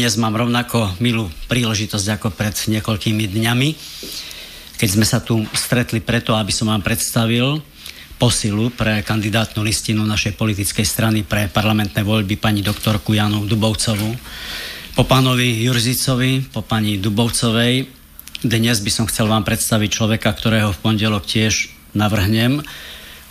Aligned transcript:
Dnes 0.00 0.16
mám 0.16 0.32
rovnako 0.32 0.96
milú 0.96 1.28
príležitosť 1.52 2.16
ako 2.16 2.32
pred 2.32 2.56
niekoľkými 2.56 3.20
dňami, 3.36 3.68
keď 4.80 4.88
sme 4.88 5.04
sa 5.04 5.20
tu 5.20 5.44
stretli 5.52 6.00
preto, 6.00 6.32
aby 6.32 6.48
som 6.48 6.72
vám 6.72 6.80
predstavil 6.80 7.60
posilu 8.16 8.72
pre 8.72 9.04
kandidátnu 9.04 9.60
listinu 9.60 10.08
našej 10.08 10.40
politickej 10.40 10.88
strany 10.88 11.20
pre 11.20 11.52
parlamentné 11.52 12.00
voľby 12.00 12.40
pani 12.40 12.64
doktorku 12.64 13.12
Janu 13.12 13.44
Dubovcovú. 13.44 14.16
Po 14.96 15.04
pánovi 15.04 15.68
Jurzicovi, 15.68 16.48
po 16.48 16.64
pani 16.64 16.96
Dubovcovej, 16.96 17.84
dnes 18.40 18.80
by 18.80 18.88
som 18.88 19.04
chcel 19.04 19.28
vám 19.28 19.44
predstaviť 19.44 20.00
človeka, 20.00 20.32
ktorého 20.32 20.72
v 20.72 20.80
pondelok 20.80 21.28
tiež 21.28 21.76
navrhnem 21.92 22.56
e, 22.56 22.62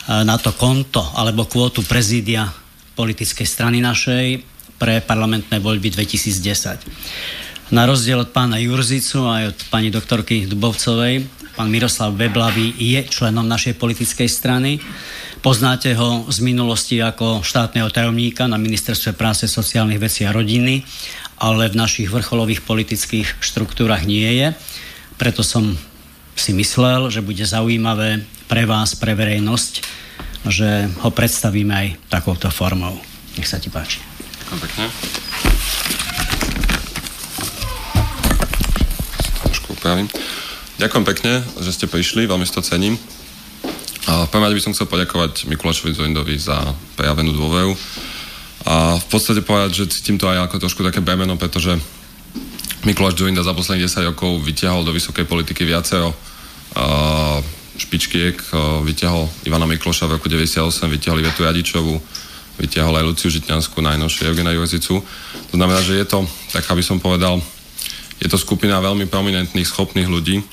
na 0.05 0.37
to 0.37 0.53
konto 0.53 1.01
alebo 1.17 1.49
kvótu 1.49 1.81
prezídia 1.81 2.45
politickej 2.93 3.47
strany 3.49 3.81
našej 3.81 4.58
pre 4.79 5.03
parlamentné 5.03 5.59
voľby 5.59 5.91
2010. 5.91 7.75
Na 7.75 7.85
rozdiel 7.85 8.23
od 8.23 8.33
pána 8.33 8.57
Jurzicu 8.57 9.27
a 9.29 9.51
od 9.51 9.59
pani 9.69 9.93
doktorky 9.93 10.49
Dubovcovej 10.49 11.39
Pán 11.59 11.75
Miroslav 11.75 12.15
Beblavý 12.15 12.71
je 12.79 13.03
členom 13.03 13.43
našej 13.43 13.75
politickej 13.75 14.31
strany. 14.31 14.79
Poznáte 15.43 15.91
ho 15.91 16.23
z 16.31 16.39
minulosti 16.39 17.03
ako 17.03 17.43
štátneho 17.43 17.91
tajomníka 17.91 18.47
na 18.47 18.55
Ministerstve 18.55 19.11
práce, 19.11 19.43
sociálnych 19.43 19.99
vecí 19.99 20.23
a 20.23 20.31
rodiny, 20.31 20.87
ale 21.35 21.67
v 21.67 21.75
našich 21.75 22.07
vrcholových 22.07 22.63
politických 22.63 23.43
štruktúrach 23.43 24.07
nie 24.07 24.39
je. 24.39 24.55
Preto 25.19 25.43
som 25.43 25.75
si 26.31 26.55
myslel, 26.55 27.11
že 27.11 27.19
bude 27.19 27.43
zaujímavé 27.43 28.23
pre 28.47 28.63
vás, 28.63 28.95
pre 28.95 29.11
verejnosť, 29.11 29.83
že 30.47 30.87
ho 31.03 31.11
predstavíme 31.11 31.75
aj 31.75 31.87
takouto 32.07 32.47
formou. 32.47 32.95
Nech 33.35 33.51
sa 33.51 33.59
ti 33.59 33.67
páči. 33.67 34.08
Ďakujem 34.49 34.65
pekne. 34.65 34.85
Trošku 39.45 39.77
upravím. 39.77 40.09
Ďakujem 40.81 41.05
pekne, 41.05 41.33
že 41.61 41.69
ste 41.69 41.85
prišli, 41.85 42.25
veľmi 42.25 42.49
si 42.49 42.57
to 42.57 42.65
cením. 42.65 42.97
A 44.09 44.25
v 44.25 44.29
prvom 44.33 44.49
by 44.49 44.57
som 44.57 44.73
chcel 44.73 44.89
poďakovať 44.89 45.45
Mikulášovi 45.53 45.93
Zoindovi 45.93 46.41
za 46.41 46.65
prejavenú 46.97 47.37
dôveru. 47.37 47.77
A 48.65 48.97
v 48.97 49.05
podstate 49.05 49.45
povedať, 49.45 49.85
že 49.85 49.93
cítim 49.93 50.17
to 50.17 50.25
aj 50.25 50.49
ako 50.49 50.65
trošku 50.65 50.81
také 50.81 50.97
bremeno, 50.97 51.37
pretože 51.37 51.77
Mikuláš 52.89 53.21
Zoinda 53.21 53.45
za 53.45 53.53
posledných 53.53 53.85
10 53.85 54.17
rokov 54.17 54.41
vyťahol 54.49 54.81
do 54.81 54.97
vysokej 54.97 55.29
politiky 55.29 55.61
viacero 55.61 56.09
špičkiek, 57.77 58.33
vyťahol 58.81 59.29
Ivana 59.45 59.69
Mikloša 59.69 60.09
v 60.09 60.17
roku 60.17 60.25
98, 60.25 60.89
vyťahol 60.89 61.21
Ivetu 61.21 61.45
Radičovú, 61.45 62.01
vyťahol 62.59 62.99
aj 62.99 63.07
Luciu 63.07 63.31
Žitňanskú, 63.31 63.79
najnovšie 63.79 64.27
Eugena 64.27 64.51
Jurzicu. 64.51 64.99
To 65.49 65.55
znamená, 65.55 65.79
že 65.79 65.97
je 65.97 66.05
to, 66.05 66.27
tak 66.51 66.67
aby 66.67 66.83
som 66.83 66.99
povedal, 66.99 67.39
je 68.19 68.27
to 68.27 68.35
skupina 68.35 68.83
veľmi 68.83 69.07
prominentných, 69.07 69.65
schopných 69.65 70.11
ľudí, 70.11 70.43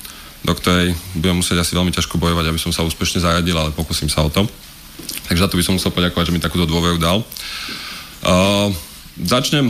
do 0.47 0.53
ktorej 0.55 0.95
budem 1.19 1.43
musieť 1.43 1.59
asi 1.59 1.75
veľmi 1.75 1.91
ťažko 1.91 2.15
bojovať, 2.15 2.45
aby 2.47 2.59
som 2.59 2.71
sa 2.71 2.87
úspešne 2.87 3.19
zaradil, 3.19 3.59
ale 3.59 3.75
pokúsim 3.75 4.07
sa 4.07 4.23
o 4.23 4.31
to. 4.31 4.47
Takže 5.27 5.43
za 5.43 5.49
to 5.51 5.59
by 5.59 5.63
som 5.67 5.75
musel 5.75 5.91
poďakovať, 5.91 6.31
že 6.31 6.33
mi 6.33 6.39
takúto 6.39 6.63
dôveru 6.63 6.95
dal. 6.95 7.19
Uh, 8.23 8.71
začnem 9.19 9.69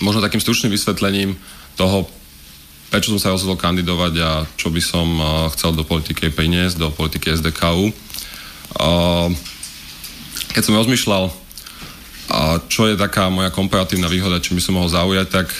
možno 0.00 0.24
takým 0.24 0.40
stručným 0.40 0.72
vysvetlením 0.72 1.36
toho, 1.76 2.08
prečo 2.88 3.12
som 3.12 3.20
sa 3.20 3.32
rozhodol 3.36 3.60
kandidovať 3.60 4.12
a 4.24 4.30
čo 4.56 4.72
by 4.72 4.80
som 4.80 5.06
uh, 5.20 5.28
chcel 5.52 5.76
do 5.76 5.84
politiky 5.84 6.32
priniesť, 6.32 6.80
do 6.80 6.88
politiky 6.88 7.36
SDKU. 7.36 7.92
Uh, 8.80 9.30
keď 10.56 10.62
som 10.64 10.80
rozmýšľal, 10.80 11.28
uh, 11.28 12.56
čo 12.72 12.88
je 12.88 12.96
taká 12.96 13.28
moja 13.28 13.52
komparatívna 13.52 14.08
výhoda, 14.08 14.40
či 14.40 14.56
by 14.56 14.60
som 14.64 14.80
mohol 14.80 14.88
zaujať, 14.88 15.28
tak 15.28 15.52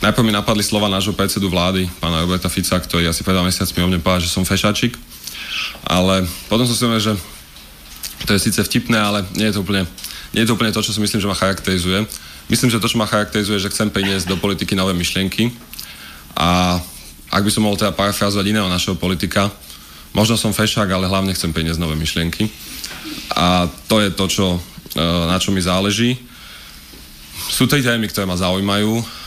Najprv 0.00 0.24
mi 0.24 0.32
napadli 0.32 0.64
slova 0.64 0.88
nášho 0.88 1.12
predsedu 1.12 1.52
vlády, 1.52 1.84
pána 2.00 2.24
Roberta 2.24 2.48
Fica, 2.48 2.80
ktorý 2.80 3.12
asi 3.12 3.20
pred 3.20 3.36
mesiacmi 3.36 3.84
o 3.84 3.88
mne 3.92 4.00
povedal, 4.00 4.24
že 4.24 4.32
som 4.32 4.48
fešačik. 4.48 4.96
Ale 5.84 6.24
potom 6.48 6.64
som 6.64 6.72
si 6.72 6.88
uvedomil, 6.88 7.04
že 7.04 7.12
to 8.24 8.32
je 8.32 8.40
síce 8.48 8.64
vtipné, 8.64 8.96
ale 8.96 9.28
nie 9.36 9.52
je 9.52 9.60
to 9.60 9.60
úplne, 9.60 9.84
nie 10.32 10.40
je 10.40 10.48
to, 10.48 10.56
úplne 10.56 10.72
to, 10.72 10.80
čo 10.80 10.96
si 10.96 11.04
myslím, 11.04 11.20
že 11.20 11.28
ma 11.28 11.36
charakterizuje. 11.36 12.08
Myslím, 12.48 12.72
že 12.72 12.80
to, 12.80 12.88
čo 12.88 12.96
ma 12.96 13.04
charakterizuje, 13.04 13.60
že 13.60 13.68
chcem 13.68 13.92
priniesť 13.92 14.24
do 14.24 14.40
politiky 14.40 14.72
nové 14.72 14.96
myšlienky. 14.96 15.52
A 16.32 16.80
ak 17.28 17.44
by 17.44 17.50
som 17.52 17.68
mohol 17.68 17.76
teda 17.76 17.92
parafrázovať 17.92 18.56
iného 18.56 18.72
našeho 18.72 18.96
politika, 18.96 19.52
možno 20.16 20.40
som 20.40 20.56
fešák, 20.56 20.88
ale 20.88 21.12
hlavne 21.12 21.36
chcem 21.36 21.52
priniesť 21.52 21.76
nové 21.76 21.92
myšlienky. 22.00 22.48
A 23.36 23.70
to 23.86 24.02
je 24.02 24.10
to, 24.10 24.24
čo, 24.26 24.46
e, 24.96 25.00
na 25.00 25.38
čo 25.38 25.54
mi 25.54 25.62
záleží. 25.62 26.18
Sú 27.50 27.66
tri 27.70 27.82
témy, 27.82 28.10
ktoré 28.10 28.26
ma 28.26 28.38
zaujímajú 28.38 29.20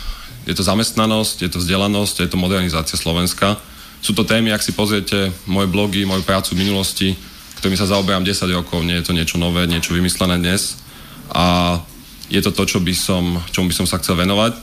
je 0.43 0.53
to 0.55 0.63
zamestnanosť, 0.63 1.47
je 1.47 1.49
to 1.51 1.61
vzdelanosť, 1.63 2.15
je 2.27 2.29
to 2.29 2.37
modernizácia 2.39 2.99
Slovenska. 2.99 3.55
Sú 4.03 4.11
to 4.11 4.27
témy, 4.27 4.51
ak 4.51 4.63
si 4.63 4.75
pozriete 4.75 5.31
moje 5.47 5.71
blogy, 5.71 6.03
moju 6.03 6.27
prácu 6.27 6.51
v 6.55 6.67
minulosti, 6.67 7.15
ktorými 7.59 7.79
sa 7.79 7.87
zaoberám 7.87 8.27
10 8.27 8.51
rokov, 8.51 8.83
nie 8.83 8.99
je 8.99 9.07
to 9.07 9.15
niečo 9.15 9.39
nové, 9.39 9.63
niečo 9.63 9.95
vymyslené 9.95 10.35
dnes. 10.35 10.83
A 11.31 11.79
je 12.27 12.43
to 12.43 12.51
to, 12.51 12.67
čo 12.67 12.83
by 12.83 12.91
som, 12.91 13.39
čomu 13.55 13.71
by 13.71 13.75
som 13.79 13.87
sa 13.87 14.03
chcel 14.03 14.19
venovať. 14.19 14.53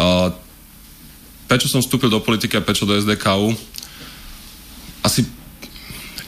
A 0.00 0.32
prečo 1.44 1.68
som 1.68 1.84
vstúpil 1.84 2.08
do 2.08 2.24
politiky 2.24 2.56
a 2.56 2.64
prečo 2.64 2.88
do 2.88 2.96
SDKU? 2.96 3.52
Asi 5.04 5.28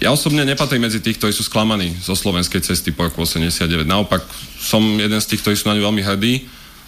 ja 0.00 0.10
osobne 0.10 0.48
nepatrím 0.48 0.88
medzi 0.88 1.04
tých, 1.04 1.20
ktorí 1.20 1.32
sú 1.36 1.44
sklamaní 1.44 1.92
zo 2.00 2.16
slovenskej 2.16 2.64
cesty 2.64 2.90
po 2.90 3.06
roku 3.06 3.22
89. 3.22 3.84
Naopak, 3.84 4.24
som 4.56 4.80
jeden 4.80 5.20
z 5.20 5.28
tých, 5.28 5.44
ktorí 5.44 5.54
sú 5.54 5.68
na 5.68 5.76
ňu 5.76 5.84
veľmi 5.92 6.02
hrdí 6.02 6.34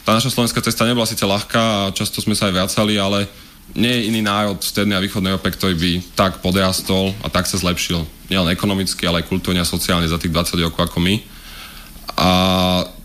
tá 0.03 0.19
naša 0.19 0.35
slovenská 0.35 0.59
cesta 0.63 0.83
nebola 0.83 1.07
síce 1.07 1.23
ľahká 1.23 1.63
a 1.63 1.95
často 1.95 2.19
sme 2.19 2.35
sa 2.35 2.51
aj 2.51 2.55
vracali, 2.59 2.99
ale 2.99 3.31
nie 3.79 3.89
je 3.89 4.07
iný 4.11 4.21
národ 4.21 4.59
v 4.59 4.67
strednej 4.67 4.99
a 4.99 5.05
východnej 5.05 5.31
Európe, 5.33 5.55
ktorý 5.55 5.79
by 5.79 5.91
tak 6.19 6.43
podrastol 6.43 7.15
a 7.23 7.31
tak 7.31 7.47
sa 7.47 7.57
zlepšil. 7.57 8.03
Nielen 8.27 8.51
ekonomicky, 8.51 9.07
ale 9.07 9.23
aj 9.23 9.31
kultúrne 9.31 9.63
a 9.63 9.69
sociálne 9.69 10.11
za 10.11 10.19
tých 10.19 10.35
20 10.35 10.59
rokov 10.67 10.91
ako 10.91 10.99
my. 10.99 11.15
A 12.19 12.31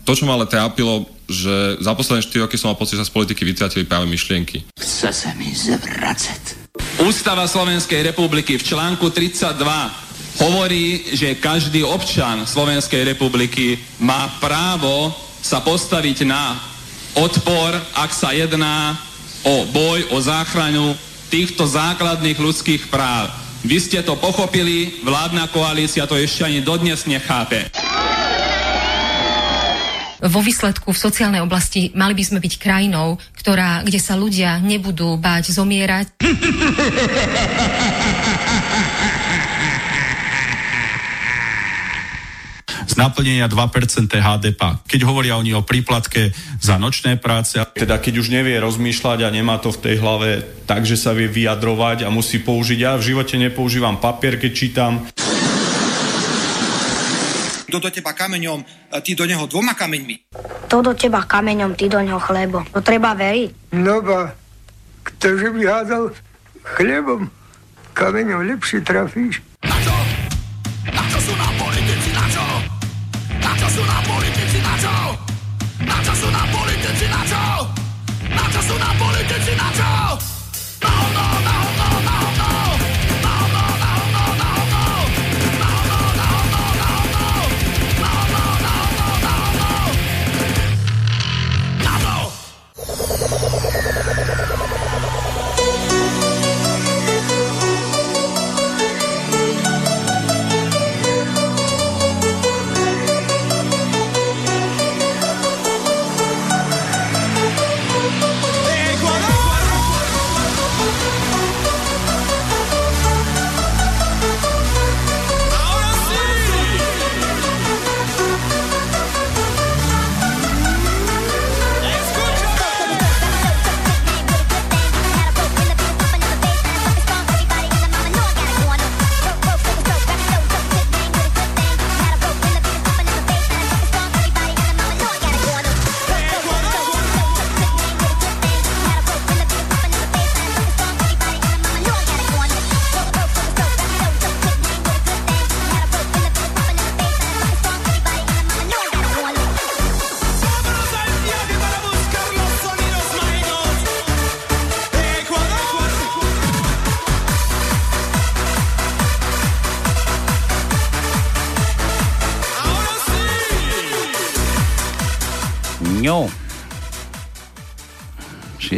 to, 0.02 0.12
čo 0.18 0.26
ma 0.26 0.34
ale 0.34 0.50
trápilo, 0.50 1.06
že 1.30 1.78
za 1.78 1.94
posledné 1.94 2.26
4 2.26 2.44
roky 2.50 2.58
som 2.58 2.74
mal 2.74 2.80
pocit, 2.80 2.98
že 2.98 3.06
sa 3.06 3.08
z 3.08 3.14
politiky 3.14 3.46
vytratili 3.46 3.86
práve 3.86 4.10
myšlienky. 4.10 4.66
Chce 4.74 5.14
sa 5.14 5.30
mi 5.38 5.54
zvracať. 5.54 6.67
Ústava 6.98 7.46
Slovenskej 7.46 8.10
republiky 8.10 8.58
v 8.58 8.66
článku 8.74 9.10
32 9.14 9.54
hovorí, 10.42 11.14
že 11.14 11.38
každý 11.38 11.86
občan 11.86 12.42
Slovenskej 12.46 13.14
republiky 13.14 13.78
má 14.02 14.26
právo 14.42 15.14
sa 15.38 15.62
postaviť 15.62 16.26
na 16.26 16.58
odpor, 17.14 17.74
ak 17.94 18.10
sa 18.10 18.34
jedná 18.34 18.98
o 19.46 19.66
boj, 19.70 20.10
o 20.10 20.18
záchranu 20.18 20.94
týchto 21.30 21.66
základných 21.66 22.38
ľudských 22.38 22.90
práv. 22.90 23.30
Vy 23.62 23.78
ste 23.82 23.98
to 24.02 24.14
pochopili, 24.14 25.02
vládna 25.02 25.50
koalícia 25.50 26.06
to 26.06 26.14
ešte 26.14 26.46
ani 26.46 26.62
dodnes 26.62 27.06
nechápe. 27.06 27.70
Vo 30.18 30.42
výsledku 30.42 30.90
v 30.90 30.98
sociálnej 30.98 31.38
oblasti 31.38 31.94
mali 31.94 32.14
by 32.18 32.24
sme 32.26 32.38
byť 32.42 32.54
krajinou, 32.58 33.22
ktorá, 33.38 33.86
kde 33.86 34.02
sa 34.02 34.18
ľudia 34.18 34.58
nebudú 34.58 35.14
báť 35.14 35.54
zomierať. 35.54 36.18
naplnenia 42.98 43.46
2% 43.46 44.10
HDP. 44.10 44.62
Keď 44.90 45.00
hovoria 45.06 45.38
oni 45.38 45.54
o 45.54 45.62
príplatke 45.62 46.34
za 46.58 46.82
nočné 46.82 47.14
práce. 47.22 47.54
Teda 47.78 48.02
keď 48.02 48.18
už 48.18 48.34
nevie 48.34 48.58
rozmýšľať 48.58 49.22
a 49.22 49.30
nemá 49.30 49.62
to 49.62 49.70
v 49.70 49.78
tej 49.86 49.96
hlave 50.02 50.42
tak, 50.66 50.82
že 50.82 50.98
sa 50.98 51.14
vie 51.14 51.30
vyjadrovať 51.30 52.02
a 52.02 52.10
musí 52.10 52.42
použiť. 52.42 52.78
Ja 52.82 52.98
v 52.98 53.14
živote 53.14 53.38
nepoužívam 53.38 54.02
papier, 54.02 54.34
keď 54.42 54.50
čítam. 54.50 55.06
Kto 57.68 57.84
do 57.84 57.92
teba 57.92 58.16
kameňom, 58.16 58.64
ty 59.04 59.12
do 59.12 59.28
neho 59.28 59.44
dvoma 59.44 59.76
kameňmi. 59.76 60.32
To 60.72 60.80
do 60.80 60.96
teba 60.96 61.20
kameňom, 61.28 61.76
ty 61.76 61.92
do 61.92 62.00
neho 62.00 62.16
chlebom. 62.16 62.64
To 62.72 62.80
treba 62.80 63.12
veriť. 63.12 63.76
No 63.76 64.00
ba, 64.00 64.32
ktože 65.04 65.52
by 65.52 65.60
hádal 65.68 66.16
chlebom, 66.64 67.28
kameňom 67.92 68.48
lepšie 68.56 68.80
trafíš. 68.80 69.44
Na 69.60 69.76
čo? 69.84 69.92
Na 70.88 71.04
čo 71.12 71.18
sú 71.20 71.32
nám 71.36 71.52
politici, 71.60 72.08
na 72.16 72.24
čo? 72.32 72.44
Na 73.36 73.52
čo 73.52 73.68
sú 73.68 73.82
nám 73.84 74.02
politici, 74.08 74.58
na 74.64 74.74
čo? 74.80 74.94
Na 75.84 75.96
čo 76.00 76.12
sú 76.16 76.28
nám 76.32 76.48
politici, 76.48 77.04
na 77.04 77.22
čo? 77.28 77.42
Na 78.32 78.44
čo 78.48 78.60
sú 78.64 78.74
nám 78.80 78.94
politici, 78.96 79.52
na 79.52 79.68
čo? 79.76 79.92
Na 80.80 80.88
hovno, 80.88 81.24
na 81.44 81.47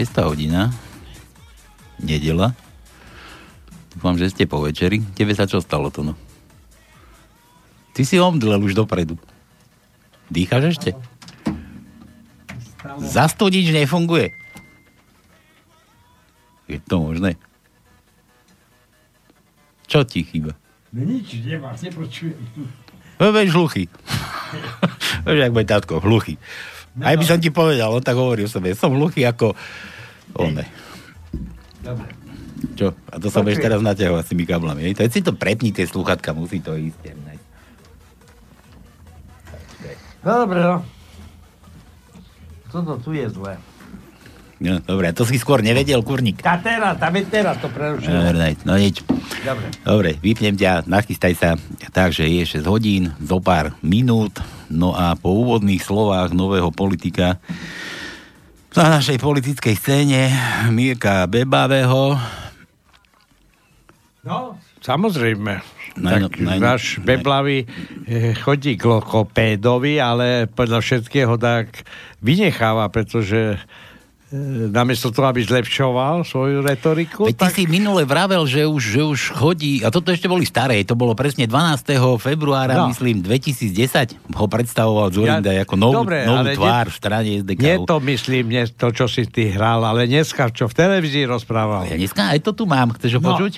6. 0.00 0.16
hodina. 0.24 0.72
Nedela. 2.00 2.56
Dúfam, 3.92 4.16
že 4.16 4.32
ste 4.32 4.48
po 4.48 4.64
večeri. 4.64 5.04
Tebe 5.12 5.36
sa 5.36 5.44
čo 5.44 5.60
stalo 5.60 5.92
to, 5.92 6.00
no? 6.00 6.16
Ty 7.92 8.08
si 8.08 8.16
omdlel 8.16 8.64
už 8.64 8.72
dopredu. 8.72 9.20
Dýchaš 10.32 10.72
ešte? 10.72 10.90
Zas 13.04 13.36
to 13.36 13.52
nič 13.52 13.68
nefunguje. 13.76 14.32
Je 16.64 16.80
to 16.80 16.96
možné? 17.04 17.36
Čo 19.84 20.08
ti 20.08 20.24
chýba? 20.24 20.56
No 20.96 21.04
nič, 21.04 21.44
nemáš, 21.44 21.84
nepočujem. 21.84 22.40
Veď 23.20 23.48
hluchý. 23.58 23.84
Vieš, 25.28 25.38
jak 25.44 25.52
bude 25.52 25.68
tátko, 25.68 26.00
hluchý. 26.00 26.40
Aj 26.98 27.14
by 27.14 27.24
som 27.24 27.38
ti 27.38 27.54
povedal, 27.54 27.94
on 27.94 28.02
tak 28.02 28.18
hovorí 28.18 28.42
o 28.42 28.50
sebe. 28.50 28.74
Som 28.74 28.98
hluchý 28.98 29.22
ako... 29.22 29.54
One. 30.34 30.66
Dobre. 31.80 32.08
Čo? 32.76 32.92
A 33.08 33.16
to 33.16 33.30
sa 33.30 33.40
budeš 33.40 33.62
teraz 33.62 33.80
naťahovať 33.80 34.24
s 34.26 34.30
tými 34.34 34.44
kablami. 34.44 34.90
hej? 34.90 34.98
Si 35.08 35.22
to 35.22 35.32
prepni, 35.32 35.70
tie 35.70 35.86
sluchatka, 35.86 36.34
musí 36.34 36.60
to 36.60 36.76
ísť. 36.76 37.14
No 40.20 40.44
dobre, 40.44 40.60
no. 40.60 40.84
Toto 42.68 43.00
tu 43.00 43.16
je 43.16 43.24
zlé. 43.32 43.56
No, 44.60 44.76
dobre, 44.84 45.08
to 45.16 45.24
si 45.24 45.40
skôr 45.40 45.64
nevedel, 45.64 46.04
kurník. 46.04 46.44
A 46.44 46.60
teraz, 46.60 47.00
je 47.00 47.24
teraz 47.32 47.56
to 47.64 47.72
prerušilo. 47.72 48.12
Dobre, 48.12 48.60
no 48.68 48.76
nič. 48.76 49.00
Dobre. 49.40 49.66
Dobre, 49.80 50.10
vypnem 50.20 50.52
ťa, 50.52 50.84
nachystaj 50.84 51.32
sa. 51.32 51.50
Takže 51.96 52.28
je 52.28 52.60
6 52.60 52.68
hodín, 52.68 53.16
zo 53.24 53.40
pár 53.40 53.72
minút. 53.80 54.36
No 54.70 54.94
a 54.94 55.18
po 55.18 55.34
úvodných 55.34 55.82
slovách 55.82 56.30
nového 56.30 56.70
politika 56.70 57.42
na 58.72 59.02
našej 59.02 59.18
politickej 59.18 59.74
scéne 59.74 60.30
Mirka 60.70 61.26
Bebavého 61.26 62.14
No, 64.20 64.60
samozrejme. 64.84 65.64
Naj- 65.96 66.28
tak 66.28 66.34
naj- 66.44 66.60
náš 66.60 66.82
Beblavý 67.00 67.64
eh, 68.04 68.36
chodí 68.36 68.76
k 68.76 68.84
lokopédovi, 68.84 69.96
ale 69.96 70.44
podľa 70.46 70.84
všetkého 70.84 71.34
tak 71.40 71.82
vynecháva, 72.20 72.92
pretože 72.92 73.56
namiesto 74.70 75.10
toho, 75.10 75.26
aby 75.26 75.42
zlepšoval 75.42 76.22
svoju 76.22 76.62
retoriku, 76.62 77.26
Veď 77.26 77.34
ty 77.36 77.48
si 77.50 77.62
minule 77.66 78.02
vravel, 78.02 78.46
že 78.46 78.62
už, 78.62 78.78
že 78.78 79.02
už 79.02 79.20
chodí, 79.32 79.82
a 79.82 79.90
toto 79.90 80.08
ešte 80.08 80.24
boli 80.24 80.46
staré, 80.46 80.78
to 80.82 80.94
bolo 80.94 81.12
presne 81.12 81.44
12. 81.44 81.90
februára, 82.16 82.74
No. 82.76 82.86
myslím, 82.88 83.20
2010, 83.20 84.14
ho 84.30 84.46
predstavoval 84.46 85.10
Zurinda 85.10 85.50
Ja- 85.50 85.62
ako 85.62 85.74
novú, 85.74 86.06
Dobre, 86.06 86.22
novú 86.24 86.46
tvár 86.54 86.86
nie- 86.86 86.90
v 86.90 86.94
strane 86.94 87.28
SDK. 87.38 87.58
Nie 87.58 87.76
to 87.82 87.96
myslím, 87.98 88.44
nie 88.48 88.62
to, 88.68 88.88
čo 88.88 89.04
si 89.04 89.26
ty 89.26 89.50
hral, 89.50 89.82
ale 89.82 90.06
dneska, 90.06 90.46
čo 90.48 90.64
v 90.64 90.74
televízii 90.74 91.26
rozprával. 91.26 91.86
Ja 91.86 91.98
dneska 91.98 92.30
aj 92.30 92.38
to 92.40 92.54
tu 92.54 92.64
mám, 92.64 92.94
chceš 92.94 93.18
ho 93.18 93.20
No. 93.20 93.34
počuť? 93.34 93.52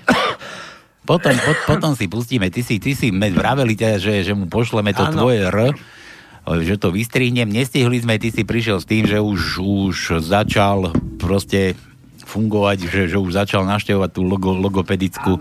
Potom, 1.03 1.35
po, 1.35 1.53
potom 1.69 1.93
si 1.93 2.07
pustíme, 2.07 2.47
ty 2.47 2.63
si, 2.63 2.79
ty 2.79 2.95
si 2.95 3.11
teda, 3.75 3.99
že, 3.99 4.23
že 4.23 4.33
mu 4.33 4.47
pošleme 4.47 4.95
to 4.95 5.03
Áno. 5.05 5.19
tvoje 5.21 5.43
R, 5.45 5.75
že 6.43 6.75
to 6.79 6.91
vystrihnem. 6.91 7.49
Nestihli 7.49 8.03
sme, 8.03 8.19
ty 8.19 8.35
si 8.35 8.43
prišiel 8.43 8.83
s 8.83 8.87
tým, 8.87 9.07
že 9.07 9.23
už, 9.23 9.63
už 9.63 9.97
začal 10.23 10.91
proste 11.19 11.79
fungovať, 12.27 12.79
že, 12.89 13.01
že 13.13 13.17
už 13.19 13.35
začal 13.35 13.63
naštevovať 13.67 14.11
tú 14.11 14.23
logo, 14.27 14.57
logopedickú, 14.57 15.39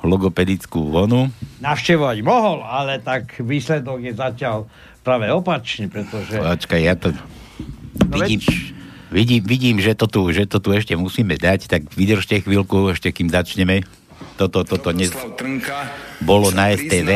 logopedickú 0.00 0.92
vonu. 0.92 1.28
Navštevovať 1.60 2.18
mohol, 2.24 2.64
ale 2.64 3.00
tak 3.00 3.36
výsledok 3.40 4.00
je 4.00 4.12
zatiaľ 4.16 4.68
práve 5.04 5.28
opačný, 5.28 5.92
pretože... 5.92 6.40
Počkaj, 6.40 6.80
ja 6.80 6.94
to 6.96 7.12
No 7.94 8.18
vidím, 8.18 8.40
vidím, 9.10 9.42
vidím 9.42 9.76
že, 9.78 9.94
to 9.94 10.06
tu, 10.10 10.26
že 10.34 10.50
to 10.50 10.58
tu 10.58 10.74
ešte 10.74 10.98
musíme 10.98 11.38
dať, 11.38 11.70
tak 11.70 11.82
vydržte 11.94 12.42
chvíľku, 12.42 12.90
ešte 12.90 13.14
kým 13.14 13.30
začneme. 13.30 13.86
Toto, 14.34 14.66
toto 14.66 14.90
dnes 14.90 15.14
Trnka 15.14 15.86
bolo 16.18 16.50
na 16.50 16.74
priznal, 16.74 16.90
STV. 16.90 17.10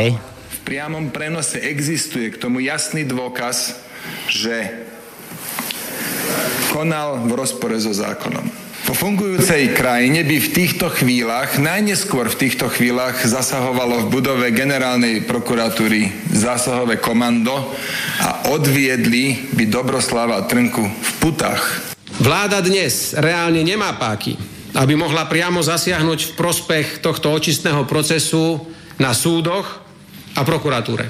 V 0.59 0.67
priamom 0.67 1.15
prenose 1.15 1.62
existuje 1.62 2.35
k 2.35 2.41
tomu 2.43 2.59
jasný 2.59 3.07
dôkaz, 3.07 3.79
že 4.27 4.85
konal 6.75 7.23
v 7.25 7.33
rozpore 7.38 7.79
so 7.79 7.95
zákonom. 7.95 8.69
Po 8.88 8.97
fungujúcej 8.97 9.77
krajine 9.77 10.25
by 10.25 10.37
v 10.41 10.53
týchto 10.53 10.88
chvíľach, 10.88 11.61
najneskôr 11.61 12.33
v 12.33 12.41
týchto 12.49 12.73
chvíľach 12.73 13.21
zasahovalo 13.21 14.09
v 14.09 14.11
budove 14.17 14.49
generálnej 14.49 15.29
prokuratúry 15.29 16.09
zásahové 16.33 16.97
komando 16.97 17.53
a 18.17 18.49
odviedli 18.49 19.53
by 19.53 19.69
Dobroslava 19.69 20.41
Trnku 20.49 20.88
v 20.88 21.11
putách. 21.21 21.93
Vláda 22.17 22.65
dnes 22.65 23.12
reálne 23.12 23.61
nemá 23.61 23.93
páky, 24.00 24.41
aby 24.73 24.97
mohla 24.97 25.29
priamo 25.29 25.61
zasiahnuť 25.61 26.33
v 26.33 26.35
prospech 26.41 26.87
tohto 27.05 27.29
očistného 27.29 27.85
procesu 27.85 28.65
na 28.97 29.12
súdoch 29.12 29.88
a 30.35 30.41
prokuratúre. 30.45 31.09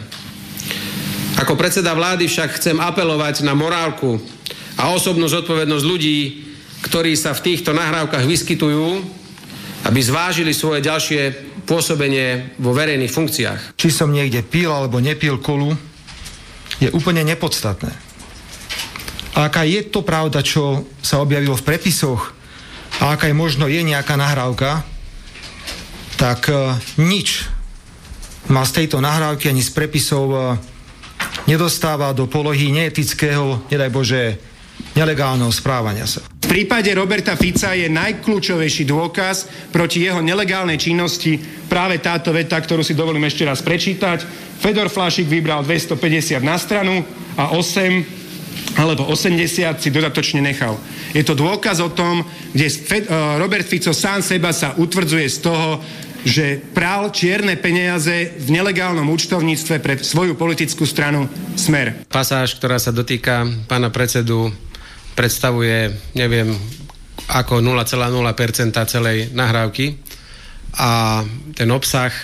Ako 1.38 1.54
predseda 1.54 1.94
vlády 1.94 2.26
však 2.26 2.58
chcem 2.58 2.76
apelovať 2.82 3.46
na 3.46 3.54
morálku 3.54 4.18
a 4.74 4.90
osobnú 4.90 5.30
zodpovednosť 5.30 5.84
ľudí, 5.86 6.18
ktorí 6.82 7.14
sa 7.14 7.34
v 7.34 7.54
týchto 7.54 7.70
nahrávkach 7.74 8.26
vyskytujú, 8.26 9.02
aby 9.86 10.00
zvážili 10.02 10.50
svoje 10.50 10.82
ďalšie 10.82 11.22
pôsobenie 11.62 12.58
vo 12.58 12.74
verejných 12.74 13.12
funkciách. 13.12 13.60
či 13.78 13.88
som 13.92 14.10
niekde 14.10 14.42
pil 14.42 14.72
alebo 14.72 14.98
nepil 14.98 15.38
kolu, 15.38 15.76
je 16.82 16.88
úplne 16.94 17.22
nepodstatné. 17.26 17.90
A 19.38 19.46
aká 19.46 19.62
je 19.62 19.86
to 19.86 20.02
pravda, 20.02 20.42
čo 20.42 20.86
sa 20.98 21.22
objavilo 21.22 21.54
v 21.54 21.66
prepisoch 21.66 22.34
a 22.98 23.14
aká 23.14 23.30
je 23.30 23.36
možno 23.36 23.70
je 23.70 23.78
nejaká 23.86 24.18
nahrávka, 24.18 24.82
tak 26.18 26.50
e, 26.50 26.74
nič 26.98 27.46
ma 28.48 28.64
z 28.64 28.84
tejto 28.84 28.98
nahrávky 29.04 29.52
ani 29.52 29.60
z 29.60 29.70
prepisov 29.76 30.26
e, 30.32 30.38
nedostáva 31.44 32.16
do 32.16 32.24
polohy 32.24 32.72
neetického, 32.72 33.68
nedaj 33.68 33.90
Bože, 33.92 34.22
nelegálneho 34.96 35.52
správania 35.52 36.08
sa. 36.08 36.24
V 36.24 36.46
prípade 36.48 36.88
Roberta 36.96 37.36
Fica 37.36 37.76
je 37.76 37.92
najkľúčovejší 37.92 38.88
dôkaz 38.88 39.68
proti 39.68 40.08
jeho 40.08 40.24
nelegálnej 40.24 40.80
činnosti 40.80 41.36
práve 41.68 42.00
táto 42.00 42.32
veta, 42.32 42.56
ktorú 42.56 42.80
si 42.80 42.96
dovolím 42.96 43.28
ešte 43.28 43.44
raz 43.44 43.60
prečítať. 43.60 44.24
Fedor 44.58 44.88
Flašik 44.88 45.28
vybral 45.28 45.60
250 45.60 46.40
na 46.40 46.56
stranu 46.56 47.04
a 47.36 47.52
8 47.52 48.80
alebo 48.80 49.06
80 49.10 49.82
si 49.82 49.88
dodatočne 49.90 50.40
nechal. 50.42 50.78
Je 51.14 51.22
to 51.26 51.34
dôkaz 51.34 51.82
o 51.82 51.90
tom, 51.90 52.22
kde 52.54 52.68
uh, 52.68 53.38
Robert 53.40 53.66
Fico 53.66 53.90
sám 53.90 54.22
seba 54.22 54.54
sa 54.54 54.74
utvrdzuje 54.78 55.26
z 55.30 55.38
toho, 55.42 55.82
že 56.26 56.58
prál 56.74 57.10
čierne 57.14 57.54
peniaze 57.58 58.34
v 58.38 58.48
nelegálnom 58.50 59.06
účtovníctve 59.06 59.78
pre 59.78 59.94
svoju 60.02 60.34
politickú 60.34 60.82
stranu 60.82 61.30
Smer. 61.54 62.06
Pasáž, 62.10 62.58
ktorá 62.58 62.78
sa 62.82 62.90
dotýka 62.90 63.46
pána 63.70 63.90
predsedu, 63.94 64.50
predstavuje, 65.14 65.94
neviem, 66.14 66.54
ako 67.28 67.60
0,0% 67.60 68.72
celej 68.86 69.30
nahrávky 69.34 69.98
a 70.78 71.22
ten 71.58 71.68
obsah, 71.74 72.14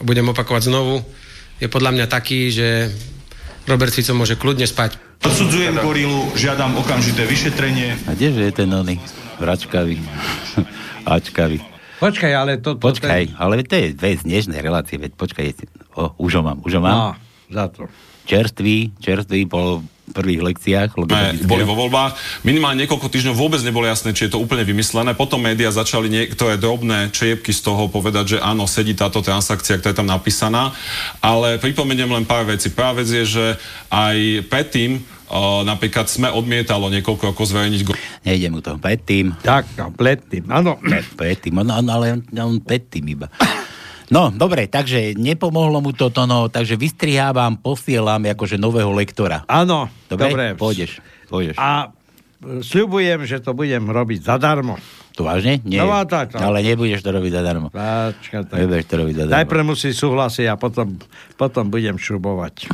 budem 0.00 0.28
opakovať 0.32 0.72
znovu, 0.72 1.04
je 1.58 1.66
podľa 1.66 1.90
mňa 1.94 2.06
taký, 2.06 2.48
že 2.54 2.88
Robert 3.68 3.92
Fico 3.92 4.16
môže 4.16 4.38
kľudne 4.38 4.64
spať. 4.64 4.96
Odsudzujem 5.20 5.76
gorilu, 5.82 6.30
žiadam 6.38 6.78
okamžité 6.78 7.26
vyšetrenie. 7.26 7.98
A 8.06 8.14
kdeže 8.14 8.48
je 8.48 8.52
ten 8.54 8.70
oný? 8.70 9.02
Vračkavý. 9.42 9.98
Ačkavý. 11.04 11.77
Počkaj, 11.98 12.32
ale 12.32 12.62
to... 12.62 12.78
to 12.78 12.82
Počkaj, 12.82 13.34
ale 13.34 13.66
to 13.66 13.74
je 13.74 13.86
vec 13.98 14.22
dnešnej 14.22 14.62
relácie, 14.62 15.02
veď 15.02 15.18
počkaj, 15.18 15.46
o, 15.98 16.14
už 16.22 16.38
ho 16.38 16.42
mám, 16.46 16.58
už 16.62 16.78
ho 16.78 16.82
mám. 16.82 16.94
No, 16.94 17.08
za 17.50 17.66
to. 17.66 17.90
Čerstvý, 18.28 18.94
čerstvý 19.02 19.50
po 19.50 19.82
prvých 20.12 20.40
lekciách. 20.40 20.96
Ne, 21.08 21.36
boli 21.44 21.64
vo 21.64 21.76
voľbách. 21.76 22.16
Minimálne 22.44 22.84
niekoľko 22.84 23.08
týždňov 23.12 23.36
vôbec 23.36 23.60
nebolo 23.60 23.84
jasné, 23.84 24.16
či 24.16 24.28
je 24.28 24.32
to 24.36 24.40
úplne 24.40 24.64
vymyslené. 24.64 25.12
Potom 25.12 25.40
médiá 25.40 25.68
začali 25.68 26.08
niektoré 26.08 26.56
drobné 26.56 27.12
čiepky 27.12 27.52
z 27.52 27.60
toho 27.60 27.92
povedať, 27.92 28.36
že 28.36 28.38
áno, 28.40 28.64
sedí 28.64 28.96
táto 28.96 29.20
transakcia, 29.20 29.80
ktorá 29.80 29.92
je 29.92 30.00
tam 30.00 30.08
napísaná. 30.08 30.72
Ale 31.20 31.60
pripomeniem 31.60 32.08
len 32.08 32.24
pár 32.24 32.48
vecí. 32.48 32.72
Prvá 32.72 32.96
vec 32.96 33.08
je, 33.08 33.24
že 33.24 33.46
aj 33.92 34.48
predtým 34.48 35.04
Uh, 35.28 35.60
napríklad 35.68 36.08
sme 36.08 36.32
odmietalo 36.32 36.88
niekoľko 36.88 37.36
rokov 37.36 37.52
zverejniť... 37.52 37.80
Go- 37.84 38.00
Nejde 38.24 38.48
mu 38.48 38.64
to 38.64 38.80
predtým. 38.80 39.36
Tak, 39.44 39.76
no, 39.76 39.92
predtým, 39.92 40.48
áno. 40.48 40.80
Predtým, 41.20 41.52
on, 41.60 41.68
on, 41.68 41.86
ale 41.92 42.24
on 42.32 42.56
predtým 42.64 43.04
iba. 43.12 43.28
No, 44.08 44.32
dobre, 44.32 44.72
takže 44.72 45.12
nepomohlo 45.20 45.84
mu 45.84 45.92
toto, 45.92 46.24
no, 46.24 46.48
takže 46.48 46.80
vystrihávam, 46.80 47.60
posielam 47.60 48.24
akože 48.24 48.56
nového 48.56 48.88
lektora. 48.96 49.44
Áno, 49.44 49.92
dobre. 50.08 50.32
dobre. 50.32 50.44
Pôjdeš, 50.56 51.04
pôjdeš. 51.28 51.60
A 51.60 51.92
sľubujem, 52.40 53.28
že 53.28 53.44
to 53.44 53.52
budem 53.52 53.84
robiť 53.84 54.24
zadarmo. 54.24 54.80
To 55.18 55.26
vážne? 55.26 55.58
Nie. 55.66 55.82
No, 55.82 55.90
tak, 56.06 56.30
tak. 56.30 56.38
Ale 56.38 56.62
nebudeš 56.62 57.02
to 57.02 57.10
robiť 57.10 57.42
zadarmo. 57.42 57.74
Počka, 57.74 58.46
tak. 58.46 58.54
Nebudeš 58.54 58.86
to 58.86 58.94
robiť 59.02 59.14
zadarmo. 59.18 59.34
Najprv 59.34 59.62
musí 59.66 59.90
súhlasiť 59.90 60.46
a 60.46 60.54
potom, 60.54 60.94
potom 61.34 61.66
budem 61.74 61.98
šrubovať. 61.98 62.70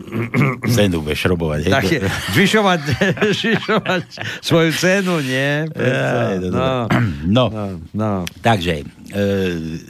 Cenu 0.78 1.02
budeš 1.02 1.26
šrubovať. 1.26 1.66
hej? 1.66 1.72
Tak 1.74 1.84
je, 1.90 1.98
zvyšovať, 2.38 2.80
zvyšovať 3.42 4.04
svoju 4.38 4.70
cenu, 4.70 5.18
nie? 5.18 5.66
Ja, 5.74 6.38
no, 6.38 6.86
no, 7.26 7.44
no. 7.50 7.64
no. 7.90 8.12
Takže, 8.38 8.86
e, 9.10 9.20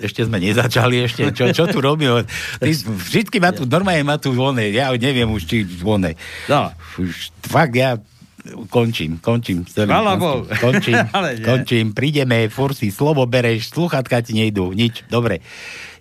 ešte 0.00 0.24
sme 0.24 0.40
nezačali, 0.40 1.04
ešte, 1.04 1.36
čo, 1.36 1.52
čo 1.52 1.68
tu 1.68 1.84
robíme? 1.84 2.24
Ty, 2.64 2.70
vždycky 2.80 3.44
ma 3.44 3.52
tu, 3.52 3.68
normálne 3.68 4.08
ma 4.08 4.16
tu 4.16 4.32
zvone, 4.32 4.72
ja 4.72 4.88
neviem 4.96 5.28
už, 5.28 5.44
či 5.44 5.68
zvone. 5.68 6.16
No. 6.48 6.72
Už, 6.96 7.28
fakt, 7.44 7.76
ja 7.76 8.00
končím, 8.70 9.18
končím. 9.20 9.64
Celý. 9.66 9.90
Končím, 10.64 10.96
nie. 10.96 11.44
končím, 11.44 11.86
prídeme, 11.94 12.50
fur 12.50 12.74
si 12.74 12.90
slovo 12.90 13.24
bereš, 13.26 13.70
sluchatka 13.70 14.22
ti 14.22 14.36
nejdú, 14.36 14.72
nič, 14.74 15.06
dobre. 15.08 15.42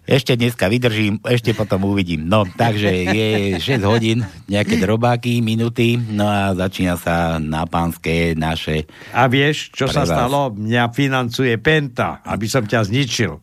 Ešte 0.09 0.33
dneska 0.33 0.65
vydržím, 0.73 1.21
ešte 1.21 1.53
potom 1.53 1.85
uvidím. 1.85 2.25
No, 2.25 2.41
takže 2.41 2.89
je 3.13 3.29
6 3.61 3.85
hodín, 3.85 4.25
nejaké 4.49 4.81
drobáky, 4.81 5.37
minuty, 5.45 6.01
no 6.01 6.25
a 6.25 6.57
začína 6.57 6.97
sa 6.97 7.37
na 7.37 7.69
pánske 7.69 8.33
naše... 8.33 8.89
A 9.13 9.29
vieš, 9.29 9.69
čo 9.69 9.85
sa 9.85 10.09
vás. 10.09 10.09
stalo? 10.09 10.49
Mňa 10.49 10.89
financuje 10.97 11.53
Penta, 11.61 12.25
aby 12.25 12.49
som 12.49 12.65
ťa 12.65 12.89
zničil. 12.89 13.37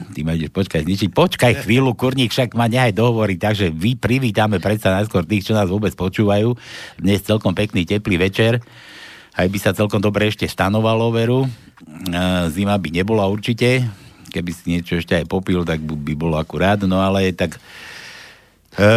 Ty 0.00 0.20
ma 0.24 0.32
ideš 0.32 0.50
počkať, 0.50 0.88
zničiť. 0.88 1.10
Počkaj 1.12 1.52
chvíľu, 1.64 1.92
kurník, 1.92 2.32
však 2.32 2.56
ma 2.56 2.66
nehaj 2.66 2.96
dohovoriť, 2.96 3.38
takže 3.38 3.66
vy 3.68 4.00
privítame 4.00 4.56
predsa 4.56 4.96
najskôr 4.96 5.28
tých, 5.28 5.46
čo 5.46 5.52
nás 5.52 5.68
vôbec 5.68 5.92
počúvajú. 5.92 6.56
Dnes 6.96 7.20
celkom 7.20 7.52
pekný, 7.52 7.84
teplý 7.84 8.16
večer. 8.16 8.64
Aj 9.36 9.46
by 9.46 9.58
sa 9.60 9.76
celkom 9.76 10.00
dobre 10.00 10.32
ešte 10.32 10.48
stanovalo 10.48 11.12
veru. 11.12 11.40
E, 11.44 11.48
Zima 12.50 12.80
by 12.80 12.88
nebola 12.90 13.28
určite. 13.28 13.84
Keby 14.32 14.50
si 14.50 14.62
niečo 14.72 14.96
ešte 14.96 15.14
aj 15.14 15.28
popil, 15.28 15.62
tak 15.68 15.84
by 15.84 15.94
by 15.94 16.14
bolo 16.16 16.36
akurát. 16.40 16.80
No 16.82 17.04
ale 17.04 17.30
tak... 17.36 17.60
E, 18.74 18.88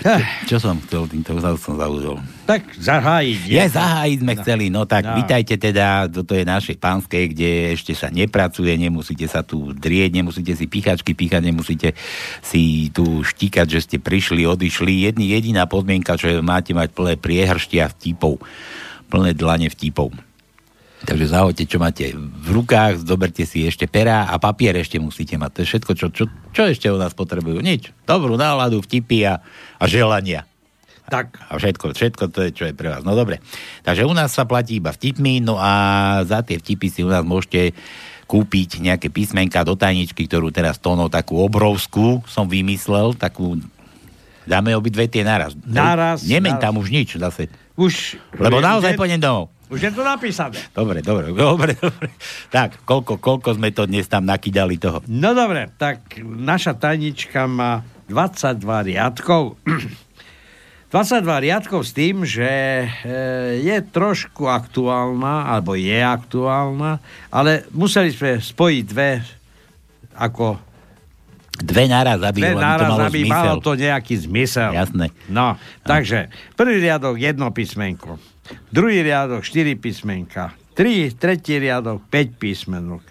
čo, 0.00 0.14
čo 0.46 0.56
som 0.62 0.78
chcel 0.84 1.10
týmto 1.10 1.34
som 1.58 1.74
zaudol? 1.74 2.22
Tak 2.44 2.76
zahájiť. 2.78 3.38
Je, 3.48 3.64
zahájiť 3.68 4.18
sme 4.22 4.32
chceli, 4.38 4.66
no 4.70 4.86
tak 4.86 5.08
No. 5.08 5.16
vítajte 5.16 5.56
teda, 5.56 6.04
toto 6.06 6.36
je 6.36 6.44
našej 6.44 6.76
pánskej, 6.76 7.32
kde 7.32 7.50
ešte 7.72 7.96
sa 7.96 8.12
nepracuje, 8.12 8.76
nemusíte 8.76 9.24
sa 9.24 9.40
tu 9.40 9.72
drieť, 9.72 10.12
nemusíte 10.12 10.52
si 10.52 10.68
pichačky 10.68 11.16
píchať, 11.16 11.42
nemusíte 11.48 11.96
si 12.44 12.92
tu 12.92 13.24
štíkať, 13.24 13.66
že 13.66 13.80
ste 13.84 13.96
prišli, 13.96 14.44
odišli. 14.44 15.08
Jedný, 15.08 15.32
jediná 15.32 15.64
podmienka, 15.64 16.20
čo 16.20 16.44
máte 16.44 16.76
mať 16.76 16.92
plné 16.92 17.14
priehrštia 17.16 17.88
vtipov, 17.96 18.36
plné 19.08 19.32
dlane 19.32 19.72
vtipov. 19.72 20.12
Takže 20.98 21.30
zahoďte, 21.30 21.64
čo 21.70 21.78
máte 21.78 22.10
v 22.16 22.48
rukách, 22.50 23.06
zoberte 23.06 23.46
si 23.46 23.62
ešte 23.62 23.86
perá 23.86 24.26
a 24.26 24.34
papier 24.42 24.74
ešte 24.74 24.98
musíte 24.98 25.38
mať. 25.38 25.50
To 25.54 25.58
je 25.62 25.68
všetko, 25.70 25.92
čo, 25.94 26.06
čo, 26.10 26.24
čo 26.50 26.62
ešte 26.66 26.90
od 26.90 26.98
nás 26.98 27.14
potrebujú. 27.14 27.62
Nič. 27.62 27.94
Dobrú 28.02 28.34
náladu, 28.34 28.82
vtipy 28.82 29.22
a, 29.30 29.38
a 29.78 29.84
želania. 29.86 30.42
Tak. 31.08 31.38
A 31.48 31.56
všetko, 31.56 31.94
všetko 31.96 32.24
to 32.34 32.38
je, 32.44 32.50
čo 32.52 32.64
je 32.68 32.74
pre 32.74 32.90
vás. 32.92 33.06
No 33.06 33.14
dobre. 33.14 33.38
Takže 33.86 34.04
u 34.04 34.12
nás 34.12 34.34
sa 34.34 34.44
platí 34.44 34.82
iba 34.82 34.90
vtipmi, 34.90 35.40
no 35.40 35.56
a 35.56 35.70
za 36.26 36.42
tie 36.42 36.58
vtipy 36.58 36.86
si 36.90 37.00
u 37.06 37.08
nás 37.08 37.22
môžete 37.22 37.72
kúpiť 38.28 38.84
nejaké 38.84 39.08
písmenka 39.08 39.64
do 39.64 39.72
tajničky, 39.72 40.28
ktorú 40.28 40.52
teraz 40.52 40.76
Tono 40.76 41.08
takú 41.08 41.40
obrovskú 41.40 42.20
som 42.28 42.44
vymyslel, 42.44 43.16
takú 43.16 43.56
dáme 44.44 44.76
obidve 44.76 45.08
tie 45.08 45.24
naraz. 45.24 45.56
Naraz, 45.64 46.28
Nemeň 46.28 46.60
naraz. 46.60 46.64
tam 46.68 46.74
už 46.76 46.88
nič 46.92 47.16
zase. 47.16 47.48
Už... 47.72 48.20
Lebo 48.36 48.60
naozaj 48.60 48.92
je- 48.92 49.00
pôjdem 49.00 49.22
domov. 49.22 49.48
Už 49.68 49.80
je 49.84 49.92
to 49.92 50.00
napísané. 50.00 50.56
Dobre, 50.72 51.04
dobre, 51.04 51.28
dobre, 51.32 51.76
dobre. 51.76 52.08
Tak, 52.48 52.88
koľko, 52.88 53.20
koľko 53.20 53.60
sme 53.60 53.68
to 53.72 53.84
dnes 53.84 54.08
tam 54.08 54.24
nakydali 54.24 54.80
toho? 54.80 55.04
No 55.08 55.36
dobre, 55.36 55.68
tak 55.76 56.16
naša 56.24 56.72
tajnička 56.72 57.44
má 57.44 57.84
22 58.08 58.92
riadkov. 58.96 59.60
22 60.88 61.44
riadkov 61.44 61.84
s 61.84 61.92
tým, 61.92 62.24
že 62.24 62.48
e, 62.48 62.88
je 63.60 63.76
trošku 63.92 64.48
aktuálna, 64.48 65.44
alebo 65.44 65.76
je 65.76 66.00
aktuálna, 66.00 66.96
ale 67.28 67.68
museli 67.76 68.08
sme 68.08 68.40
spojiť 68.40 68.84
dve 68.88 69.20
ako 70.16 70.64
Dve 71.58 71.90
naraz, 71.90 72.22
aby, 72.22 72.38
dve 72.38 72.54
aby 72.54 72.62
to 72.62 72.62
naraz, 72.62 72.86
malo 72.86 73.02
aby 73.10 73.20
zmysel. 73.26 73.34
malo 73.34 73.54
to 73.58 73.72
nejaký 73.74 74.14
zmysel. 74.14 74.70
Jasné. 74.78 75.10
No, 75.26 75.58
takže 75.82 76.30
prvý 76.54 76.78
riadok 76.78 77.18
jedno 77.18 77.50
písmenko, 77.50 78.14
druhý 78.70 79.02
riadok 79.02 79.44
štyri 79.44 79.74
písmenka, 79.78 80.52
tri, 80.74 81.10
tretí 81.10 81.58
riadok 81.58 82.04
5 82.10 82.38
písmenok, 82.38 83.02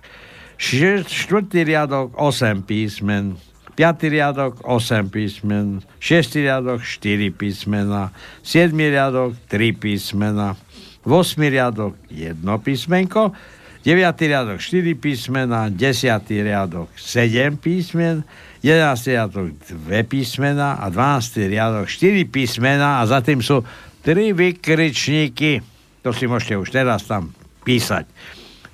Št- 0.58 1.06
štvrtý 1.06 1.70
riadok 1.70 2.18
8 2.18 2.66
písmen, 2.66 3.38
piatý 3.78 4.10
riadok 4.10 4.66
8 4.66 5.06
písmen, 5.14 5.86
šiestý 6.02 6.50
riadok 6.50 6.82
4 6.82 7.30
písmena, 7.30 8.10
siedmy 8.42 8.90
riadok 8.90 9.38
3 9.54 9.78
písmena, 9.78 10.58
8 11.06 11.14
riadok 11.46 11.94
1 12.10 12.42
písmenko, 12.66 13.38
9. 13.86 14.18
riadok 14.20 14.60
4 14.60 14.98
písmena, 14.98 15.70
10. 15.70 16.44
riadok 16.44 16.90
7 16.98 17.56
písmen, 17.62 18.26
11. 18.66 19.14
riadok 19.14 19.54
2 19.86 20.04
písmena 20.10 20.82
a 20.82 20.90
12. 20.90 21.46
riadok 21.46 21.86
4 21.86 22.26
písmena 22.26 23.00
a 23.00 23.06
za 23.06 23.22
tým 23.22 23.46
sú 23.46 23.62
3 24.06 24.34
vykričníky. 24.34 25.62
To 26.06 26.14
si 26.14 26.30
môžete 26.30 26.56
už 26.60 26.70
teraz 26.74 27.08
tam 27.08 27.34
písať. 27.66 28.06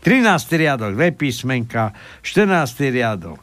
13. 0.04 0.28
riadok 0.60 0.92
2 1.00 1.16
písmenka, 1.16 1.96
14. 2.22 2.92
riadok 2.92 3.40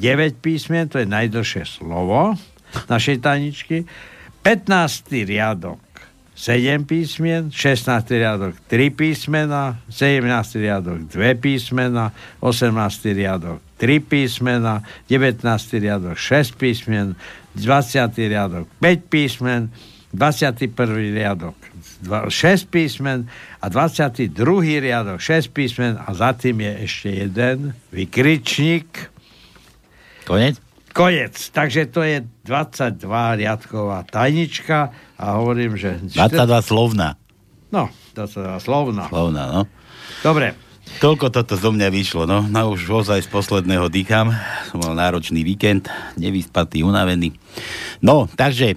9 0.00 0.42
písmen, 0.42 0.90
to 0.90 0.98
je 0.98 1.06
najdlhšie 1.06 1.64
slovo 1.68 2.34
našej 2.90 3.22
tajničky, 3.22 3.86
15. 4.42 5.28
riadok 5.28 5.78
7 6.34 6.88
písmen, 6.88 7.52
16. 7.52 8.16
riadok 8.16 8.56
3 8.66 8.90
písmena, 8.96 9.76
17. 9.92 10.56
riadok 10.56 10.98
2 11.12 11.36
písmena, 11.36 12.16
18. 12.40 13.12
riadok 13.12 13.60
3 13.76 14.00
písmena, 14.00 14.80
19. 15.06 15.44
riadok 15.78 16.16
6 16.16 16.56
písmen, 16.56 17.12
20. 17.54 18.16
riadok 18.16 18.64
5 18.80 19.12
písmen, 19.12 19.68
21. 20.12 20.74
riadok 21.14 21.54
6 22.28 22.66
písmen 22.66 23.30
a 23.62 23.66
22. 23.70 24.26
riadok 24.82 25.22
6 25.22 25.54
písmen 25.54 25.94
a 26.00 26.10
za 26.14 26.34
tým 26.34 26.58
je 26.60 26.72
ešte 26.84 27.08
jeden 27.14 27.76
vykričník. 27.94 29.10
Konec? 30.26 30.58
Koniec. 30.90 31.38
Takže 31.54 31.86
to 31.86 32.02
je 32.02 32.26
22 32.42 32.98
riadková 33.38 34.02
tajnička 34.10 34.90
a 35.18 35.24
hovorím, 35.38 35.78
že... 35.78 36.02
22 36.02 36.66
slovná. 36.66 37.14
No, 37.70 37.86
22 38.18 38.58
slovná. 38.58 39.06
Slovná, 39.06 39.44
no. 39.54 39.62
Dobre. 40.26 40.69
Toľko 40.98 41.30
toto 41.30 41.54
zo 41.54 41.70
mňa 41.70 41.88
vyšlo, 41.94 42.26
no. 42.26 42.42
No 42.50 42.74
už 42.74 43.06
ozaj 43.06 43.22
z 43.22 43.30
posledného 43.30 43.86
dýcham. 43.86 44.34
Som 44.66 44.82
mal 44.82 44.98
náročný 44.98 45.46
víkend, 45.46 45.86
nevyspatý, 46.18 46.82
unavený. 46.82 47.30
No, 48.02 48.26
takže 48.26 48.74
e, 48.74 48.76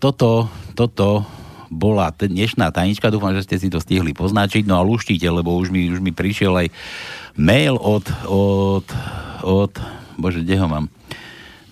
toto, 0.00 0.48
toto 0.72 1.28
bola 1.68 2.12
dnešná 2.12 2.72
tajnička, 2.72 3.12
dúfam, 3.12 3.32
že 3.36 3.44
ste 3.44 3.56
si 3.60 3.68
to 3.72 3.80
stihli 3.80 4.12
poznačiť, 4.12 4.68
no 4.68 4.76
a 4.76 4.84
luštite, 4.84 5.24
lebo 5.24 5.56
už 5.56 5.72
mi, 5.72 5.88
už 5.88 6.04
mi 6.04 6.12
prišiel 6.12 6.52
aj 6.52 6.68
mail 7.36 7.80
od, 7.80 8.04
od, 8.28 8.86
od, 9.40 9.72
bože, 10.20 10.44
kde 10.44 10.56
ho 10.60 10.68
mám? 10.68 10.86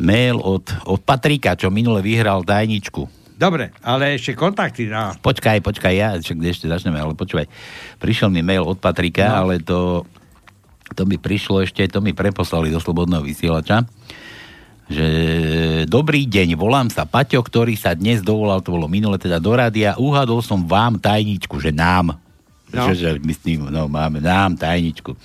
Mail 0.01 0.41
od, 0.41 0.65
od 0.89 1.01
Patrika, 1.05 1.53
čo 1.57 1.69
minule 1.69 2.01
vyhral 2.01 2.41
tajničku. 2.45 3.20
Dobre, 3.41 3.73
ale 3.81 4.21
ešte 4.21 4.37
kontakty 4.37 4.85
na... 4.85 5.17
Počkaj, 5.17 5.65
počkaj, 5.65 5.95
ja 5.97 6.13
však 6.21 6.37
ešte 6.45 6.69
začneme, 6.69 7.01
ale 7.01 7.17
počúvaj. 7.17 7.49
Prišiel 7.97 8.29
mi 8.29 8.45
mail 8.45 8.61
od 8.61 8.77
Patrika, 8.77 9.33
no. 9.33 9.49
ale 9.49 9.65
to, 9.65 10.05
to 10.93 11.09
mi 11.09 11.17
prišlo 11.17 11.65
ešte, 11.65 11.81
to 11.89 12.05
mi 12.05 12.13
preposlali 12.13 12.69
do 12.69 12.77
Slobodného 12.77 13.25
vysielača, 13.25 13.89
že 14.93 15.09
dobrý 15.89 16.29
deň, 16.29 16.53
volám 16.53 16.93
sa 16.93 17.09
Paťo, 17.09 17.41
ktorý 17.41 17.81
sa 17.81 17.97
dnes 17.97 18.21
dovolal, 18.21 18.61
to 18.61 18.77
bolo 18.77 18.93
minule 18.93 19.17
teda 19.17 19.41
do 19.41 19.57
rádia, 19.57 19.97
uhadol 19.97 20.45
som 20.45 20.69
vám 20.69 21.01
tajničku, 21.01 21.57
že 21.65 21.73
nám, 21.73 22.21
No. 22.71 22.87
Že, 22.87 22.95
že 22.95 23.11
myslím, 23.27 23.67
no 23.67 23.91
máme 23.91 24.23
nám 24.23 24.55
tajničku. 24.55 25.19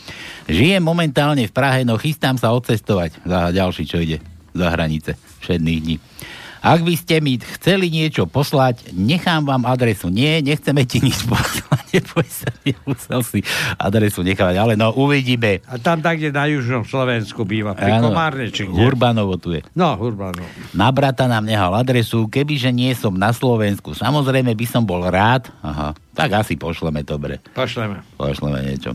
Žijem 0.50 0.82
momentálne 0.82 1.46
v 1.46 1.54
Prahe, 1.54 1.86
no 1.86 1.94
chystám 2.02 2.42
sa 2.42 2.50
odcestovať 2.50 3.22
za 3.22 3.54
ďalší, 3.54 3.86
čo 3.86 4.02
ide 4.02 4.18
za 4.50 4.74
hranice 4.74 5.14
všetných 5.46 5.80
dní. 5.86 5.96
Ak 6.66 6.82
by 6.82 6.98
ste 6.98 7.22
mi 7.22 7.38
chceli 7.38 7.94
niečo 7.94 8.26
poslať, 8.26 8.90
nechám 8.90 9.46
vám 9.46 9.70
adresu. 9.70 10.10
Nie, 10.10 10.42
nechceme 10.42 10.82
ti 10.90 10.98
nič 10.98 11.22
poslať. 11.30 11.86
Neboj 11.96 12.28
sa, 12.28 12.50
nemusel 12.66 13.22
si 13.22 13.40
adresu 13.78 14.26
nechávať. 14.26 14.58
Ale 14.58 14.74
no, 14.74 14.90
uvidíme. 14.98 15.62
A 15.70 15.78
tam 15.78 16.02
tak, 16.02 16.18
kde 16.18 16.34
na 16.34 16.50
južnom 16.50 16.82
Slovensku 16.84 17.46
býva. 17.46 17.78
Pri 17.78 18.02
Áno, 18.02 18.10
Komárne, 18.10 18.50
či 18.50 18.66
kde? 18.66 18.82
Urbanovo 18.82 19.38
tu 19.38 19.54
je. 19.54 19.62
No, 19.78 19.94
Urbanovo. 19.96 20.50
Na 20.74 20.90
brata 20.90 21.30
nám 21.30 21.46
nehal 21.46 21.72
adresu, 21.72 22.26
kebyže 22.28 22.74
nie 22.74 22.92
som 22.98 23.14
na 23.14 23.30
Slovensku. 23.32 23.94
Samozrejme 23.94 24.52
by 24.58 24.66
som 24.66 24.84
bol 24.84 25.06
rád. 25.06 25.48
Aha, 25.62 25.96
tak 26.18 26.36
asi 26.36 26.58
pošleme, 26.58 27.06
dobre. 27.06 27.40
Pošleme. 27.56 28.02
Pošleme 28.20 28.60
niečo. 28.66 28.92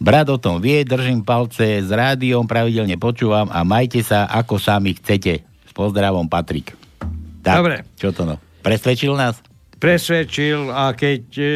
Brat 0.00 0.32
o 0.32 0.40
tom 0.40 0.64
vie, 0.64 0.80
držím 0.80 1.20
palce, 1.20 1.84
s 1.84 1.92
rádiom 1.92 2.48
pravidelne 2.48 2.96
počúvam 2.96 3.52
a 3.52 3.60
majte 3.68 4.00
sa, 4.00 4.24
ako 4.32 4.56
sami 4.56 4.96
chcete. 4.96 5.44
S 5.44 5.72
pozdravom, 5.76 6.24
Patrik. 6.24 6.79
Tak, 7.40 7.56
Dobre. 7.60 7.76
Čo 7.96 8.12
to 8.12 8.22
no? 8.28 8.36
Presvedčil 8.60 9.16
nás? 9.16 9.40
Presvedčil 9.80 10.68
a 10.68 10.92
keď 10.92 11.24
e, 11.40 11.48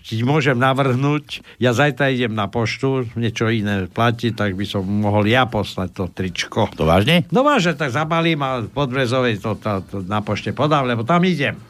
ti 0.00 0.24
môžem 0.24 0.56
navrhnúť, 0.56 1.44
ja 1.60 1.76
zajtra 1.76 2.08
idem 2.08 2.32
na 2.32 2.48
poštu, 2.48 3.04
niečo 3.20 3.52
iné 3.52 3.84
platí, 3.84 4.32
tak 4.32 4.56
by 4.56 4.64
som 4.64 4.80
mohol 4.80 5.28
ja 5.28 5.44
poslať 5.44 5.88
to 5.92 6.04
tričko. 6.08 6.72
To 6.80 6.88
vážne? 6.88 7.28
No 7.28 7.44
vážne, 7.44 7.76
tak 7.76 7.92
zabalím 7.92 8.40
a 8.40 8.64
podbrezovej 8.64 9.44
to, 9.44 9.60
to, 9.60 9.84
to 9.84 9.96
na 10.08 10.24
pošte 10.24 10.56
podám, 10.56 10.88
lebo 10.88 11.04
tam 11.04 11.20
idem. 11.28 11.60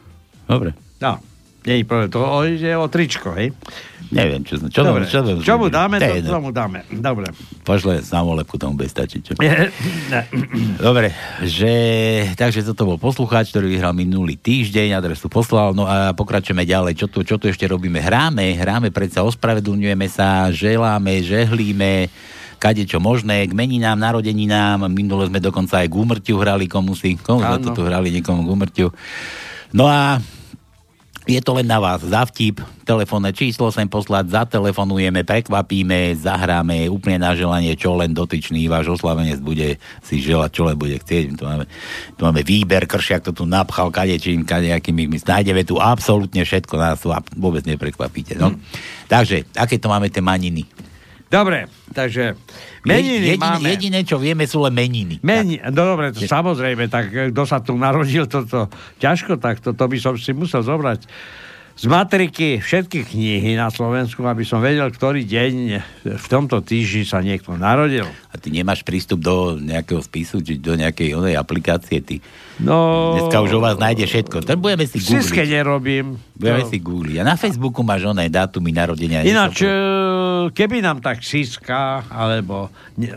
Dobre. 0.46 0.78
No, 1.02 1.18
nie 1.66 1.82
je 1.82 1.84
problém, 1.88 2.10
to 2.12 2.22
ide 2.46 2.70
o 2.78 2.86
tričko, 2.86 3.34
hej? 3.34 3.50
Neviem, 4.14 4.46
čo, 4.46 4.55
čo, 4.70 4.81
Dobre. 4.87 5.11
čo, 5.11 5.18
čo, 5.27 5.42
Čo 5.42 5.55
mu 5.59 5.66
dáme, 5.66 5.98
to 5.98 6.07
to, 6.22 6.31
tomu 6.31 6.55
dáme. 6.55 6.87
Dobre. 6.87 7.35
Pošle 7.66 7.98
samolepku, 7.98 8.55
tomu 8.55 8.79
bude 8.79 8.87
stačiť. 8.87 9.20
Čo? 9.27 9.33
Dobre, 10.79 11.11
že, 11.42 11.74
takže 12.38 12.62
toto 12.62 12.87
bol 12.87 12.98
poslucháč, 13.03 13.50
ktorý 13.50 13.74
vyhral 13.74 13.90
minulý 13.90 14.38
týždeň, 14.38 14.94
adresu 14.94 15.27
poslal, 15.27 15.74
no 15.74 15.90
a 15.90 16.14
pokračujeme 16.14 16.62
ďalej. 16.62 16.94
Čo 16.94 17.07
tu, 17.11 17.27
čo 17.27 17.37
tu 17.42 17.50
ešte 17.50 17.66
robíme? 17.66 17.98
Hráme, 17.98 18.55
hráme, 18.55 18.94
predsa 18.94 19.27
ospravedlňujeme 19.27 20.07
sa, 20.07 20.46
želáme, 20.55 21.18
žehlíme, 21.27 22.07
kade 22.62 22.87
čo 22.87 23.03
možné, 23.03 23.50
k 23.50 23.53
meninám, 23.53 23.98
narodeninám, 23.98 24.87
minule 24.88 25.27
sme 25.27 25.42
dokonca 25.42 25.83
aj 25.83 25.90
k 25.90 25.94
úmrtiu 25.98 26.38
hrali 26.38 26.70
komu 26.70 26.94
si, 26.94 27.18
komu 27.18 27.42
sme 27.42 27.59
to 27.61 27.74
tu 27.74 27.83
hrali, 27.83 28.14
niekomu 28.14 28.46
k 28.46 28.48
úmrtiu. 28.48 28.88
No 29.74 29.90
a 29.90 30.22
je 31.24 31.40
to 31.40 31.56
len 31.56 31.64
na 31.64 31.80
vás. 31.80 32.04
Za 32.04 32.28
vtip, 32.28 32.60
telefónne 32.84 33.32
číslo 33.32 33.72
sem 33.72 33.88
poslať, 33.88 34.28
zatelefonujeme, 34.28 35.24
prekvapíme, 35.24 36.12
zahráme 36.20 36.92
úplne 36.92 37.24
na 37.24 37.32
želanie, 37.32 37.72
čo 37.80 37.96
len 37.96 38.12
dotyčný 38.12 38.68
váš 38.68 39.00
oslavenec 39.00 39.40
bude 39.40 39.80
si 40.04 40.20
želať, 40.20 40.50
čo 40.52 40.62
len 40.68 40.76
bude 40.76 41.00
chcieť. 41.00 41.24
Tu 41.32 41.42
máme, 41.42 41.64
tu 42.14 42.22
máme 42.28 42.42
výber, 42.44 42.84
Kršiak 42.84 43.24
to 43.24 43.32
tu 43.32 43.48
napchal 43.48 43.88
kadečím, 43.88 44.44
kadejakými, 44.44 45.08
my 45.08 45.18
nájdeme 45.24 45.64
tu 45.64 45.80
absolútne 45.80 46.44
všetko, 46.44 46.72
nás 46.76 47.00
tu 47.00 47.08
vôbec 47.40 47.64
neprekvapíte. 47.64 48.37
No. 48.37 48.52
Takže, 49.08 49.48
aké 49.56 49.80
to 49.80 49.88
máme 49.88 50.12
tie 50.12 50.20
maniny? 50.20 50.68
Dobre, 51.34 51.58
takže 51.90 52.38
meniny 52.86 53.34
Jediné, 53.34 53.58
máme. 53.58 53.66
jediné, 53.66 54.00
čo 54.06 54.22
vieme, 54.22 54.46
sú 54.46 54.62
len 54.62 54.70
meniny. 54.70 55.18
Meni, 55.18 55.58
no 55.58 55.74
dobre, 55.74 56.14
to 56.14 56.22
samozrejme, 56.22 56.86
tak 56.86 57.10
e, 57.10 57.34
kto 57.34 57.42
sa 57.42 57.58
tu 57.58 57.74
narodil, 57.74 58.30
toto 58.30 58.70
ťažko, 59.02 59.42
tak 59.42 59.58
to, 59.58 59.74
to 59.74 59.84
by 59.90 59.98
som 59.98 60.14
si 60.14 60.30
musel 60.30 60.62
zobrať 60.62 61.10
z 61.74 61.90
matriky 61.90 62.62
všetky 62.62 63.02
knihy 63.02 63.58
na 63.58 63.66
Slovensku, 63.66 64.22
aby 64.22 64.46
som 64.46 64.62
vedel, 64.62 64.86
ktorý 64.94 65.26
deň 65.26 65.54
v 66.06 66.26
tomto 66.30 66.62
týždni 66.62 67.02
sa 67.02 67.18
niekto 67.18 67.50
narodil. 67.58 68.06
A 68.30 68.38
ty 68.38 68.54
nemáš 68.54 68.86
prístup 68.86 69.18
do 69.18 69.58
nejakého 69.58 69.98
spisu, 69.98 70.38
či 70.38 70.54
do 70.54 70.78
nejakej 70.78 71.18
onej 71.18 71.34
aplikácie, 71.34 71.98
ty. 71.98 72.22
No... 72.62 73.18
Dneska 73.18 73.42
už 73.42 73.58
o 73.58 73.60
vás 73.62 73.74
nájde 73.74 74.06
všetko. 74.06 74.46
To 74.46 74.54
budeme 74.54 74.86
si 74.86 75.02
googliť. 75.02 75.50
nerobím. 75.50 76.14
Budeme 76.38 76.62
No. 76.62 76.70
si 76.70 76.78
googliť. 76.78 77.16
A 77.18 77.24
na 77.26 77.34
Facebooku 77.34 77.82
máš 77.82 78.06
oné 78.06 78.30
dátumy 78.30 78.70
narodenia. 78.70 79.26
Ináč, 79.26 79.66
e, 79.66 79.70
keby 80.50 80.85
nám 80.85 81.00
tak 81.00 81.22
Siska, 81.22 82.04
alebo 82.11 82.68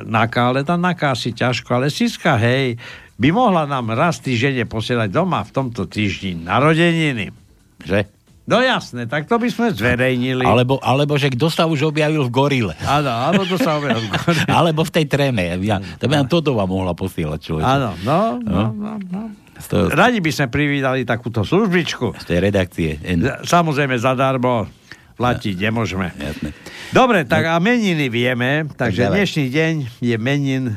Naka, 0.05 0.53
ale 0.53 0.61
tá 0.61 0.79
Naka 0.79 1.17
asi 1.17 1.33
ťažko, 1.33 1.81
ale 1.81 1.87
Siska, 1.91 2.37
hej, 2.39 2.77
by 3.17 3.29
mohla 3.33 3.65
nám 3.65 3.91
raz 3.97 4.21
týždenne 4.21 4.69
posielať 4.69 5.09
doma 5.09 5.41
v 5.41 5.51
tomto 5.51 5.89
týždni 5.89 6.45
narodeniny. 6.45 7.33
Že? 7.81 8.05
No 8.47 8.63
jasné, 8.63 9.11
tak 9.11 9.27
to 9.27 9.35
by 9.35 9.51
sme 9.51 9.75
zverejnili. 9.75 10.47
Alebo, 10.47 10.79
alebo 10.79 11.19
že 11.19 11.27
kto 11.35 11.51
sa 11.51 11.67
už 11.67 11.91
objavil 11.91 12.23
v 12.23 12.31
gorile. 12.31 12.73
Áno, 12.87 13.11
alebo 13.11 13.43
to 13.43 13.59
sa 13.59 13.75
objavil. 13.75 14.07
alebo 14.47 14.87
v 14.87 14.91
tej 14.95 15.05
tréme. 15.11 15.59
Ja, 15.67 15.83
to 15.99 16.07
by 16.07 16.23
nám 16.23 16.31
Todova 16.31 16.63
mohla 16.63 16.95
posielať 16.95 17.39
človek. 17.43 17.67
Áno, 17.67 17.91
no, 18.07 18.39
no, 18.39 18.71
no, 18.71 18.91
no. 19.03 19.21
Toho, 19.57 19.89
Radi 19.89 20.21
by 20.21 20.31
sme 20.31 20.47
privídali 20.53 21.01
takúto 21.03 21.41
službičku. 21.41 22.13
z 22.21 22.25
tej 22.29 22.39
redakcie. 22.39 22.91
N. 23.03 23.25
Samozrejme 23.43 23.97
zadarmo 23.97 24.69
platiť 25.17 25.55
nemôžeme. 25.57 26.13
Jasné. 26.13 26.53
Dobre, 26.93 27.25
tak 27.25 27.49
a 27.49 27.57
meniny 27.57 28.07
vieme, 28.07 28.69
takže 28.77 29.09
dávaj. 29.09 29.15
dnešný 29.17 29.45
deň 29.49 29.73
je 29.99 30.15
menin, 30.21 30.63
e, 30.69 30.73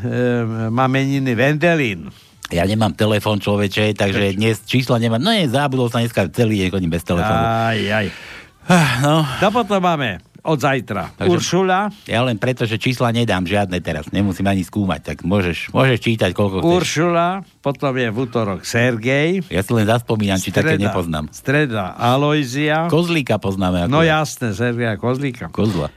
má 0.72 0.88
meniny 0.88 1.36
Vendelín. 1.36 2.08
Ja 2.50 2.66
nemám 2.66 2.96
telefón 2.98 3.38
človeče, 3.38 3.94
takže 3.94 4.34
dnes 4.34 4.64
čísla 4.66 4.98
nemám. 4.98 5.22
No 5.22 5.30
nie, 5.30 5.46
zábudol 5.46 5.86
sa 5.86 6.02
dneska 6.02 6.26
celý 6.34 6.66
deň 6.66 6.68
chodím 6.74 6.90
bez 6.90 7.06
telefónu. 7.06 7.44
Aj, 7.46 7.78
aj. 7.78 8.06
No. 9.06 9.22
No 9.22 9.48
potom 9.54 9.78
máme 9.78 10.18
od 10.42 10.58
zajtra 10.58 11.14
Takže- 11.16 11.30
Uršula, 11.30 11.80
Ja 12.08 12.24
len 12.24 12.36
preto, 12.40 12.64
že 12.64 12.80
čísla 12.80 13.12
nedám 13.12 13.44
žiadne 13.44 13.78
teraz. 13.80 14.08
Nemusím 14.10 14.46
ani 14.48 14.64
skúmať, 14.64 15.00
tak 15.14 15.16
môžeš, 15.22 15.70
môžeš 15.70 15.98
čítať, 16.00 16.30
koľko 16.32 16.64
chceš. 16.64 16.72
Uršula, 16.76 17.28
potom 17.60 17.92
je 17.96 18.08
v 18.08 18.16
útorok 18.16 18.60
Sergej, 18.64 19.44
Ja 19.52 19.60
si 19.60 19.70
len 19.76 19.86
zaspomínam, 19.86 20.40
či 20.40 20.50
také 20.50 20.80
nepoznám. 20.80 21.28
streda 21.30 21.94
Alojzia, 21.96 22.88
Kozlíka 22.88 23.36
poznáme. 23.36 23.86
Ako 23.86 23.92
no 23.92 24.00
jasné, 24.04 24.52
Sergeja 24.56 24.96
Kozlíka. 24.96 25.48
Kozla. 25.52 25.88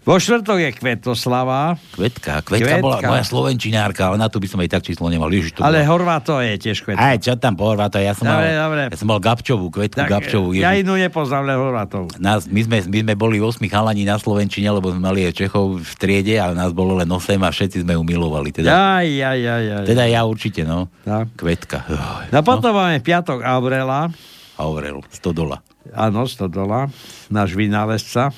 Vo 0.00 0.16
štvrtok 0.16 0.58
je 0.58 0.70
Kvetoslava, 0.72 1.76
Kvetka. 1.92 2.40
Kvetka, 2.40 2.64
Kvetka. 2.72 2.80
bola 2.80 2.98
moja 3.04 3.20
slovenčinárka, 3.22 4.08
ale 4.08 4.16
na 4.16 4.26
to 4.26 4.36
by 4.36 4.46
som 4.46 4.56
aj 4.56 4.70
tak 4.70 4.82
číslo 4.82 5.06
nemal. 5.06 5.28
Ježiš, 5.28 5.54
to 5.54 5.60
ale 5.60 5.80
bola- 5.80 5.88
Horvato 5.90 6.40
je 6.40 6.56
tiež 6.56 6.80
Kvetka. 6.80 6.96
Aj, 6.96 7.16
čo 7.16 7.36
tam 7.36 7.52
po 7.52 7.68
Horváto, 7.68 7.96
ja 7.96 8.10
som, 8.10 8.24
Dobre, 8.24 8.48
mal, 8.48 8.64
dobre. 8.64 8.82
ja 8.86 8.96
som 8.96 9.06
mal 9.06 9.18
Gabčovú, 9.18 9.68
Kvetku 9.68 9.98
Tak, 9.98 10.08
Gabčovú. 10.08 10.48
ja 10.52 10.72
Ježiš. 10.72 10.82
inú 10.82 10.96
nepoznám, 10.96 11.44
len 11.44 11.56
Horvatov. 11.58 12.02
Nás, 12.16 12.44
my, 12.44 12.60
sme, 12.60 12.76
my 12.82 12.98
sme 13.02 13.14
boli 13.14 13.36
8 13.38 13.60
chalani 13.62 14.02
na 14.02 14.16
Slovenčine, 14.16 14.68
lebo 14.68 14.88
sme 14.88 15.04
mali 15.04 15.20
aj 15.22 15.36
Čechov 15.36 15.78
v 15.78 15.92
triede 15.94 16.36
a 16.36 16.50
nás 16.50 16.72
bolo 16.72 16.96
len 16.96 17.06
8 17.06 17.20
a 17.38 17.48
všetci 17.48 17.84
sme 17.84 17.92
ju 17.92 18.02
milovali. 18.02 18.50
Teda, 18.50 18.72
Aj, 18.96 19.04
aj, 19.04 19.36
aj, 19.38 19.64
aj. 19.74 19.84
teda 19.84 20.04
ja 20.06 20.24
určite, 20.24 20.64
no. 20.64 20.88
Tak. 21.02 21.36
Kvetka. 21.36 21.84
Oj, 21.86 22.24
No 22.30 22.40
potom 22.40 22.72
máme 22.72 22.98
piatok 22.98 23.40
Aurela, 23.40 24.08
Aurel, 24.56 25.04
100 25.06 25.30
dola. 25.30 25.60
Áno, 25.90 26.28
Stodola, 26.28 26.92
náš 27.32 27.56
vynálezca. 27.56 28.28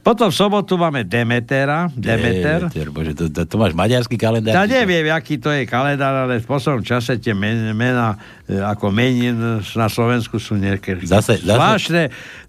Potom 0.00 0.32
v 0.32 0.36
sobotu 0.40 0.80
máme 0.80 1.04
Demetera. 1.04 1.92
Demeter. 1.92 2.72
Demeter, 2.72 2.88
bože, 2.88 3.12
to, 3.12 3.24
to, 3.28 3.44
to 3.44 3.54
máš 3.60 3.76
maďarský 3.76 4.16
kalendár? 4.16 4.56
Ja 4.56 4.64
neviem, 4.64 5.04
aký 5.12 5.36
to 5.36 5.52
je 5.52 5.68
kalendár, 5.68 6.24
ale 6.24 6.40
v 6.40 6.48
poslednom 6.48 6.80
čase 6.80 7.20
tie 7.20 7.36
men, 7.36 7.76
mená 7.76 8.16
e, 8.48 8.56
ako 8.56 8.88
menin 8.88 9.36
na 9.60 9.88
Slovensku 9.92 10.40
sú 10.40 10.56
niekedy 10.56 11.04
Zase- 11.04 11.44
zase- 11.44 11.44
zvláštne, 11.44 12.02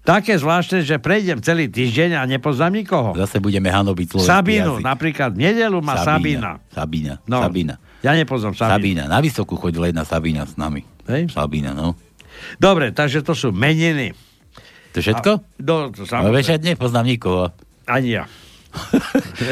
také 0.08 0.40
zvláštne, 0.40 0.88
že 0.88 0.96
prejdem 0.96 1.44
celý 1.44 1.68
týždeň 1.68 2.16
a 2.16 2.24
nepoznám 2.24 2.72
nikoho. 2.72 3.12
Zase 3.20 3.44
budeme 3.44 3.68
hanobiť 3.68 4.16
slovenský 4.16 4.32
Sabínu, 4.40 4.72
jazyk. 4.80 4.84
napríklad 4.88 5.30
v 5.36 5.40
nedelu 5.52 5.78
má 5.84 6.00
Sabína. 6.00 6.64
Sabína. 6.72 7.14
No. 7.28 7.44
Sabína. 7.44 7.76
Ja 8.00 8.16
nepoznám 8.16 8.56
Sabínu. 8.56 8.72
Sabína. 8.72 9.02
Na 9.04 9.20
vysokú 9.20 9.60
chodila 9.60 9.84
jedna 9.84 10.08
Sabína 10.08 10.48
s 10.48 10.56
nami. 10.56 10.80
Hej? 11.12 11.28
Sabína, 11.28 11.76
no. 11.76 11.92
Dobre, 12.56 12.88
takže 12.88 13.20
to 13.20 13.36
sú 13.36 13.52
meniny. 13.52 14.16
To 14.90 14.98
všetko? 14.98 15.30
A, 15.32 15.42
do, 15.56 15.74
to 15.88 16.02
No, 16.02 16.08
samozrejme. 16.08 16.34
vieš, 16.34 16.48
ja 16.48 16.58
nepoznám 16.58 17.06
nikoho. 17.06 17.54
Ani 17.84 18.14
ja. 18.14 18.24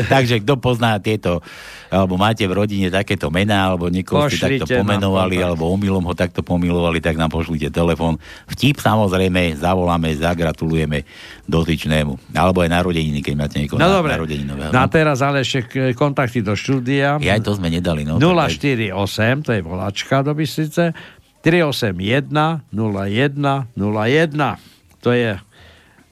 Takže 0.08 0.38
kto 0.38 0.54
pozná 0.56 0.94
tieto, 0.96 1.42
alebo 1.88 2.14
máte 2.14 2.44
v 2.44 2.54
rodine 2.54 2.86
takéto 2.86 3.28
mená, 3.28 3.66
alebo 3.66 3.88
niekoho 3.88 4.26
ste 4.26 4.58
takto 4.60 4.70
pomenovali, 4.72 5.36
alebo 5.38 5.66
omylom 5.68 6.04
ho 6.04 6.14
takto 6.14 6.40
pomilovali, 6.40 6.98
tak 6.98 7.14
nám 7.14 7.26
pošlite 7.28 7.66
telefón. 7.68 8.14
Vtip 8.46 8.78
samozrejme, 8.78 9.58
zavoláme, 9.58 10.14
zagratulujeme 10.14 11.02
dotyčnému. 11.44 12.30
Alebo 12.30 12.62
aj 12.62 12.70
narodeniny, 12.70 13.18
keď 13.18 13.34
máte 13.34 13.58
niekoho 13.58 13.74
No 13.76 13.90
na, 13.90 13.94
dobre. 13.96 14.14
narodeninového. 14.14 14.70
No 14.70 14.78
a 14.78 14.86
teraz 14.86 15.18
ale 15.18 15.42
ešte 15.42 15.66
kontakty 15.94 16.38
do 16.38 16.54
štúdia. 16.54 17.18
Ja 17.18 17.34
aj 17.34 17.42
to 17.42 17.52
sme 17.52 17.68
nedali. 17.68 18.06
No, 18.06 18.18
tak 18.18 18.54
aj- 18.54 18.94
048, 18.94 18.94
to 19.42 19.50
je 19.50 19.60
volačka 19.60 20.22
do 20.22 20.30
Bystrice, 20.30 20.94
381 21.40 22.30
01 22.70 23.34
01. 23.74 24.77
To 25.06 25.14
je 25.14 25.38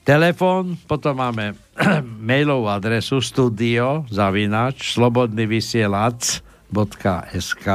telefón, 0.07 0.79
potom 0.87 1.19
máme 1.19 1.59
mailovú 2.29 2.71
adresu 2.71 3.19
studio 3.19 4.07
zavinač 4.09 4.95
slobodnyvysielac.sk 4.95 7.69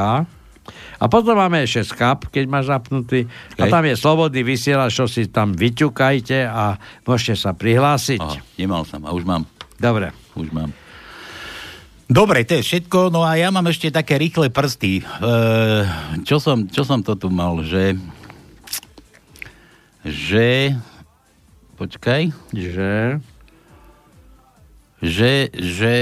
a 1.02 1.10
potom 1.10 1.34
máme 1.34 1.66
ešte 1.66 1.90
Skype, 1.90 2.30
keď 2.30 2.44
máš 2.46 2.70
zapnutý. 2.70 3.26
A 3.58 3.66
tam 3.66 3.82
je 3.82 3.98
slobodný 3.98 4.46
vysielač, 4.46 4.94
čo 4.94 5.10
si 5.10 5.26
tam 5.26 5.50
vyťukajte 5.50 6.46
a 6.46 6.78
môžete 7.02 7.34
sa 7.34 7.50
prihlásiť. 7.50 8.22
Aha, 8.22 8.38
nemal 8.54 8.86
som 8.86 9.02
a 9.02 9.10
už 9.10 9.26
mám. 9.26 9.42
Dobre. 9.82 10.14
Už 10.38 10.54
mám. 10.54 10.70
Dobre, 12.06 12.46
to 12.46 12.60
je 12.60 12.62
všetko. 12.62 13.10
No 13.10 13.26
a 13.26 13.34
ja 13.34 13.50
mám 13.50 13.66
ešte 13.66 13.90
také 13.90 14.14
rýchle 14.14 14.54
prsty. 14.54 15.00
E, 15.00 15.02
čo, 16.22 16.38
som, 16.38 16.70
čo 16.70 16.86
som 16.86 17.02
to 17.02 17.18
tu 17.18 17.32
mal, 17.32 17.58
že... 17.66 17.98
Že... 20.06 20.78
Počkaj. 21.82 22.30
Že... 22.54 23.18
Že... 25.02 25.32
Že... 25.50 25.94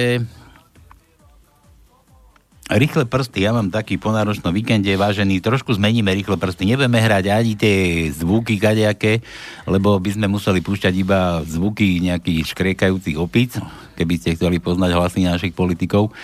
Rýchle 2.71 3.03
prsty, 3.09 3.43
ja 3.43 3.51
mám 3.51 3.73
taký 3.73 3.99
po 3.99 4.15
náročnom 4.15 4.55
víkende, 4.55 4.95
vážený, 4.95 5.43
trošku 5.43 5.75
zmeníme 5.75 6.15
rýchle 6.15 6.39
prsty. 6.39 6.69
Nebudeme 6.71 7.03
hrať 7.03 7.33
ani 7.33 7.59
tie 7.59 8.07
zvuky 8.13 8.63
kadejaké, 8.63 9.25
lebo 9.67 9.99
by 9.99 10.15
sme 10.15 10.31
museli 10.31 10.63
púšťať 10.63 10.95
iba 10.95 11.43
zvuky 11.49 11.99
nejakých 11.99 12.47
škriekajúcich 12.55 13.17
opíc, 13.19 13.59
keby 14.01 14.17
ste 14.17 14.33
chceli 14.41 14.57
poznať 14.57 14.97
hlasy 14.97 15.29
našich 15.29 15.53
politikov, 15.53 16.17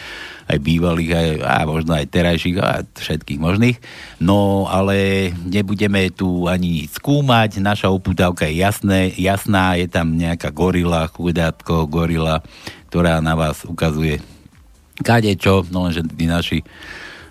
aj 0.49 0.57
bývalých, 0.65 1.13
aj, 1.13 1.29
a 1.45 1.55
možno 1.69 1.93
aj 1.93 2.09
terajších, 2.09 2.57
a 2.57 2.81
všetkých 2.89 3.37
možných. 3.37 3.77
No, 4.25 4.65
ale 4.65 5.29
nebudeme 5.45 6.09
tu 6.09 6.49
ani 6.49 6.89
skúmať, 6.89 7.61
naša 7.61 7.93
uputávka 7.93 8.49
je 8.49 8.65
jasné, 8.65 9.13
jasná, 9.21 9.77
je 9.77 9.93
tam 9.93 10.17
nejaká 10.17 10.49
gorila, 10.49 11.05
chudátko, 11.13 11.85
gorila, 11.85 12.41
ktorá 12.89 13.21
na 13.21 13.37
vás 13.37 13.69
ukazuje 13.69 14.25
kade 15.05 15.37
čo, 15.37 15.65
no 15.69 15.89
lenže 15.89 16.07
tí 16.09 16.25
naši 16.25 16.59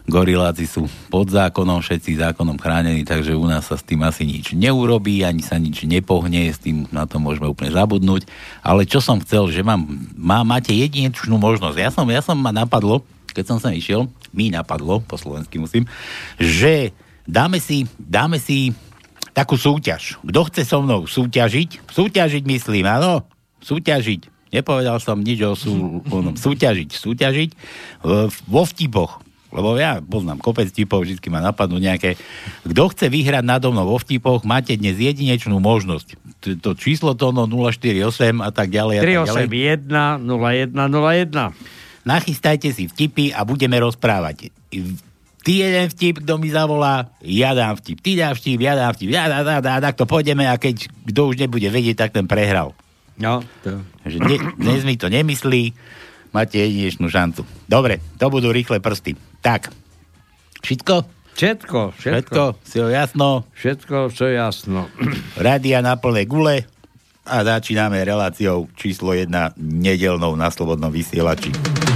goriláci 0.05 0.69
sú 0.69 0.85
pod 1.09 1.33
zákonom, 1.33 1.81
všetci 1.81 2.21
zákonom 2.21 2.61
chránení, 2.61 3.01
takže 3.01 3.33
u 3.33 3.45
nás 3.49 3.65
sa 3.65 3.75
s 3.75 3.83
tým 3.85 4.05
asi 4.05 4.25
nič 4.25 4.53
neurobí, 4.53 5.25
ani 5.25 5.41
sa 5.41 5.57
nič 5.57 5.85
nepohne, 5.89 6.53
s 6.53 6.61
tým 6.61 6.85
na 6.93 7.09
to 7.09 7.17
môžeme 7.17 7.49
úplne 7.49 7.73
zabudnúť. 7.73 8.29
Ale 8.61 8.85
čo 8.85 9.01
som 9.01 9.17
chcel, 9.21 9.49
že 9.49 9.65
mám, 9.65 9.81
má, 10.13 10.45
máte 10.45 10.71
jedinečnú 10.77 11.41
možnosť. 11.41 11.77
Ja 11.81 11.89
som, 11.89 12.05
ja 12.05 12.21
som 12.21 12.37
ma 12.37 12.53
napadlo, 12.53 13.01
keď 13.33 13.45
som 13.49 13.57
sa 13.57 13.73
išiel, 13.73 14.05
mi 14.29 14.53
napadlo, 14.53 15.01
po 15.01 15.17
slovensky 15.17 15.57
musím, 15.57 15.89
že 16.37 16.93
dáme 17.25 17.57
si, 17.57 17.89
dáme 17.97 18.37
si 18.37 18.77
takú 19.33 19.57
súťaž. 19.57 20.21
Kto 20.21 20.39
chce 20.47 20.63
so 20.69 20.79
mnou 20.85 21.09
súťažiť? 21.09 21.89
Súťažiť 21.89 22.43
myslím, 22.45 22.85
áno, 22.85 23.25
súťažiť. 23.65 24.31
Nepovedal 24.53 25.01
som 25.03 25.19
nič 25.19 25.41
o 25.43 25.57
sú, 25.57 25.99
súťažiť, 26.37 26.89
súťažiť 26.93 27.49
e, 27.51 27.55
vo 28.29 28.63
vtipoch. 28.63 29.24
Lebo 29.55 29.79
ja 29.79 30.03
poznám 30.03 30.43
kopec 30.43 30.67
vtipov, 30.67 31.07
vždy 31.07 31.23
ma 31.31 31.39
napadnú 31.39 31.79
nejaké. 31.79 32.19
Kto 32.67 32.91
chce 32.91 33.07
vyhrať 33.07 33.47
nado 33.47 33.71
mnou 33.71 33.87
vo 33.87 33.95
vtipoch, 33.95 34.43
máte 34.43 34.75
dnes 34.75 34.99
jedinečnú 34.99 35.55
možnosť. 35.63 36.19
To, 36.59 36.75
číslo 36.75 37.15
to 37.15 37.31
no 37.31 37.47
048 37.47 38.43
a 38.43 38.51
tak 38.51 38.67
ďalej. 38.67 38.99
A 38.99 39.01
tak 39.01 39.15
ďalej. 39.31 39.47
381 39.47 40.27
0101. 40.27 42.05
Nachystajte 42.05 42.69
si 42.75 42.91
vtipy 42.91 43.31
a 43.31 43.47
budeme 43.47 43.79
rozprávať. 43.79 44.51
Ty 45.45 45.51
jeden 45.53 45.85
vtip, 45.93 46.25
kto 46.25 46.41
mi 46.41 46.49
zavolá, 46.49 47.09
ja 47.21 47.53
dám 47.55 47.77
vtip. 47.77 48.01
Ty 48.01 48.11
dám 48.17 48.33
vtip, 48.33 48.59
ja 48.59 48.73
dám 48.75 48.91
vtip. 48.97 49.09
Ja 49.13 49.29
dá, 49.29 49.39
dá, 49.45 49.57
dá, 49.61 49.77
tak 49.77 49.95
to 49.95 50.09
pôjdeme 50.09 50.45
a 50.45 50.57
keď 50.57 50.89
kto 50.89 51.21
už 51.31 51.35
nebude 51.37 51.69
vedieť, 51.69 52.05
tak 52.05 52.11
ten 52.17 52.25
prehral. 52.27 52.73
No, 53.15 53.39
to... 53.63 53.79
Ne, 54.05 54.37
dnes 54.59 54.81
mi 54.83 54.99
to 54.99 55.07
nemyslí, 55.07 55.71
máte 56.35 56.59
jedinečnú 56.59 57.07
šancu. 57.07 57.47
Dobre, 57.63 58.03
to 58.19 58.27
budú 58.27 58.51
rýchle 58.51 58.83
prsty. 58.83 59.15
Tak, 59.39 59.71
všetko? 60.59 61.07
Všetko, 61.35 61.95
všetko. 61.95 61.95
Všetko, 61.95 62.43
si 62.63 62.77
jasno. 62.79 63.43
Všetko, 63.55 63.97
čo 64.11 64.27
jasno. 64.27 64.91
Rádia 65.39 65.79
na 65.79 65.95
plné 65.95 66.27
gule 66.27 66.67
a 67.23 67.37
začíname 67.43 68.03
reláciou 68.03 68.67
číslo 68.75 69.15
1 69.15 69.31
nedelnou 69.59 70.35
na 70.35 70.51
Slobodnom 70.51 70.91
vysielači. 70.91 71.94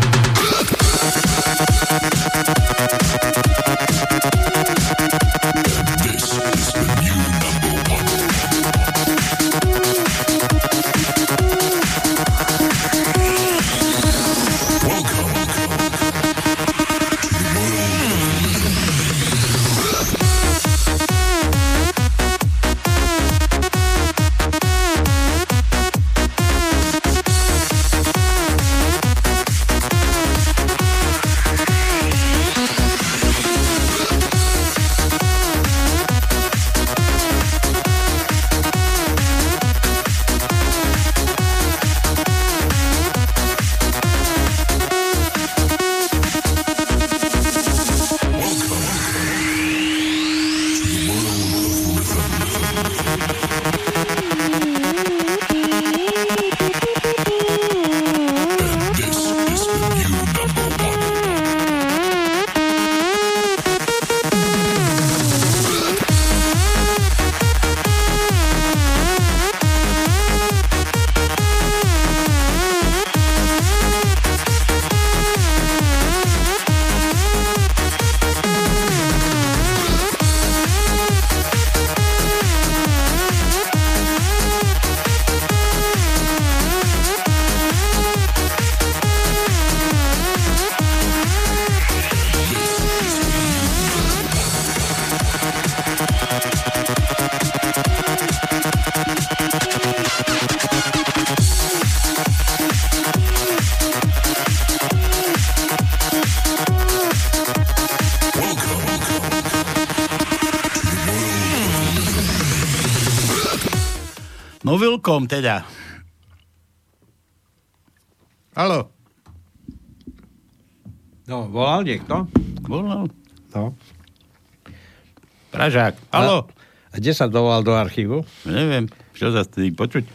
Kde 127.09 127.17
sa 127.17 127.25
dovolal 127.25 127.65
do 127.65 127.73
archívu? 127.73 128.21
Neviem, 128.45 128.85
čo 129.17 129.33
sa 129.33 129.41
stojí 129.41 129.73
počuť. 129.73 130.05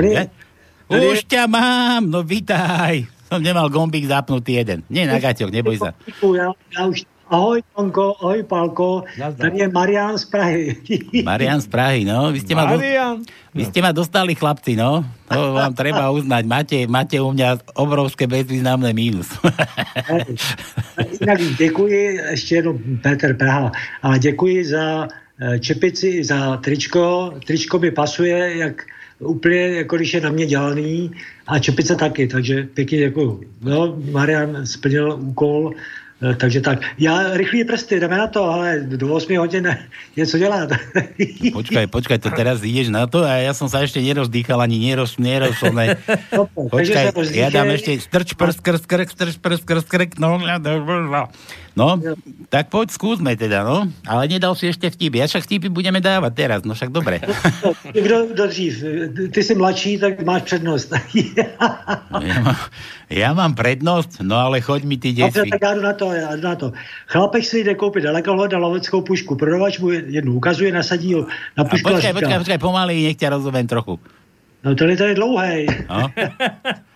Nie. 0.00 0.32
Už 0.88 1.28
ťa 1.28 1.44
mám, 1.44 2.08
no 2.08 2.24
vítaj. 2.24 3.04
Som 3.28 3.44
nemal 3.44 3.68
gombík 3.68 4.08
zapnutý 4.08 4.56
jeden. 4.56 4.80
Nie 4.88 5.04
na 5.04 5.20
gaťoch, 5.20 5.52
neboj 5.52 5.76
sa. 5.76 5.92
Ja, 6.32 6.48
ja 6.72 6.82
už... 6.88 7.04
Ahoj, 7.30 7.62
Tonko, 7.76 8.18
ahoj, 8.18 8.42
Palko. 8.42 9.04
Tady 9.14 9.58
je 9.62 9.68
Marian 9.68 10.18
z 10.18 10.24
Prahy. 10.32 10.74
Marian 11.28 11.60
z 11.60 11.68
Prahy, 11.68 12.02
no. 12.08 12.32
Vy 12.32 12.40
ste, 12.40 12.56
ma, 12.56 12.66
do... 12.66 12.80
Vy 13.54 13.62
ste 13.70 13.78
ma 13.84 13.92
dostali, 13.92 14.34
chlapci, 14.34 14.74
no. 14.74 15.04
To 15.28 15.54
vám 15.54 15.76
treba 15.76 16.10
uznať. 16.10 16.42
Máte, 16.48 16.76
máte 16.88 17.20
u 17.22 17.30
mňa 17.30 17.76
obrovské 17.78 18.26
bezvýznamné 18.26 18.90
mínus. 18.96 19.30
Jinak 21.20 21.38
děkuji, 21.54 22.18
ještě 22.34 22.54
jednou 22.54 22.74
Petr 22.98 23.36
Praha, 23.36 23.70
ale 24.02 24.18
děkuji 24.18 24.64
za 24.64 25.06
čepici, 25.60 26.24
za 26.24 26.56
tričko. 26.56 27.34
Tričko 27.46 27.78
mi 27.78 27.90
pasuje, 27.90 28.56
jak 28.56 28.84
úplně, 29.20 29.60
jako 29.60 29.96
když 29.96 30.14
je 30.14 30.20
na 30.20 30.30
mě 30.30 30.46
dělaný 30.46 31.10
a 31.46 31.58
čepice 31.58 31.96
taky, 31.96 32.26
takže 32.26 32.62
pěkně 32.74 32.98
děkuji. 32.98 33.40
No, 33.62 33.96
Marian 34.10 34.66
splnil 34.66 35.18
úkol, 35.20 35.72
eh, 36.22 36.34
takže 36.34 36.60
tak. 36.60 36.78
Já 36.98 37.36
rychlý 37.36 37.64
prsty, 37.64 38.00
jdeme 38.00 38.18
na 38.18 38.26
to, 38.26 38.44
ale 38.44 38.80
do 38.80 39.14
8 39.14 39.38
hodin 39.38 39.76
něco 40.16 40.38
dělat. 40.38 40.70
Počkaj, 41.52 41.86
počkaj, 41.86 42.18
to 42.18 42.30
teraz 42.30 42.62
ideš 42.64 42.88
na 42.88 43.06
to 43.06 43.24
a 43.24 43.44
ja 43.44 43.52
som 43.52 43.68
sa 43.68 43.84
ešte 43.84 44.00
nerozdýchal 44.00 44.60
ani 44.60 44.80
neroz, 44.80 45.20
neroz, 45.20 45.60
ne. 45.72 45.96
Počkaj, 46.54 47.12
ja 47.36 47.52
dám 47.52 47.72
ešte 47.76 48.00
strč, 48.00 48.32
prst, 48.36 48.60
krst, 48.64 48.86
krk, 48.88 49.08
strč, 49.12 49.34
prst, 49.36 49.64
krst, 49.64 49.88
krk, 49.88 50.10
no, 50.16 50.40
no, 51.76 51.98
tak 52.48 52.68
poď, 52.68 52.90
skúsme 52.90 53.36
teda, 53.38 53.62
no. 53.62 53.86
Ale 54.06 54.26
nedal 54.26 54.54
si 54.54 54.68
ešte 54.68 54.90
vtipy. 54.90 55.22
Ja 55.22 55.26
však 55.30 55.46
vtipy 55.46 55.68
budeme 55.70 56.02
dávať 56.02 56.32
teraz, 56.34 56.60
no 56.66 56.74
však 56.74 56.90
dobre. 56.90 57.22
Kdo, 57.96 58.26
kdo 58.34 58.46
dřív? 58.46 58.72
Ty 59.34 59.40
jsi 59.42 59.54
mladší, 59.54 59.98
tak 59.98 60.22
máš 60.22 60.42
přednost. 60.42 60.90
Ja 62.20 62.36
mám, 62.42 62.58
ja 63.08 63.30
mám 63.32 63.52
prednosť, 63.54 64.20
no 64.22 64.36
ale 64.36 64.60
choď 64.60 64.82
mi 64.84 64.96
ty 64.98 65.12
Dobře, 65.14 65.46
desvy. 65.46 65.50
tak 65.50 65.62
já 65.62 65.74
jdu 65.74 65.82
na 65.82 65.92
to, 65.92 66.12
já 66.12 66.36
jdu 66.36 66.42
na 66.42 66.54
to. 66.56 66.72
Chlapek 67.06 67.44
si 67.44 67.64
jde 67.64 67.74
koupit 67.74 68.04
dalekohled 68.04 68.52
a 68.54 68.58
loveckou 68.58 69.00
pušku. 69.00 69.36
Prodavač 69.36 69.78
mu 69.78 69.90
jednu 69.90 70.34
ukazuje, 70.34 70.72
nasadí 70.72 71.14
ho 71.14 71.26
na 71.56 71.64
A 71.64 71.64
pušku 71.64 71.88
a, 71.88 71.92
počkaj, 71.92 72.12
říká, 72.12 72.20
počkaj, 72.20 72.38
počkaj, 72.38 72.58
pomaly, 72.58 73.02
nech 73.06 73.16
ťa 73.16 73.30
rozumiem 73.30 73.66
trochu. 73.66 73.98
no 74.64 74.74
to 74.74 74.84
je 74.84 74.96
tady 74.96 75.14
dlouhej. 75.14 75.66
No. 75.88 76.10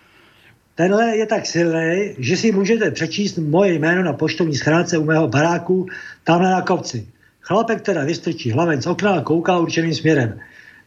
Tenhle 0.75 1.17
je 1.17 1.25
tak 1.25 1.45
silný, 1.45 2.15
že 2.17 2.37
si 2.37 2.51
můžete 2.51 2.91
přečíst 2.91 3.37
moje 3.37 3.73
jméno 3.73 4.03
na 4.03 4.13
poštovní 4.13 4.55
schránce 4.55 4.97
u 4.97 5.05
mého 5.05 5.27
baráku 5.27 5.87
tamhle 6.23 6.51
na 6.51 6.61
kopci. 6.61 7.07
Chlapek 7.41 7.81
teda 7.81 8.03
vystrčí 8.03 8.51
hlaven 8.51 8.81
z 8.81 8.87
okna 8.87 9.11
a 9.11 9.21
kouká 9.21 9.59
určeným 9.59 9.93
směrem. 9.93 10.39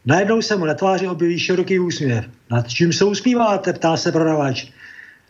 Najednou 0.05 0.41
se 0.41 0.55
mu 0.55 0.65
na 0.65 0.73
tváři 0.73 1.07
objeví 1.07 1.39
široký 1.39 1.79
úsměv. 1.79 2.25
Nad 2.51 2.67
čím 2.67 2.93
se 2.93 3.05
usmíváte, 3.05 3.73
ptá 3.73 3.97
se 3.97 4.11
prodavač. 4.11 4.67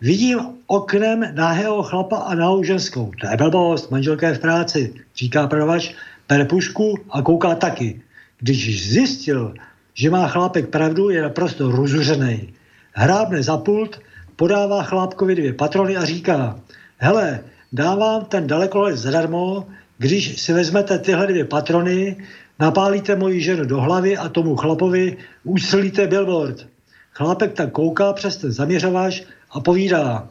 Vidím 0.01 0.39
oknem 0.67 1.35
nahého 1.35 1.83
chlapa 1.83 2.17
a 2.17 2.35
nahou 2.35 2.63
ženskou. 2.63 3.11
To 3.21 3.27
je 3.27 3.37
blbost, 3.37 3.91
manželka 3.91 4.27
je 4.27 4.33
v 4.33 4.39
práci, 4.39 4.93
říká 5.15 5.47
prodavač, 5.47 5.91
bere 6.29 6.45
pušku 6.45 6.97
a 7.09 7.21
kouká 7.21 7.55
taky. 7.55 8.01
Když 8.39 8.89
zjistil, 8.89 9.53
že 9.93 10.09
má 10.09 10.27
chlápek 10.27 10.69
pravdu, 10.69 11.09
je 11.09 11.21
naprosto 11.21 11.71
rozuřený. 11.71 12.53
Hrábne 12.93 13.43
za 13.43 13.57
pult, 13.57 13.99
podává 14.39 14.83
chlápkovi 14.83 15.35
dvě 15.35 15.53
patrony 15.53 15.97
a 15.97 16.05
říká, 16.05 16.59
hele, 16.97 17.43
dávám 17.73 18.25
ten 18.25 18.47
dalekohled 18.47 18.97
zadarmo, 18.97 19.67
když 19.97 20.41
si 20.41 20.53
vezmete 20.53 20.99
tyhle 20.99 21.27
dvě 21.27 21.45
patrony, 21.45 22.15
napálíte 22.59 23.15
moji 23.15 23.41
ženu 23.41 23.65
do 23.65 23.81
hlavy 23.81 24.17
a 24.17 24.29
tomu 24.29 24.55
chlapovi 24.55 25.17
ústřelíte 25.43 26.07
billboard. 26.07 26.67
Chlápek 27.11 27.53
tak 27.53 27.71
kouká 27.71 28.13
přes 28.13 28.37
ten 28.37 28.51
zaměřovač 28.51 29.21
a 29.51 29.59
povídá, 29.59 30.29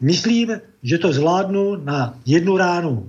myslím, 0.00 0.60
že 0.82 0.98
to 0.98 1.12
zvládnu 1.12 1.76
na 1.76 2.14
jednu 2.26 2.56
ránu. 2.56 3.08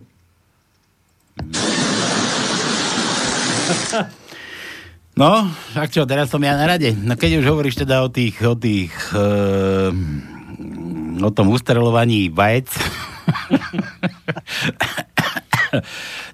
No, 5.18 5.50
tak 5.74 5.90
čo, 5.90 6.06
teraz 6.06 6.30
som 6.30 6.38
ja 6.46 6.54
na 6.54 6.70
rade. 6.70 6.94
No 6.94 7.18
keď 7.18 7.42
už 7.42 7.46
hovoríš 7.50 7.82
teda 7.82 8.06
o 8.06 8.10
tých, 8.14 8.38
o 8.46 8.54
tých, 8.54 8.94
e, 9.18 9.26
o 11.22 11.32
tom 11.34 11.50
ustrelovaní 11.54 12.30
vajec. 12.30 12.70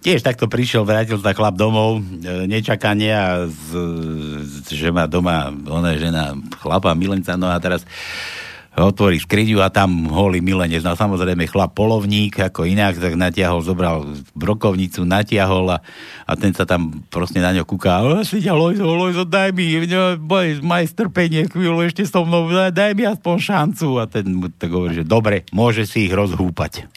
Tiež 0.06 0.22
takto 0.22 0.46
prišiel, 0.46 0.86
vrátil 0.86 1.18
sa 1.18 1.34
chlap 1.34 1.58
domov, 1.58 2.00
e, 2.00 2.46
nečakanie 2.46 3.12
a 3.12 3.50
z, 3.50 3.70
z, 4.46 4.54
že 4.76 4.90
má 4.94 5.10
doma 5.10 5.50
ona 5.50 5.98
žena 5.98 6.38
chlapa, 6.60 6.94
milenca, 6.94 7.34
no 7.40 7.50
a 7.50 7.58
teraz 7.58 7.88
otvorí 8.74 9.22
skriďu 9.22 9.62
a 9.62 9.70
tam 9.70 10.10
holý 10.10 10.42
milenec. 10.42 10.82
No 10.82 10.98
samozrejme 10.98 11.46
chlap 11.46 11.78
polovník, 11.78 12.42
ako 12.42 12.66
inak, 12.66 12.98
tak 12.98 13.14
natiahol, 13.14 13.62
zobral 13.62 14.18
brokovnicu, 14.34 15.06
natiahol 15.06 15.78
a, 15.78 15.78
a 16.26 16.32
ten 16.34 16.58
sa 16.58 16.66
tam 16.66 17.06
proste 17.14 17.38
na 17.38 17.54
ňo 17.54 17.70
kúka. 17.70 18.02
"O, 18.02 18.26
Si 18.26 18.42
ťa, 18.42 18.58
Lojzo, 18.58 18.90
Lojzo, 18.90 19.24
daj 19.30 19.54
mi, 19.54 19.86
no, 19.86 20.18
boj, 20.18 20.66
maj 20.66 20.90
strpenie 20.90 21.46
chvíľu 21.46 21.86
ešte 21.86 22.02
so 22.10 22.26
mnou, 22.26 22.50
daj 22.74 22.98
mi 22.98 23.06
aspoň 23.06 23.36
šancu. 23.38 24.02
A 24.02 24.10
ten 24.10 24.26
mu 24.34 24.50
tak 24.50 24.74
hovorí, 24.74 24.98
že 24.98 25.06
dobre, 25.06 25.46
môže 25.54 25.86
si 25.86 26.10
ich 26.10 26.14
rozhúpať. 26.14 26.90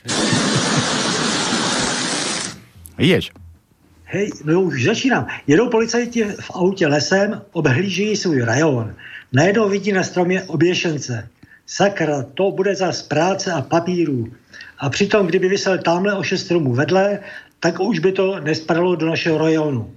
Ideš. 2.96 3.36
Hej, 4.06 4.46
no 4.46 4.70
už 4.70 4.86
začínám. 4.86 5.26
Jedou 5.46 5.68
policajti 5.68 6.24
v 6.24 6.50
autě 6.54 6.86
lesem, 6.86 7.42
obhlíží 7.52 8.16
svůj 8.16 8.40
rajon. 8.40 8.94
Najednou 9.32 9.68
vidí 9.68 9.92
na 9.92 10.02
stromě 10.02 10.42
oběšence. 10.42 11.28
Sakra, 11.66 12.22
to 12.22 12.50
bude 12.50 12.74
za 12.74 12.92
práce 13.08 13.52
a 13.52 13.62
papíru. 13.62 14.32
A 14.78 14.90
přitom, 14.90 15.26
kdyby 15.26 15.48
vysel 15.48 15.78
tamhle 15.78 16.14
o 16.14 16.22
šest 16.22 16.44
stromů 16.44 16.74
vedle, 16.74 17.20
tak 17.60 17.80
už 17.80 17.98
by 17.98 18.12
to 18.12 18.40
nespadalo 18.40 18.96
do 18.96 19.06
našeho 19.06 19.38
rajonu. 19.38 19.94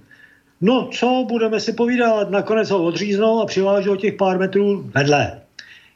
No, 0.60 0.88
co 0.92 1.26
budeme 1.28 1.60
si 1.60 1.72
povídat, 1.72 2.30
nakonec 2.30 2.70
ho 2.70 2.84
odříznou 2.84 3.40
a 3.40 3.46
přivážou 3.46 3.96
těch 3.96 4.14
pár 4.14 4.38
metrů 4.38 4.90
vedle. 4.94 5.40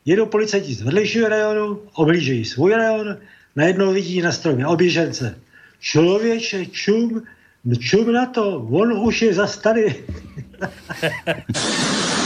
Jedou 0.04 0.26
policajti 0.26 0.74
z 0.74 0.82
vedlejšího 0.82 1.28
rajonu, 1.28 1.80
oblížejí 1.94 2.44
svůj 2.44 2.72
rajon, 2.72 3.16
najednou 3.56 3.92
vidí 3.92 4.22
na 4.22 4.32
stromě 4.32 4.66
oběžence. 4.66 5.38
Člověče, 5.80 6.66
čum, 6.66 7.22
čum 7.78 8.12
na 8.12 8.26
to, 8.26 8.68
on 8.70 8.92
už 8.92 9.22
je 9.22 9.34
zas 9.34 9.58
tady. 9.58 10.04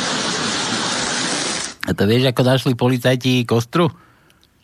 A 1.88 1.96
to 1.96 2.05
vieš, 2.05 2.29
ako 2.29 2.42
našli 2.44 2.72
policajti 2.77 3.48
kostru? 3.48 3.88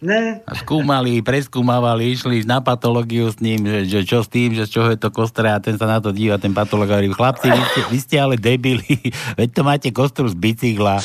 Ne. 0.05 0.45
A 0.45 0.53
skúmali, 0.53 1.25
preskúmavali, 1.25 2.13
išli 2.13 2.45
na 2.45 2.61
patológiu 2.61 3.33
s 3.33 3.41
ním, 3.41 3.65
že, 3.65 3.89
že 3.89 4.01
čo 4.05 4.21
s 4.21 4.29
tým, 4.29 4.53
že 4.53 4.69
z 4.69 4.77
čoho 4.77 4.89
je 4.93 5.01
to 5.01 5.09
kostra 5.09 5.57
a 5.57 5.63
ten 5.65 5.81
sa 5.81 5.89
na 5.89 5.97
to 6.05 6.13
díva, 6.13 6.37
ten 6.37 6.53
patológ 6.53 6.93
hovorí, 6.93 7.09
chlapci, 7.09 7.49
vy 7.49 7.63
ste, 7.65 7.81
vy 7.89 7.99
ste 8.05 8.17
ale 8.21 8.37
debili, 8.37 8.85
veď 9.41 9.49
to 9.57 9.63
máte 9.65 9.89
kostru 9.97 10.29
z 10.29 10.37
bicykla. 10.37 11.01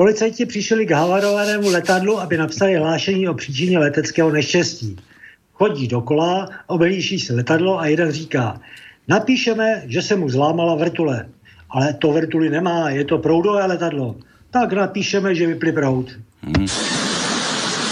Policajti 0.00 0.46
přišli 0.48 0.88
k 0.88 0.96
havarovanému 0.96 1.68
letadlu, 1.68 2.16
aby 2.20 2.40
napsali 2.40 2.80
hlášení 2.80 3.28
o 3.28 3.34
příčině 3.34 3.78
leteckého 3.78 4.32
neštěstí. 4.32 4.96
Chodí 5.52 5.88
dokola, 5.88 6.48
obhlíží 6.66 7.20
se 7.20 7.36
letadlo 7.36 7.76
a 7.76 7.86
jeden 7.86 8.12
říká, 8.12 8.60
napíšeme, 9.08 9.82
že 9.86 10.02
se 10.02 10.16
mu 10.16 10.28
zlámala 10.32 10.74
vrtule. 10.74 11.28
Ale 11.70 11.94
to 11.98 12.10
vrtuly 12.10 12.50
nemá, 12.50 12.90
je 12.90 13.06
to 13.06 13.22
proudové 13.22 13.62
letadlo. 13.66 14.18
Tak 14.50 14.74
napíšeme, 14.74 15.30
že 15.30 15.46
vypli 15.46 15.70
proud. 15.70 16.10
Hm. 16.42 16.66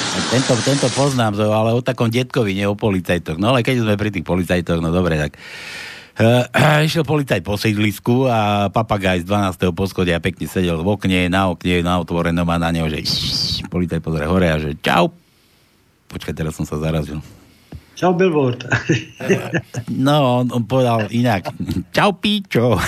A 0.08 0.18
Tento, 0.34 0.52
tento 0.66 0.88
poznám, 0.98 1.38
ale 1.38 1.78
o 1.78 1.80
takom 1.80 2.10
detkovi, 2.10 2.58
nie 2.58 2.66
o 2.66 2.74
policajtoch. 2.74 3.38
No 3.38 3.54
ale 3.54 3.62
keď 3.62 3.86
sme 3.86 3.94
pri 3.94 4.10
tých 4.10 4.26
policajtoch, 4.26 4.82
no 4.82 4.90
dobre, 4.90 5.14
tak 5.14 5.38
Uh, 6.18 6.42
išiel 6.82 7.06
policajt 7.06 7.46
po 7.46 7.54
sídlisku 7.54 8.26
a 8.26 8.66
papagaj 8.74 9.22
z 9.22 9.26
12. 9.30 9.70
poschodia 9.70 10.18
pekne 10.18 10.50
sedel 10.50 10.82
v 10.82 10.98
okne, 10.98 11.30
na 11.30 11.46
okne, 11.46 11.78
na 11.86 12.02
otvorenom 12.02 12.42
a 12.42 12.58
na 12.58 12.74
neho, 12.74 12.90
že 12.90 13.06
policajt 13.70 14.02
pozrie 14.02 14.26
hore 14.26 14.50
a 14.50 14.58
že 14.58 14.74
čau. 14.82 15.14
Počkaj, 16.10 16.34
teraz 16.34 16.58
som 16.58 16.66
sa 16.66 16.74
zarazil. 16.82 17.22
Čau, 17.98 18.14
Billboard. 18.14 18.62
No, 19.90 20.46
on, 20.46 20.62
povedal 20.70 21.10
inak. 21.10 21.50
Čau, 21.90 22.14
píčo. 22.14 22.78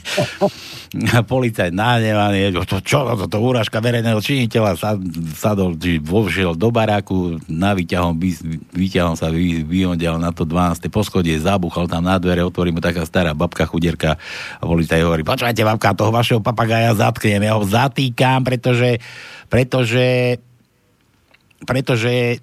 Policajt 1.32 1.72
nahnevaný, 1.72 2.52
že 2.52 2.68
to 2.68 2.78
čo, 2.84 3.08
to, 3.16 3.24
to 3.30 3.38
úražka 3.40 3.80
verejného 3.80 4.20
činiteľa 4.20 4.76
sa, 4.76 4.98
sadol, 5.32 5.78
či 5.80 5.96
vošiel 5.96 6.52
do 6.52 6.68
baráku, 6.68 7.40
na 7.48 7.72
výťahom, 7.72 8.20
výťahom 8.76 9.16
sa 9.16 9.32
vy, 9.32 9.64
vyhondial 9.64 10.20
na 10.20 10.34
to 10.34 10.44
12. 10.44 10.92
poschodie, 10.92 11.40
zabuchal 11.40 11.88
tam 11.88 12.04
na 12.04 12.20
dvere, 12.20 12.44
otvorí 12.44 12.74
mu 12.74 12.84
taká 12.84 13.08
stará 13.08 13.32
babka 13.32 13.64
chudierka 13.64 14.20
a 14.60 14.62
policajt 14.66 15.00
hovorí, 15.00 15.24
počúvajte 15.24 15.64
babka, 15.64 15.96
toho 15.96 16.12
vašeho 16.12 16.44
papagája 16.44 16.92
zatknem, 16.92 17.40
ja 17.40 17.56
ho 17.56 17.64
zatýkam, 17.64 18.44
pretože, 18.44 19.00
pretože 19.48 20.36
pretože 21.60 22.40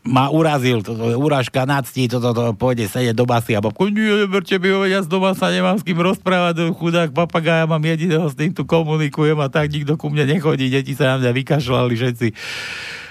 ma 0.00 0.32
urazil, 0.32 0.80
toto 0.80 1.12
je 1.12 1.16
urážka 1.16 1.68
nadstí, 1.68 2.08
toto 2.08 2.32
to, 2.32 2.52
to, 2.52 2.52
pôjde 2.56 2.88
sedieť 2.88 3.12
do 3.12 3.28
basy 3.28 3.52
a 3.52 3.60
babko, 3.60 3.92
nie, 3.92 4.24
neberte 4.24 4.56
mi 4.56 4.72
ho, 4.72 4.88
ja 4.88 5.04
z 5.04 5.08
doma 5.12 5.36
sa 5.36 5.52
nemám 5.52 5.76
s 5.76 5.84
kým 5.84 6.00
rozprávať, 6.00 6.72
chudák 6.72 7.12
papagája, 7.12 7.68
mám 7.68 7.84
jediného, 7.84 8.24
s 8.24 8.36
tým 8.36 8.56
tu 8.56 8.64
komunikujem 8.64 9.36
a 9.36 9.52
tak 9.52 9.68
nikto 9.68 10.00
ku 10.00 10.08
mne 10.08 10.24
nechodí, 10.24 10.72
deti 10.72 10.96
sa 10.96 11.16
na 11.16 11.28
mňa 11.28 11.30
vykašľali 11.36 11.94
všetci 11.94 12.28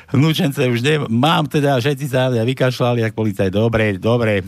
vnúčence 0.09 0.57
už 0.57 0.81
ne, 0.81 0.95
mám 1.05 1.45
teda, 1.45 1.77
všetci 1.77 2.09
sa 2.09 2.27
na 2.27 2.41
mňa 2.41 2.43
vykašľali, 2.57 3.05
jak 3.05 3.13
policaj, 3.13 3.53
dobre, 3.53 4.01
dobre, 4.01 4.41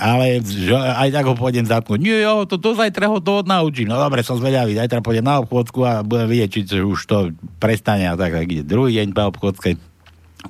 ale 0.00 0.40
aj 0.72 1.08
tak 1.12 1.24
ho 1.28 1.36
pôjdem 1.36 1.68
zatknúť. 1.68 2.00
Nie, 2.00 2.24
jo, 2.24 2.48
to 2.48 2.56
do 2.56 2.72
zajtra 2.72 3.12
ho 3.12 3.20
to 3.20 3.44
odnaučím. 3.44 3.92
No 3.92 4.00
dobre, 4.00 4.24
som 4.24 4.40
zvedavý, 4.40 4.72
zajtra 4.72 5.04
pôjdem 5.04 5.28
na 5.28 5.44
obchodku 5.44 5.84
a 5.84 6.00
budem 6.00 6.32
vidieť, 6.32 6.48
či 6.48 6.80
už 6.80 7.00
to 7.04 7.36
prestane 7.60 8.08
a 8.08 8.16
tak, 8.16 8.32
tak 8.32 8.48
ide 8.48 8.64
druhý 8.64 8.96
deň 8.96 9.12
po 9.12 9.28
obchodke 9.28 9.89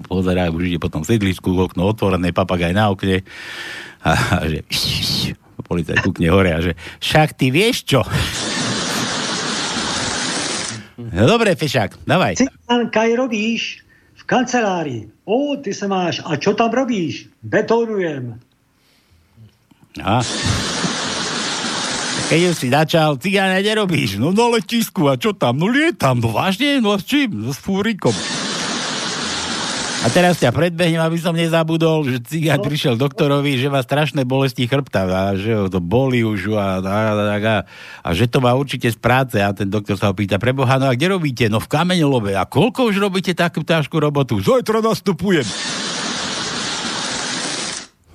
pozerá, 0.06 0.50
už 0.50 0.70
ide 0.70 0.78
potom 0.82 1.02
v 1.02 1.10
sedlisku, 1.14 1.54
okno 1.54 1.90
otvorené, 1.90 2.30
papagaj 2.30 2.72
na 2.74 2.90
okne 2.90 3.22
a, 4.04 4.10
a 4.12 4.44
že 4.48 4.64
policajt 5.60 6.02
kúkne 6.02 6.28
hore 6.32 6.50
a 6.50 6.58
že 6.58 6.72
však 6.98 7.36
ty 7.36 7.52
vieš 7.52 7.84
čo? 7.86 8.00
No 11.10 11.24
dobre, 11.26 11.56
Fešák, 11.56 12.06
davaj. 12.06 12.38
Kaj 12.68 13.10
robíš? 13.16 13.82
V 14.20 14.22
kancelárii. 14.28 15.08
O, 15.24 15.56
ty 15.56 15.72
sa 15.72 15.88
máš. 15.88 16.20
A 16.22 16.36
čo 16.36 16.52
tam 16.52 16.70
robíš? 16.70 17.26
Betonujem. 17.42 18.36
A? 19.98 20.22
Keď 22.30 22.40
si 22.54 22.70
začal, 22.70 23.18
cigáne 23.18 23.58
nerobíš. 23.58 24.22
No 24.22 24.30
na 24.30 24.54
letisku, 24.54 25.10
a 25.10 25.18
čo 25.18 25.34
tam? 25.34 25.58
No 25.58 25.66
lietam, 25.66 26.22
no 26.22 26.30
vážne, 26.30 26.78
no 26.78 26.94
s 26.94 27.02
čím? 27.02 27.42
No 27.42 27.50
s 27.50 27.58
fúrikom. 27.58 28.14
A 30.00 30.08
teraz 30.08 30.40
ťa 30.40 30.48
predbehnem, 30.48 31.04
aby 31.04 31.20
som 31.20 31.36
nezabudol, 31.36 32.08
že 32.08 32.24
cigán 32.24 32.64
prišiel 32.64 32.96
doktorovi, 32.96 33.60
že 33.60 33.68
má 33.68 33.84
strašné 33.84 34.24
bolesti 34.24 34.64
chrbta 34.64 35.04
a 35.04 35.36
že 35.36 35.52
ho 35.52 35.68
to 35.68 35.76
boli 35.76 36.24
už 36.24 36.56
a, 36.56 36.80
a, 36.80 36.98
a, 37.12 37.36
a, 37.36 37.56
a 38.00 38.08
že 38.16 38.24
to 38.24 38.40
má 38.40 38.56
určite 38.56 38.88
z 38.88 38.96
práce 38.96 39.36
a 39.36 39.52
ten 39.52 39.68
doktor 39.68 40.00
sa 40.00 40.08
ho 40.08 40.16
pýta, 40.16 40.40
preboha, 40.40 40.80
no 40.80 40.88
a 40.88 40.96
kde 40.96 41.12
robíte? 41.12 41.44
No 41.52 41.60
v 41.60 41.68
kameňolove. 41.68 42.32
A 42.32 42.48
koľko 42.48 42.88
už 42.88 42.96
robíte 42.96 43.36
takú 43.36 43.60
ťažkú 43.60 44.00
robotu? 44.00 44.40
Zajtra 44.40 44.80
nastupujem. 44.80 45.44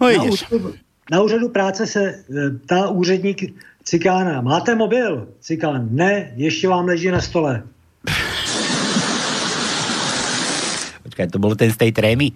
No 0.02 0.10
na, 0.10 0.24
úřadu, 0.26 0.74
na 1.12 1.18
úřadu 1.22 1.48
práce 1.50 1.88
se 1.88 2.02
e, 2.02 2.50
ptá 2.66 2.90
úředník 2.90 3.54
cikána, 3.86 4.42
máte 4.42 4.76
mobil? 4.76 5.28
Cikán, 5.40 5.88
ne, 5.94 6.34
ještě 6.36 6.68
vám 6.68 6.86
leží 6.86 7.14
na 7.14 7.22
stole. 7.22 7.64
Počkaj, 11.16 11.32
to 11.32 11.40
bolo 11.40 11.56
ten 11.56 11.72
z 11.72 11.80
tej 11.80 11.96
trémy? 11.96 12.36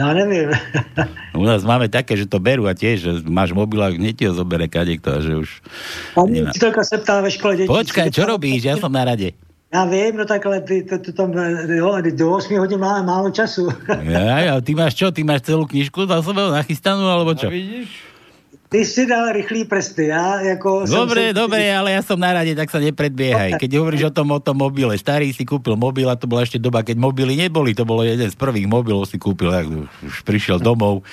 Ja 0.00 0.16
neviem. 0.16 0.48
U 1.36 1.44
nás 1.44 1.60
máme 1.60 1.92
také, 1.92 2.16
že 2.16 2.24
to 2.24 2.40
berú 2.40 2.64
a 2.64 2.72
tiež, 2.72 2.96
že 3.04 3.12
máš 3.28 3.52
mobil 3.52 3.84
a 3.84 3.92
hneď 3.92 4.14
ti 4.16 4.24
ho 4.24 4.32
zobere 4.32 4.64
kadekto 4.64 5.12
a 5.12 5.20
že 5.20 5.36
už... 5.36 5.60
Pani 6.16 6.40
nemá. 6.40 6.56
učiteľka 6.56 6.80
sa 6.88 6.96
ptá 6.96 7.20
ve 7.20 7.28
škole 7.28 7.52
detí. 7.60 7.68
Počkaj, 7.68 8.08
čo 8.08 8.24
robíš? 8.24 8.64
Ja 8.64 8.80
som 8.80 8.88
na 8.88 9.04
rade. 9.04 9.36
Ja 9.68 9.84
viem, 9.84 10.16
no 10.16 10.24
tak 10.24 10.40
ale 10.48 10.64
ty, 10.64 10.88
to, 10.88 11.04
to, 11.04 11.12
to, 11.12 11.28
jo, 11.68 12.00
do 12.00 12.26
8 12.32 12.56
hodín 12.56 12.80
máme 12.80 13.04
málo 13.04 13.28
času. 13.28 13.68
Ja, 14.08 14.40
ja, 14.40 14.54
ty 14.64 14.72
máš 14.72 14.96
čo? 14.96 15.12
Ty 15.12 15.20
máš 15.28 15.44
celú 15.44 15.68
knižku 15.68 16.08
za 16.08 16.24
sebou 16.24 16.48
nachystanú, 16.48 17.04
alebo 17.12 17.36
čo? 17.36 17.52
Ty 18.72 18.80
si 18.88 19.04
dal 19.04 19.36
rýchlý 19.36 19.68
prsty, 19.68 20.08
ja 20.08 20.40
ako... 20.56 20.88
som 20.88 21.04
Dobre, 21.04 21.28
si- 21.28 21.36
dobre, 21.36 21.60
ale 21.68 21.92
ja 21.92 22.00
som 22.00 22.16
na 22.16 22.32
rade, 22.32 22.56
tak 22.56 22.72
sa 22.72 22.80
nepredbiehaj. 22.80 23.60
Keď 23.60 23.70
hovoríš 23.76 24.08
o 24.08 24.12
tom, 24.16 24.32
o 24.32 24.40
tom 24.40 24.56
mobile, 24.64 24.96
starý 24.96 25.28
si 25.36 25.44
kúpil 25.44 25.76
mobil 25.76 26.08
a 26.08 26.16
to 26.16 26.24
bola 26.24 26.40
ešte 26.40 26.56
doba, 26.56 26.80
keď 26.80 26.96
mobily 26.96 27.36
neboli, 27.36 27.76
to 27.76 27.84
bolo 27.84 28.00
jeden 28.00 28.24
z 28.24 28.32
prvých 28.32 28.64
mobilov 28.64 29.04
si 29.04 29.20
kúpil, 29.20 29.52
ak 29.52 29.68
už 30.00 30.24
prišiel 30.24 30.56
domov, 30.56 31.04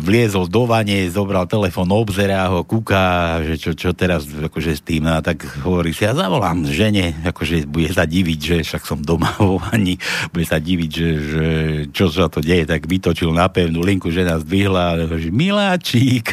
vliezol 0.00 0.48
do 0.48 0.64
vane, 0.64 1.06
zobral 1.12 1.44
telefón, 1.44 1.92
obzerá 1.92 2.48
ho, 2.48 2.64
kúka, 2.64 3.38
že 3.44 3.54
čo, 3.60 3.70
čo 3.76 3.90
teraz 3.92 4.24
akože 4.26 4.72
s 4.72 4.82
tým, 4.82 5.04
no 5.04 5.18
a 5.18 5.20
tak 5.20 5.44
hovorí 5.60 5.92
si, 5.92 6.08
ja 6.08 6.16
zavolám 6.16 6.64
žene, 6.66 7.20
akože 7.26 7.68
bude 7.68 7.92
sa 7.92 8.08
diviť, 8.08 8.40
že 8.40 8.56
však 8.64 8.82
som 8.86 8.98
doma 9.04 9.36
vo 9.42 9.60
vani, 9.60 10.00
bude 10.32 10.46
sa 10.48 10.56
diviť, 10.56 10.90
že, 10.90 11.08
že 11.20 11.46
čo 11.92 12.08
sa 12.08 12.32
to 12.32 12.40
deje, 12.40 12.64
tak 12.64 12.88
vytočil 12.88 13.30
na 13.30 13.46
pevnú 13.52 13.84
linku, 13.84 14.08
žena 14.08 14.40
zdvihla 14.40 15.10
že 15.20 15.30
miláčik, 15.30 16.32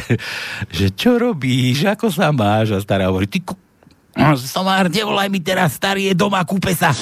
že 0.72 0.88
čo 0.94 1.20
robíš, 1.20 1.84
ako 1.84 2.08
sa 2.08 2.32
máš? 2.32 2.72
A 2.72 2.80
stará 2.80 3.12
hovorí, 3.12 3.28
ty 3.28 3.44
ku... 3.44 3.54
Somár, 4.38 4.88
nevolaj 4.88 5.28
mi 5.28 5.44
teraz, 5.44 5.76
starý 5.76 6.10
je 6.10 6.14
doma, 6.16 6.40
kúpe 6.42 6.72
sa. 6.72 6.94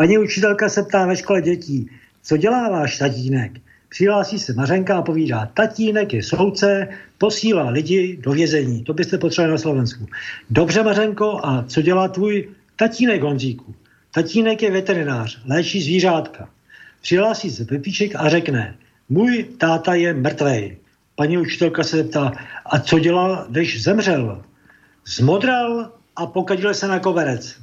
Paní 0.00 0.16
učitelka 0.18 0.68
se 0.68 0.82
ptá 0.82 1.06
ve 1.06 1.16
škole 1.16 1.42
dětí, 1.42 1.90
co 2.22 2.36
dělá 2.36 2.68
váš 2.68 2.98
tatínek? 2.98 3.52
Přihlásí 3.88 4.38
se 4.38 4.52
Mařenka 4.52 4.98
a 4.98 5.02
povídá, 5.02 5.50
tatínek 5.54 6.12
je 6.12 6.22
soudce, 6.22 6.88
posílá 7.18 7.70
lidi 7.70 8.18
do 8.20 8.32
vězení. 8.32 8.84
To 8.84 8.94
byste 8.94 9.18
potřebovali 9.18 9.52
na 9.52 9.58
Slovensku. 9.58 10.06
Dobře, 10.50 10.82
Mařenko, 10.82 11.40
a 11.42 11.64
co 11.68 11.82
dělá 11.82 12.08
tvůj 12.08 12.48
tatínek, 12.76 13.22
Honzíku? 13.22 13.74
Tatínek 14.10 14.62
je 14.62 14.70
veterinář, 14.70 15.38
léčí 15.46 15.82
zvířátka. 15.82 16.48
Přihlásí 17.02 17.50
se 17.50 17.64
Pepíček 17.64 18.12
a 18.16 18.28
řekne, 18.28 18.76
můj 19.08 19.44
táta 19.58 19.94
je 19.94 20.14
mrtvej. 20.14 20.76
Paní 21.16 21.38
učitelka 21.38 21.82
se 21.82 22.04
ptá, 22.04 22.32
a 22.66 22.78
co 22.78 22.98
dělal, 22.98 23.46
když 23.48 23.82
zemřel? 23.82 24.42
Zmodral 25.06 25.92
a 26.16 26.26
pokadil 26.26 26.74
se 26.74 26.88
na 26.88 26.98
koverec. 26.98 27.56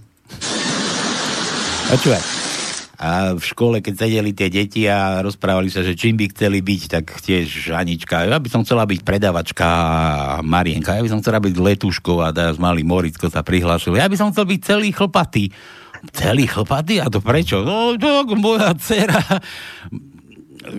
Počúvaj. 1.90 2.47
A 2.98 3.38
v 3.38 3.44
škole, 3.46 3.78
keď 3.78 3.94
sedeli 3.94 4.34
tie 4.34 4.50
deti 4.50 4.90
a 4.90 5.22
rozprávali 5.22 5.70
sa, 5.70 5.86
že 5.86 5.94
čím 5.94 6.18
by 6.18 6.34
chceli 6.34 6.66
byť, 6.66 6.82
tak 6.90 7.06
tiež 7.22 7.70
Anička, 7.70 8.26
ja 8.26 8.42
by 8.42 8.50
som 8.50 8.66
chcela 8.66 8.90
byť 8.90 9.06
predavačka 9.06 9.68
Marienka, 10.42 10.98
ja 10.98 11.06
by 11.06 11.12
som 11.14 11.22
chcela 11.22 11.38
byť 11.38 11.62
letuškou 11.62 12.26
a 12.26 12.34
teraz 12.34 12.58
malý 12.58 12.82
Moricko 12.82 13.30
sa 13.30 13.46
prihlásil. 13.46 13.94
Ja 14.02 14.10
by 14.10 14.18
som 14.18 14.34
chcel 14.34 14.50
byť 14.50 14.62
celý 14.66 14.90
chlpatý. 14.90 15.54
Celý 16.10 16.50
chlpatý? 16.50 16.98
A 16.98 17.06
to 17.06 17.22
prečo? 17.22 17.62
No, 17.62 17.94
tak 18.02 18.34
moja 18.34 18.74
dcera 18.74 19.22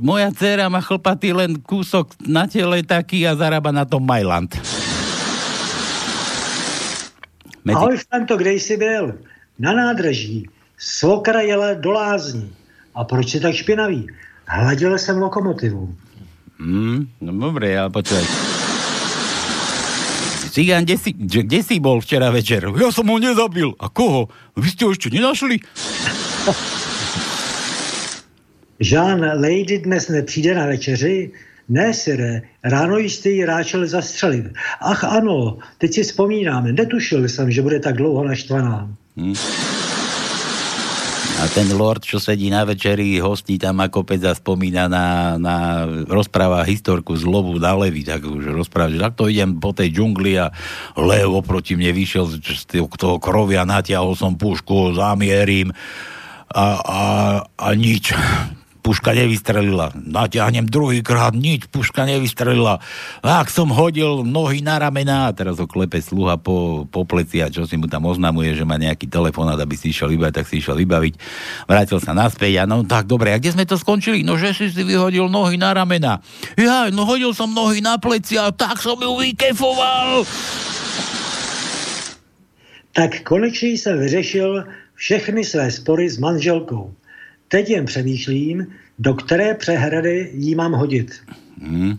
moja 0.03 0.29
dcera 0.35 0.69
má 0.69 0.85
chlpatý 0.85 1.33
len 1.33 1.65
kúsok 1.65 2.13
na 2.27 2.45
tele 2.45 2.85
taký 2.85 3.25
a 3.25 3.33
zarába 3.33 3.73
na 3.73 3.89
tom 3.89 4.05
Majland. 4.05 4.53
Medzi- 7.65 7.79
Ahoj, 7.79 7.97
Franto, 7.97 8.37
kde 8.37 8.53
jsi 8.53 8.77
byl? 8.77 9.19
Na 9.59 9.73
nádraží. 9.73 10.58
Svokra 10.79 11.41
jela 11.41 11.75
do 11.75 11.91
lázní. 11.91 12.55
A 12.95 13.05
proč 13.05 13.35
je 13.35 13.41
tak 13.41 13.55
špinavý? 13.55 14.07
Hladil 14.47 14.99
jsem 14.99 15.19
lokomotivu. 15.19 15.95
Mm, 16.59 17.07
no 17.21 17.33
dobre, 17.33 17.79
ale 17.79 17.91
počúvaj. 17.91 18.27
Cigán, 20.51 20.83
kde 20.83 20.99
si, 20.99 21.15
kde 21.15 21.63
si 21.63 21.79
bol 21.79 22.03
včera 22.03 22.35
večer? 22.35 22.67
Ja 22.67 22.91
som 22.91 23.07
ho 23.07 23.19
nezabil. 23.23 23.79
A 23.79 23.87
koho? 23.87 24.27
Vy 24.59 24.75
ste 24.75 24.83
ho 24.83 24.91
ešte 24.91 25.13
nenašli? 25.15 25.63
Jean 28.83 29.23
Lady 29.23 29.79
dnes 29.79 30.09
nepřijde 30.09 30.55
na 30.55 30.67
večeři? 30.67 31.31
Ne, 31.69 31.95
Sire, 31.95 32.43
ráno 32.65 32.99
jste 32.99 33.31
ji 33.31 33.45
ráčel 33.45 33.87
zastřelit. 33.87 34.47
Ach 34.81 35.05
ano, 35.05 35.59
teď 35.79 35.95
si 35.95 36.03
vzpomínám, 36.03 36.65
netušil 36.65 37.29
jsem, 37.29 37.51
že 37.51 37.63
bude 37.63 37.81
tak 37.81 37.97
dlouho 37.97 38.25
naštvaná. 38.25 38.91
Hm. 39.17 39.35
Ten 41.49 41.73
lord, 41.75 42.05
čo 42.05 42.21
sedí 42.21 42.53
na 42.53 42.63
večeri, 42.69 43.17
hostí 43.19 43.57
tam 43.57 43.81
ako 43.81 44.05
kopec 44.05 44.21
a 44.29 44.37
spomína 44.37 44.85
na, 44.87 45.07
na 45.41 45.87
rozpráva 46.07 46.67
historku 46.67 47.17
z 47.17 47.25
lovu 47.25 47.57
na 47.57 47.73
levy, 47.73 48.05
tak 48.05 48.27
už 48.27 48.53
rozpráva, 48.53 48.93
že 48.93 49.01
takto 49.01 49.27
idem 49.27 49.57
po 49.57 49.73
tej 49.73 49.91
džungli 49.91 50.37
a 50.37 50.53
lev 50.95 51.33
oproti 51.33 51.75
mne 51.75 51.91
vyšiel 51.95 52.29
z 52.29 52.69
toho 52.69 53.17
krovia, 53.17 53.65
natiahol 53.65 54.13
som 54.13 54.37
pušku, 54.37 54.95
zamierim 54.99 55.73
a, 56.53 56.67
a, 56.85 57.03
a 57.57 57.69
nič. 57.73 58.13
Puška 58.89 59.13
nevystrelila. 59.13 59.93
Natiahnem 59.93 60.65
druhýkrát, 60.65 61.37
nič, 61.37 61.69
puška 61.69 62.09
nevystrelila. 62.09 62.81
Ak 63.21 63.53
som 63.53 63.69
hodil 63.69 64.25
nohy 64.25 64.65
na 64.65 64.81
ramena, 64.81 65.29
a 65.29 65.37
teraz 65.37 65.61
ho 65.61 65.69
klepe 65.69 66.01
sluha 66.01 66.41
po, 66.41 66.89
po 66.89 67.05
pleci 67.05 67.45
a 67.45 67.53
čo 67.53 67.69
si 67.69 67.77
mu 67.77 67.85
tam 67.85 68.09
oznamuje, 68.09 68.57
že 68.57 68.65
má 68.65 68.81
nejaký 68.81 69.05
telefonát, 69.13 69.61
aby 69.61 69.77
si 69.77 69.93
išiel 69.93 70.09
vybaviť, 70.17 70.35
tak 70.41 70.49
si 70.49 70.65
išiel 70.65 70.81
vybaviť. 70.81 71.15
Vrátil 71.69 72.01
sa 72.01 72.17
naspäť 72.17 72.65
a 72.65 72.65
no 72.65 72.81
tak 72.89 73.05
dobre, 73.05 73.29
a 73.29 73.37
kde 73.37 73.53
sme 73.53 73.69
to 73.69 73.77
skončili? 73.77 74.25
No, 74.25 74.41
že 74.41 74.57
si 74.57 74.73
si 74.73 74.81
vyhodil 74.81 75.29
nohy 75.29 75.61
na 75.61 75.77
ramena. 75.77 76.25
Ja, 76.57 76.89
no 76.89 77.05
hodil 77.05 77.37
som 77.37 77.53
nohy 77.53 77.85
na 77.85 78.01
pleci 78.01 78.41
a 78.41 78.49
tak 78.57 78.81
som 78.81 78.97
ju 78.97 79.13
vykefoval. 79.21 80.25
Tak 82.97 83.23
konečně 83.23 83.69
jsem 83.69 83.99
vyřešil 84.01 84.65
všechny 84.95 85.45
své 85.45 85.71
spory 85.71 86.11
s 86.11 86.19
manželkou. 86.19 86.97
Teď 87.49 87.71
jen 87.71 87.85
přemýšlím, 87.87 88.67
do 88.99 89.15
které 89.15 89.55
přehrady 89.55 90.31
jí 90.35 90.55
mám 90.55 90.73
hodit. 90.73 91.15
Hmm. 91.63 91.99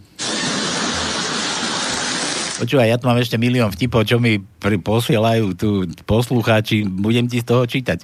Počúvaj, 2.59 2.91
ja 2.91 2.99
tu 2.99 3.07
mám 3.07 3.15
ešte 3.23 3.39
milión 3.39 3.71
vtipov, 3.71 4.03
čo 4.03 4.19
mi 4.19 4.43
pri, 4.59 4.83
posielajú 4.83 5.55
tu 5.55 5.87
poslucháči. 6.03 6.83
Budem 6.83 7.31
ti 7.31 7.39
z 7.39 7.47
toho 7.47 7.63
čítať. 7.63 8.03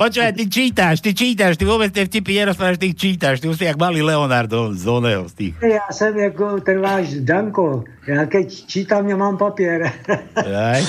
Počúvaj, 0.00 0.32
ty 0.32 0.44
čítaš, 0.48 1.04
ty 1.04 1.12
čítaš, 1.12 1.60
ty 1.60 1.68
vôbec 1.68 1.92
tie 1.92 2.08
vtipy 2.08 2.32
nerozprávaš, 2.40 2.80
ty 2.80 2.96
čítaš. 2.96 3.44
Ty 3.44 3.52
už 3.52 3.60
si 3.60 3.68
jak 3.68 3.76
malý 3.76 4.00
Leonardo 4.00 4.72
z 4.72 4.88
oného, 4.88 5.28
z 5.28 5.34
tých. 5.36 5.54
Já 5.60 5.84
jsem 5.92 6.18
jako 6.18 6.60
ten 6.60 6.80
váš 6.80 7.12
Danko. 7.20 7.84
Já 8.08 8.26
keď 8.26 8.46
čítám, 8.64 9.06
nemám 9.06 9.36
papier. 9.36 9.92
Aj. 10.40 10.80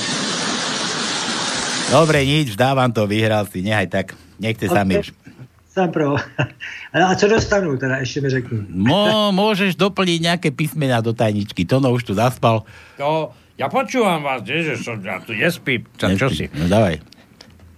Dobre, 1.91 2.25
nič, 2.25 2.57
dávam 2.57 2.89
to, 2.91 3.05
vyhral 3.05 3.45
si, 3.45 3.61
nechaj 3.61 3.87
tak. 3.87 4.07
Nechce 4.41 4.67
sa 4.67 4.83
mi 4.83 4.99
už. 4.99 5.13
Jsem 5.71 5.91
pro. 5.91 6.15
A 6.95 7.15
co 7.15 7.27
dostanu, 7.27 7.77
teda 7.77 7.97
ještě 7.97 8.21
mi 8.21 8.29
řekni. 8.29 8.59
Mo, 8.71 9.31
môžeš 9.35 9.75
doplniť 9.75 10.19
nejaké 10.23 10.49
písmená 10.55 11.03
do 11.03 11.11
tajničky. 11.11 11.67
Tono 11.67 11.91
už 11.91 12.07
tu 12.07 12.13
zaspal. 12.15 12.63
To, 12.95 13.35
ja 13.59 13.67
počúvam 13.67 14.23
vás, 14.23 14.47
že 14.47 14.79
som, 14.79 14.95
ja 15.03 15.19
tu 15.19 15.35
nespím. 15.35 15.83
Čo, 15.99 16.15
čo 16.15 16.27
si? 16.31 16.47
No 16.55 16.71
dávaj. 16.71 17.03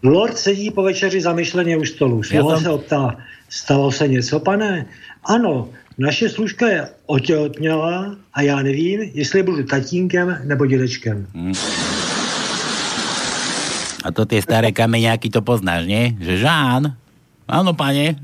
Lord 0.06 0.38
sedí 0.38 0.70
po 0.70 0.86
večeři 0.86 1.22
zamyšleně 1.22 1.78
u 1.78 1.86
stolu. 1.86 2.24
Sluha 2.24 2.56
som- 2.56 2.64
se 2.64 2.70
optá, 2.70 3.18
stalo 3.50 3.92
se 3.92 4.08
něco, 4.08 4.40
pane? 4.40 4.86
Ano, 5.26 5.70
naše 5.98 6.30
služka 6.30 6.68
je 6.68 6.88
otěhotněla 7.06 8.16
a 8.34 8.42
já 8.42 8.62
nevím, 8.62 9.10
jestli 9.14 9.44
budu 9.44 9.64
tatínkem 9.64 10.38
nebo 10.46 10.66
dědečkem. 10.66 11.28
A 14.08 14.16
to 14.16 14.24
tie 14.24 14.40
staré 14.40 14.72
kameňáky 14.72 15.28
to 15.28 15.44
poznáš, 15.44 15.84
nie? 15.84 16.16
Že 16.24 16.48
Žán, 16.48 16.96
áno, 17.44 17.76
pane, 17.76 18.16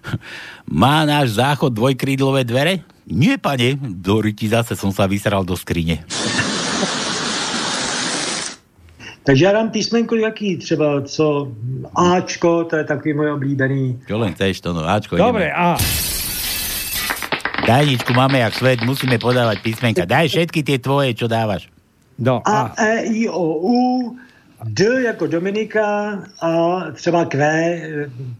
má 0.80 1.04
náš 1.04 1.36
záchod 1.36 1.76
dvojkrídlové 1.76 2.48
dvere? 2.48 2.80
Nie, 3.04 3.36
pane, 3.36 3.76
do 3.76 4.24
ryti 4.24 4.48
zase 4.48 4.72
som 4.72 4.88
sa 4.88 5.04
vysral 5.04 5.44
do 5.44 5.52
skrine. 5.52 6.00
Takže 9.28 9.44
já 9.44 9.52
dám 9.52 9.70
písmenko 9.70 10.16
jaký, 10.16 10.56
třeba 10.56 11.02
co 11.04 11.52
Ačko, 12.16 12.64
to 12.64 12.76
je 12.76 12.84
takový 12.84 13.14
můj 13.14 13.30
oblíbený. 13.30 14.00
Čo 14.08 14.18
len 14.18 14.32
chceš, 14.32 14.60
to 14.64 14.72
no, 14.72 14.88
Ačko, 14.88 15.20
Dobre, 15.20 15.52
ideme. 15.52 15.52
A. 15.52 15.76
Tajničku 17.68 18.16
máme 18.16 18.40
jak 18.40 18.54
svet, 18.56 18.80
musíme 18.80 19.20
podávať 19.20 19.60
písmenka. 19.60 20.08
Daj 20.08 20.32
všetky 20.32 20.64
tie 20.64 20.80
tvoje, 20.80 21.12
čo 21.12 21.28
dávaš. 21.28 21.68
No, 22.16 22.40
A, 22.40 22.72
E, 22.80 23.04
I, 23.04 23.28
O, 23.28 23.60
U, 23.68 23.76
D 24.64 24.84
jako 25.04 25.26
Dominika 25.26 26.18
a 26.42 26.80
třeba 26.92 27.24
Q, 27.24 27.38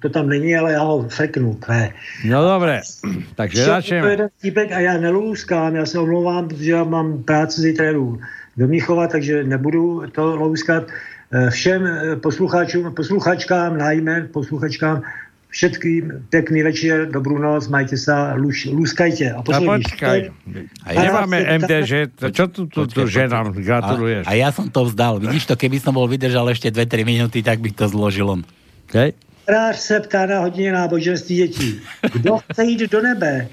to 0.00 0.08
tam 0.08 0.28
není, 0.28 0.56
ale 0.56 0.72
já 0.72 0.80
ho 0.82 1.08
freknu, 1.08 1.54
Q. 1.54 1.92
No 2.24 2.42
dobre, 2.42 2.80
takže 3.34 3.64
začneme. 3.64 4.02
To 4.02 4.06
je 4.06 4.12
jeden 4.12 4.28
vtípek 4.38 4.72
a 4.72 4.80
já 4.80 4.96
nelůskám, 4.98 5.76
já 5.76 5.86
se 5.86 5.98
omlouvám, 5.98 6.48
protože 6.48 6.70
já 6.70 6.84
mám 6.84 7.22
práci 7.22 7.60
zítra 7.60 7.92
jdu 7.92 8.20
do 8.56 8.66
Mnichova, 8.68 9.06
takže 9.06 9.44
nebudu 9.44 10.02
to 10.12 10.36
louskat. 10.36 10.84
Eh, 11.32 11.50
Všem 11.50 11.86
eh, 11.86 12.16
posluchačům, 12.16 12.94
posluchačkám, 12.94 13.78
najmä 13.78 14.20
posluchačkám, 14.32 15.02
všetkým 15.48 16.28
pekný 16.28 16.60
večer, 16.60 17.08
dobrú 17.08 17.40
noc, 17.40 17.72
majte 17.72 17.96
sa, 17.96 18.36
lúš, 18.36 18.68
lúskajte. 18.68 19.32
A 19.32 19.40
A 19.40 19.60
počkaj, 19.60 20.28
nemáme 20.84 21.38
MDŽ, 21.64 22.12
to 22.14 22.28
čo 22.28 22.44
tu, 22.52 22.68
tu, 22.68 22.84
tu 22.84 23.08
ženám 23.08 23.56
gratuluješ? 23.56 24.28
A, 24.28 24.36
a 24.36 24.38
ja 24.38 24.48
som 24.52 24.68
to 24.68 24.84
vzdal. 24.84 25.18
Vidíš 25.18 25.48
to, 25.48 25.56
keby 25.56 25.80
som 25.80 25.96
bol 25.96 26.04
vydržal 26.04 26.44
ešte 26.52 26.68
2-3 26.68 27.08
minúty, 27.08 27.40
tak 27.40 27.64
bych 27.64 27.74
to 27.74 27.88
zložil 27.88 28.28
on. 28.28 28.42
Okay. 28.88 29.16
Farář 29.48 29.76
se 29.76 30.00
ptá 30.00 30.26
na 30.26 30.38
hodině 30.40 30.72
náboženství 30.72 31.36
dětí. 31.36 31.80
Kdo 32.12 32.38
chce 32.38 32.64
jít 32.64 32.80
do 32.90 33.02
nebe? 33.02 33.48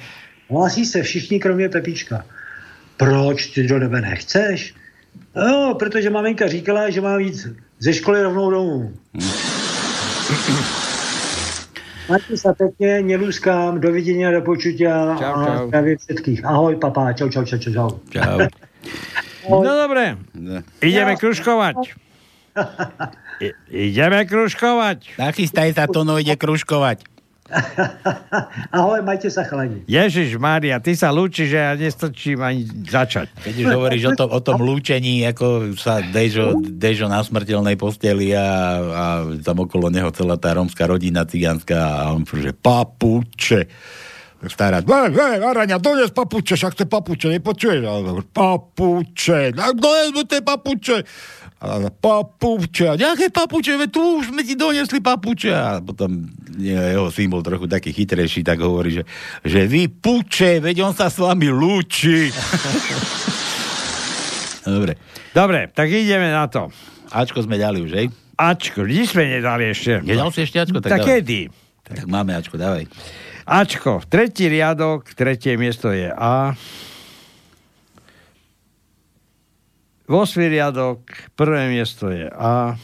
Hlásí 0.50 0.86
se 0.86 1.04
všichni, 1.04 1.40
kromě 1.40 1.70
Pepička. 1.70 2.26
Proč 2.98 3.48
ty 3.48 3.68
do 3.68 3.80
nebe 3.80 4.02
nechceš? 4.02 4.76
No, 5.36 5.76
protože 5.80 6.10
maminka 6.10 6.48
říkala, 6.48 6.90
že 6.90 7.02
mám 7.02 7.20
jít 7.20 7.48
ze 7.80 7.94
školy 7.94 8.22
rovnou 8.22 8.52
domů. 8.52 8.94
Majte 12.06 12.38
sa 12.38 12.54
pekne, 12.54 13.02
nelúskám, 13.02 13.82
dovidenia, 13.82 14.30
do 14.30 14.46
počutia 14.46 15.18
Čau, 15.18 15.34
a 15.34 15.42
čau. 15.42 15.66
zdravím 15.74 15.98
všetkých. 15.98 16.40
Ahoj, 16.46 16.74
papá, 16.78 17.18
čau, 17.18 17.34
čau, 17.34 17.42
čau, 17.42 17.58
čau. 17.58 17.74
čau. 17.74 17.90
Čau. 18.14 18.38
No 19.50 19.72
dobre, 19.74 20.22
ideme 20.86 21.18
kružkovať. 21.18 21.98
I, 23.46 23.48
ideme 23.74 24.22
kružkovať. 24.30 25.18
Nachystaj 25.18 25.74
sa, 25.74 25.90
to 25.90 26.06
no 26.06 26.22
ide 26.22 26.38
kružkovať. 26.38 27.15
Ahoj, 28.74 29.06
majte 29.06 29.30
sa, 29.30 29.46
chalani. 29.46 29.86
Ježiš 29.86 30.42
Mária, 30.42 30.82
ty 30.82 30.98
sa 30.98 31.14
lúčiš, 31.14 31.54
že 31.54 31.60
ja 31.62 31.78
nestačím 31.78 32.42
ani 32.42 32.66
začať. 32.66 33.30
Keď 33.38 33.54
už 33.62 33.68
hovoríš 33.70 34.04
o 34.10 34.14
tom, 34.18 34.30
o 34.34 34.42
tom 34.42 34.58
lúčení, 34.66 35.22
ako 35.30 35.78
sa 35.78 36.02
Dežo, 36.02 36.58
Dežo 36.58 37.06
na 37.06 37.22
smrteľnej 37.22 37.78
posteli 37.78 38.34
a, 38.34 38.48
a 38.82 39.06
tam 39.46 39.62
okolo 39.62 39.94
neho 39.94 40.10
celá 40.10 40.42
tá 40.42 40.58
rómska 40.58 40.90
rodina 40.90 41.22
cigánska 41.22 41.78
a 41.78 42.10
on 42.18 42.26
že 42.26 42.50
papuče. 42.50 43.70
Stará, 44.46 44.82
ne, 44.82 45.10
ne, 45.10 45.42
Araňa, 45.42 45.82
dones 45.82 46.14
papuče, 46.14 46.54
však 46.54 46.78
to 46.78 46.82
je 46.86 46.90
papuče, 46.90 47.28
nepočuješ? 47.34 47.82
A 47.82 47.92
on 47.98 48.06
hovorí, 48.06 48.28
Papuče, 48.30 49.56
no 49.58 49.74
dones 49.74 50.14
mu 50.14 50.22
tie 50.26 50.42
papuče. 50.46 51.02
A 51.56 51.80
ona, 51.80 51.88
papuče, 51.88 52.92
a 52.92 53.00
nejaké 53.00 53.32
papuče, 53.32 53.80
veď 53.80 53.90
tu 53.90 54.04
už 54.20 54.36
sme 54.36 54.44
ti 54.44 54.60
donesli 54.60 55.00
papuče. 55.00 55.52
A 55.56 55.80
potom 55.80 56.28
nie, 56.60 56.76
jeho 56.76 57.08
syn 57.10 57.32
bol 57.32 57.40
trochu 57.40 57.66
taký 57.72 57.96
chytrejší, 57.96 58.44
tak 58.44 58.60
hovorí, 58.60 59.00
že, 59.00 59.04
že 59.42 59.64
vy 59.64 59.88
puče, 59.88 60.60
veď 60.60 60.84
on 60.84 60.94
sa 60.94 61.08
s 61.08 61.16
vami 61.16 61.48
lúči. 61.48 62.28
Dobre. 64.66 65.00
Dobre, 65.32 65.60
tak 65.72 65.88
ideme 65.92 66.32
na 66.32 66.48
to. 66.52 66.68
Ačko 67.14 67.40
sme 67.40 67.56
dali 67.56 67.80
už, 67.80 67.92
hej? 67.96 68.08
Ačko, 68.36 68.84
nič 68.84 69.16
sme 69.16 69.40
nedali 69.40 69.72
ešte. 69.72 70.04
Nedal 70.04 70.28
si 70.36 70.44
ešte 70.44 70.60
Ačko? 70.60 70.84
Tak, 70.84 71.00
dávaj. 71.00 71.08
kedy? 71.08 71.40
Tak 71.86 72.04
máme 72.10 72.36
Ačko, 72.36 72.60
dávaj. 72.60 72.90
Ačko, 73.46 74.02
tretí 74.10 74.50
riadok, 74.50 75.14
tretie 75.14 75.56
miesto 75.56 75.94
je 75.94 76.10
A. 76.10 76.58
Vosmý 80.06 80.54
riadok, 80.54 81.02
prvé 81.34 81.66
miesto 81.74 82.14
je 82.14 82.30
A. 82.30 82.78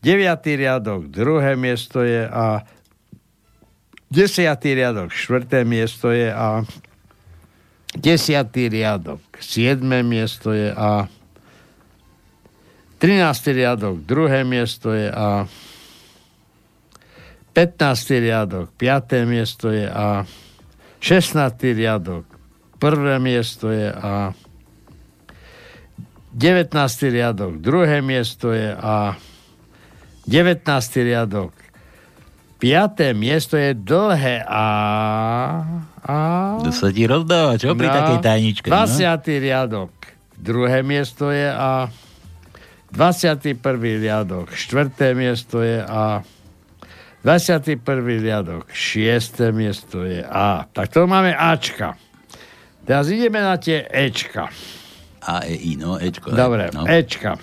Deviatý 0.00 0.56
riadok, 0.56 1.12
druhé 1.12 1.60
miesto 1.60 2.00
je 2.00 2.24
A. 2.24 2.64
Desiatý 4.08 4.72
riadok, 4.72 5.12
štvrté 5.12 5.68
miesto 5.68 6.08
je 6.08 6.32
A. 6.32 6.64
Desiatý 7.92 8.72
riadok, 8.72 9.20
siedme 9.36 10.00
miesto 10.00 10.56
je 10.56 10.72
A. 10.72 11.04
Trináctý 12.96 13.52
riadok, 13.52 14.00
druhé 14.08 14.40
miesto 14.48 14.96
je 14.96 15.12
A. 15.12 15.44
15. 17.52 18.24
riadok, 18.24 18.72
5. 18.72 19.28
miesto 19.28 19.68
je 19.68 19.84
A. 19.84 20.24
16. 21.04 21.76
riadok, 21.76 22.24
prvé 22.80 23.20
miesto 23.20 23.68
je 23.68 23.92
A. 23.92 24.32
19. 26.34 26.72
riadok, 27.08 27.56
druhé 27.58 28.04
miesto 28.04 28.52
je 28.52 28.76
A. 28.76 29.16
19. 30.28 30.60
riadok, 31.00 31.56
5. 32.60 33.16
miesto 33.16 33.56
je 33.56 33.72
dlhé 33.72 34.44
A. 34.44 34.66
A. 36.04 36.18
To 36.60 36.68
sa 36.68 36.92
ti 36.92 37.08
rozdáva, 37.08 37.56
čo 37.56 37.72
pri 37.72 37.88
No. 37.88 37.94
takej 37.96 38.18
tajničke? 38.20 38.66
20. 38.68 39.40
riadok, 39.40 39.92
druhé 40.36 40.84
miesto 40.84 41.32
je 41.32 41.48
A. 41.48 41.88
21. 42.92 43.96
riadok, 44.00 44.52
štvrté 44.52 45.16
miesto 45.16 45.64
je 45.64 45.80
A. 45.80 46.20
21. 47.24 48.20
riadok, 48.20 48.68
6. 48.72 49.48
miesto 49.52 50.04
je 50.04 50.20
A. 50.24 50.68
Tak 50.68 50.92
to 50.92 51.08
máme 51.08 51.32
Ačka. 51.32 51.96
Teraz 52.84 53.08
ideme 53.12 53.40
na 53.40 53.56
tie 53.60 53.84
Ečka. 53.84 54.48
A, 55.28 55.44
E, 55.44 55.52
I, 55.60 55.76
no, 55.76 56.00
Ečko. 56.00 56.32
Dobre, 56.32 56.72
no. 56.72 56.88
Ečka. 56.88 57.36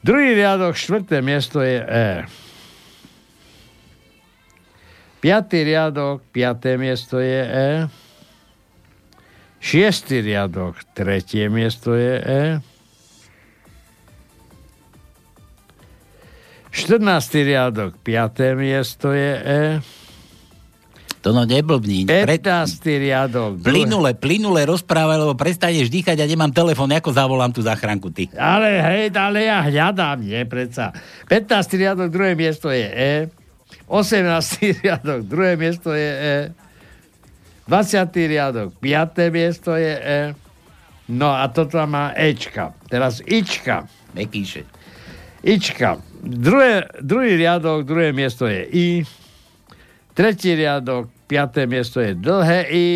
Druhý 0.00 0.32
riadok, 0.32 0.72
štvrté 0.72 1.20
miesto 1.20 1.60
je 1.60 1.84
E. 1.84 2.24
Piatý 5.20 5.68
riadok, 5.68 6.24
piaté 6.32 6.80
miesto 6.80 7.20
je 7.20 7.42
E. 7.44 7.70
Šiestý 9.60 10.24
riadok, 10.24 10.80
tretie 10.96 11.52
miesto 11.52 11.92
je 11.92 12.14
E. 12.24 12.42
14. 16.72 17.02
riadok, 17.42 17.98
5. 18.00 18.54
miesto 18.54 19.10
je 19.12 19.32
E. 19.34 19.62
To 21.28 21.36
no 21.36 21.44
neblbní. 21.44 22.08
15. 22.08 22.80
riadok. 22.88 23.60
Plynule, 23.60 24.16
plynule 24.16 24.64
rozprávaj, 24.64 25.28
lebo 25.28 25.36
prestaneš 25.36 25.92
dýchať 25.92 26.16
a 26.16 26.24
nemám 26.24 26.48
telefón, 26.48 26.88
ako 26.88 27.12
zavolám 27.12 27.52
tú 27.52 27.60
záchranku 27.60 28.08
ty. 28.08 28.32
Ale 28.32 28.80
hej, 28.80 29.12
ale 29.12 29.44
ja 29.44 29.60
hľadám, 29.60 30.24
nie, 30.24 30.40
predsa. 30.48 30.88
15. 31.28 31.52
riadok, 31.76 32.08
druhé 32.08 32.32
miesto 32.32 32.72
je 32.72 32.88
E. 32.88 33.12
18. 33.92 34.24
riadok, 34.80 35.20
druhé 35.28 35.60
miesto 35.60 35.92
je 35.92 36.10
E. 36.16 36.36
20. 37.68 38.08
riadok, 38.08 38.72
5. 38.80 39.28
miesto 39.28 39.76
je 39.76 39.94
E. 40.00 40.20
No 41.12 41.36
a 41.36 41.44
toto 41.52 41.76
má 41.84 42.16
Ečka. 42.16 42.72
Teraz 42.88 43.20
Ička. 43.20 43.84
Nepíše. 44.16 44.64
Ička. 45.44 46.00
Druhé, 46.24 46.88
druhý 47.04 47.36
riadok, 47.36 47.84
druhé 47.84 48.16
miesto 48.16 48.48
je 48.48 48.64
I. 48.64 48.88
Tretí 50.16 50.56
riadok, 50.56 51.17
piaté 51.28 51.68
miesto 51.68 52.00
je 52.00 52.16
dlhé 52.16 52.60
I. 52.72 52.86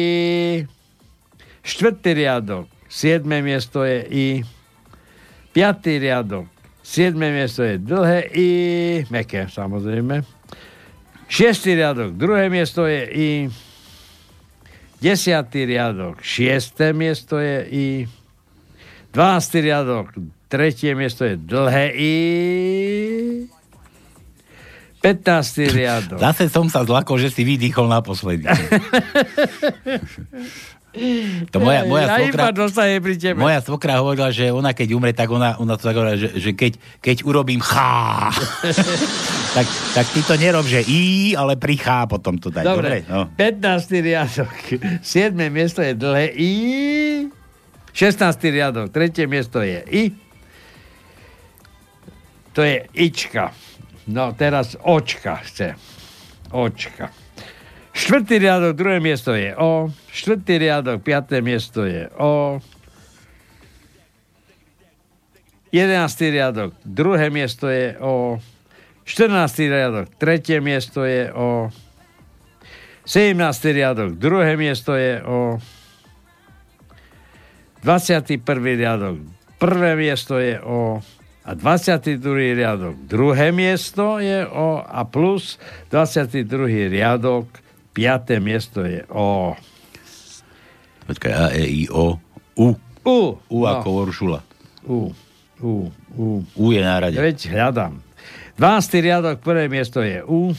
Štvrtý 1.63 2.17
riadok, 2.17 2.67
siedme 2.89 3.45
miesto 3.45 3.85
je 3.85 4.01
I. 4.09 4.27
Piatý 5.53 6.01
riadok, 6.01 6.49
siedme 6.81 7.29
miesto 7.29 7.61
je 7.63 7.77
dlhé 7.77 8.33
I. 8.33 8.49
Meké, 9.13 9.47
samozrejme. 9.53 10.25
Šiestý 11.29 11.77
riadok, 11.77 12.17
druhé 12.17 12.49
miesto 12.49 12.89
je 12.89 13.03
I. 13.13 13.31
Desiatý 15.03 15.69
riadok, 15.69 16.25
šiesté 16.25 16.97
miesto 16.97 17.37
je 17.37 17.59
I. 17.69 17.89
Dvanáctý 19.13 19.61
riadok, 19.61 20.09
tretie 20.49 20.97
miesto 20.97 21.29
je 21.29 21.37
dlhé 21.37 21.87
I. 21.93 22.15
15. 25.03 25.75
riadok. 25.75 26.19
Zase 26.23 26.47
som 26.47 26.71
sa 26.71 26.87
zlakol, 26.87 27.19
že 27.19 27.35
si 27.35 27.43
vydýchol 27.43 27.91
naposledy. 27.91 28.47
To 31.49 31.57
moja, 31.57 31.89
moja, 31.89 32.05
svokra, 32.21 32.53
moja 33.33 33.59
svokra 33.65 34.05
hovorila, 34.05 34.29
že 34.29 34.53
ona 34.53 34.77
keď 34.77 34.89
umre, 34.93 35.17
tak 35.17 35.33
ona, 35.33 35.57
ona 35.57 35.81
to 35.81 35.89
tak 35.89 35.97
hovorila, 35.97 36.21
že, 36.21 36.37
že 36.37 36.53
keď, 36.53 36.77
keď 37.01 37.17
urobím 37.25 37.65
chá, 37.65 38.29
tak, 39.57 39.67
tak 39.97 40.07
ty 40.13 40.21
to 40.21 40.37
nerob, 40.37 40.69
že 40.69 40.85
i, 40.85 41.33
ale 41.33 41.57
pri 41.57 41.81
chá 41.81 42.05
potom 42.05 42.37
to 42.37 42.53
daj. 42.53 42.69
Dobre, 42.69 43.09
Dobre? 43.09 43.09
No. 43.09 43.25
15. 43.41 44.05
riadok. 44.05 44.53
7. 45.01 45.33
miesto 45.49 45.81
je 45.81 45.97
dlhé 45.97 46.29
I. 46.37 46.53
16. 47.97 48.21
riadok. 48.53 48.93
3. 48.93 49.25
miesto 49.25 49.65
je 49.65 49.81
I. 49.89 50.05
To 52.53 52.61
je 52.61 52.85
Ička. 52.93 53.49
No 54.13 54.37
teraz 54.37 54.77
očka 54.85 55.41
chce. 55.41 55.73
Očka. 56.53 57.09
Štvrtý 57.97 58.45
riadok, 58.45 58.77
druhé 58.77 59.01
miesto 59.01 59.33
je 59.33 59.57
O. 59.57 59.89
Štvrtý 60.13 60.61
riadok, 60.61 61.01
piaté 61.01 61.41
miesto 61.41 61.89
je 61.89 62.13
O. 62.21 62.61
Jedenáctý 65.73 66.29
riadok, 66.29 66.77
druhé 66.85 67.33
miesto 67.33 67.73
je 67.73 67.97
O. 68.05 68.37
14. 69.09 69.73
riadok, 69.73 70.13
tretie 70.21 70.61
miesto 70.61 71.09
je 71.09 71.33
O. 71.33 71.73
17. 73.09 73.41
riadok, 73.73 74.21
druhé 74.21 74.61
miesto 74.61 74.93
je 74.93 75.25
O. 75.25 75.57
21. 77.81 78.45
riadok, 78.77 79.17
prvé 79.57 79.97
miesto 79.97 80.37
je 80.37 80.61
O. 80.61 81.01
A 81.43 81.59
22. 81.59 82.23
riadok, 82.55 82.95
druhé 83.11 83.51
miesto 83.51 84.23
je 84.23 84.47
O. 84.47 84.79
A 84.79 85.03
plus 85.03 85.59
22. 85.91 86.47
riadok, 86.87 87.51
piaté 87.91 88.39
miesto 88.39 88.87
je 88.87 89.03
O. 89.11 89.59
Počkaj, 91.11 91.33
A, 91.35 91.47
E, 91.51 91.67
I, 91.67 91.91
O, 91.91 92.15
U. 92.55 92.79
U. 93.03 93.19
U 93.51 93.59
No. 93.59 93.67
ako 93.67 93.89
Uršula. 94.07 94.41
U. 94.87 95.11
U. 95.59 95.91
U. 96.15 96.27
U 96.47 96.65
je 96.71 96.79
na 96.79 97.03
rade. 97.03 97.19
Veď 97.19 97.51
hľadám. 97.51 97.99
12. 98.55 99.03
riadok, 99.03 99.43
prvé 99.43 99.67
miesto 99.67 99.99
je 99.99 100.23
U. 100.23 100.55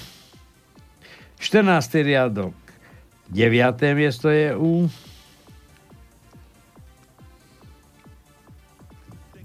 14. 1.40 2.04
riadok, 2.04 2.52
9. 3.32 3.96
miesto 3.96 4.28
je 4.28 4.52
U. 4.52 4.92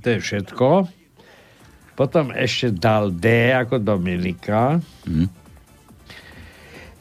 To 0.03 0.07
je 0.11 0.19
všetko. 0.19 0.98
Potom 1.99 2.31
ešte 2.31 2.71
dal 2.71 3.11
D 3.11 3.51
ako 3.51 3.83
Dominika. 3.83 4.79
Hm. 5.03 5.27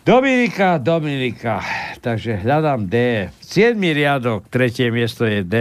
Dominika, 0.02 0.82
Dominika. 0.82 1.62
Takže 2.02 2.42
hľadám 2.42 2.90
D. 2.90 3.30
7. 3.46 3.78
riadok, 3.78 4.50
tretie 4.50 4.90
miesto 4.90 5.30
je 5.30 5.46
D. 5.46 5.56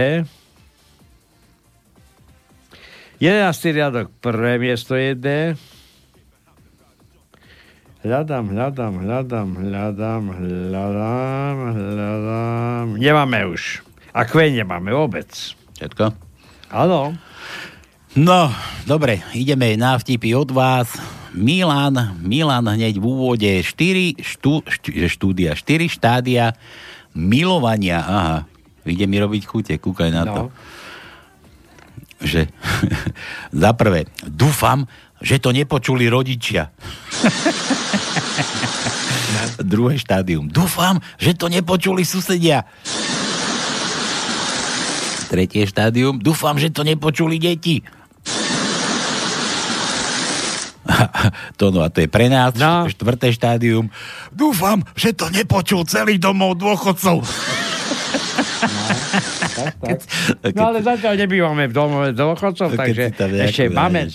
11. 3.21 3.77
riadok, 3.77 4.09
prvé 4.25 4.57
miesto 4.57 4.97
je 4.97 5.13
D. 5.13 5.27
Hľadám, 8.01 8.57
hľadám, 8.57 8.93
hľadám, 9.05 9.49
hľadám, 9.53 10.23
hľadám, 10.33 11.57
hľadám. 11.77 12.85
Nemáme 12.97 13.53
už. 13.53 13.85
A 14.17 14.25
kve 14.25 14.49
nemáme 14.49 14.89
vôbec. 14.89 15.29
Všetko? 15.77 16.09
Áno. 16.73 17.26
No, 18.17 18.49
dobre, 18.89 19.21
ideme 19.37 19.77
na 19.77 19.93
vtipy 19.93 20.33
od 20.33 20.49
vás. 20.49 20.89
Milan, 21.37 22.17
Milan 22.17 22.65
hneď 22.65 22.97
v 22.97 23.05
úvode 23.05 23.61
4 23.61 24.17
štú, 24.17 24.65
štú, 24.65 24.89
štúdia, 25.05 25.53
4 25.53 25.85
štádia 25.85 26.57
milovania. 27.13 28.01
Aha, 28.01 28.37
ide 28.89 29.05
mi 29.05 29.21
robiť 29.21 29.45
chute, 29.45 29.77
kúkaj 29.77 30.09
na 30.09 30.25
to. 30.25 30.49
No. 30.49 30.53
Že 32.17 32.49
za 33.61 33.71
prvé, 33.77 34.09
dúfam, 34.25 34.89
že 35.21 35.37
to 35.37 35.53
nepočuli 35.53 36.09
rodičia. 36.09 36.73
Druhé 39.61 40.01
štádium. 40.01 40.49
Dúfam, 40.49 40.97
že 41.21 41.37
to 41.37 41.53
nepočuli 41.53 42.01
susedia. 42.01 42.65
Tretie 45.29 45.69
štádium. 45.69 46.17
Dúfam, 46.17 46.57
že 46.57 46.73
to 46.73 46.81
nepočuli 46.81 47.37
deti. 47.37 47.85
To 51.59 51.69
no 51.69 51.85
a 51.85 51.89
to 51.89 52.03
je 52.05 52.09
pre 52.09 52.27
nás. 52.27 52.53
No. 52.57 52.89
Štvrté 52.89 53.33
štádium. 53.33 53.89
Dúfam, 54.33 54.81
že 54.97 55.13
to 55.13 55.29
nepočul 55.29 55.85
celý 55.85 56.17
domov 56.17 56.57
dôchodcov. 56.59 57.23
Tak. 59.57 60.53
No 60.53 60.69
ale 60.69 60.85
zatiaľ 60.85 61.17
nebývame 61.17 61.65
v 61.69 61.73
domove 61.73 62.09
dôchodcov, 62.13 62.77
takže 62.77 63.13
ešte 63.17 63.73
máme 63.73 64.11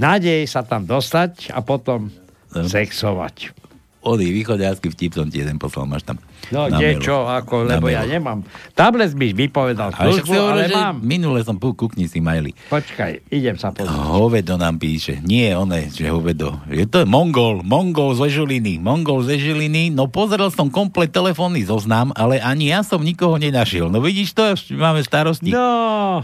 nádej 0.00 0.48
sa 0.48 0.64
tam 0.64 0.88
dostať 0.88 1.52
a 1.52 1.60
potom 1.60 2.08
sexovať. 2.52 3.65
Ody, 4.06 4.30
východiarsky 4.30 4.86
vtip 4.86 5.12
som 5.12 5.26
ti 5.26 5.42
jeden 5.42 5.58
poslal, 5.58 5.82
máš 5.82 6.06
tam. 6.06 6.22
No, 6.48 6.70
kde 6.70 6.94
mailu. 6.94 7.02
čo, 7.02 7.26
ako, 7.26 7.66
Na 7.66 7.76
lebo 7.76 7.90
ja 7.90 8.06
nemám. 8.06 8.46
Tablet 8.70 9.10
by 9.10 9.34
vypovedal 9.34 9.90
A 9.90 9.98
však 10.06 10.22
službu, 10.22 10.34
ale 10.38 10.70
mám. 10.70 11.02
minule 11.02 11.42
som 11.42 11.58
pu, 11.58 11.74
kukni 11.74 12.06
si 12.06 12.22
maily. 12.22 12.54
Počkaj, 12.70 13.26
idem 13.28 13.58
sa 13.58 13.74
pozrieť. 13.74 13.90
Hovedo 13.90 14.54
nám 14.54 14.78
píše. 14.78 15.18
Nie, 15.20 15.58
one, 15.58 15.90
že 15.90 16.06
hovedo. 16.06 16.54
Je 16.70 16.86
to 16.86 17.02
Mongol, 17.02 17.60
Mongol 17.60 18.14
z 18.14 18.30
Žiliny. 18.30 18.78
Mongol 18.78 19.26
z 19.26 19.42
Žiliny. 19.42 19.90
No 19.90 20.06
pozrel 20.06 20.48
som 20.48 20.70
komplet 20.70 21.10
telefónny 21.10 21.66
zoznam, 21.66 22.14
ale 22.14 22.38
ani 22.38 22.70
ja 22.70 22.86
som 22.86 23.02
nikoho 23.02 23.34
nenašiel. 23.36 23.90
No 23.90 23.98
vidíš 23.98 24.30
to, 24.30 24.54
máme 24.70 25.02
starosti. 25.02 25.50
No. 25.50 26.22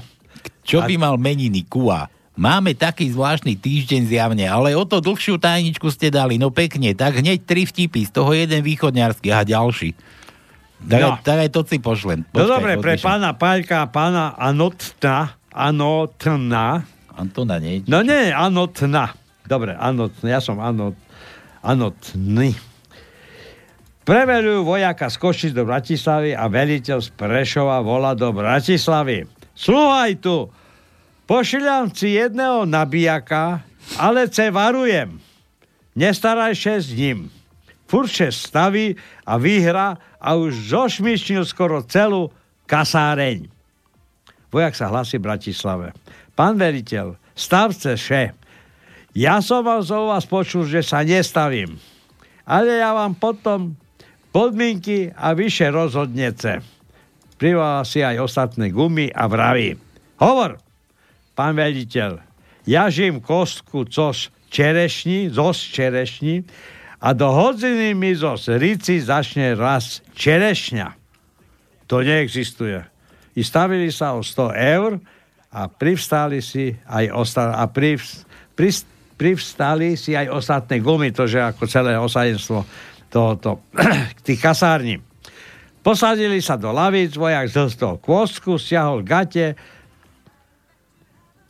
Čo 0.63 0.87
by 0.87 0.95
mal 0.95 1.19
meniny 1.19 1.67
Kua? 1.67 2.07
Máme 2.33 2.73
taký 2.73 3.13
zvláštny 3.13 3.61
týždeň 3.61 4.09
zjavne, 4.09 4.49
ale 4.49 4.73
o 4.73 4.89
to 4.89 5.05
dlhšiu 5.05 5.37
tajničku 5.37 5.85
ste 5.93 6.09
dali, 6.09 6.41
no 6.41 6.49
pekne, 6.49 6.97
tak 6.97 7.21
hneď 7.21 7.45
tri 7.45 7.69
vtipy, 7.69 8.09
z 8.09 8.13
toho 8.13 8.33
jeden 8.33 8.65
východňarský 8.65 9.29
a 9.29 9.45
ďalší. 9.45 9.93
Tak, 10.83 11.01
No. 11.01 11.09
no. 11.15 11.21
tak 11.21 11.39
aj 11.45 11.51
to 11.53 11.61
si 11.69 11.77
pošlem. 11.79 12.25
No 12.33 12.49
dobre, 12.49 12.81
pre 12.81 12.97
pána 12.97 13.37
Paľka 13.37 13.85
a 13.85 13.87
pána 13.87 14.33
Anotna, 14.35 15.37
Anotna, 15.53 16.89
Antona, 17.13 17.61
nie? 17.61 17.85
no 17.85 18.01
nie, 18.01 18.33
Anotna. 18.33 19.13
Dobre, 19.45 19.77
Anotna, 19.77 20.27
ja 20.27 20.41
som 20.41 20.57
Anot, 20.57 20.97
Anotný. 21.61 22.57
Prevelujú 24.03 24.67
vojaka 24.67 25.07
z 25.07 25.17
Košic 25.21 25.53
do 25.55 25.63
Bratislavy 25.63 26.35
a 26.35 26.51
veliteľ 26.51 26.99
z 26.99 27.15
Prešova 27.15 27.79
volá 27.85 28.19
do 28.19 28.35
Bratislavy. 28.35 29.29
Sluhaj 29.55 30.19
tu, 30.19 30.51
pošiľam 31.27 31.93
si 31.95 32.19
jedného 32.19 32.67
nabíjaka, 32.69 33.63
ale 33.99 34.31
ce 34.31 34.49
varujem. 34.49 35.19
Nestaraj 35.93 36.57
sa 36.57 36.81
s 36.81 36.93
ním. 36.95 37.29
V 37.87 38.01
furše 38.01 38.33
staví 38.33 38.97
a 39.29 39.37
vyhra 39.37 40.01
a 40.17 40.29
už 40.41 40.73
zošmišnil 40.73 41.45
skoro 41.45 41.85
celú 41.85 42.33
kasáreň. 42.65 43.53
Vojak 44.49 44.73
sa 44.73 44.89
hlasí 44.89 45.21
Bratislave. 45.21 45.93
Pán 46.33 46.57
veriteľ, 46.57 47.21
stavce 47.37 47.97
še. 48.01 48.33
Ja 49.13 49.45
som 49.45 49.61
vám 49.61 49.85
zo 49.85 50.09
vás 50.09 50.25
počul, 50.25 50.65
že 50.65 50.81
sa 50.81 51.05
nestavím. 51.05 51.77
Ale 52.49 52.81
ja 52.81 52.97
vám 52.97 53.13
potom 53.13 53.77
podmienky 54.33 55.13
a 55.13 55.37
vyše 55.37 55.69
rozhodnece. 55.69 56.65
Privala 57.37 57.85
si 57.85 58.01
aj 58.01 58.25
ostatné 58.25 58.73
gumy 58.73 59.13
a 59.13 59.29
vraví. 59.29 59.77
Hovor, 60.17 60.57
pán 61.33 61.57
veliteľ, 61.57 62.21
ja 62.69 62.87
žijem 62.87 63.19
kostku 63.19 63.89
cos 63.91 64.31
čerešní, 64.53 65.33
zos 65.33 65.59
čerešní 65.59 66.47
a 67.03 67.11
do 67.17 67.27
hodziny 67.33 67.99
mi 67.99 68.15
zo 68.15 68.39
rici 68.39 69.03
začne 69.03 69.59
raz 69.59 70.05
čerešňa. 70.15 70.89
To 71.91 72.05
neexistuje. 72.05 72.79
I 73.33 73.41
stavili 73.43 73.91
sa 73.91 74.15
o 74.15 74.23
100 74.23 74.55
eur 74.77 74.91
a 75.51 75.67
privstali 75.67 76.39
si 76.45 76.73
aj 76.87 77.05
osta- 77.11 77.57
a 77.59 77.67
privs- 77.67 78.29
pris- 78.55 78.87
privstali 79.19 79.97
si 79.99 80.15
aj 80.17 80.31
ostatné 80.31 80.79
gumy, 80.79 81.11
to 81.11 81.27
ako 81.27 81.65
celé 81.67 81.97
osadenstvo 81.99 82.65
tohoto, 83.13 83.61
tých 84.27 84.41
kasární. 84.41 85.01
Posadili 85.83 86.39
sa 86.39 86.55
do 86.55 86.71
lavíc, 86.71 87.19
vojak 87.19 87.51
zhlstol 87.51 87.99
kôstku, 87.99 88.55
stiahol 88.55 89.03
gate, 89.03 89.59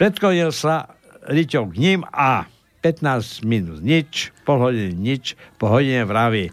predklonil 0.03 0.50
sa 0.50 0.90
liťou 1.30 1.70
k 1.70 1.78
ním 1.78 2.00
a 2.11 2.50
15 2.82 3.46
minút 3.46 3.78
nič, 3.86 4.34
pol 4.42 4.59
hodiny 4.59 4.98
nič, 4.98 5.38
po 5.62 5.70
hodine 5.70 6.03
vraví. 6.03 6.50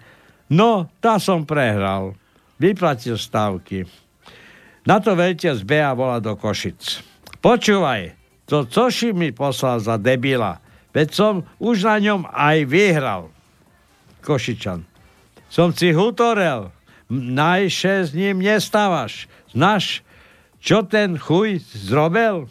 No, 0.54 0.86
tá 1.02 1.18
som 1.18 1.50
prehral. 1.50 2.14
Vyplatil 2.62 3.18
stávky. 3.18 3.90
Na 4.86 5.02
to 5.02 5.18
veľteľ 5.18 5.54
z 5.58 5.64
BA 5.66 5.90
volá 5.98 6.22
do 6.22 6.38
Košic. 6.38 7.02
Počúvaj, 7.42 8.14
to 8.46 8.70
coši 8.70 9.18
mi 9.18 9.34
poslal 9.34 9.82
za 9.82 9.98
debila, 9.98 10.62
veď 10.94 11.08
som 11.10 11.34
už 11.58 11.90
na 11.90 11.98
ňom 11.98 12.22
aj 12.30 12.58
vyhral. 12.70 13.34
Košičan. 14.22 14.86
Som 15.50 15.74
si 15.74 15.90
hutorel, 15.90 16.70
najše 17.10 18.06
s 18.06 18.14
ním 18.14 18.46
nestávaš. 18.46 19.26
Znaš, 19.50 20.06
čo 20.62 20.86
ten 20.86 21.18
chuj 21.18 21.66
zrobil? 21.74 22.46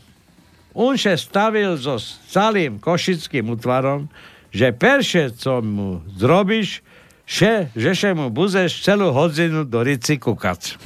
Unše 0.79 1.19
stavil 1.19 1.75
so 1.75 1.99
celým 2.31 2.79
košickým 2.79 3.51
útvarom, 3.51 4.07
že 4.55 4.71
perše, 4.71 5.35
co 5.35 5.59
mu 5.59 6.07
zrobíš, 6.15 6.87
še, 7.27 7.75
že 7.75 7.91
še 7.99 8.15
mu 8.15 8.31
buzeš 8.31 8.87
celú 8.87 9.11
hodinu 9.11 9.67
do 9.67 9.83
rici 9.83 10.23
kukať. 10.23 10.79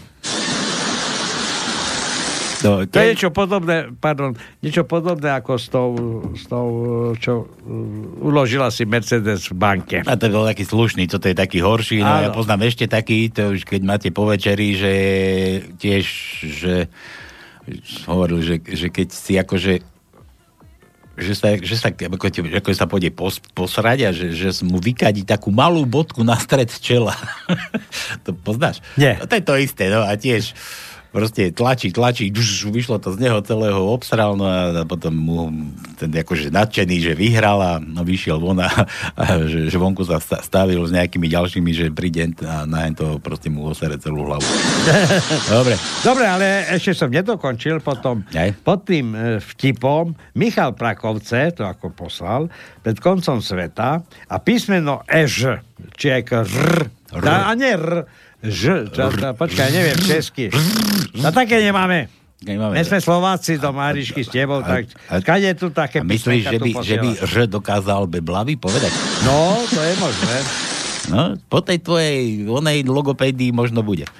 No, 2.63 2.87
To 2.87 2.95
je 2.95 3.11
niečo 3.11 3.35
podobné, 3.35 3.91
pardon, 3.99 4.39
niečo 4.63 4.87
podobné 4.87 5.35
ako 5.35 5.53
s 5.59 5.67
tou, 5.67 5.91
s 6.31 6.47
tou 6.47 6.67
čo 7.19 7.43
uh, 7.43 8.23
uložila 8.23 8.71
si 8.71 8.87
Mercedes 8.87 9.51
v 9.51 9.59
banke. 9.59 9.99
A 10.07 10.15
to 10.15 10.31
bol 10.31 10.47
taký 10.47 10.63
slušný, 10.63 11.11
toto 11.11 11.27
je 11.27 11.35
taký 11.35 11.59
horší. 11.59 12.07
No 12.07 12.23
ja 12.23 12.31
Áno. 12.31 12.39
poznám 12.39 12.71
ešte 12.71 12.87
taký, 12.87 13.35
to 13.35 13.59
už 13.59 13.67
keď 13.67 13.83
máte 13.83 14.09
po 14.15 14.31
večeri, 14.31 14.79
že 14.79 14.95
tiež, 15.75 16.07
že 16.55 16.75
hovoril, 18.09 18.43
že, 18.43 18.57
že 18.63 18.89
keď 18.91 19.09
si 19.11 19.35
akože 19.39 19.75
že 21.13 21.37
sa, 21.37 21.53
že 21.61 21.77
sa, 21.77 21.93
ako, 21.93 22.25
ako 22.57 22.69
sa 22.73 22.89
pôjde 22.89 23.13
pos, 23.13 23.37
posrať 23.53 23.99
a 24.09 24.11
že, 24.17 24.33
že 24.33 24.49
mu 24.65 24.81
vykadí 24.81 25.29
takú 25.29 25.53
malú 25.53 25.85
bodku 25.85 26.25
na 26.25 26.41
stred 26.41 26.73
čela. 26.73 27.13
to 28.25 28.33
poznáš? 28.33 28.81
Nie. 28.97 29.21
No, 29.21 29.29
to 29.29 29.37
je 29.37 29.45
to 29.45 29.55
isté, 29.61 29.93
no 29.93 30.09
a 30.09 30.17
tiež 30.17 30.57
proste 31.13 31.53
tlačí, 31.53 31.93
tlačí, 31.93 32.33
už 32.33 32.73
vyšlo 32.73 32.97
to 32.97 33.13
z 33.13 33.29
neho 33.29 33.39
celého, 33.45 33.85
obsral, 33.93 34.35
no 34.35 34.49
a 34.49 34.83
potom 34.89 35.13
mu 35.13 35.39
ten 36.01 36.09
akože 36.09 36.49
nadšený, 36.49 36.97
že 37.05 37.13
vyhral 37.13 37.61
a 37.61 37.73
no, 37.79 38.01
vyšiel 38.01 38.41
von 38.41 38.59
a, 38.65 38.73
a 39.15 39.25
že, 39.45 39.69
že 39.69 39.77
vonku 39.77 40.03
sa 40.09 40.17
sta- 40.19 40.41
stavil 40.41 40.81
s 40.89 40.91
nejakými 40.91 41.29
ďalšími, 41.29 41.71
že 41.71 41.87
príde 41.93 42.33
a 42.49 42.65
na 42.65 42.89
to 42.97 43.21
proste 43.21 43.53
mu 43.53 43.69
osere 43.69 44.01
celú 44.01 44.25
hlavu. 44.25 44.43
Dobre. 45.55 45.77
Dobre, 46.01 46.25
ale 46.25 46.47
ešte 46.73 46.97
som 46.97 47.13
nedokončil 47.13 47.85
potom. 47.85 48.25
Pod 48.65 48.89
tým 48.89 49.13
e, 49.13 49.37
vtipom 49.39 50.17
Michal 50.35 50.73
Prakovce, 50.73 51.53
to 51.53 51.69
ako 51.69 51.93
poslal, 51.93 52.49
pred 52.81 52.97
koncom 52.97 53.45
sveta 53.45 54.01
a 54.03 54.37
písmeno 54.41 55.05
Ež, 55.05 55.61
či 56.01 56.09
aj 56.09 56.23
R, 56.49 56.89
Tá, 57.13 57.53
a 57.53 57.53
nie 57.53 57.69
R, 57.77 58.09
Ž, 58.43 58.91
to, 58.91 59.09
počkaj, 59.39 59.71
neviem 59.71 59.99
česky. 60.03 60.51
No 61.15 61.31
také 61.31 61.63
nemáme. 61.63 62.11
Nemáme. 62.43 62.75
My 62.75 62.83
sme 62.83 62.99
Slováci 62.99 63.55
do 63.55 63.71
Marišky 63.71 64.27
s 64.27 64.31
tebou, 64.35 64.67
tak 64.67 64.91
kade 65.23 65.47
tu 65.55 65.71
také 65.71 66.03
A 66.03 66.07
myslíš, 66.07 66.51
že 66.51 66.59
by, 66.59 66.71
že 66.83 66.97
by? 66.99 67.11
Ž 67.23 67.35
dokázal 67.47 68.11
beblavy 68.11 68.59
povedať? 68.59 68.91
No, 69.23 69.63
to 69.71 69.79
je 69.79 69.95
možné. 70.03 70.37
No, 71.07 71.23
po 71.47 71.63
tej 71.63 71.79
tvojej 71.83 72.43
onej 72.51 72.83
logopédii 72.83 73.55
možno 73.55 73.87
bude. 73.87 74.11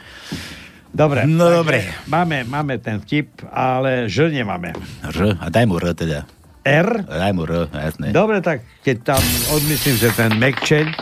Dobre. 0.95 1.27
No 1.27 1.51
dobre. 1.51 1.91
Máme, 2.07 2.47
máme 2.47 2.79
ten 2.79 3.03
vtip, 3.03 3.43
ale 3.51 4.07
Ž 4.07 4.31
nemáme. 4.31 4.71
R, 5.03 5.19
a 5.43 5.47
daj 5.51 5.67
mu 5.67 5.83
R 5.83 5.91
teda. 5.91 6.23
R? 6.63 6.89
Daj 7.03 7.33
mu 7.35 7.43
R, 7.43 7.67
jasné. 7.75 8.15
Dobre, 8.15 8.39
tak 8.39 8.63
keď 8.87 9.19
tam 9.19 9.23
odmyslím, 9.51 9.99
že 9.99 10.15
ten 10.15 10.31
mekčeň. 10.39 10.95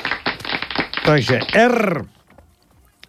Takže 1.05 1.37
R. 1.53 2.09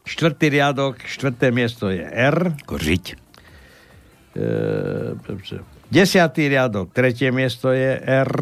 Štvrtý 0.02 0.50
riadok, 0.50 0.98
štvrté 1.06 1.54
miesto 1.54 1.94
je 1.94 2.02
R. 2.02 2.58
Kožiť. 2.66 3.06
E, 4.34 5.14
desiatý 5.94 6.50
riadok, 6.50 6.90
tretie 6.96 7.30
miesto 7.30 7.70
je 7.76 8.02
R. 8.02 8.34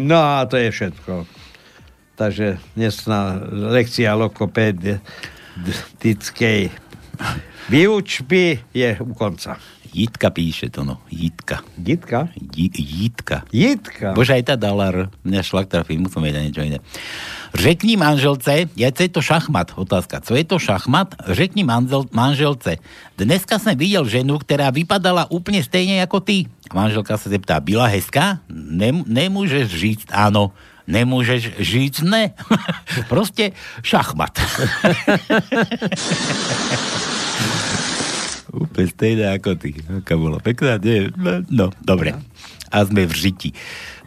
No 0.00 0.18
a 0.18 0.48
to 0.48 0.56
je 0.56 0.72
všetko. 0.72 1.26
Takže 2.16 2.56
dnesná 2.76 3.40
lekcia 3.72 4.14
lokopedickej 4.16 6.70
výučby 7.68 8.58
je 8.74 8.96
u 9.00 9.14
konca. 9.14 9.56
Jitka 9.90 10.30
píše 10.30 10.70
to, 10.70 10.84
no. 10.86 11.02
Jitka. 11.10 11.58
Jitka? 11.78 12.28
J- 12.56 12.70
Jitka. 12.78 13.42
Jitka. 13.52 14.12
Bože, 14.14 14.38
aj 14.38 14.42
tá 14.46 14.54
dala 14.54 14.86
R. 14.94 15.10
Mňa 15.26 15.42
šlak 15.42 15.66
trafí, 15.66 15.98
musím 15.98 16.30
vedieť 16.30 16.42
niečo 16.46 16.62
iné. 16.62 16.78
Řekni 17.50 17.98
manželce, 17.98 18.70
ja 18.78 18.94
co 18.94 19.00
je 19.02 19.10
to 19.10 19.18
šachmat? 19.18 19.74
Otázka. 19.74 20.22
Co 20.22 20.38
je 20.38 20.46
to 20.46 20.62
šachmat? 20.62 21.18
Řekni 21.34 21.66
manžel, 21.66 22.06
manželce. 22.14 22.78
Dneska 23.18 23.58
jsem 23.58 23.74
viděl 23.74 24.06
ženu, 24.06 24.38
která 24.38 24.70
vypadala 24.70 25.26
úplně 25.30 25.58
stejně 25.64 25.98
jako 26.06 26.20
ty. 26.22 26.46
Manželka 26.74 27.18
se 27.18 27.26
zeptá, 27.28 27.58
byla 27.60 27.86
hezká? 27.90 28.38
Nem, 28.48 29.02
nemůžeš 29.06 29.66
říct 29.74 30.06
áno. 30.14 30.52
Nemôžeš 30.90 31.54
říct 31.62 32.02
ne. 32.02 32.34
Proste 33.10 33.50
šachmat. 33.82 34.38
Úplne 38.50 38.86
stejné 38.90 39.24
ako 39.38 39.54
ty. 39.54 39.78
Aká 39.86 40.18
bola 40.18 40.42
pekná, 40.42 40.76
nie? 40.82 41.06
No, 41.50 41.70
dobre. 41.82 42.18
A 42.70 42.86
sme 42.86 43.06
v 43.06 43.14
žiti. 43.14 43.50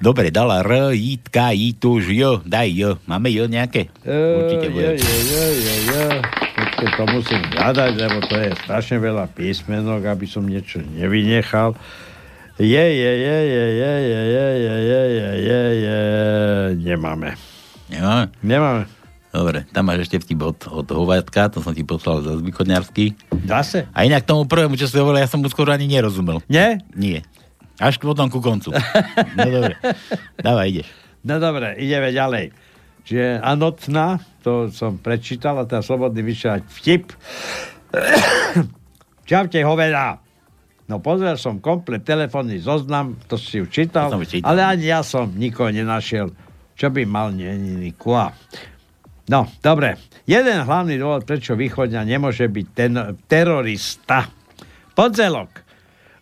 Dobre, 0.04 0.32
dala 0.32 0.64
R, 0.64 0.92
Jitka, 0.96 1.56
Jituž, 1.56 2.12
jo, 2.12 2.44
daj 2.44 2.72
jo. 2.76 3.00
Máme 3.08 3.32
jo 3.32 3.48
nejaké? 3.48 3.88
Určite 4.04 4.68
bude. 4.72 5.00
je, 5.00 5.16
je, 5.32 5.46
je, 5.64 5.76
je. 5.88 6.08
Počkej, 6.54 6.90
to 6.96 7.04
musím 7.12 7.42
hľadať, 7.56 7.92
lebo 7.96 8.18
to 8.28 8.36
je 8.36 8.52
strašne 8.68 8.98
veľa 9.00 9.32
písmenok, 9.32 10.04
aby 10.12 10.28
som 10.28 10.44
niečo 10.44 10.84
nevynechal. 10.84 11.76
Je, 12.60 12.68
je, 12.68 13.12
je, 13.18 13.38
je, 13.50 13.66
je, 13.74 13.94
je, 13.98 14.14
je, 14.14 14.46
je, 14.60 14.78
je, 14.84 15.02
je, 15.10 15.32
je, 15.34 15.62
je, 15.82 16.00
nemáme. 16.84 17.34
Nemáme? 17.90 18.26
Nemáme. 18.44 18.84
Dobre, 19.34 19.66
tam 19.74 19.90
máš 19.90 20.06
ešte 20.06 20.22
vtip 20.22 20.46
od, 20.46 20.60
od 20.70 20.86
Hovatka, 20.94 21.50
to 21.50 21.58
som 21.58 21.74
ti 21.74 21.82
poslal 21.82 22.22
za 22.22 22.38
Zvychodňarský. 22.38 23.34
Zase? 23.50 23.90
A 23.90 24.06
inak 24.06 24.30
tomu 24.30 24.46
prvému, 24.46 24.78
čo 24.78 24.86
si 24.86 24.94
hovoril, 25.02 25.26
ja 25.26 25.30
som 25.30 25.42
mu 25.42 25.50
skoro 25.50 25.74
ani 25.74 25.90
nerozumel. 25.90 26.38
Nie? 26.46 26.78
Nie. 26.94 27.26
Až 27.82 27.98
potom 27.98 28.30
ku 28.30 28.38
koncu. 28.38 28.70
No 29.38 29.50
dobre. 29.50 29.74
Dávaj, 30.38 30.68
ideš. 30.70 30.88
No 31.26 31.42
dobre, 31.42 31.74
ideme 31.82 32.14
ďalej. 32.14 32.54
Čiže 33.04 33.42
Anotna, 33.42 34.22
to 34.46 34.70
som 34.70 35.02
prečítal 35.02 35.58
a 35.58 35.66
ten 35.66 35.82
slobodný 35.82 36.22
vyšiať 36.22 36.62
vtip. 36.70 37.10
Čaute, 39.30 39.60
hoveda. 39.66 40.22
No 40.86 41.02
pozrel 41.02 41.42
som 41.42 41.58
komplet 41.58 42.06
telefónny 42.06 42.62
zoznam, 42.62 43.18
to 43.26 43.40
si 43.40 43.64
už 43.64 43.72
čítal. 43.72 44.14
ale 44.46 44.62
ani 44.62 44.94
ja 44.94 45.02
som 45.02 45.32
nikoho 45.32 45.72
nenašiel, 45.74 46.30
čo 46.78 46.88
by 46.94 47.02
mal 47.08 47.34
neniny 47.34 47.96
kua. 47.98 48.30
No, 49.32 49.48
dobre. 49.64 49.96
Jeden 50.28 50.68
hlavný 50.68 51.00
dôvod, 51.00 51.24
prečo 51.24 51.56
východňa 51.56 52.04
nemôže 52.04 52.48
byť 52.48 52.68
ten, 52.76 52.94
terorista. 53.28 54.28
Podzelok. 54.96 55.64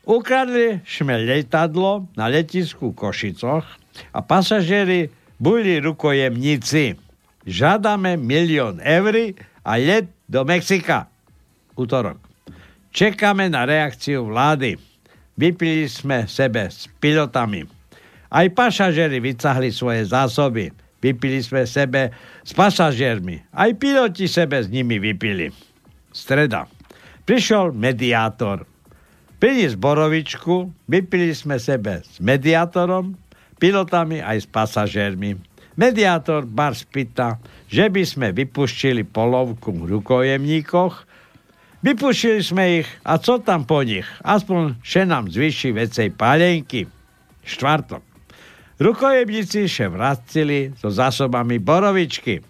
Ukradli 0.06 0.82
sme 0.86 1.18
letadlo 1.22 2.10
na 2.18 2.26
letisku 2.26 2.94
Košicoch 2.94 3.66
a 4.14 4.20
pasažieri 4.26 5.10
boli 5.38 5.78
rukojemníci. 5.78 6.98
Žiadame 7.46 8.18
milión 8.18 8.78
eur 8.82 9.34
a 9.66 9.74
let 9.78 10.10
do 10.30 10.42
Mexika. 10.46 11.10
Útorok. 11.78 12.22
Čekáme 12.94 13.50
na 13.50 13.66
reakciu 13.66 14.30
vlády. 14.30 14.78
Vypili 15.38 15.90
sme 15.90 16.30
sebe 16.30 16.70
s 16.70 16.86
pilotami. 17.02 17.66
Aj 18.30 18.48
pasažieri 18.52 19.18
vycahli 19.22 19.74
svoje 19.74 20.06
zásoby. 20.06 20.70
Vypili 21.02 21.42
sme 21.42 21.66
sebe 21.66 22.14
s 22.46 22.54
pasažiermi. 22.54 23.42
Aj 23.50 23.74
piloti 23.74 24.30
sebe 24.30 24.62
s 24.62 24.70
nimi 24.70 25.02
vypili. 25.02 25.50
Streda. 26.14 26.70
Prišiel 27.26 27.74
mediátor. 27.74 28.70
Prinies 29.42 29.74
borovičku, 29.74 30.70
vypili 30.86 31.34
sme 31.34 31.58
sebe 31.58 32.06
s 32.06 32.22
mediátorom, 32.22 33.18
pilotami 33.58 34.22
aj 34.22 34.46
s 34.46 34.48
pasažérmi. 34.48 35.42
Mediátor 35.74 36.46
bar 36.46 36.78
spýta, 36.78 37.42
že 37.66 37.90
by 37.90 38.04
sme 38.06 38.28
vypuštili 38.38 39.02
polovku 39.02 39.74
v 39.74 39.98
rukojemníkoch. 39.98 41.10
Vypuštili 41.82 42.46
sme 42.46 42.86
ich 42.86 42.90
a 43.02 43.18
co 43.18 43.42
tam 43.42 43.66
po 43.66 43.82
nich? 43.82 44.06
Aspoň, 44.22 44.78
že 44.86 45.10
nám 45.10 45.34
zvýši 45.34 45.74
vecej 45.74 46.14
pálenky. 46.14 46.86
Štvrtok. 47.42 48.11
Rukojemníci 48.82 49.70
še 49.70 49.94
vracili 49.94 50.74
so 50.74 50.90
zásobami 50.90 51.62
borovičky. 51.62 52.42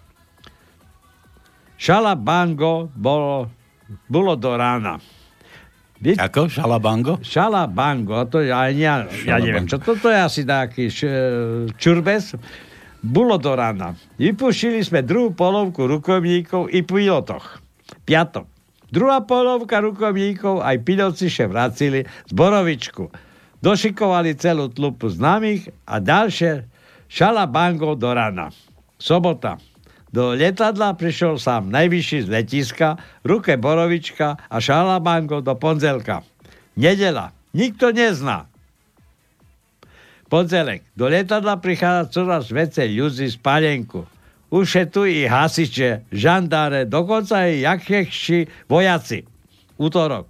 Šalabango 1.76 2.88
bolo, 2.96 3.52
bolo 4.08 4.32
do 4.40 4.56
rána. 4.56 4.96
Vy... 6.00 6.16
Ako? 6.16 6.48
Šalabango? 6.48 7.20
Šalabango, 7.20 8.24
to 8.32 8.40
ja, 8.40 8.64
ja, 8.72 9.04
ja 9.28 9.36
neviem, 9.36 9.68
čo 9.68 9.76
toto 9.76 10.08
je 10.08 10.16
asi 10.16 10.42
taký 10.48 10.88
š, 10.88 10.98
čurbes. 11.76 12.32
Bolo 13.04 13.36
do 13.36 13.52
rána. 13.52 13.92
Vypušili 14.16 14.80
sme 14.80 15.04
druhú 15.04 15.36
polovku 15.36 15.84
rukojemníkov 15.84 16.72
i 16.72 16.80
pilotoch. 16.80 17.60
Piatok. 18.08 18.48
Druhá 18.88 19.20
polovka 19.20 19.84
rukojemníkov 19.84 20.64
aj 20.64 20.76
pilotci 20.80 21.28
še 21.28 21.44
vracili 21.44 22.08
z 22.08 22.32
Borovičku. 22.32 23.31
Došikovali 23.62 24.34
celú 24.34 24.66
tlupu 24.66 25.06
známych 25.06 25.70
a 25.86 26.02
ďalšie 26.02 26.66
šalabango 27.06 27.94
do 27.94 28.10
rána. 28.10 28.50
Sobota. 28.98 29.62
Do 30.12 30.34
letadla 30.34 30.92
prišiel 30.98 31.38
sám 31.38 31.70
najvyšší 31.70 32.26
z 32.26 32.28
letiska, 32.28 33.00
ruke 33.22 33.56
Borovička 33.56 34.36
a 34.50 34.56
šalabango 34.58 35.40
do 35.40 35.54
ponzelka. 35.54 36.26
Nedela. 36.74 37.30
Nikto 37.54 37.94
nezná. 37.94 38.50
Ponzelek. 40.26 40.82
Do 40.98 41.06
letadla 41.06 41.56
prichádza 41.62 42.10
coraz 42.10 42.50
vece 42.50 42.82
ľudí 42.88 43.30
z 43.30 43.38
palenku. 43.38 44.04
Už 44.52 44.68
je 44.68 44.84
tu 44.84 45.08
i 45.08 45.24
hasiče, 45.24 46.04
žandáre, 46.12 46.84
dokonca 46.84 47.48
i 47.48 47.64
jakšekši 47.64 48.68
vojaci. 48.68 49.24
Útorok. 49.80 50.28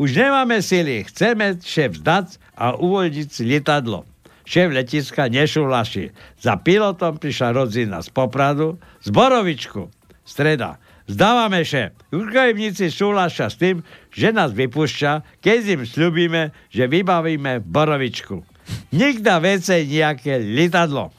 Už 0.00 0.16
nemáme 0.16 0.58
sily, 0.64 1.06
chceme 1.06 1.60
šéf 1.60 2.00
vzdať 2.00 2.40
a 2.60 2.76
uvoľniť 2.76 3.28
si 3.32 3.42
lietadlo. 3.48 4.04
Šéf 4.44 4.68
letiska 4.68 5.32
nešulaši. 5.32 6.12
Za 6.36 6.60
pilotom 6.60 7.16
prišla 7.16 7.56
rodzina 7.56 8.04
z 8.04 8.12
Popradu, 8.12 8.76
z 9.00 9.08
Borovičku. 9.08 9.88
Streda. 10.28 10.76
Zdávame 11.10 11.66
šéf. 11.66 11.96
Rukojemníci 12.14 12.92
súhlasia 12.92 13.50
s 13.50 13.58
tým, 13.58 13.82
že 14.14 14.30
nás 14.30 14.54
vypúšťa, 14.54 15.42
keď 15.42 15.58
im 15.74 15.82
slúbime, 15.82 16.54
že 16.70 16.86
vybavíme 16.86 17.64
Borovičku. 17.66 18.46
Nikda 18.94 19.42
vecej 19.42 19.90
nejaké 19.90 20.38
lietadlo. 20.38 21.10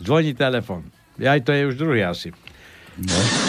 Zvoní 0.00 0.32
telefon. 0.32 0.88
Aj 1.20 1.40
to 1.40 1.52
je 1.52 1.68
už 1.68 1.76
druhý 1.80 2.04
asi. 2.04 2.32
No. 2.96 3.45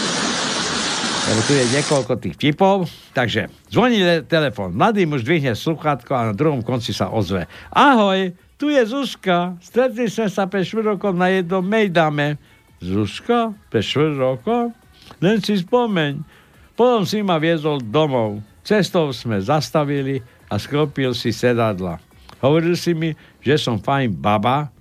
Lebo 1.28 1.40
tu 1.44 1.52
je 1.52 1.64
niekoľko 1.76 2.12
tých 2.24 2.36
tipov. 2.40 2.88
Takže 3.12 3.52
zvoní 3.68 4.00
le- 4.00 4.24
telefon. 4.24 4.72
Mladý 4.72 5.04
muž 5.04 5.28
dvihne 5.28 5.52
sluchátko 5.52 6.16
a 6.16 6.32
na 6.32 6.34
druhom 6.34 6.64
konci 6.64 6.96
sa 6.96 7.12
ozve. 7.12 7.44
Ahoj, 7.68 8.32
tu 8.56 8.72
je 8.72 8.80
Zuzka. 8.88 9.60
Stretli 9.60 10.08
sme 10.08 10.32
sa 10.32 10.48
pre 10.48 10.64
švrrokom 10.64 11.12
na 11.12 11.28
jednom 11.28 11.60
mejdame. 11.60 12.40
Zuzka? 12.80 13.52
Pre 13.68 13.80
švrrokom? 13.84 14.72
Len 15.20 15.36
si 15.44 15.60
spomeň. 15.60 16.24
Potom 16.72 17.04
si 17.04 17.20
ma 17.20 17.36
viezol 17.36 17.84
domov. 17.84 18.40
Cestou 18.64 19.12
sme 19.12 19.36
zastavili 19.36 20.24
a 20.48 20.56
sklopil 20.56 21.12
si 21.12 21.28
sedadla. 21.28 22.00
Hovoril 22.40 22.72
si 22.72 22.96
mi, 22.96 23.12
že 23.44 23.60
som 23.60 23.76
fajn 23.76 24.16
baba. 24.16 24.72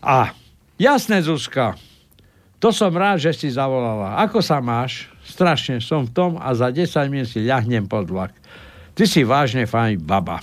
A, 0.00 0.32
jasné, 0.80 1.20
Zuzka. 1.20 1.76
To 2.58 2.72
som 2.74 2.90
rád, 2.90 3.22
že 3.22 3.34
si 3.36 3.48
zavolala. 3.52 4.18
Ako 4.24 4.42
sa 4.42 4.58
máš? 4.58 5.10
Strašne 5.38 5.78
som 5.78 6.02
v 6.02 6.10
tom 6.10 6.34
a 6.34 6.50
za 6.50 6.74
10 6.74 6.90
minút 7.06 7.30
si 7.30 7.46
ľahnem 7.46 7.86
pod 7.86 8.10
vlak. 8.10 8.34
Ty 8.98 9.06
si 9.06 9.22
vážne 9.22 9.70
fajn 9.70 10.02
baba. 10.02 10.42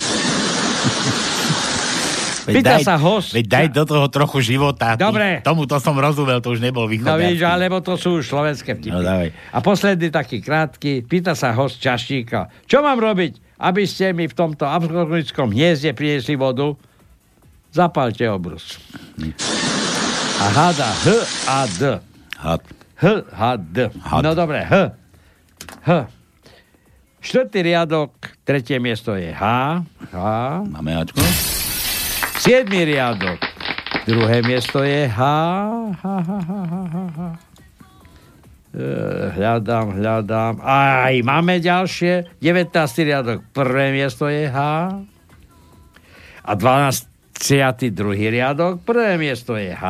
Veď 2.46 2.54
Pýta 2.56 2.78
daj, 2.78 2.82
sa 2.86 2.96
host. 2.96 3.34
Veď 3.34 3.44
daj 3.44 3.66
do 3.74 3.84
toho 3.84 4.06
trochu 4.06 4.38
života. 4.40 4.94
Dobre. 4.96 5.42
Tomu 5.44 5.66
to 5.66 5.76
som 5.76 5.92
rozumel, 5.92 6.40
to 6.40 6.54
už 6.54 6.62
nebol 6.62 6.86
No 6.86 6.92
východňarský. 6.94 7.26
víš, 7.28 7.42
alebo 7.42 7.82
to 7.82 7.98
sú 7.98 8.22
už 8.22 8.24
slovenské 8.24 8.72
vtipy. 8.72 8.94
No, 8.94 9.02
dávaj. 9.02 9.34
A 9.50 9.58
posledný 9.60 10.08
taký 10.08 10.38
krátky, 10.40 11.04
pýta 11.04 11.34
sa 11.34 11.50
host 11.52 11.76
čašníka. 11.76 12.48
Čo 12.64 12.80
mám 12.80 12.96
robiť, 12.96 13.36
aby 13.60 13.82
ste 13.82 14.14
mi 14.14 14.24
v 14.24 14.32
tomto 14.32 14.62
absolutickom 14.62 15.50
hniezde 15.52 15.92
priniesli 15.92 16.38
vodu? 16.38 16.72
Zapálte 17.68 18.24
obrus. 18.30 18.78
A 20.38 20.46
hada 20.48 20.88
H 21.02 21.06
a 21.44 21.58
D. 21.66 21.80
Had. 22.38 22.62
H, 22.96 23.04
H, 23.28 23.42
D. 23.60 23.92
No 24.24 24.32
dobre, 24.32 24.64
H. 24.64 24.96
H. 25.84 25.90
Štvrtý 27.20 27.60
riadok, 27.60 28.16
tretie 28.46 28.80
miesto 28.80 29.12
je 29.18 29.36
H. 29.36 29.44
H. 29.84 30.16
Máme 30.64 30.96
Ačko? 30.96 31.20
Siedmý 32.40 32.88
riadok, 32.88 33.36
druhé 34.08 34.40
miesto 34.40 34.80
je 34.80 35.10
H. 35.10 35.20
H, 35.92 36.04
H, 36.06 36.30
H, 36.40 36.52
H, 36.56 36.74
H, 36.88 36.96
H. 37.12 37.20
E, 38.76 38.86
hľadám, 39.34 39.86
hľadám. 39.96 40.54
Aj, 40.64 41.12
máme 41.20 41.60
ďalšie. 41.60 42.40
19. 42.40 42.72
riadok, 43.08 43.38
prvé 43.52 43.92
miesto 43.92 44.28
je 44.28 44.48
H. 44.48 44.58
A 46.46 46.52
12. 46.54 47.92
druhý 47.92 48.32
riadok, 48.32 48.80
prvé 48.86 49.20
miesto 49.20 49.52
je 49.58 49.74
H. 49.74 49.84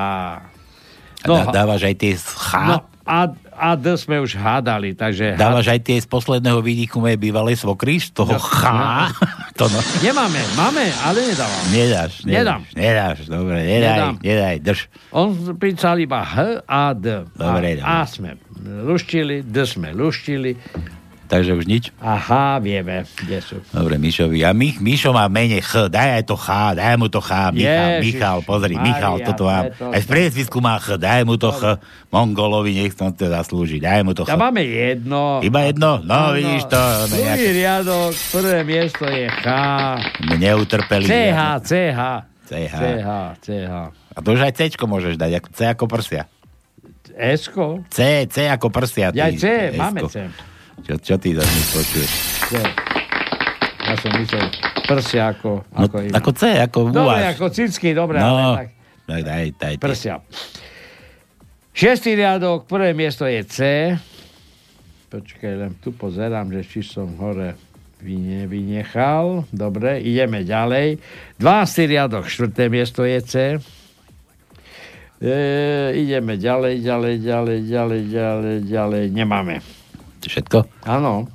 Dá, 1.22 1.50
dávaš 1.50 1.86
aj 1.90 1.94
tie 1.98 2.14
H? 2.14 2.50
No, 2.66 2.76
a, 3.07 3.30
a 3.54 3.68
D 3.78 3.94
sme 3.94 4.18
už 4.18 4.34
hádali, 4.34 4.92
takže... 4.92 5.38
Dávaš 5.38 5.70
aj 5.70 5.80
tie 5.80 5.96
z 5.96 6.04
posledného 6.04 6.59
výniku 6.59 6.98
mojej 6.98 7.14
bývalej 7.16 7.54
svokry, 7.57 7.96
z 7.96 8.11
toho 8.11 8.34
No, 8.34 8.42
H? 8.42 8.61
To 9.59 9.70
no. 9.70 9.80
Nemáme, 10.02 10.36
máme, 10.52 10.84
ale 11.00 11.32
nedávam. 11.32 11.62
Nedáš, 11.70 12.12
Nedám. 12.22 12.61
nedáš. 12.74 13.24
Dobre, 13.24 13.62
nedaj, 13.62 13.80
Nedám. 13.88 14.14
nedaj, 14.20 14.57
drž. 14.61 14.80
On 15.11 15.30
písal 15.57 15.96
iba 15.96 16.20
H 16.20 16.34
a 16.61 16.92
D. 16.92 17.24
Dobre, 17.32 17.80
a, 17.80 18.02
a 18.02 18.04
sme 18.04 18.36
luštili, 18.61 19.40
D 19.40 19.64
sme 19.64 19.94
luštili. 19.94 20.52
Takže 21.27 21.53
už 21.53 21.66
nič? 21.66 21.91
Aha, 21.99 22.62
vieme, 22.62 23.03
kde 23.18 23.43
sú. 23.43 23.59
Dobre, 23.74 23.99
Mišovi. 23.99 24.47
A 24.47 24.55
Mi, 24.55 24.79
Mišo 24.79 25.11
má 25.11 25.27
mene 25.27 25.59
Ch, 25.59 25.91
daj 25.91 26.22
aj 26.22 26.24
to 26.24 26.39
H, 26.39 26.49
daj 26.74 26.95
mu 26.95 27.11
to 27.11 27.18
H, 27.18 27.51
Michal, 27.51 27.99
Ježiš 27.99 28.07
Michal, 28.14 28.39
pozri, 28.47 28.74
Mária, 28.74 28.87
Michal, 28.87 29.14
toto 29.27 29.43
mám. 29.45 29.64
preto- 29.66 29.91
Aj 29.91 30.01
v 30.01 30.07
priezvisku 30.07 30.59
má 30.62 30.79
Ch, 30.79 30.95
daj 30.95 31.27
mu 31.27 31.35
to 31.35 31.51
Ch, 31.51 31.83
Mongolovi, 32.09 32.79
nech 32.79 32.95
to 32.95 33.27
zaslúži, 33.27 33.83
daj 33.83 34.07
mu 34.07 34.14
to 34.14 34.22
Ch. 34.22 34.31
Ja 34.31 34.39
máme 34.39 34.62
jedno. 34.62 35.43
Iba 35.43 35.66
jedno? 35.66 35.99
No, 36.01 36.31
Áno. 36.31 36.39
vidíš 36.39 36.62
to. 36.66 36.79
No, 36.79 37.05
Druhý 37.09 37.27
nejak, 37.27 37.51
riadok, 37.53 38.12
prvé 38.31 38.59
miesto 38.62 39.05
je 39.05 39.27
H. 39.27 39.47
neutrpelý. 40.33 41.07
CH, 41.07 41.41
CH. 41.61 42.01
CH. 42.47 42.74
CH, 42.77 43.09
CH. 43.43 43.72
A 44.14 44.18
to 44.22 44.29
už 44.31 44.41
aj 44.41 44.53
C 44.55 44.70
môžeš 44.79 45.18
dať, 45.18 45.43
C 45.51 45.66
ako 45.66 45.91
prsia. 45.91 46.31
S-ko? 47.16 47.81
C, 47.89 48.29
C 48.29 48.47
ako 48.47 48.68
prsia. 48.70 49.09
Ja 49.11 49.33
C, 49.33 49.72
máme 49.72 50.07
C. 50.07 50.29
Čo, 50.79 50.95
čo 50.99 51.14
ty 51.16 51.33
zase 51.33 51.49
počuješ? 51.70 52.11
C. 52.45 52.53
Ja 53.81 53.95
som 53.95 54.11
myslel 54.12 54.47
prsia 54.83 55.24
ako, 55.29 55.62
No, 55.68 55.79
ako 55.81 55.97
ako 56.11 56.31
C, 56.33 56.43
ako 56.57 56.79
Dobre, 56.89 57.22
uváž. 57.22 57.33
ako 57.33 57.45
cicky, 57.49 57.89
dobre, 57.91 58.18
No, 58.18 58.27
ale 58.29 58.55
tak 58.57 58.68
daj, 59.07 59.22
daj, 59.22 59.45
daj. 59.55 59.74
prsia. 59.79 60.14
Šiestý 61.70 62.14
riadok, 62.14 62.64
prvé 62.64 62.91
miesto 62.91 63.24
je 63.24 63.41
C. 63.43 63.59
Počkaj, 65.07 65.53
len 65.55 65.72
tu 65.77 65.93
pozerám, 65.93 66.51
že 66.51 66.62
či 66.62 66.81
som 66.81 67.14
hore 67.16 67.55
vyne, 67.99 68.45
vynechal. 68.45 69.47
Dobre, 69.49 70.01
ideme 70.01 70.43
ďalej. 70.43 70.99
12. 71.37 71.47
riadok, 71.87 72.24
štvrté 72.24 72.66
miesto 72.66 73.03
je 73.03 73.18
C. 73.20 73.35
E, 75.18 75.37
ideme 75.97 76.35
ďalej, 76.35 76.81
ďalej, 76.81 77.14
ďalej, 77.20 77.59
ďalej, 77.64 78.01
ďalej, 78.09 78.57
ďalej. 78.64 79.05
Nemáme. 79.11 79.57
Všetko? 80.27 80.66
Áno. 80.85 81.31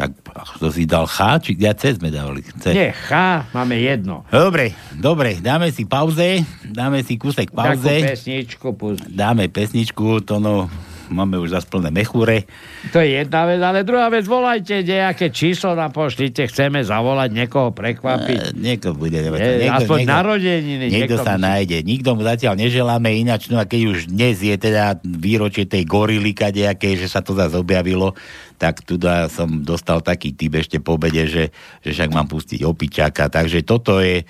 Tak 0.00 0.16
to 0.56 0.72
si 0.72 0.88
dal 0.88 1.04
Ch, 1.04 1.18
či 1.44 1.50
ja 1.60 1.76
C 1.76 1.92
sme 1.92 2.08
dávali? 2.08 2.40
C. 2.40 2.72
Nie, 2.72 2.94
H, 2.94 3.10
máme 3.52 3.76
jedno. 3.76 4.24
Dobre, 4.32 4.72
dobre, 4.96 5.36
dáme 5.44 5.68
si 5.74 5.84
pauze, 5.84 6.40
dáme 6.64 7.04
si 7.04 7.20
kúsek 7.20 7.52
Takú 7.52 7.58
pauze. 7.58 7.96
pesničku 8.08 8.72
pust. 8.80 9.04
Dáme 9.04 9.52
pesničku, 9.52 10.24
to 10.24 10.40
no, 10.40 10.72
máme 11.10 11.36
už 11.36 11.52
zase 11.52 11.66
plné 11.66 11.90
mechure. 11.90 12.46
To 12.94 13.02
je 13.02 13.20
jedna 13.20 13.44
vec, 13.44 13.60
ale 13.60 13.82
druhá 13.84 14.08
vec, 14.08 14.24
volajte 14.24 14.80
nejaké 14.80 15.34
číslo 15.34 15.76
nám 15.76 15.92
pošlite, 15.92 16.46
chceme 16.48 16.80
zavolať 16.80 17.30
niekoho 17.34 17.74
prekvapiť. 17.74 18.56
Niekto 18.56 18.96
bude, 18.96 19.18
neviem, 19.20 19.66
Nie, 19.66 19.70
aspoň 19.70 19.98
narodeniny, 20.06 20.86
Niekto 20.88 20.96
niekto 20.96 21.16
sa 21.20 21.36
musí- 21.36 21.44
nájde. 21.44 21.76
Nikto 21.84 22.08
mu 22.16 22.22
zatiaľ 22.24 22.54
neželáme 22.56 23.10
ináč, 23.12 23.50
no 23.52 23.60
a 23.60 23.68
keď 23.68 23.80
už 23.92 23.98
dnes 24.08 24.40
je 24.40 24.56
teda 24.56 24.98
výročie 25.04 25.68
tej 25.68 25.84
gorily 25.84 26.32
kadejakej, 26.32 27.04
že 27.04 27.06
sa 27.10 27.20
to 27.20 27.36
zase 27.36 27.58
objavilo, 27.58 28.16
tak 28.56 28.84
tu 28.84 28.96
som 29.32 29.64
dostal 29.64 30.04
taký 30.04 30.32
typ 30.36 30.56
ešte 30.56 30.78
po 30.80 30.96
obede, 31.00 31.24
že, 31.28 31.44
že 31.80 31.90
však 31.96 32.10
mám 32.12 32.28
pustiť 32.28 32.60
opičáka. 32.64 33.32
Takže 33.32 33.64
toto 33.64 34.00
je 34.04 34.24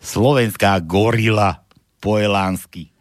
slovenská 0.00 0.78
gorila 0.84 1.64
po 1.98 2.20
elánsky. 2.20 2.95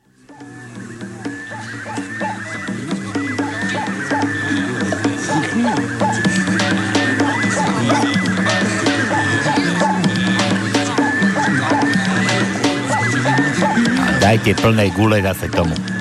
Dajte 14.26 14.58
plné 14.58 14.90
gule 14.90 15.22
zase 15.22 15.46
tomu. 15.54 15.95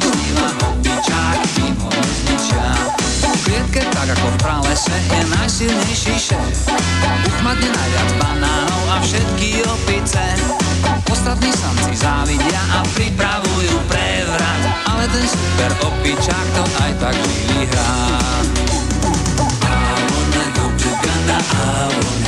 Samicách, 0.00 0.02
o 0.02 0.02
nich 0.02 0.02
sníva 0.02 0.48
opičák, 0.70 1.38
kým 1.54 1.74
ho 1.78 1.90
nezničia. 1.90 2.66
V 3.20 3.38
klietke, 3.44 3.82
tak 3.92 4.08
ako 4.10 4.26
v 4.30 4.36
pralese, 4.42 4.96
je 5.10 5.22
najsilnejší 5.30 6.14
šéf. 6.18 6.58
Uchmatne 7.26 7.68
najviac 7.68 8.10
banánov 8.18 8.82
a 8.90 8.96
všetky 9.02 9.62
opice. 9.66 10.22
Ostatní 11.10 11.50
samci 11.52 11.94
závidia 11.96 12.62
a 12.74 12.82
pripravujú 12.94 13.74
prevrat, 13.88 14.62
ale 14.90 15.04
ten 15.08 15.26
super 15.26 15.70
opičák 15.84 16.46
to 16.54 16.64
aj 16.82 16.92
tak 17.00 17.14
živý 17.14 17.60
hrá. 17.70 17.94
I 19.64 20.06
wanna 20.10 20.44
go 20.56 20.66
to 20.74 20.90
Ghana, 21.02 21.38
I 21.38 21.88
wanna 21.92 22.23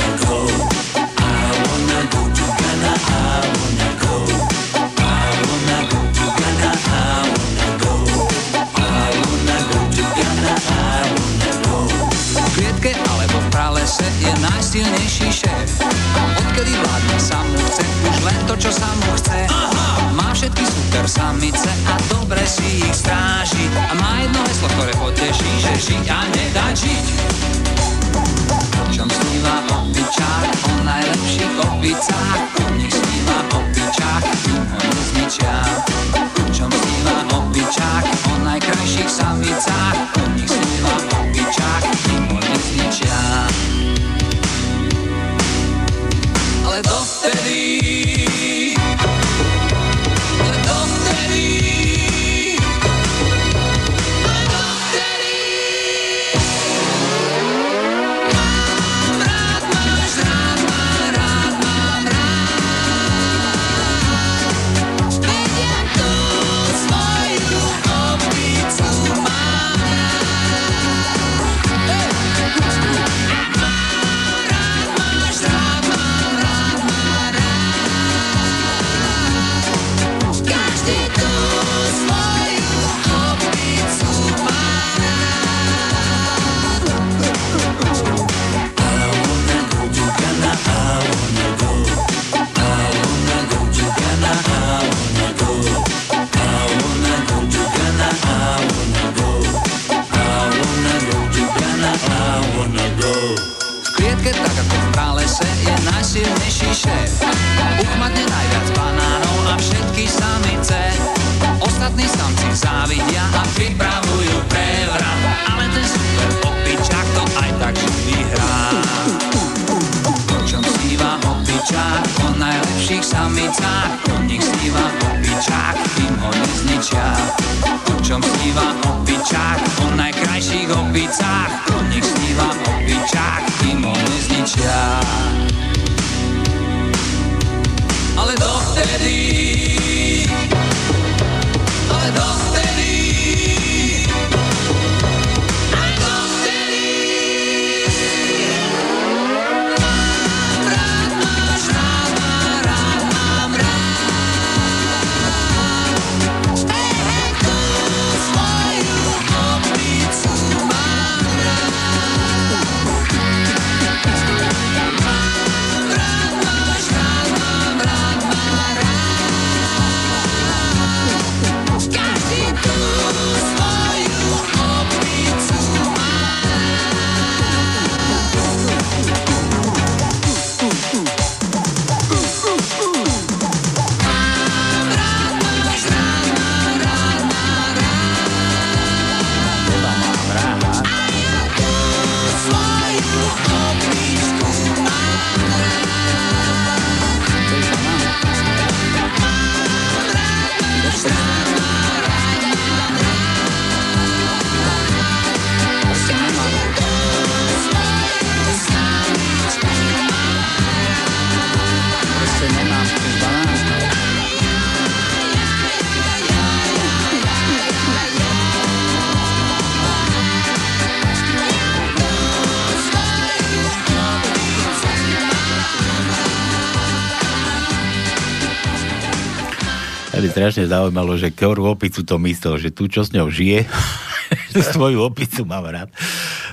By 230.17 230.29
strašne 230.29 230.65
zaujímalo, 230.65 231.13
že 231.15 231.29
ktorú 231.29 231.69
opicu 231.69 232.01
to 232.01 232.17
myslel, 232.19 232.57
že 232.57 232.69
tu, 232.69 232.89
čo 232.89 233.05
s 233.05 233.13
ňou 233.13 233.29
žije, 233.29 233.69
svoju 234.73 235.05
opicu 235.05 235.45
mám 235.45 235.65
rád. 235.65 235.89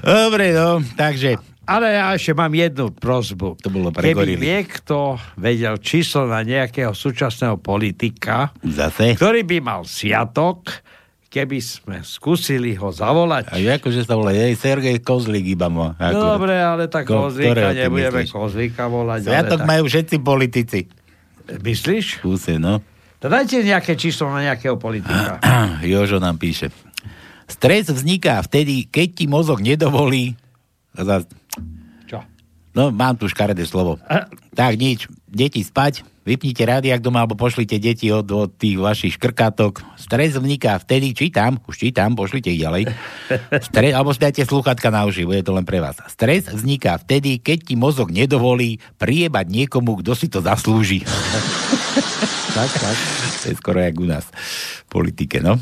Dobre, 0.05 0.53
no, 0.53 0.85
takže 0.95 1.41
Ale 1.65 1.97
ja 1.97 2.13
ešte 2.13 2.37
mám 2.37 2.53
jednu 2.53 2.93
prozbu. 2.93 3.57
To 3.65 3.69
bolo 3.73 3.89
pre 3.89 4.13
Keby 4.13 4.37
gorily. 4.37 4.43
niekto 4.45 5.17
vedel 5.41 5.81
číslo 5.81 6.29
na 6.29 6.45
nejakého 6.45 6.93
súčasného 6.93 7.57
politika, 7.57 8.53
Zase? 8.61 9.17
ktorý 9.17 9.49
by 9.49 9.59
mal 9.65 9.81
sviatok, 9.89 10.85
keby 11.33 11.59
sme 11.59 12.05
skúsili 12.05 12.77
ho 12.77 12.93
zavolať. 12.93 13.49
A 13.49 13.57
akože 13.57 14.05
sa 14.05 14.13
volá, 14.13 14.37
jej 14.37 14.53
Sergej 14.55 15.01
Kozlík 15.01 15.57
iba 15.57 15.73
má. 15.73 15.97
akurát. 15.97 16.37
Dobre, 16.37 16.55
ale 16.55 16.85
tak 16.87 17.09
Ko- 17.09 17.33
Kozlíka 17.33 17.73
nebudeme? 17.73 18.29
Kozlíka 18.29 18.85
volať. 18.87 19.25
Sviatok 19.25 19.65
tak... 19.65 19.67
majú 19.67 19.83
všetci 19.89 20.17
politici. 20.21 20.81
Myslíš? 21.49 22.21
Kúse, 22.21 22.61
no. 22.61 22.85
To 23.25 23.33
dajte 23.33 23.65
nejaké 23.65 23.97
číslo 23.97 24.29
na 24.29 24.45
nejakého 24.45 24.77
politika. 24.77 25.41
Jožo 25.81 26.21
nám 26.21 26.37
píše. 26.37 26.69
Stres 27.49 27.89
vzniká 27.89 28.37
vtedy, 28.45 28.85
keď 28.85 29.09
ti 29.17 29.25
mozog 29.25 29.65
nedovolí... 29.65 30.37
Zas- 30.93 31.25
Čo? 32.05 32.21
No, 32.77 32.93
mám 32.93 33.17
tu 33.17 33.25
škaredé 33.25 33.65
slovo. 33.65 33.97
Tak 34.53 34.77
nič, 34.77 35.09
deti 35.25 35.65
spať, 35.65 36.05
vypnite 36.29 36.69
rádiak 36.69 37.01
doma, 37.01 37.25
alebo 37.25 37.33
pošlite 37.33 37.81
deti 37.81 38.13
od, 38.13 38.29
od 38.29 38.53
tých 38.61 38.77
vašich 38.77 39.17
škrkátok. 39.17 39.81
Stres 39.97 40.37
vzniká 40.37 40.77
vtedy, 40.77 41.17
čítam, 41.17 41.57
už 41.65 41.81
čítam, 41.81 42.13
pošlite 42.13 42.53
ich 42.53 42.61
ďalej. 42.61 42.93
Stres, 43.73 43.93
alebo 43.97 44.13
si 44.13 44.21
dajte 44.21 44.45
sluchatka 44.45 44.93
na 44.93 45.09
uši, 45.09 45.25
bude 45.25 45.41
to 45.41 45.57
len 45.57 45.65
pre 45.65 45.81
vás. 45.81 45.97
Stres 46.13 46.45
vzniká 46.45 47.01
vtedy, 47.01 47.41
keď 47.41 47.73
ti 47.73 47.75
mozog 47.75 48.13
nedovolí 48.13 48.85
priebať 49.01 49.49
niekomu, 49.49 50.05
kto 50.05 50.13
si 50.13 50.29
to 50.29 50.45
zaslúži. 50.45 51.01
tak, 52.55 52.71
tak. 52.73 52.97
To 53.43 53.45
je 53.51 53.55
skoro 53.59 53.79
jak 53.79 53.97
u 53.99 54.07
nás 54.07 54.25
v 54.81 54.87
politike, 54.89 55.43
no. 55.43 55.59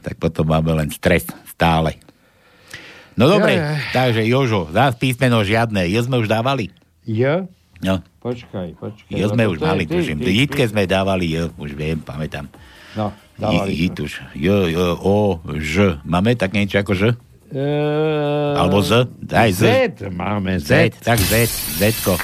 Tak 0.00 0.16
potom 0.16 0.48
máme 0.48 0.72
len 0.74 0.88
stres 0.88 1.24
stále. 1.46 1.96
No 3.14 3.30
dobre, 3.30 3.54
Ja, 3.54 3.78
ja. 3.78 3.92
takže 3.94 4.26
Jožo, 4.26 4.66
zás 4.74 4.98
písmeno 4.98 5.44
žiadne. 5.46 5.86
Jo 5.86 6.02
sme 6.02 6.18
už 6.18 6.26
dávali? 6.26 6.74
Jo? 7.06 7.46
No. 7.78 8.00
Počkaj, 8.18 8.74
počkaj. 8.80 9.12
Jo 9.12 9.26
sme 9.30 9.44
už 9.46 9.60
je 9.60 9.64
mali, 9.64 9.84
tuším. 9.84 10.18
ty. 10.18 10.32
sme 10.66 10.82
dávali, 10.88 11.28
jo, 11.30 11.52
už 11.54 11.76
viem, 11.76 12.00
pamätám. 12.00 12.48
No, 12.96 13.12
dávali 13.36 13.76
Hit 13.76 14.00
už. 14.00 14.12
Jo, 14.34 14.66
jo, 14.66 14.96
o, 14.98 15.16
ž. 15.60 16.00
Máme 16.02 16.32
tak 16.34 16.56
niečo 16.56 16.80
ako 16.80 16.92
ž? 16.96 17.02
Eee, 17.54 18.54
Alebo 18.56 18.82
z? 18.82 19.06
Daj 19.20 19.50
z. 19.52 19.62
Z 19.94 20.10
máme. 20.10 20.58
Z, 20.58 20.90
tak 21.04 21.20
Z, 21.20 21.46
Zko. 22.02 22.16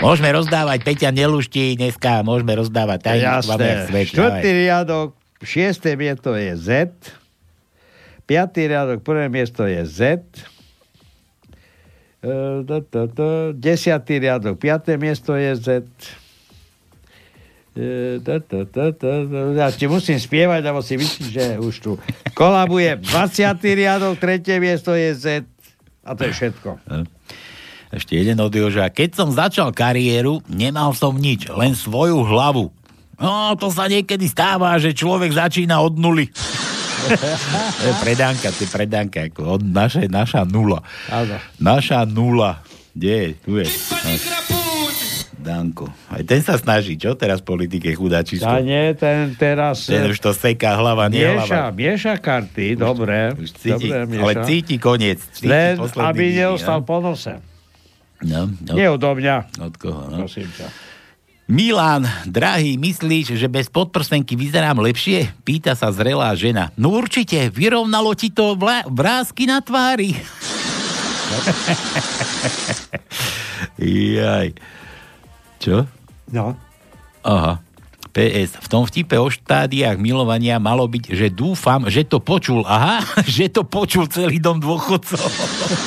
Môžeme 0.00 0.32
rozdávať, 0.32 0.80
Peťa 0.80 1.12
neluští 1.12 1.76
dneska, 1.76 2.24
môžeme 2.24 2.56
rozdávať 2.56 2.98
tajničku, 3.04 3.52
Jasné. 3.52 4.08
Štvrtý 4.08 4.48
riadok, 4.64 5.12
šiesté 5.44 5.92
miesto 5.92 6.32
je 6.32 6.56
Z. 6.56 6.88
Piatý 8.24 8.72
riadok, 8.72 9.04
prvé 9.04 9.28
miesto 9.28 9.68
je 9.68 9.84
Z. 9.84 10.24
E. 12.24 12.64
Desiatý 13.52 14.24
riadok, 14.24 14.56
piaté 14.56 14.96
miesto 14.96 15.36
je 15.36 15.52
Z. 15.52 15.68
E. 17.76 18.24
Ja 19.56 19.68
ti 19.68 19.84
musím 19.84 20.16
spievať, 20.16 20.60
lebo 20.64 20.80
si 20.80 20.96
myslím, 20.96 21.28
že 21.28 21.44
už 21.60 21.74
tu 21.76 21.92
kolabuje 22.32 23.04
20. 23.04 23.36
riadok, 23.62 24.16
tretie 24.16 24.56
miesto 24.64 24.96
je 24.96 25.12
Z. 25.12 25.26
A 26.08 26.16
to 26.16 26.24
je 26.24 26.32
všetko. 26.32 26.80
Ešte 27.90 28.14
jeden 28.14 28.38
od 28.38 28.54
Joža. 28.54 28.86
Keď 28.86 29.10
som 29.18 29.28
začal 29.34 29.74
kariéru, 29.74 30.38
nemal 30.46 30.94
som 30.94 31.10
nič, 31.18 31.50
len 31.50 31.74
svoju 31.74 32.22
hlavu. 32.22 32.70
No, 33.18 33.52
to 33.58 33.68
sa 33.68 33.90
niekedy 33.90 34.30
stáva, 34.30 34.78
že 34.78 34.94
človek 34.94 35.34
začína 35.34 35.82
od 35.82 35.98
nuly. 35.98 36.30
to 37.80 37.84
je 37.84 37.94
predánka, 37.98 38.48
to 38.54 38.64
je 38.64 38.70
predánka, 38.70 39.26
ako 39.26 39.58
od 39.58 39.62
naše, 39.66 40.06
naša 40.06 40.46
nula. 40.46 40.86
Áno. 41.10 41.36
Naša 41.58 42.06
nula. 42.06 42.62
Kde 42.94 43.10
je? 43.10 43.28
Tu 43.42 43.52
je. 43.60 43.66
Danko. 45.40 45.88
Aj 46.12 46.20
ten 46.22 46.44
sa 46.44 46.60
snaží, 46.60 47.00
čo 47.00 47.16
teraz 47.16 47.40
v 47.40 47.56
politike 47.56 47.90
chudáčisko? 47.96 48.44
A 48.44 48.60
nie, 48.60 48.92
ten 48.92 49.34
teraz... 49.34 49.88
Ten 49.88 50.06
už 50.06 50.20
to 50.20 50.30
seká 50.36 50.76
hlava, 50.76 51.08
nie 51.08 51.24
Mieša, 51.24 51.72
hlava. 51.72 51.72
mieša 51.72 52.14
karty, 52.20 52.66
dobre. 52.76 53.32
Už 53.34 53.50
cíti, 53.56 53.88
dobre 53.88 54.04
mieša. 54.04 54.22
ale 54.22 54.32
cíti 54.44 54.76
koniec. 54.76 55.18
Cíti 55.32 55.48
Len, 55.48 55.80
aby 55.80 56.24
neostal 56.36 56.84
no. 56.84 56.86
po 56.86 57.00
nose. 57.00 57.49
No, 58.20 58.52
no. 58.52 58.72
Nie 58.76 58.92
odo 58.92 59.16
mňa. 59.16 59.36
Od 59.58 59.74
koho, 59.76 60.02
no? 60.08 60.16
Prosím 60.24 60.48
ťa. 60.52 60.68
Milan, 61.50 62.06
drahý, 62.24 62.78
myslíš, 62.78 63.34
že 63.34 63.50
bez 63.50 63.66
podprsenky 63.66 64.38
vyzerám 64.38 64.78
lepšie? 64.78 65.34
Pýta 65.42 65.74
sa 65.74 65.90
zrelá 65.90 66.30
žena. 66.38 66.70
No 66.78 66.94
určite, 66.94 67.50
vyrovnalo 67.50 68.14
ti 68.14 68.30
to 68.30 68.54
vla- 68.54 68.86
vrázky 68.86 69.50
na 69.50 69.58
tvári. 69.58 70.14
Jaj. 74.14 74.54
Čo? 75.58 75.84
No. 76.30 76.54
Aha. 77.26 77.58
PS. 78.10 78.50
V 78.56 78.66
tom 78.66 78.82
vtipe 78.82 79.14
o 79.14 79.26
štádiách 79.26 79.96
milovania 79.96 80.58
malo 80.58 80.84
byť, 80.84 81.10
že 81.10 81.26
dúfam, 81.28 81.86
že 81.86 82.02
to 82.02 82.18
počul. 82.18 82.62
Aha, 82.62 83.00
že 83.26 83.46
to 83.46 83.62
počul 83.62 84.04
celý 84.06 84.36
dom 84.36 84.58
dôchodcov. 84.58 85.22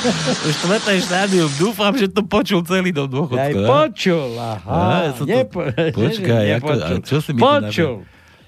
Štvrté 0.56 0.98
štádium. 0.98 1.52
Dúfam, 1.54 1.92
že 1.92 2.08
to 2.08 2.22
počul 2.22 2.60
celý 2.62 2.90
dom 2.90 3.06
dôchodcov. 3.06 3.38
Aj 3.38 3.52
aha. 3.54 3.68
počul, 3.68 4.28
aha. 4.34 4.64
Á, 4.66 4.80
ja 4.98 5.10
to- 5.12 5.24
Nepo- 5.24 5.68
Počkaj, 6.00 6.46
ako, 6.56 6.70
čo 7.02 7.16
si 7.20 7.30
mi 7.30 7.40
Počul. 7.40 7.62
nabil? 7.62 7.92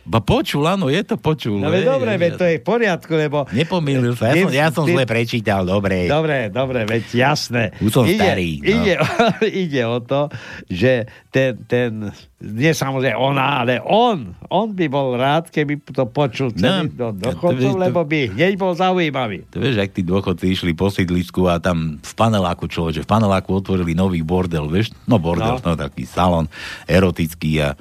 Ba 0.07 0.19
počul, 0.19 0.63
áno, 0.65 0.87
je 0.87 1.03
to 1.03 1.15
počul. 1.15 1.59
No 1.59 1.69
hej, 1.69 1.83
dobre, 1.83 2.15
veď 2.15 2.33
to 2.33 2.45
je 2.45 2.57
v 2.57 2.65
poriadku, 2.65 3.13
lebo... 3.13 3.43
Nepomýlil 3.51 4.15
sa, 4.15 4.31
ja 4.31 4.39
som, 4.39 4.51
ja 4.55 4.67
som 4.71 4.85
zle 4.87 5.03
prečítal, 5.03 5.63
dobre. 5.63 6.07
Dobre, 6.07 6.47
dobre, 6.47 6.87
veď 6.87 7.03
jasné. 7.11 7.75
Už 7.77 7.91
som 7.91 8.05
ide, 8.05 8.15
starý, 8.15 8.51
no. 8.57 8.67
Ide, 8.71 8.95
ide 9.67 9.83
o 9.83 9.99
to, 9.99 10.31
že 10.65 11.05
ten, 11.29 11.59
ten, 11.65 12.15
nie 12.39 12.71
samozrejme 12.71 13.19
ona, 13.19 13.61
ale 13.61 13.83
on, 13.83 14.31
on 14.47 14.71
by 14.71 14.87
bol 14.87 15.13
rád, 15.13 15.51
keby 15.51 15.83
to 15.83 16.07
počul 16.07 16.55
celý 16.55 16.87
No, 16.89 17.11
do 17.11 17.35
vieš, 17.53 17.75
to- 17.75 17.83
lebo 17.83 18.07
by 18.07 18.31
hneď 18.31 18.55
bol 18.55 18.73
zaujímavý. 18.73 19.43
To 19.51 19.59
vieš, 19.59 19.81
ak 19.81 19.91
tí 19.91 20.01
dôchodci 20.01 20.47
išli 20.49 20.71
po 20.71 20.87
sídlisku 20.87 21.45
a 21.45 21.59
tam 21.59 21.99
v 21.99 22.13
paneláku 22.15 22.65
človek, 22.65 22.95
že 22.95 23.03
v 23.03 23.11
paneláku 23.11 23.51
otvorili 23.53 23.91
nový 23.93 24.23
bordel, 24.23 24.71
vieš? 24.71 24.95
No 25.03 25.19
bordel, 25.19 25.59
no, 25.59 25.67
No. 25.67 25.75
taký 25.75 26.07
salon 26.07 26.47
erotický 26.87 27.59
a 27.61 27.75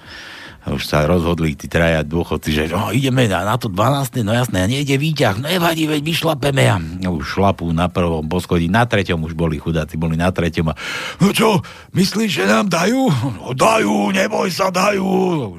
už 0.73 0.81
sa 0.89 1.05
rozhodli 1.05 1.53
tí 1.53 1.69
traja 1.69 2.01
dôchodci, 2.01 2.49
že 2.49 2.63
no, 2.73 2.89
ideme 2.89 3.29
na, 3.29 3.45
na 3.45 3.55
to 3.57 3.69
12. 3.69 4.25
No 4.25 4.33
jasné, 4.33 4.65
a 4.65 4.69
nejde 4.69 4.97
výťah, 4.97 5.37
no 5.37 5.45
nevadí, 5.45 5.85
veď 5.85 6.01
vyšlapeme 6.01 6.65
a 6.65 6.81
už 7.05 7.37
šlapú 7.37 7.69
na 7.69 7.85
prvom 7.85 8.25
poschodí, 8.25 8.65
na 8.65 8.89
treťom 8.89 9.21
už 9.29 9.37
boli 9.37 9.61
chudáci, 9.61 9.93
boli 9.99 10.17
na 10.17 10.33
treťom 10.33 10.73
a 10.73 10.75
no 11.21 11.29
čo, 11.29 11.61
myslíš, 11.93 12.31
že 12.41 12.45
nám 12.49 12.73
dajú? 12.73 13.09
No 13.37 13.53
dajú, 13.53 14.09
neboj 14.09 14.49
sa, 14.49 14.73
dajú. 14.73 15.05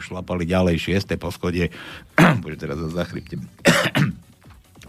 Už 0.00 0.10
šlapali 0.10 0.42
ďalej, 0.42 0.82
šieste 0.82 1.14
poschodie. 1.14 1.70
Bože, 2.42 2.58
teraz 2.58 2.80
sa 2.80 3.04
zachryptem. 3.04 3.46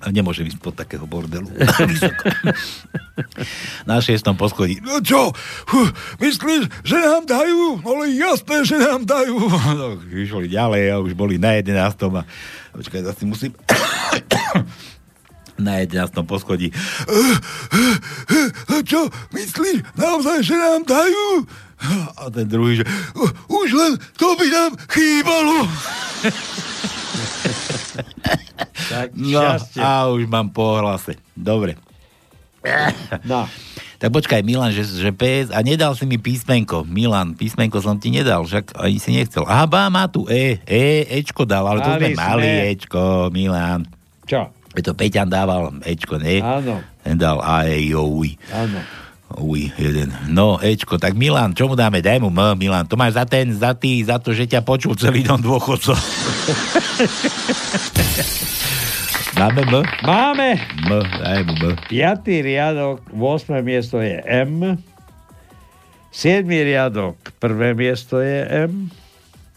A 0.07 0.15
nemôžem 0.15 0.47
ísť 0.47 0.63
pod 0.63 0.71
takého 0.71 1.03
bordelu. 1.03 1.51
Na 3.89 3.99
šiestom 3.99 4.39
poschodí. 4.39 4.79
No 4.79 5.03
čo, 5.03 5.35
Huh, 5.67 5.91
myslíš, 6.23 6.71
že 6.87 6.95
nám 6.95 7.27
dajú? 7.27 7.83
Ale 7.83 8.15
jasné, 8.15 8.63
že 8.63 8.79
nám 8.79 9.03
dajú. 9.03 9.35
No, 9.51 9.99
išli 10.07 10.47
ďalej 10.47 10.95
a 10.95 11.03
už 11.03 11.11
boli 11.11 11.35
na 11.35 11.59
jedenáctom 11.59 12.15
a 12.19 12.21
počkaj, 12.71 13.03
zase 13.03 13.27
musím 13.27 13.51
na 15.59 15.83
jedenáctom 15.83 16.23
poschodí. 16.23 16.71
A 18.71 18.79
čo, 18.87 19.11
myslíš 19.35 19.83
naozaj, 19.99 20.39
že 20.39 20.55
nám 20.55 20.87
dajú? 20.87 21.43
A 22.15 22.31
ten 22.31 22.47
druhý, 22.47 22.79
že 22.79 22.87
už 23.51 23.67
len 23.75 23.99
to 24.15 24.39
by 24.39 24.47
nám 24.47 24.71
chýbalo. 24.87 25.67
Tak, 28.87 29.07
No 29.13 29.39
šťastie. 29.39 29.79
a 29.79 29.89
už 30.07 30.23
mám 30.25 30.47
po 30.49 30.79
hlase. 30.79 31.19
Dobre. 31.31 31.75
No. 33.23 33.47
Tak 33.97 34.13
počkaj, 34.13 34.45
Milan, 34.45 34.69
že, 34.69 34.85
že 34.85 35.09
PS 35.09 35.49
a 35.49 35.65
nedal 35.65 35.97
si 35.97 36.05
mi 36.05 36.21
písmenko. 36.21 36.85
Milan, 36.85 37.33
písmenko 37.33 37.81
som 37.81 37.97
ti 37.97 38.13
nedal, 38.13 38.45
však 38.45 38.77
ani 38.77 39.01
si 39.01 39.09
nechcel. 39.09 39.41
Aha, 39.41 39.65
bá, 39.65 39.89
má 39.89 40.05
tu 40.05 40.29
E, 40.29 40.61
E, 40.63 41.01
Ečko 41.17 41.49
dal, 41.49 41.65
ale 41.65 41.81
to 41.81 41.89
Mali 41.89 42.13
sme 42.13 42.13
mali. 42.13 42.49
Ečko, 42.75 43.01
Milan. 43.33 43.89
Čo? 44.27 44.53
Je 44.77 44.85
to 44.85 44.93
Peťan 44.93 45.25
dával 45.25 45.73
Ečko, 45.81 46.21
nie? 46.21 46.37
Áno. 46.37 46.77
Ten 47.01 47.17
dal 47.17 47.41
A, 47.41 47.65
E. 47.65 47.89
Áno. 48.53 48.79
Uj, 49.35 49.75
jeden. 49.75 50.15
No, 50.31 50.55
Ečko, 50.63 50.95
tak 50.95 51.11
Milan, 51.11 51.51
čo 51.51 51.67
mu 51.67 51.75
dáme? 51.75 51.99
Daj 51.99 52.23
mu 52.23 52.31
M, 52.31 52.55
Milan. 52.55 52.87
To 52.87 52.95
máš 52.95 53.19
za 53.19 53.27
ten, 53.27 53.51
za 53.51 53.75
tý, 53.75 53.99
za 53.99 54.23
to, 54.23 54.31
že 54.31 54.47
ťa 54.47 54.63
počul 54.63 54.95
celý 54.95 55.27
dom 55.27 55.43
dôchodcov. 55.43 55.99
Máme 59.37 59.61
M? 59.67 59.83
Máme. 60.07 60.57
M, 60.87 61.03
daj 61.21 61.43
mu 61.43 61.53
M. 61.59 61.75
Piatý 61.91 62.39
riadok, 62.39 63.03
8. 63.11 63.59
miesto 63.61 63.99
je 63.99 64.17
M. 64.23 64.79
7. 66.09 66.47
riadok, 66.47 67.19
prvé 67.37 67.75
miesto 67.75 68.23
je 68.23 68.47
M. 68.47 68.89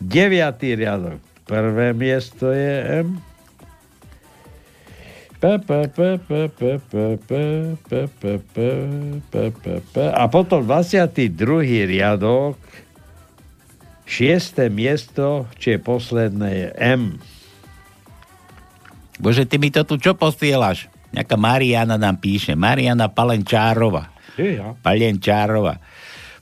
9. 0.02 0.34
riadok, 0.76 1.22
prvé 1.46 1.94
miesto 1.94 2.50
je 2.50 3.06
M. 3.06 3.29
A 10.12 10.24
potom 10.28 10.60
22. 10.60 11.88
riadok, 11.88 12.60
6. 14.04 14.68
miesto, 14.68 15.48
čo 15.56 15.66
je 15.72 15.78
posledné, 15.80 16.48
je 16.52 16.68
M. 16.76 17.02
Bože, 19.16 19.48
ty 19.48 19.56
mi 19.56 19.72
to 19.72 19.88
tu 19.88 19.96
čo 19.96 20.12
posielaš? 20.12 20.92
Nejaká 21.16 21.40
Mariana 21.40 21.96
nám 21.96 22.20
píše. 22.20 22.52
Mariana 22.52 23.08
Palenčárova. 23.08 24.12
Ja. 24.36 24.76
Palenčárova. 24.84 25.80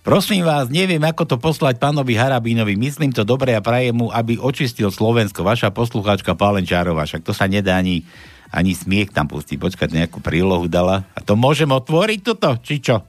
Prosím 0.03 0.43
vás, 0.43 0.73
neviem, 0.73 1.03
ako 1.05 1.23
to 1.23 1.37
poslať 1.37 1.77
pánovi 1.77 2.17
Harabínovi. 2.17 2.75
Myslím 2.81 3.13
to 3.13 3.29
dobre 3.29 3.53
a 3.53 3.61
prajem 3.61 3.95
mu, 3.95 4.07
aby 4.09 4.41
očistil 4.41 4.89
Slovensko. 4.89 5.45
Vaša 5.45 5.69
poslucháčka 5.71 6.33
Palenčárova. 6.33 7.05
Však 7.05 7.23
to 7.23 7.37
sa 7.37 7.45
nedá 7.45 7.77
ani, 7.77 8.03
ani 8.49 8.73
smiech 8.73 9.13
tam 9.13 9.29
pustiť. 9.29 9.57
Počkať, 9.61 9.89
nejakú 9.93 10.19
prílohu 10.25 10.67
dala. 10.67 11.05
A 11.13 11.21
to 11.21 11.37
môžem 11.37 11.69
otvoriť 11.69 12.21
toto, 12.25 12.57
či 12.65 12.81
čo? 12.81 13.05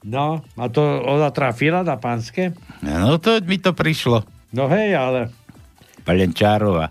No, 0.00 0.40
a 0.56 0.64
to 0.72 0.80
ona 1.04 1.28
trafila 1.28 1.84
na 1.84 2.00
pánske? 2.00 2.56
No 2.80 3.20
to 3.20 3.36
mi 3.44 3.60
to 3.60 3.76
prišlo. 3.76 4.24
No 4.50 4.64
hej, 4.72 4.96
ale... 4.96 5.28
Palenčárova. 6.08 6.88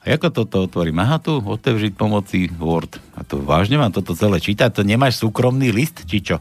A 0.00 0.04
ako 0.16 0.32
toto 0.32 0.64
otvorím? 0.64 1.04
Aha, 1.04 1.20
tu 1.20 1.36
otevřiť 1.36 1.92
pomocí 1.98 2.48
Word. 2.56 2.96
A 3.18 3.26
to 3.26 3.44
vážne 3.44 3.76
mám 3.76 3.92
toto 3.92 4.16
celé 4.16 4.40
čítať? 4.40 4.80
To 4.80 4.82
nemáš 4.86 5.20
súkromný 5.20 5.68
list, 5.68 6.08
či 6.08 6.24
čo? 6.24 6.40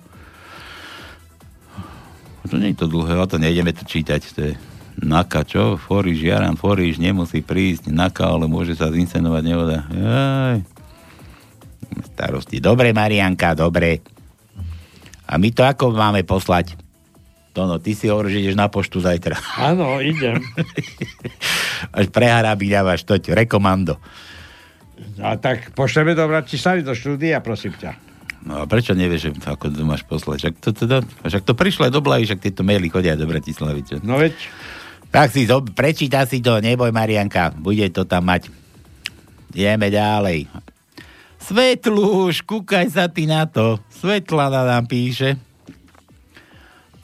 To 2.48 2.56
nie 2.56 2.72
je 2.72 2.80
to 2.80 2.88
dlhé, 2.88 3.20
ale 3.20 3.28
to 3.28 3.36
nejdeme 3.44 3.76
to 3.76 3.84
čítať. 3.84 4.22
To 4.40 4.40
je 4.40 4.54
Naka, 4.98 5.46
čo? 5.46 5.78
Foriš, 5.78 6.26
Jaran 6.26 6.58
Foriš 6.58 6.98
nemusí 6.98 7.46
prísť. 7.46 7.94
Naka, 7.94 8.34
ale 8.34 8.50
môže 8.50 8.74
sa 8.74 8.90
zinscenovať 8.90 9.44
nevoda. 9.46 9.86
Jaj. 9.94 10.58
Starosti. 12.14 12.58
Dobre, 12.58 12.92
Marianka, 12.98 13.54
dobre. 13.54 14.02
A 15.28 15.38
my 15.38 15.50
to 15.54 15.62
ako 15.62 15.94
máme 15.94 16.26
poslať? 16.26 16.74
Tono, 17.54 17.82
ty 17.82 17.98
si 17.98 18.06
hovoríš, 18.06 18.38
že 18.38 18.42
ideš 18.46 18.58
na 18.58 18.70
poštu 18.70 19.02
zajtra. 19.02 19.38
Áno, 19.58 19.98
idem. 19.98 20.42
Až 21.98 22.06
preharabí 22.14 22.70
dávaš 22.70 23.02
toť, 23.02 23.34
rekomando. 23.34 23.98
A 25.22 25.38
tak 25.38 25.74
pošleme 25.74 26.14
do 26.18 26.26
Bratislavy 26.26 26.82
do 26.82 26.94
štúdia, 26.94 27.42
prosím 27.42 27.74
ťa. 27.78 27.98
No 28.46 28.62
a 28.62 28.70
prečo 28.70 28.94
nevieš, 28.94 29.30
že 29.30 29.32
ako 29.44 29.74
to 29.74 29.84
máš 29.84 30.06
poslať? 30.08 30.38
Však 30.40 30.56
to, 30.62 30.70
teda, 30.72 30.98
však 31.26 31.44
to 31.44 31.54
prišlo 31.58 31.90
aj 31.90 31.94
do 31.94 32.02
Blavy, 32.02 32.24
však 32.30 32.42
tieto 32.46 32.62
maily 32.64 32.88
chodia 32.88 33.18
do 33.18 33.28
Bratislavy. 33.28 33.82
Čo? 33.84 33.96
No 34.06 34.22
veď. 34.22 34.34
Tak 35.12 35.32
si 35.32 35.48
to, 35.48 35.64
prečíta 35.64 36.28
si 36.28 36.44
to, 36.44 36.60
neboj 36.60 36.92
Marianka, 36.92 37.56
bude 37.56 37.88
to 37.90 38.04
tam 38.04 38.28
mať. 38.28 38.52
Ideme 39.56 39.88
ďalej. 39.90 40.46
Svetluš, 41.42 42.44
kúkaj 42.44 42.92
sa 42.92 43.08
ty 43.08 43.24
na 43.24 43.48
to. 43.48 43.80
Svetlana 43.88 44.68
nám 44.68 44.86
píše. 44.86 45.40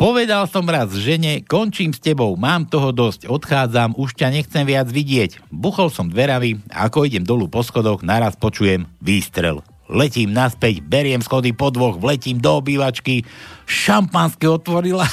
Povedal 0.03 0.49
som 0.51 0.67
raz 0.67 0.91
žene, 0.99 1.39
končím 1.47 1.95
s 1.95 2.03
tebou, 2.03 2.35
mám 2.35 2.67
toho 2.67 2.91
dosť, 2.91 3.29
odchádzam, 3.29 3.95
už 3.95 4.19
ťa 4.19 4.35
nechcem 4.35 4.67
viac 4.67 4.91
vidieť. 4.91 5.47
Buchol 5.47 5.87
som 5.87 6.11
dverami 6.11 6.59
a 6.75 6.91
ako 6.91 7.07
idem 7.07 7.23
dolu 7.23 7.47
po 7.47 7.63
schodoch, 7.63 8.03
naraz 8.03 8.35
počujem 8.35 8.83
výstrel. 8.99 9.63
Letím 9.87 10.35
naspäť, 10.35 10.83
beriem 10.83 11.23
schody 11.23 11.55
po 11.55 11.71
dvoch, 11.71 12.01
vletím 12.01 12.41
do 12.41 12.59
obývačky, 12.59 13.23
šampanské 13.63 14.49
otvorila. 14.49 15.07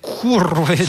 Kurven. 0.00 0.88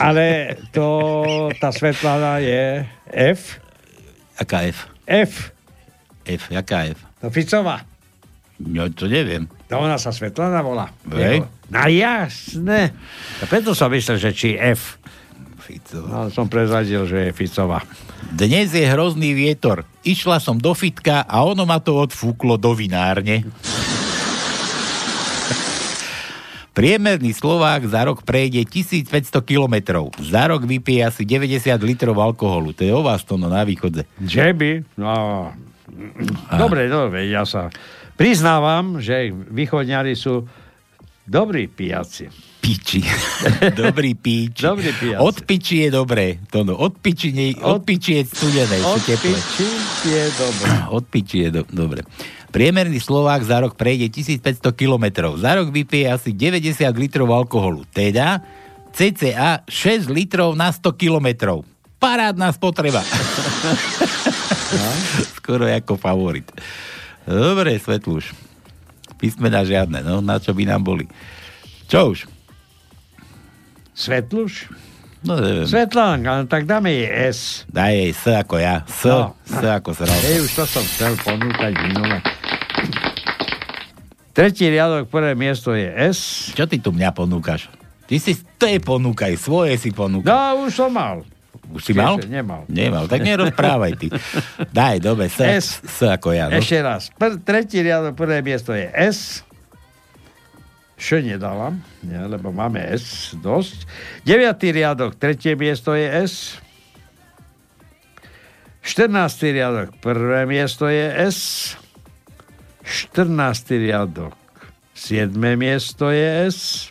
Ale 0.00 0.56
to, 0.72 1.52
tá 1.60 1.68
Svetlana 1.68 2.40
je 2.40 2.88
F. 3.12 3.60
Aká 4.40 4.64
F? 4.64 4.88
F. 5.04 5.52
F, 6.24 6.42
jaká 6.48 6.88
F? 6.88 7.04
No 7.20 7.28
Ficová. 7.28 7.84
No 8.60 8.88
to 8.88 9.08
neviem. 9.08 9.44
To 9.68 9.80
ona 9.84 10.00
sa 10.00 10.08
Svetlana 10.08 10.64
volá. 10.64 10.88
Hej. 11.12 11.44
No 11.68 11.84
jasné. 11.86 12.96
A 13.40 13.44
preto 13.44 13.76
som 13.76 13.92
myslel, 13.92 14.16
že 14.16 14.30
či 14.32 14.48
F. 14.56 14.96
Ficová. 15.60 16.08
No, 16.08 16.18
som 16.32 16.48
prezradil, 16.48 17.04
že 17.04 17.28
je 17.28 17.36
Ficová. 17.36 17.84
Dnes 18.32 18.72
je 18.72 18.84
hrozný 18.88 19.36
vietor. 19.36 19.84
Išla 20.00 20.40
som 20.40 20.56
do 20.56 20.72
fitka 20.72 21.28
a 21.28 21.44
ono 21.44 21.68
ma 21.68 21.76
to 21.76 21.92
odfúklo 22.00 22.56
do 22.56 22.72
vinárne. 22.72 23.44
Priemerný 26.70 27.34
Slovák 27.34 27.82
za 27.90 28.06
rok 28.06 28.22
prejde 28.22 28.62
1500 28.62 29.10
kilometrov. 29.42 30.14
Za 30.22 30.46
rok 30.46 30.62
vypije 30.62 31.02
asi 31.02 31.22
90 31.26 31.74
litrov 31.82 32.14
alkoholu. 32.14 32.70
To 32.78 32.86
je 32.86 32.94
o 32.94 33.02
vás 33.02 33.26
to 33.26 33.34
no 33.34 33.50
na 33.50 33.66
východze. 33.66 34.06
Že 34.22 34.46
by? 34.54 34.70
No. 34.94 35.12
Dobre, 36.54 36.86
dobre, 36.86 37.26
ja 37.26 37.42
sa 37.42 37.74
priznávam, 38.14 39.02
že 39.02 39.34
východňari 39.34 40.14
sú 40.14 40.46
dobrí 41.26 41.66
pijaci. 41.66 42.30
Piči. 42.60 43.00
Dobrý 43.82 44.12
píč. 44.14 44.60
Dobrý 44.60 44.92
pijaci. 44.92 45.24
Od 45.24 45.36
piči 45.48 45.74
je 45.86 45.88
dobré. 45.90 46.38
To 46.52 46.60
no, 46.60 46.76
od 46.76 47.00
piči, 47.00 47.32
nie, 47.32 47.56
od 47.56 47.82
piči 47.82 48.20
je 48.20 48.22
studené. 48.28 48.78
Od 48.84 49.00
piči 49.00 49.66
je 50.04 50.22
dobré. 50.36 50.68
Od 50.92 51.04
piči 51.08 51.36
je 51.40 51.48
do, 51.50 51.62
dobre. 51.72 52.04
Priemerný 52.50 52.98
Slovák 52.98 53.46
za 53.46 53.62
rok 53.62 53.78
prejde 53.78 54.10
1500 54.10 54.74
kilometrov. 54.74 55.38
Za 55.38 55.54
rok 55.62 55.70
vypije 55.70 56.10
asi 56.10 56.34
90 56.34 56.82
litrov 56.98 57.30
alkoholu. 57.30 57.86
Teda 57.94 58.42
cca 58.90 59.62
6 59.70 60.10
litrov 60.10 60.58
na 60.58 60.74
100 60.74 60.82
kilometrov. 60.98 61.62
Parádna 62.02 62.50
spotreba. 62.50 63.06
Skoro 65.38 65.68
ako 65.70 65.94
favorit. 65.94 66.50
Dobre, 67.22 67.78
Svetluš. 67.78 68.34
Písmena 69.20 69.62
žiadne, 69.62 70.00
no 70.00 70.24
na 70.24 70.40
čo 70.40 70.56
by 70.56 70.64
nám 70.64 70.82
boli. 70.82 71.04
Čo 71.86 72.16
už? 72.16 72.18
Svetluš? 73.92 74.72
No 75.20 75.36
neviem. 75.36 75.68
Svetlánka, 75.68 76.40
no 76.40 76.44
tak 76.48 76.64
dáme 76.64 76.88
jej 76.88 77.28
S. 77.28 77.68
Daj 77.68 77.92
jej 77.92 78.10
S 78.16 78.24
ako 78.24 78.56
ja. 78.56 78.80
S, 78.88 79.04
No. 79.04 79.36
S 79.44 79.60
ako 79.60 79.92
sral. 79.92 80.16
Hej, 80.24 80.48
už 80.48 80.50
to 80.56 80.64
som 80.64 80.84
chcel 80.88 81.12
ponúkať 81.20 81.76
minule. 81.76 82.16
Tretí 84.30 84.70
riadok, 84.70 85.10
prvé 85.10 85.34
miesto 85.34 85.74
je 85.74 85.90
S. 85.90 86.50
Čo 86.54 86.70
ty 86.70 86.78
tu 86.78 86.94
mňa 86.94 87.10
ponúkaš? 87.10 87.66
Ty 88.06 88.16
si 88.18 88.38
tej 88.58 88.78
ponúkaj, 88.82 89.34
svoje 89.38 89.74
si 89.78 89.90
ponúkaj. 89.90 90.30
No, 90.30 90.66
už 90.66 90.74
som 90.74 90.90
mal. 90.90 91.22
Už 91.70 91.82
si 91.86 91.92
mal? 91.94 92.18
Ešte 92.18 92.30
nemal. 92.30 92.66
Nemal, 92.66 93.06
tak 93.06 93.22
nerozprávaj 93.22 93.92
ty. 93.98 94.06
Daj, 94.74 94.98
dobre, 95.02 95.30
S, 95.30 95.38
S. 95.38 95.66
S 95.82 95.98
ako 96.06 96.34
ja. 96.34 96.50
No. 96.50 96.58
Ešte 96.58 96.78
raz. 96.82 97.10
Pr- 97.14 97.38
tretí 97.42 97.82
riadok, 97.82 98.18
prvé 98.18 98.42
miesto 98.42 98.74
je 98.74 98.86
S. 98.90 99.46
Š 101.00 101.24
nedávam, 101.24 101.80
nie, 102.04 102.20
lebo 102.20 102.52
máme 102.52 102.76
S 102.82 103.32
dosť. 103.40 103.88
Deviatý 104.20 104.68
riadok, 104.68 105.16
tretie 105.16 105.56
miesto 105.56 105.96
je 105.96 106.04
S. 106.04 106.60
14. 108.84 109.08
riadok, 109.48 109.96
prvé 110.04 110.44
miesto 110.44 110.90
je 110.92 111.08
S. 111.30 111.72
14. 112.90 113.78
riadok, 113.78 114.34
7. 114.98 115.30
miesto 115.54 116.10
je 116.10 116.50
S. 116.50 116.90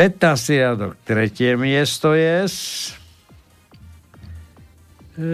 15. 0.00 0.56
riadok, 0.56 0.96
tretie 1.04 1.52
miesto 1.60 2.16
je 2.16 2.48
S. 2.48 2.56
E, 5.20 5.28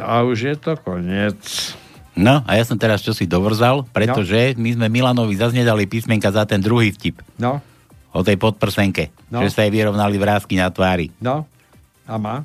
A 0.00 0.24
už 0.24 0.38
je 0.48 0.56
to 0.56 0.80
koniec. 0.80 1.76
no, 2.16 2.40
a 2.48 2.50
ja 2.56 2.64
som 2.64 2.80
teraz 2.80 3.04
čo 3.04 3.12
si 3.12 3.28
dovrzal, 3.28 3.84
pretože 3.92 4.56
my 4.56 4.72
sme 4.72 4.88
Milanovi 4.88 5.36
zase 5.36 5.60
nedali 5.60 5.84
písmenka 5.84 6.32
za 6.32 6.48
ten 6.48 6.64
druhý 6.64 6.88
vtip. 6.88 7.20
No, 7.36 7.60
O 8.14 8.22
tej 8.22 8.38
podprsenke. 8.38 9.10
No. 9.28 9.42
Že 9.42 9.50
sa 9.50 9.60
jej 9.66 9.74
vyrovnali 9.74 10.16
vrázky 10.16 10.54
na 10.56 10.72
tvári. 10.72 11.12
no. 11.20 11.44
A 12.04 12.20
má? 12.20 12.44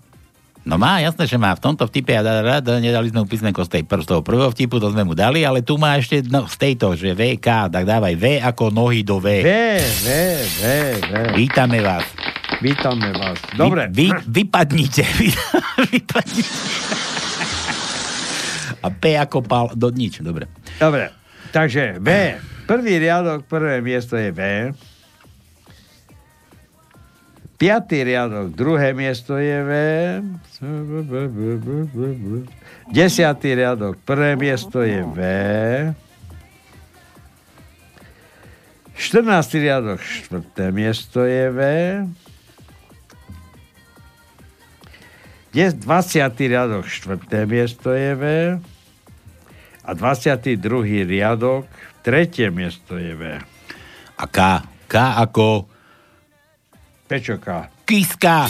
No 0.67 0.75
má, 0.75 0.99
jasné, 0.99 1.23
že 1.23 1.39
má. 1.39 1.55
V 1.55 1.63
tomto 1.63 1.87
vtipe 1.87 2.11
a 2.13 2.21
da, 2.21 2.43
da, 2.43 2.59
da, 2.59 2.83
nedali 2.83 3.07
sme 3.07 3.23
mu 3.23 3.27
písmenko 3.31 3.63
z, 3.63 3.79
tej, 3.79 3.83
pr- 3.87 4.03
z 4.03 4.07
toho 4.11 4.21
prvého 4.21 4.51
vtipu, 4.51 4.77
to 4.77 4.91
sme 4.91 5.07
mu 5.07 5.15
dali, 5.15 5.47
ale 5.47 5.63
tu 5.63 5.79
má 5.79 5.95
ešte 5.95 6.19
no, 6.27 6.45
z 6.45 6.55
tejto, 6.59 6.93
že 6.99 7.15
VK, 7.15 7.71
tak 7.71 7.83
dávaj 7.87 8.13
V 8.19 8.25
ako 8.43 8.69
nohy 8.69 9.01
do 9.01 9.23
V. 9.23 9.39
V, 9.39 9.49
V, 9.79 10.07
V, 10.59 10.63
V. 10.99 11.13
Vítame 11.39 11.79
vás. 11.79 12.03
Vítame 12.59 13.15
vás. 13.15 13.39
Dobre. 13.55 13.87
Vy, 13.87 14.11
vy, 14.11 14.43
vypadnite. 14.43 15.03
Vy, 15.15 15.27
vypadnite. 15.95 16.51
A 18.83 18.87
P 18.91 19.15
ako 19.15 19.43
pal 19.43 19.71
do 19.75 19.87
nič. 19.91 20.19
Dobre. 20.19 20.51
Dobre. 20.75 21.11
Takže 21.55 22.03
V. 22.03 22.09
Prvý 22.69 23.01
riadok, 23.01 23.47
prvé 23.49 23.81
miesto 23.81 24.13
je 24.19 24.29
V. 24.29 24.41
Piatý 27.59 28.07
riadok, 28.07 28.55
druhé 28.55 28.95
miesto 28.95 29.35
je 29.35 29.59
V. 29.67 29.71
Desiatý 32.87 33.51
riadok, 33.51 33.99
prvé 34.07 34.39
miesto 34.39 34.79
je 34.79 35.03
V. 35.03 35.19
14. 38.95 39.59
riadok, 39.59 39.99
štvrté 39.99 40.71
miesto 40.71 41.27
je 41.27 41.45
V. 41.51 41.59
20. 45.51 45.83
riadok, 46.47 46.87
štvrté 46.87 47.43
miesto 47.43 47.91
je 47.91 48.11
V. 48.15 48.23
A 49.83 49.91
22. 49.91 50.55
riadok, 51.03 51.67
tretie 52.07 52.47
miesto 52.55 52.95
je 52.95 53.19
V. 53.19 53.23
A 54.15 54.25
K. 54.31 54.63
K 54.87 54.93
ako 55.27 55.67
Prečo 57.09 57.41
K? 57.41 57.65
Kiska. 57.89 58.45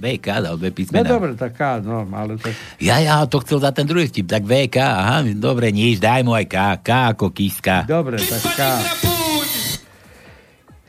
VK 0.00 0.26
dal 0.44 0.56
dve 0.56 0.68
No 0.68 0.76
písmená. 0.76 1.08
dobre, 1.08 1.32
tak 1.32 1.56
K, 1.56 1.80
no, 1.80 2.04
ale 2.12 2.36
tak... 2.36 2.52
Ja, 2.80 3.00
ja 3.00 3.24
to 3.24 3.40
chcel 3.40 3.60
za 3.60 3.72
ten 3.72 3.84
druhý 3.88 4.08
vtip, 4.08 4.28
tak 4.28 4.44
VK, 4.44 4.76
aha, 4.80 5.24
dobre, 5.36 5.72
nič, 5.72 5.96
daj 6.00 6.24
mu 6.24 6.32
aj 6.36 6.44
K, 6.48 6.56
K 6.80 6.88
ako 7.16 7.32
Kiska. 7.32 7.84
Dobre, 7.88 8.16
tak 8.20 8.40
K. 8.52 8.60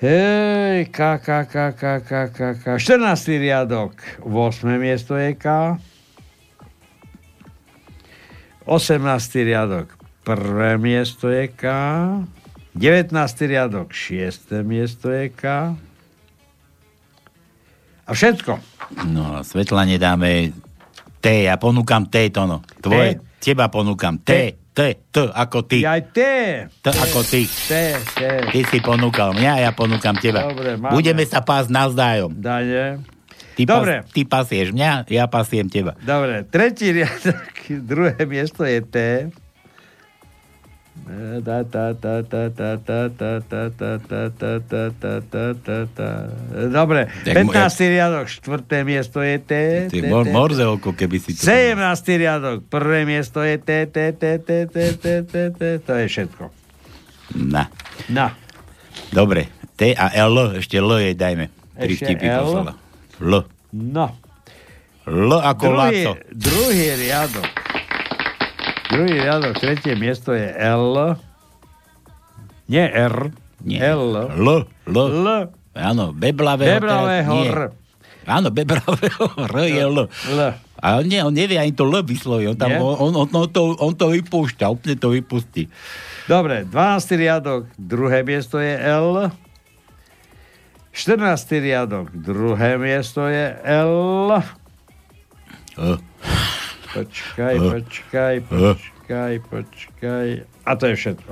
Hej, 0.04 0.92
K, 0.92 1.00
K, 1.20 1.28
K, 1.48 1.56
K, 1.76 1.84
K, 2.04 2.12
K, 2.32 2.40
K. 2.60 2.66
14. 2.80 3.40
riadok, 3.40 4.00
8. 4.24 4.68
miesto 4.80 5.20
je 5.20 5.32
K. 5.36 5.76
18. 8.68 9.00
riadok, 9.44 9.92
prvé 10.24 10.76
miesto 10.80 11.28
je 11.28 11.52
K. 11.52 11.64
19. 12.80 13.12
riadok, 13.44 13.92
6. 13.92 14.64
miesto 14.64 15.12
je 15.12 15.28
K. 15.32 15.76
A 18.12 18.14
všetko. 18.14 18.60
No, 19.08 19.40
svetla 19.40 19.88
nedáme 19.88 20.52
T, 21.24 21.48
ja 21.48 21.56
ponúkam 21.56 22.12
T, 22.12 22.28
to 22.28 22.44
no. 22.44 22.60
Tvoje, 22.84 23.24
teba 23.40 23.72
ponúkam 23.72 24.20
T, 24.20 24.60
T, 24.76 25.00
T, 25.08 25.16
ako 25.32 25.64
ty. 25.64 25.84
Aj 25.88 26.00
T. 26.00 26.20
T, 26.68 26.86
ako 26.92 27.24
ty. 27.24 27.48
T, 27.48 27.72
T. 27.96 28.20
Ty 28.52 28.60
si 28.68 28.80
ponúkal 28.84 29.32
mňa, 29.32 29.64
ja 29.64 29.72
ponúkam 29.72 30.16
teba. 30.20 30.48
Dobre, 30.48 30.76
máme. 30.76 30.92
Budeme 30.92 31.24
sa 31.24 31.40
pásť 31.40 31.72
navzájom. 31.72 32.36
Dane. 32.36 33.00
Ty, 33.56 33.62
Dobre. 33.68 34.04
Pas, 34.04 34.12
ty 34.16 34.22
pasieš 34.24 34.72
mňa, 34.72 35.12
ja 35.12 35.28
pasiem 35.28 35.68
teba. 35.68 35.96
Dobre, 36.04 36.48
tretí 36.48 36.92
riadok, 36.92 37.48
druhé 37.92 38.20
miesto 38.28 38.64
je 38.68 38.80
T. 38.84 38.98
Dobre, 46.72 47.08
Tak 47.24 47.36
mu- 47.44 47.52
15. 47.52 47.88
riadok, 47.90 48.26
štvrté 48.28 48.78
miesto 48.82 49.20
je 49.20 49.38
T. 49.38 49.52
Ty 49.88 49.98
T, 49.98 50.08
mor, 50.08 50.24
T, 50.24 50.32
morzeovko, 50.32 50.94
keby 50.94 51.18
si 51.18 51.34
to... 51.34 51.44
17. 51.44 51.78
riadok, 52.16 52.58
prvé 52.66 53.04
miesto 53.04 53.40
je 53.40 53.58
T, 53.58 53.86
T, 53.86 53.98
T, 54.12 54.28
T, 54.38 54.52
T, 54.68 54.78
T, 54.94 55.08
T, 55.24 55.38
T, 55.52 55.62
to 55.80 55.92
je 55.94 56.06
všetko. 56.08 56.44
Na. 57.46 57.68
Na. 58.08 58.36
Dobre, 59.10 59.48
T 59.76 59.92
a 59.92 60.12
L, 60.22 60.58
ešte 60.58 60.78
L 60.78 60.92
jej 60.98 61.16
dajme. 61.16 61.48
Tri 61.74 61.94
vtipy 61.96 62.26
L? 62.26 62.40
poslala. 62.40 62.74
L. 63.20 63.34
No. 63.74 64.06
L 65.02 65.32
ako 65.34 65.66
Laco. 65.72 66.12
druhý 66.30 66.94
riadok. 66.94 67.61
Druhý 68.92 69.24
riadok, 69.24 69.56
tretie 69.56 69.96
miesto 69.96 70.36
je 70.36 70.52
L. 70.52 71.16
Nie 72.68 72.92
R. 72.92 73.32
Nie. 73.64 73.80
L. 73.96 74.36
L. 74.36 74.68
L. 74.68 74.98
L. 75.08 75.28
Áno, 75.72 76.12
beblavého. 76.12 76.76
Beblavého. 76.76 77.34
R. 77.48 77.62
Áno, 78.28 78.52
bebravého 78.52 79.24
R 79.48 79.56
je 79.64 79.80
L. 79.80 79.98
L. 80.12 80.40
A 80.82 81.00
on, 81.00 81.08
nie, 81.08 81.24
on 81.24 81.32
nevie 81.32 81.56
ani 81.56 81.72
to 81.72 81.88
L 81.88 82.04
vysloviť. 82.04 82.46
On, 82.52 82.58
tam, 82.60 82.72
on, 82.84 83.16
on, 83.16 83.28
on, 83.32 83.48
to, 83.48 83.80
on 83.80 83.96
to 83.96 84.12
vypúšťa, 84.12 84.68
úplne 84.68 85.00
to 85.00 85.16
vypustí. 85.16 85.72
Dobre, 86.28 86.68
12. 86.68 87.16
riadok, 87.16 87.72
druhé 87.80 88.28
miesto 88.28 88.60
je 88.60 88.76
L. 88.76 89.32
14. 90.92 91.24
riadok, 91.64 92.12
druhé 92.12 92.76
miesto 92.76 93.24
je 93.32 93.56
L. 93.64 94.36
L. 95.80 95.96
Počkaj, 96.92 97.56
L. 97.56 97.68
počkaj, 97.72 98.36
počkaj, 98.52 99.34
počkaj. 99.48 100.28
A 100.68 100.72
to 100.76 100.84
je 100.92 100.96
všetko. 101.00 101.32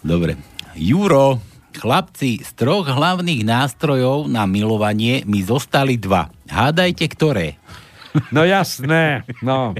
Dobre. 0.00 0.40
Juro, 0.74 1.38
chlapci, 1.76 2.40
z 2.40 2.50
troch 2.56 2.88
hlavných 2.88 3.44
nástrojov 3.44 4.26
na 4.30 4.48
milovanie 4.48 5.22
mi 5.28 5.44
zostali 5.44 6.00
dva. 6.00 6.32
Hádajte, 6.48 7.04
ktoré? 7.12 7.60
No 8.30 8.46
jasné, 8.46 9.26
no. 9.42 9.74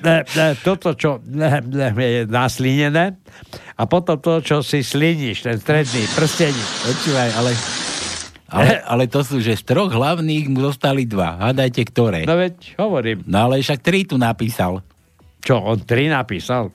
Ne, 0.00 0.24
ne, 0.24 0.46
toto, 0.64 0.96
čo 0.96 1.20
ne, 1.28 1.60
ne, 1.60 1.92
je 1.92 2.22
naslinené 2.24 3.20
a 3.76 3.82
potom 3.84 4.16
to, 4.16 4.40
čo 4.40 4.64
si 4.64 4.80
sliníš, 4.80 5.44
ten 5.44 5.60
stredný 5.60 6.08
prsteník. 6.16 6.68
Počúvaj, 6.88 7.30
ale, 7.36 7.52
ale, 8.54 8.78
ale 8.94 9.04
to 9.10 9.26
sú, 9.26 9.42
že 9.42 9.58
z 9.58 9.62
troch 9.66 9.90
hlavných 9.90 10.46
mu 10.46 10.62
zostali 10.62 11.04
dva. 11.04 11.50
Hádajte, 11.50 11.82
ktoré? 11.90 12.22
No 12.22 12.38
veď, 12.38 12.78
hovorím. 12.78 13.26
No 13.26 13.50
ale 13.50 13.58
však 13.60 13.82
tri 13.82 14.06
tu 14.06 14.14
napísal. 14.14 14.86
Čo, 15.42 15.58
on 15.58 15.82
tri 15.82 16.06
napísal? 16.06 16.70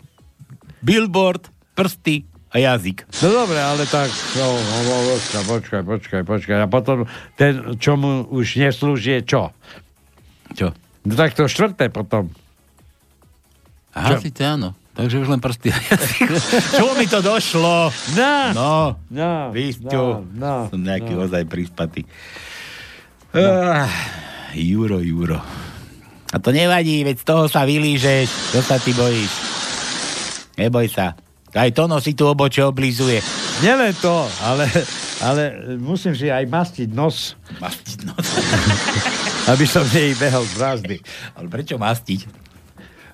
Billboard, 0.84 1.48
prsty 1.74 2.28
a 2.52 2.56
jazyk. 2.60 3.06
No 3.24 3.46
dobre, 3.46 3.60
ale 3.62 3.86
tak, 3.88 4.10
no, 4.36 4.46
no, 4.58 4.78
no, 4.84 4.96
počkaj, 5.08 5.44
počkaj, 5.48 5.82
počkaj, 5.86 6.22
počkaj. 6.26 6.58
A 6.60 6.68
potom 6.68 7.08
ten, 7.40 7.78
čo 7.80 7.96
mu 7.96 8.28
už 8.28 8.60
neslúži, 8.60 9.20
je 9.20 9.22
čo? 9.26 9.42
Čo? 10.54 10.74
No 11.06 11.14
tak 11.16 11.38
to 11.38 11.48
štvrté 11.48 11.94
potom. 11.94 12.34
Aha, 13.94 14.16
Čo? 14.16 14.24
síce 14.24 14.44
áno. 14.46 14.79
Takže 15.00 15.16
už 15.24 15.32
len 15.32 15.40
prsty. 15.40 15.72
Čo 16.76 16.92
mi 17.00 17.08
to 17.08 17.24
došlo? 17.24 17.88
No, 18.20 18.52
No, 18.52 18.72
no, 19.08 19.48
Víšťo, 19.56 20.28
no, 20.36 20.68
som 20.68 20.82
nejaký 20.84 21.16
no. 21.16 21.24
ozaj 21.24 21.48
prispatý. 21.48 22.04
Ah, 23.32 23.88
Juro, 24.52 25.00
Juro. 25.00 25.40
A 26.30 26.38
to 26.44 26.52
nevadí, 26.52 27.08
veď 27.08 27.16
z 27.16 27.26
toho 27.26 27.48
sa 27.48 27.64
vylížeš. 27.64 28.28
Čo 28.52 28.60
sa 28.60 28.76
ty 28.76 28.92
bojíš? 28.92 29.32
Neboj 30.60 30.92
sa. 30.92 31.16
Aj 31.56 31.70
to 31.72 31.88
si 32.04 32.12
tu 32.12 32.28
oboče 32.28 32.68
oblízuje. 32.68 33.24
Nielen 33.64 33.96
to, 34.04 34.28
ale, 34.44 34.68
ale 35.24 35.74
musím 35.80 36.12
si 36.12 36.28
aj 36.28 36.44
mastiť 36.44 36.92
nos, 36.92 37.40
Mastiť 37.58 38.00
nos. 38.04 38.28
aby 39.52 39.66
som 39.66 39.82
nevybehol 39.88 40.44
z 40.46 40.54
brázdy. 40.60 40.96
Ale 41.40 41.48
prečo 41.48 41.80
mastiť? 41.80 42.39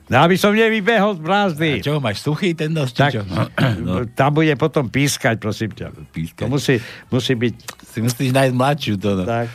No, 0.05 0.21
aby 0.21 0.37
som 0.37 0.53
nevybehol 0.53 1.17
z 1.17 1.21
brázdy. 1.21 1.69
A 1.77 1.83
čo, 1.83 1.97
máš 1.97 2.21
suchý 2.21 2.53
ten 2.53 2.69
nos? 2.69 2.93
Tak, 2.93 3.11
čo? 3.11 3.25
No, 3.85 4.05
tam 4.07 4.33
bude 4.33 4.53
potom 4.53 4.85
pískať, 4.85 5.37
prosím 5.37 5.73
ťa. 5.73 5.89
pískať. 6.09 6.45
To 6.45 6.49
musí, 6.49 6.77
musí 7.09 7.33
byť... 7.33 7.53
Si 7.87 7.99
musíš 7.99 8.29
nájsť 8.29 8.53
mladšiu 8.53 8.93
to. 8.95 9.11
No. 9.17 9.25
Tak, 9.25 9.49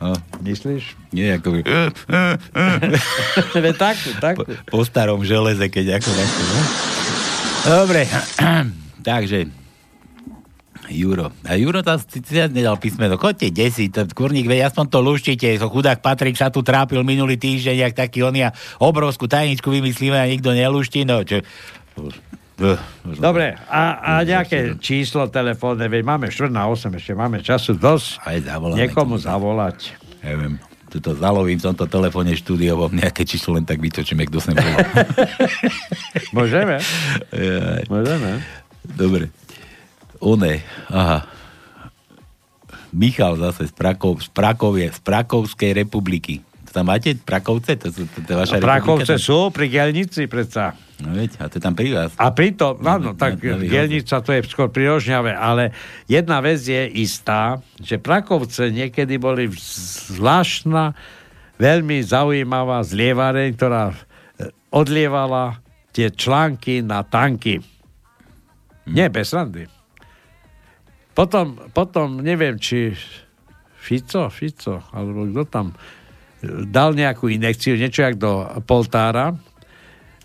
No. 0.00 0.16
myslíš? 0.40 0.96
Nie, 1.12 1.36
ako... 1.36 1.60
Veď 3.54 3.74
takú, 3.76 4.08
takú. 4.16 4.42
po 4.64 4.80
starom 4.80 5.20
železe, 5.20 5.68
keď 5.68 6.00
ako. 6.00 6.08
No? 6.08 6.24
Dobre, 7.60 8.08
takže 9.04 9.44
Juro. 10.90 11.30
A 11.46 11.54
Juro 11.54 11.80
tam 11.86 12.02
si 12.02 12.18
nedal 12.50 12.74
písmeno. 12.76 13.14
Chodte 13.14 13.48
desi, 13.54 13.86
ten 13.88 14.10
kurník, 14.10 14.50
veď 14.50 14.68
aspoň 14.68 14.86
to 14.90 14.98
luštíte. 14.98 15.46
So 15.56 15.70
chudák 15.70 16.02
Patrik 16.02 16.34
sa 16.34 16.50
tu 16.50 16.66
trápil 16.66 17.00
minulý 17.06 17.38
týždeň, 17.38 17.76
jak 17.88 17.94
taký 17.94 18.26
on 18.26 18.34
ja 18.34 18.50
obrovskú 18.82 19.30
tajničku 19.30 19.70
vymyslíme 19.70 20.18
a 20.18 20.26
nikto 20.26 20.50
neluští. 20.50 21.06
No, 21.06 21.22
čo... 21.22 21.40
Dobre, 23.16 23.56
a, 23.72 23.82
a 24.04 24.12
nejaké 24.20 24.76
číslo 24.76 25.32
telefónne, 25.32 25.88
veď 25.88 26.02
máme 26.04 26.26
4 26.28 26.52
na 26.52 26.68
8, 26.68 26.92
ešte 26.92 27.12
máme 27.16 27.40
času 27.40 27.72
dosť 27.72 28.20
Aj 28.20 28.36
zavoláme. 28.36 28.76
niekomu 28.84 29.16
zavolať. 29.16 29.96
Neviem. 30.20 30.60
Tuto 30.90 31.14
zalovím 31.14 31.56
v 31.56 31.70
tomto 31.70 31.86
telefóne 31.86 32.34
štúdiovom 32.34 32.90
nejaké 32.90 33.22
číslo 33.22 33.54
len 33.56 33.64
tak 33.64 33.78
vytočíme, 33.78 34.26
kto 34.26 34.42
sem 34.42 34.58
bol. 34.58 34.66
Môžeme? 36.36 36.82
Môžeme. 37.92 38.42
Dobre. 38.98 39.30
One, 40.20 40.60
aha. 40.92 41.24
Michal 42.92 43.38
zase 43.40 43.70
z, 43.70 43.72
Prakov, 43.72 44.20
z, 44.20 44.28
Prakovie, 44.28 44.92
z 44.92 45.00
Prakovskej 45.00 45.72
republiky. 45.72 46.44
To 46.70 46.70
tam 46.82 46.86
máte 46.92 47.16
Prakovce? 47.18 47.74
To, 47.80 47.88
sú, 47.90 48.06
to, 48.06 48.22
to 48.22 48.32
vaša 48.36 48.58
A 48.58 48.62
Prakovce 48.62 49.18
sú 49.18 49.50
pri 49.50 49.66
Gelnici 49.66 50.28
predsa. 50.30 50.76
No 51.00 51.16
veď, 51.16 51.40
a 51.40 51.48
to 51.48 51.56
je 51.56 51.62
tam 51.64 51.72
pri 51.72 51.90
vás. 51.96 52.12
A 52.20 52.28
pritom, 52.30 52.76
áno, 52.84 53.16
tak 53.16 53.40
no, 53.40 53.56
no, 53.56 53.64
Gelnica 53.64 54.20
to 54.20 54.30
je 54.36 54.44
skôr 54.44 54.68
pri 54.68 54.92
Rožňave, 54.92 55.32
ale 55.32 55.72
jedna 56.04 56.44
vec 56.44 56.60
je 56.60 56.84
istá, 57.00 57.58
že 57.80 57.96
Prakovce 57.96 58.68
niekedy 58.68 59.16
boli 59.16 59.48
zvláštna, 59.50 60.92
veľmi 61.56 62.04
zaujímavá 62.04 62.84
zlievareň, 62.84 63.48
ktorá 63.56 63.90
e, 63.90 63.96
odlievala 64.68 65.58
tie 65.90 66.12
články 66.12 66.84
na 66.84 67.00
tanky. 67.00 67.64
Nie, 68.84 69.08
bez 69.08 69.32
randy. 69.32 69.79
Potom, 71.14 71.58
potom 71.74 72.22
neviem, 72.22 72.56
či 72.56 72.94
Fico, 73.80 74.28
Fico, 74.30 74.84
alebo 74.94 75.26
kto 75.26 75.42
tam 75.48 75.66
e, 75.72 75.76
dal 76.68 76.94
nejakú 76.94 77.26
inekciu, 77.26 77.74
niečo 77.74 78.06
jak 78.06 78.16
do 78.20 78.46
Poltára, 78.68 79.34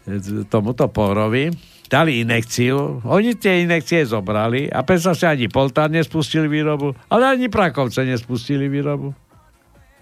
e, 0.05 0.45
tomuto 0.45 0.91
Porovi, 0.91 1.49
dali 1.89 2.21
inekciu, 2.21 3.05
oni 3.05 3.37
tie 3.37 3.63
inekcie 3.63 4.05
zobrali 4.05 4.69
a 4.69 4.81
predsa 4.81 5.13
si 5.13 5.25
ani 5.25 5.47
Poltár 5.47 5.89
nespustili 5.89 6.49
výrobu, 6.49 6.93
ale 7.09 7.37
ani 7.37 7.47
Prakovce 7.47 8.05
nespustili 8.05 8.69
výrobu. 8.69 9.13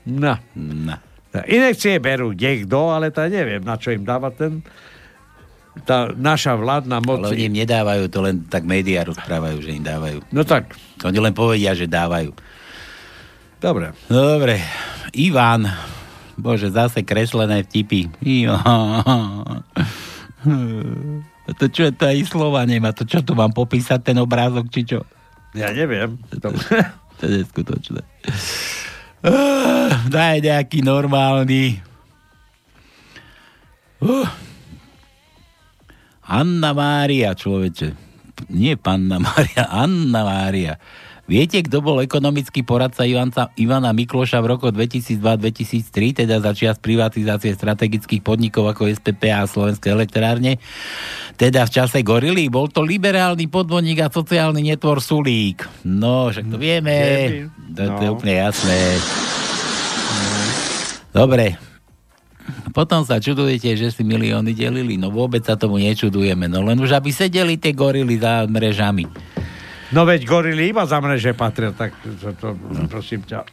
No. 0.04 0.36
no. 0.56 0.96
Inekcie 1.48 1.98
berú 2.04 2.36
niekto, 2.36 2.92
ale 2.92 3.10
to 3.10 3.24
neviem, 3.26 3.64
na 3.64 3.80
čo 3.80 3.96
im 3.96 4.04
dáva 4.04 4.30
ten 4.30 4.64
tá 5.82 6.14
naša 6.14 6.54
vládna 6.54 7.02
moc. 7.02 7.26
Ale 7.26 7.34
oni 7.34 7.50
im 7.50 7.58
nedávajú, 7.66 8.06
to 8.14 8.22
len 8.22 8.46
tak 8.46 8.62
médiá 8.62 9.02
rozprávajú, 9.02 9.58
že 9.66 9.74
im 9.74 9.82
dávajú. 9.82 10.22
No 10.30 10.46
tak. 10.46 10.78
Oni 11.02 11.18
len 11.18 11.34
povedia, 11.34 11.74
že 11.74 11.90
dávajú. 11.90 12.30
Dobre. 13.58 13.98
Dobre. 14.06 14.62
Ivan. 15.18 15.66
Bože, 16.38 16.70
zase 16.70 17.02
kreslené 17.02 17.66
vtipy. 17.66 18.14
To 21.44 21.66
čo, 21.68 21.92
to 21.92 22.04
aj 22.08 22.18
slova 22.26 22.64
nemá. 22.64 22.94
To 22.96 23.04
čo 23.04 23.20
tu 23.26 23.36
mám 23.36 23.52
popísať, 23.52 24.00
ten 24.00 24.18
obrázok, 24.22 24.70
či 24.72 24.88
čo? 24.88 25.04
Ja 25.58 25.74
neviem. 25.76 26.18
To, 26.40 26.50
to 27.20 27.22
je 27.28 27.44
neskutočné. 27.44 28.02
Daj 30.08 30.38
nejaký 30.44 30.84
normálny. 30.84 31.84
Uh. 34.04 34.53
Anna 36.28 36.72
Mária, 36.72 37.36
človeče. 37.36 37.88
Nie 38.50 38.80
Panna 38.80 39.20
Mária, 39.20 39.68
Anna 39.70 40.22
Mária. 40.24 40.80
Viete, 41.24 41.64
kto 41.64 41.80
bol 41.80 42.04
ekonomický 42.04 42.68
poradca 42.68 43.08
Ivanca, 43.08 43.56
Ivana 43.56 43.96
Mikloša 43.96 44.44
v 44.44 44.60
roku 44.60 44.68
2002-2003, 44.76 46.20
teda 46.20 46.44
začias 46.44 46.76
privatizácie 46.84 47.56
strategických 47.56 48.20
podnikov 48.20 48.68
ako 48.68 48.92
SPP 48.92 49.32
a 49.32 49.48
Slovenské 49.48 49.96
elektrárne? 49.96 50.60
Teda 51.40 51.64
v 51.64 51.72
čase 51.80 52.04
gorily 52.04 52.52
bol 52.52 52.68
to 52.68 52.84
liberálny 52.84 53.48
podvodník 53.48 54.04
a 54.04 54.12
sociálny 54.12 54.76
netvor 54.76 55.00
Sulík. 55.00 55.64
No, 55.88 56.28
však 56.28 56.44
to 56.52 56.60
vieme. 56.60 56.92
To, 57.72 57.82
to 57.88 58.02
je 58.04 58.10
úplne 58.12 58.36
jasné. 58.44 58.80
Dobre, 61.16 61.56
potom 62.74 63.06
sa 63.06 63.22
čudujete, 63.22 63.76
že 63.78 63.94
si 63.94 64.02
milióny 64.02 64.56
delili. 64.56 64.96
No 64.98 65.14
vôbec 65.14 65.44
sa 65.46 65.56
tomu 65.56 65.78
nečudujeme. 65.80 66.50
No 66.50 66.64
len 66.66 66.80
už 66.80 66.96
aby 66.96 67.14
sedeli 67.14 67.56
tie 67.56 67.72
gorily 67.72 68.20
za 68.20 68.46
mrežami. 68.50 69.08
No 69.94 70.10
veď 70.10 70.26
gorily 70.26 70.74
iba 70.74 70.90
za 70.90 70.98
mreže 70.98 71.38
patria, 71.38 71.70
tak 71.70 71.94
to, 72.02 72.34
to, 72.34 72.58
prosím 72.90 73.22
ťa. 73.30 73.46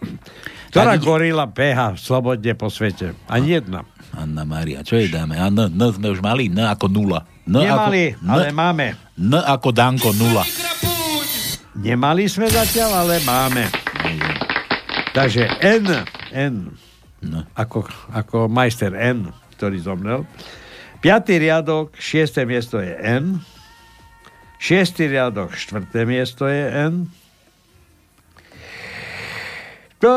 Ktorá 0.73 0.97
ide- 0.97 1.05
gorila 1.05 1.45
beha 1.45 1.93
slobodne 2.01 2.57
po 2.57 2.73
svete? 2.73 3.12
Ani 3.29 3.61
jedna. 3.61 3.85
Anna 4.17 4.43
Maria, 4.43 4.83
čo 4.83 4.99
jej 4.99 5.12
dáme? 5.12 5.39
A 5.39 5.53
N, 5.53 5.71
N 5.71 5.83
sme 5.93 6.11
už 6.11 6.19
mali, 6.25 6.49
N 6.51 6.65
ako 6.65 6.89
nula. 6.91 7.29
N 7.47 7.61
Nemali, 7.62 8.17
ako, 8.17 8.25
N, 8.25 8.31
ale 8.31 8.47
máme. 8.51 8.87
N 9.21 9.33
ako 9.37 9.69
Danko, 9.71 10.11
nula. 10.17 10.43
Nemali 11.77 12.27
sme 12.27 12.51
zatiaľ, 12.51 13.07
ale 13.07 13.23
máme. 13.23 13.69
Takže 15.11 15.47
N, 15.61 15.87
N, 16.33 16.55
no. 17.24 17.44
ako, 17.56 17.88
ako 18.12 18.48
majster 18.48 18.92
N, 18.97 19.32
ktorý 19.56 19.80
zomrel. 19.80 20.24
Piatý 21.01 21.40
riadok, 21.40 21.97
šiesté 21.97 22.44
miesto 22.44 22.76
je 22.80 22.92
N. 22.92 23.40
Šiestý 24.60 25.09
riadok, 25.09 25.56
štvrté 25.56 26.05
miesto 26.05 26.44
je 26.44 26.64
N. 26.68 27.09
To, 30.01 30.12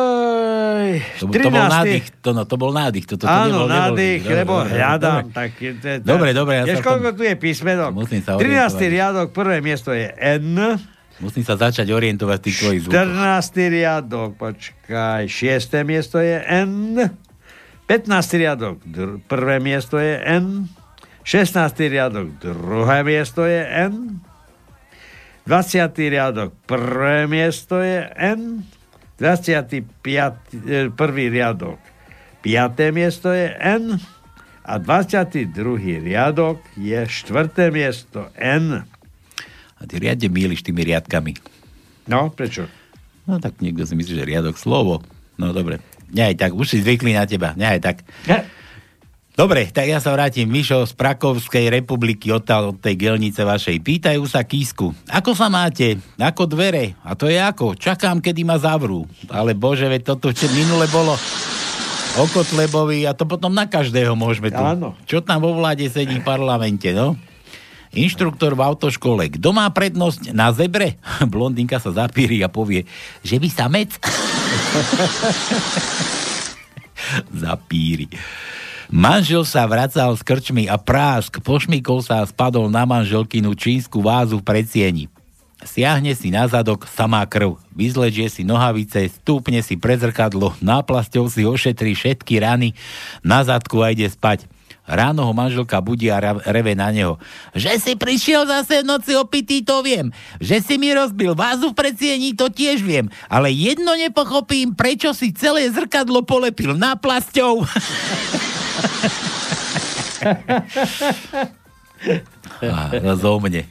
to 1.19 1.27
bol 1.27 1.43
13. 1.43 1.75
nádych, 1.75 2.05
to, 2.23 2.30
no, 2.31 2.47
to 2.47 2.55
bol 2.55 2.71
nádych. 2.71 3.03
To, 3.03 3.19
to, 3.19 3.27
to 3.27 3.31
Áno, 3.31 3.67
nebol, 3.67 3.67
nebol, 3.67 3.67
nádych, 3.67 4.21
dobre, 4.23 4.39
lebo 4.39 4.55
dobre, 4.63 4.71
hľadám. 4.80 5.23
dobre. 5.27 5.35
Tak, 5.35 5.49
to 5.59 5.88
Dobre, 6.07 6.30
dobre, 6.31 6.53
ja 6.55 6.63
Vieš, 6.63 6.80
koľko 6.80 7.09
tu 7.19 7.23
je 7.27 7.35
písmenok? 7.35 7.91
Musím 7.91 8.23
sa 8.23 8.39
13. 8.39 8.39
orientovať. 8.39 8.80
riadok, 8.88 9.27
prvé 9.35 9.59
miesto 9.59 9.91
je 9.91 10.07
N. 10.15 10.80
Musím 11.24 11.48
sa 11.48 11.56
začať 11.56 11.88
orientovať 11.88 12.40
tých 12.44 12.58
tvojich 12.60 12.82
zvukoch. 12.84 13.00
14. 13.00 13.72
riadok, 13.72 14.30
počkaj, 14.36 15.24
6. 15.32 15.88
miesto 15.88 16.20
je 16.20 16.36
N. 16.44 17.00
15. 17.88 18.12
riadok, 18.36 18.84
dr- 18.84 19.24
prvé 19.24 19.64
miesto 19.64 19.95
je 19.95 20.20
N. 20.20 20.68
16. 21.24 21.56
riadok, 21.88 22.28
druhé 22.44 23.08
miesto 23.08 23.48
je 23.48 23.64
N. 23.64 24.20
20. 25.48 25.95
riadok, 26.12 26.52
prvé 26.68 27.24
miesto 27.32 27.80
je 27.80 28.04
N. 28.20 28.68
25. 29.16 29.80
eh, 30.68 30.91
prvý 30.91 31.32
riadok, 31.32 31.80
5. 32.44 32.91
miesto 32.91 33.32
je 33.32 33.48
N. 33.56 33.95
A 34.64 34.80
22. 34.80 36.00
riadok 36.04 36.60
je 36.80 37.04
štvrté 37.04 37.68
miesto 37.72 38.32
N. 38.36 38.88
A 39.84 39.88
ty 39.88 39.99
riadne 39.99 40.31
míliš 40.31 40.64
tými 40.64 40.88
riadkami. 40.88 41.35
No, 42.07 42.31
prečo? 42.31 42.72
No 43.27 43.43
tak 43.43 43.60
niekto 43.60 43.84
si 43.84 43.99
myslí, 43.99 44.23
že 44.23 44.23
riadok 44.23 44.55
slovo. 44.55 45.03
No 45.35 45.51
dobre. 45.51 45.84
Nehaj 46.15 46.39
tak, 46.39 46.51
už 46.55 46.72
si 46.72 46.77
zvykli 46.80 47.11
na 47.11 47.27
teba. 47.27 47.51
Nehaj 47.60 47.84
tak. 47.84 47.97
Dobre, 49.34 49.65
tak 49.73 49.89
ja 49.89 49.97
sa 49.97 50.14
vrátim. 50.14 50.45
Mišo 50.45 50.85
z 50.85 50.93
Prakovskej 50.93 51.73
republiky 51.73 52.30
od 52.30 52.45
tej 52.77 52.95
gelnice 52.95 53.41
vašej. 53.41 53.81
Pýtajú 53.81 54.22
sa 54.30 54.45
Kísku. 54.45 54.93
Ako 55.10 55.34
sa 55.34 55.49
máte? 55.49 55.97
Ako 56.22 56.45
dvere? 56.45 56.93
A 57.01 57.18
to 57.18 57.26
je 57.26 57.41
ako? 57.41 57.73
Čakám, 57.73 58.22
kedy 58.22 58.45
ma 58.45 58.61
zavrú. 58.61 59.10
Ale 59.34 59.57
bože, 59.57 59.89
veď 59.89 60.14
toto 60.14 60.30
čo 60.30 60.45
minule 60.53 60.85
bolo 60.93 61.18
o 62.14 62.23
Kotlebovi 62.30 63.10
a 63.10 63.18
to 63.18 63.26
potom 63.26 63.49
na 63.49 63.65
každého 63.65 64.14
môžeme 64.14 64.53
tu. 64.53 64.61
Áno. 64.61 64.93
Čo 65.10 65.26
tam 65.26 65.41
vo 65.41 65.57
vláde 65.57 65.89
sedí 65.89 66.22
v 66.22 66.27
parlamente, 66.30 66.93
no? 66.93 67.18
Inštruktor 67.94 68.57
v 68.57 68.65
autoškole. 68.65 69.30
Kto 69.38 69.53
má 69.53 69.70
prednosť 69.70 70.34
na 70.34 70.49
zebre? 70.49 70.98
Blondinka 71.34 71.78
sa 71.78 71.94
zapíri 71.94 72.41
a 72.41 72.49
povie, 72.49 72.90
že 73.22 73.38
vy 73.38 73.49
samec? 73.53 73.94
Zapíri. 77.34 78.10
Manžel 78.94 79.44
sa 79.45 79.65
vracal 79.65 80.14
z 80.14 80.22
krčmy 80.22 80.70
a 80.70 80.78
prásk, 80.78 81.41
pošmykol 81.41 82.06
sa 82.06 82.22
a 82.22 82.30
spadol 82.30 82.70
na 82.70 82.86
manželkinu 82.86 83.57
čínsku 83.57 84.02
vázu 84.02 84.38
v 84.38 84.45
predsieni. 84.45 85.06
Siahne 85.64 86.11
si 86.14 86.28
na 86.28 86.44
zadok, 86.45 86.84
samá 86.86 87.24
krv. 87.24 87.56
Vyzlečie 87.72 88.28
si 88.28 88.44
nohavice, 88.44 89.07
stúpne 89.10 89.64
si 89.64 89.80
pre 89.80 89.95
zrkadlo, 89.95 90.53
náplasťou 90.60 91.32
si 91.32 91.48
ošetrí 91.48 91.95
všetky 91.95 92.44
rany 92.44 92.76
na 93.24 93.41
zadku 93.48 93.80
a 93.80 93.95
ide 93.95 94.06
spať. 94.11 94.45
Ráno 94.84 95.23
ho 95.23 95.31
manželka 95.31 95.80
budí 95.80 96.11
a 96.11 96.19
reve 96.43 96.76
na 96.76 96.91
neho. 96.91 97.15
Že 97.55 97.72
si 97.80 97.93
prišiel 97.95 98.43
zase 98.43 98.84
v 98.84 98.89
noci 98.91 99.15
opitý, 99.15 99.64
to 99.64 99.80
viem. 99.80 100.11
Že 100.43 100.57
si 100.60 100.76
mi 100.76 100.91
rozbil 100.91 101.31
vázu 101.31 101.72
v 101.72 101.80
predsieni, 101.80 102.35
to 102.35 102.51
tiež 102.51 102.84
viem. 102.84 103.07
Ale 103.31 103.47
jedno 103.47 103.95
nepochopím, 103.95 104.76
prečo 104.76 105.15
si 105.15 105.31
celé 105.31 105.72
zrkadlo 105.72 106.27
polepil 106.27 106.76
náplasťou. 106.76 107.64
A 112.68 112.80
rozumne. 113.07 113.64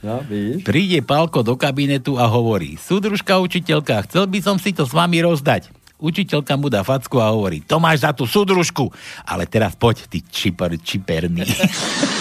No, 0.00 0.24
vidíš? 0.24 0.64
Príde 0.64 1.04
Pálko 1.04 1.44
do 1.44 1.60
kabinetu 1.60 2.16
a 2.16 2.24
hovorí, 2.24 2.80
súdružka 2.80 3.36
učiteľka, 3.36 4.08
chcel 4.08 4.24
by 4.24 4.40
som 4.40 4.56
si 4.56 4.72
to 4.72 4.88
s 4.88 4.96
vami 4.96 5.20
rozdať. 5.20 5.79
Učiteľka 6.00 6.56
mu 6.56 6.72
dá 6.72 6.80
facku 6.80 7.20
a 7.20 7.28
hovorí, 7.28 7.60
to 7.60 7.76
máš 7.76 8.08
za 8.08 8.16
tú 8.16 8.24
súdružku, 8.24 8.88
ale 9.28 9.44
teraz 9.44 9.76
poď, 9.76 10.08
ty 10.08 10.24
čiper, 10.24 10.80
čiperný. 10.80 11.44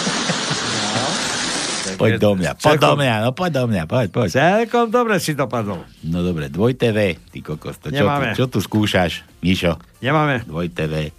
poď 1.99 2.11
do 2.19 2.31
mňa, 2.39 2.51
poď 2.56 2.77
do 2.80 2.91
mňa, 2.95 3.15
no 3.27 3.30
poď 3.35 3.51
do 3.60 3.64
mňa, 3.68 3.84
poď, 3.88 4.07
poď. 4.11 4.27
Celkom 4.31 4.88
dobre 4.88 5.19
si 5.19 5.35
to 5.35 5.45
padol. 5.51 5.84
No 6.07 6.23
dobre, 6.23 6.47
dvoj 6.47 6.80
TV, 6.80 7.19
ty 7.31 7.43
kokos, 7.43 7.80
to 7.84 7.91
čo, 7.91 8.07
tu, 8.07 8.23
čo 8.35 8.45
tu 8.47 8.60
skúšaš, 8.64 9.27
Mišo? 9.43 9.76
Nemáme. 9.99 10.47
Dvoj 10.47 10.72
TV. 10.72 11.11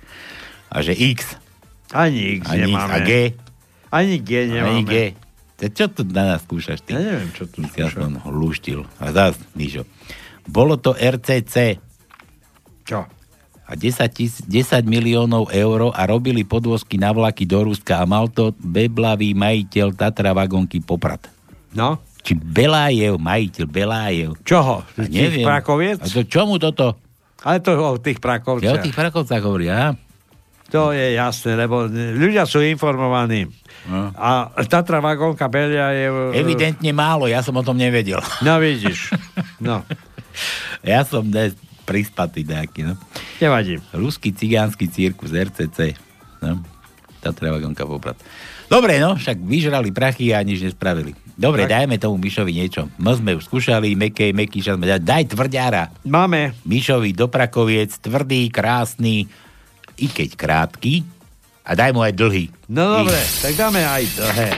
A 0.73 0.81
že 0.81 0.97
X. 0.97 1.37
Ani 1.93 2.41
X 2.41 2.49
Ani, 2.49 2.71
nemáme. 2.71 2.93
a 2.93 2.97
G. 3.05 3.11
Ani 3.91 4.17
G 4.23 4.31
nemáme. 4.49 4.71
Ani 4.71 4.83
G. 4.87 4.95
To 5.61 5.65
čo 5.69 5.93
tu 5.93 6.09
na 6.09 6.25
nás 6.25 6.41
skúšaš 6.49 6.81
ty? 6.81 6.97
Ja 6.97 7.05
neviem, 7.05 7.29
čo 7.37 7.45
tu 7.45 7.61
Ja 7.77 7.93
som 7.93 8.17
ho 8.17 8.31
lúštil. 8.33 8.89
A 8.97 9.13
zás, 9.13 9.37
Mišo. 9.53 9.85
Bolo 10.49 10.81
to 10.81 10.97
RCC. 10.97 11.77
Čo? 12.91 13.07
A 13.71 13.79
10, 13.79 14.03
tis, 14.11 14.43
10 14.43 14.83
miliónov 14.83 15.55
eur 15.55 15.95
a 15.95 16.03
robili 16.03 16.43
podvozky 16.43 16.99
na 16.99 17.15
vlaky 17.15 17.47
do 17.47 17.71
Ruska 17.71 18.03
a 18.03 18.05
mal 18.05 18.27
to 18.27 18.51
beblavý 18.59 19.31
majiteľ 19.39 19.95
Tatra 19.95 20.35
Vagonky 20.35 20.83
Poprad. 20.83 21.31
No? 21.71 22.03
Či 22.27 22.35
Belájev, 22.35 23.15
majiteľ 23.23 23.65
Belájev. 23.71 24.31
Čoho? 24.43 24.83
A 24.83 25.07
neviem. 25.07 25.47
prakoviec? 25.47 26.03
A 26.03 26.11
to 26.11 26.27
čomu 26.27 26.59
toto? 26.59 26.99
Ale 27.47 27.63
to 27.63 27.79
o 27.79 27.95
tých 28.03 28.19
Ja 28.19 28.21
o 28.21 28.27
prakovciach. 28.27 28.83
tých 28.83 28.97
prakovcách 28.99 29.43
hovorí, 29.47 29.71
a? 29.71 29.95
To 30.75 30.91
je 30.91 31.15
jasné, 31.15 31.55
lebo 31.55 31.87
ľudia 31.91 32.51
sú 32.51 32.59
informovaní. 32.63 33.47
No. 33.87 34.11
A 34.19 34.51
Tatra 34.67 34.99
Vagonka 34.99 35.47
Belia 35.47 35.95
je... 35.95 36.07
Evidentne 36.35 36.91
málo, 36.91 37.31
ja 37.31 37.39
som 37.39 37.55
o 37.55 37.63
tom 37.63 37.79
nevedel. 37.79 38.19
No 38.43 38.59
vidíš. 38.59 39.15
No. 39.63 39.87
Ja 40.81 41.05
som 41.05 41.29
dnes 41.29 41.53
prispatý 41.91 42.47
nejaký, 42.47 42.87
no. 42.87 42.95
Nevadí. 43.43 43.83
Ruský 43.91 44.31
cigánsky 44.31 44.87
cirkus 44.87 45.35
RCC. 45.35 45.99
No. 46.39 46.63
Tatra 47.19 47.51
Vagonka 47.51 47.83
Poprad. 47.83 48.15
Dobre, 48.71 49.03
no, 49.03 49.19
však 49.19 49.43
vyžrali 49.43 49.91
prachy 49.91 50.31
a 50.31 50.39
nič 50.47 50.63
nespravili. 50.63 51.11
Dobre, 51.35 51.67
tak. 51.67 51.83
dajme 51.83 51.99
tomu 51.99 52.23
Mišovi 52.23 52.55
niečo. 52.55 52.87
My 53.03 53.19
sme 53.19 53.35
už 53.35 53.51
skúšali, 53.51 53.99
meké, 53.99 54.31
meký 54.31 54.63
šas, 54.63 54.79
daj 54.79 55.35
tvrďára. 55.35 55.91
Máme. 56.07 56.55
Mišovi 56.63 57.11
do 57.11 57.27
Prakoviec, 57.27 57.99
tvrdý, 57.99 58.47
krásny, 58.55 59.27
i 59.99 60.07
keď 60.07 60.39
krátky, 60.39 61.03
a 61.67 61.75
daj 61.75 61.91
mu 61.91 62.07
aj 62.07 62.15
dlhý. 62.15 62.47
No 62.71 63.03
dobre, 63.03 63.19
tak 63.43 63.59
dáme 63.59 63.83
aj 63.83 64.03
dlhé. 64.15 64.51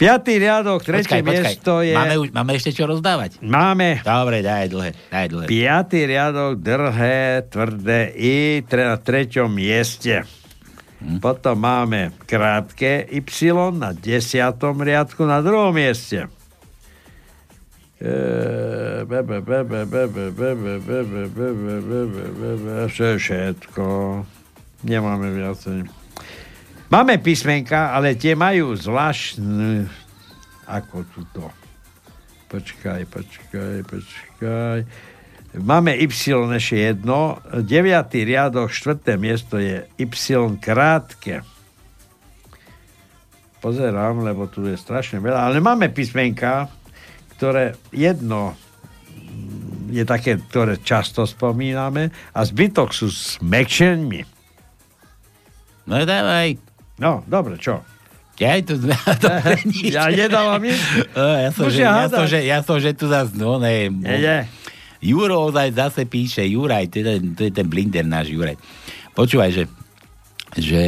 Piatý 0.00 0.40
riadok, 0.40 0.80
tretie 0.80 1.04
počkaj, 1.04 1.20
miesto 1.20 1.72
počkaj. 1.76 1.84
je... 1.84 1.92
Máme, 1.92 2.14
už, 2.24 2.28
máme 2.32 2.56
ešte 2.56 2.72
čo 2.72 2.88
rozdávať? 2.88 3.36
Máme. 3.44 4.00
Dobre, 4.00 4.40
daj 4.40 4.72
dlhé, 4.72 4.96
daj 5.12 5.26
dlhé. 5.28 5.44
Piatý 5.44 6.08
riadok, 6.08 6.56
drhé, 6.56 7.44
tvrdé 7.52 8.08
i 8.16 8.64
tre, 8.64 8.88
na 8.88 8.96
treťom 8.96 9.52
mieste. 9.52 10.24
Hm. 11.04 11.20
Potom 11.20 11.60
máme 11.60 12.16
krátke 12.24 13.04
Y 13.12 13.52
na 13.76 13.92
desiatom 13.92 14.80
riadku 14.80 15.28
na 15.28 15.44
druhom 15.44 15.76
mieste. 15.76 16.32
Všetko. 23.20 23.84
Nemáme 24.80 25.28
viacej. 25.36 25.99
Máme 26.90 27.22
písmenka, 27.22 27.94
ale 27.94 28.18
tie 28.18 28.34
majú 28.34 28.74
zvláštne 28.74 29.86
ako 30.66 31.06
tuto. 31.14 31.46
Počkaj, 32.50 33.06
počkaj, 33.06 33.76
počkaj. 33.86 34.78
Máme 35.62 35.94
Y 35.94 36.10
ešte 36.50 36.76
jedno. 36.90 37.38
Deviatý 37.62 38.26
riadok, 38.26 38.74
štvrté 38.74 39.14
miesto 39.14 39.62
je 39.62 39.86
Y 40.02 40.10
krátke. 40.58 41.46
Pozerám, 43.62 44.26
lebo 44.26 44.50
tu 44.50 44.66
je 44.66 44.74
strašne 44.74 45.22
veľa. 45.22 45.46
Ale 45.46 45.62
máme 45.62 45.94
písmenka, 45.94 46.66
ktoré 47.38 47.78
jedno 47.94 48.58
mm, 49.06 49.94
je 49.94 50.02
také, 50.02 50.42
ktoré 50.42 50.82
často 50.82 51.22
spomíname 51.22 52.10
a 52.34 52.42
zbytok 52.42 52.90
sú 52.90 53.06
s. 53.14 53.38
No 55.86 55.94
dávaj. 56.02 56.69
No, 57.00 57.24
dobre, 57.24 57.56
čo? 57.56 57.80
Ja 58.36 58.54
aj 58.54 58.62
tu... 58.62 58.74
Ja 59.90 60.08
nedávam 60.08 60.60
nič. 60.60 60.76
Ja, 61.12 61.48
som, 61.50 61.66
že, 61.66 61.80
ja 61.82 62.06
som, 62.06 62.24
že, 62.24 62.38
ja 62.42 62.58
som, 62.60 62.76
že 62.76 62.90
tu 62.92 63.04
zase, 63.04 63.32
no 63.34 63.56
ne. 63.56 63.88
Je, 63.88 64.16
je. 64.16 64.38
Juro 65.02 65.48
ozaj 65.48 65.72
zase 65.72 66.04
píše, 66.04 66.44
Juraj, 66.44 66.88
to 66.88 66.96
je, 66.96 67.04
ten- 67.06 67.32
to 67.32 67.42
je 67.42 67.52
ten 67.52 67.66
blinder 67.66 68.02
náš 68.02 68.28
Juraj. 68.28 68.60
Počúvaj, 69.10 69.50
že, 69.50 69.64
že 70.54 70.82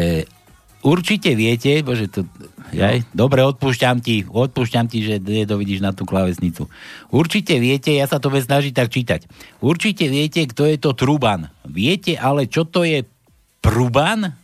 určite 0.80 1.32
viete, 1.32 1.80
bože, 1.80 2.08
to, 2.08 2.28
jaj, 2.70 3.08
dobre, 3.10 3.40
odpúšťam 3.42 3.98
ti, 3.98 4.20
odpúšťam 4.22 4.84
ti, 4.86 5.00
že 5.00 5.16
nedovidíš 5.16 5.80
na 5.80 5.90
tú 5.90 6.04
klavesnicu. 6.04 6.68
Určite 7.08 7.56
viete, 7.56 7.88
ja 7.90 8.04
sa 8.04 8.16
to 8.16 8.28
bude 8.28 8.40
snažiť 8.40 8.72
tak 8.72 8.88
čítať. 8.88 9.20
Určite 9.58 10.04
viete, 10.06 10.44
kto 10.44 10.66
je 10.66 10.76
to 10.76 10.92
Truban. 10.92 11.48
Viete 11.64 12.12
ale, 12.14 12.44
čo 12.44 12.64
to 12.64 12.82
je 12.82 13.04
Pruban? 13.60 14.41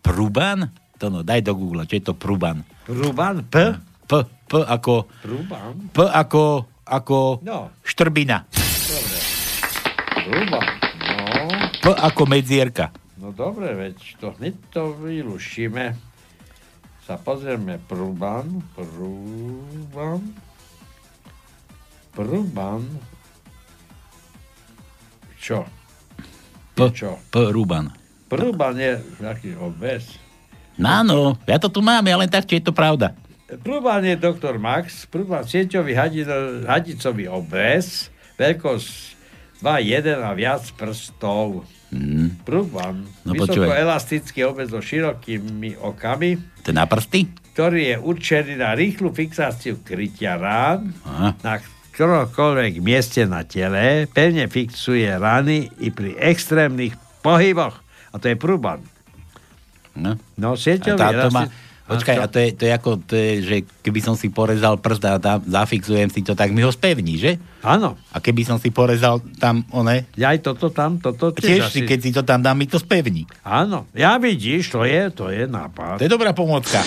Pruban? 0.00 0.68
To 0.96 1.08
no, 1.08 1.20
daj 1.20 1.40
do 1.40 1.52
Google, 1.52 1.84
čo 1.84 1.96
je 1.96 2.04
to 2.04 2.14
Pruban. 2.14 2.60
Ruban, 2.84 3.44
P? 3.44 3.56
P, 4.04 4.12
P 4.44 4.52
ako, 4.58 5.06
Ruban? 5.22 5.88
P 5.88 5.98
ako, 6.02 6.42
ako 6.82 7.40
No. 7.40 7.70
štrbina. 7.80 8.44
Dobre. 8.50 9.18
Ruban, 10.26 10.66
no. 10.98 11.16
P 11.72 11.86
ako 11.88 12.22
medzierka. 12.26 12.90
No 13.16 13.30
dobre, 13.30 13.72
veď 13.72 13.96
to 14.16 14.32
hneď 14.34 14.54
to 14.72 14.92
vylušíme. 14.94 15.92
Sa 17.02 17.16
pozrieme 17.16 17.76
Pruban, 17.80 18.64
Pruban, 18.72 20.20
Pruban, 22.10 22.82
čo? 25.38 25.64
P, 26.70 26.78
Čo? 26.90 27.16
P 27.28 27.34
Ruban. 27.48 27.99
Pruban 28.30 28.78
je 28.78 28.92
taký 29.18 29.58
obves. 29.58 30.14
No 30.78 30.86
áno, 30.88 31.16
ja 31.44 31.58
to 31.58 31.66
tu 31.66 31.82
mám, 31.82 32.00
ja 32.00 32.14
len 32.14 32.26
tak, 32.26 32.46
či 32.46 32.56
je 32.56 32.64
to 32.64 32.72
pravda. 32.72 33.12
Pruban 33.60 34.00
je 34.00 34.14
doktor 34.14 34.56
Max, 34.56 35.04
Pruban 35.04 35.42
sieťový 35.42 35.92
hadino, 35.92 36.62
hadicový 36.64 37.26
obves, 37.26 38.06
veľkosť 38.38 38.88
2,1 39.58 39.66
a 40.16 40.30
viac 40.32 40.62
prstov. 40.72 41.66
Mm. 41.90 42.38
Prúban, 42.40 43.02
No, 43.26 43.34
počúvaj. 43.34 43.66
vysokoelastický 43.66 44.46
obez 44.46 44.70
so 44.70 44.78
širokými 44.78 45.74
okami, 45.76 46.38
To 46.62 46.70
na 46.70 46.86
prsty? 46.86 47.26
ktorý 47.50 47.82
je 47.84 47.96
určený 47.98 48.54
na 48.54 48.72
rýchlu 48.72 49.10
fixáciu 49.10 49.82
krytia 49.82 50.38
rán 50.38 50.94
Aha. 51.02 51.34
na 51.42 51.58
ktorokoľvek 51.92 52.78
mieste 52.78 53.26
na 53.26 53.42
tele, 53.42 54.06
pevne 54.06 54.46
fixuje 54.46 55.10
rany 55.10 55.68
i 55.76 55.90
pri 55.90 56.14
extrémnych 56.16 56.94
pohyboch. 57.20 57.82
A 58.10 58.16
to 58.16 58.26
je 58.26 58.34
prúban. 58.34 58.82
No. 59.92 60.14
No, 60.34 60.48
A 60.50 60.56
sieťový 60.56 60.96
tá, 60.96 61.10
to 61.10 61.28
má, 61.28 61.44
elasti- 61.44 61.54
počkaj, 61.84 62.16
a 62.16 62.26
to 62.26 62.38
je, 62.38 62.48
to 62.52 62.62
je 62.62 62.72
ako, 62.72 62.90
to 63.00 63.14
je, 63.14 63.30
že 63.40 63.56
keby 63.80 63.98
som 63.98 64.14
si 64.14 64.28
porezal 64.28 64.76
prst 64.76 65.02
a 65.04 65.16
tam 65.16 65.42
zafixujem 65.42 66.06
si 66.06 66.20
to, 66.20 66.32
tak 66.32 66.48
mi 66.48 66.60
ho 66.60 66.70
spevní, 66.70 67.14
že? 67.16 67.42
Áno. 67.60 67.98
A 68.08 68.18
keby 68.18 68.42
som 68.44 68.56
si 68.56 68.68
porezal 68.68 69.18
tam, 69.36 69.66
one, 69.68 70.06
Ja 70.14 70.30
aj 70.30 70.42
toto 70.44 70.70
tam, 70.70 70.96
toto 70.96 71.30
tiež 71.32 71.42
tiež 71.60 71.62
si, 71.68 71.80
keď 71.82 71.98
si 71.98 72.10
to 72.12 72.22
tam 72.22 72.38
dám, 72.40 72.54
mi 72.54 72.64
to 72.64 72.76
spevní. 72.76 73.26
Áno, 73.42 73.90
ja 73.90 74.14
vidíš, 74.16 74.70
to 74.70 74.82
je, 74.82 75.10
to 75.10 75.28
je 75.28 75.44
nápad. 75.44 75.98
To 75.98 76.04
je 76.04 76.10
dobrá 76.10 76.30
pomocka. 76.30 76.80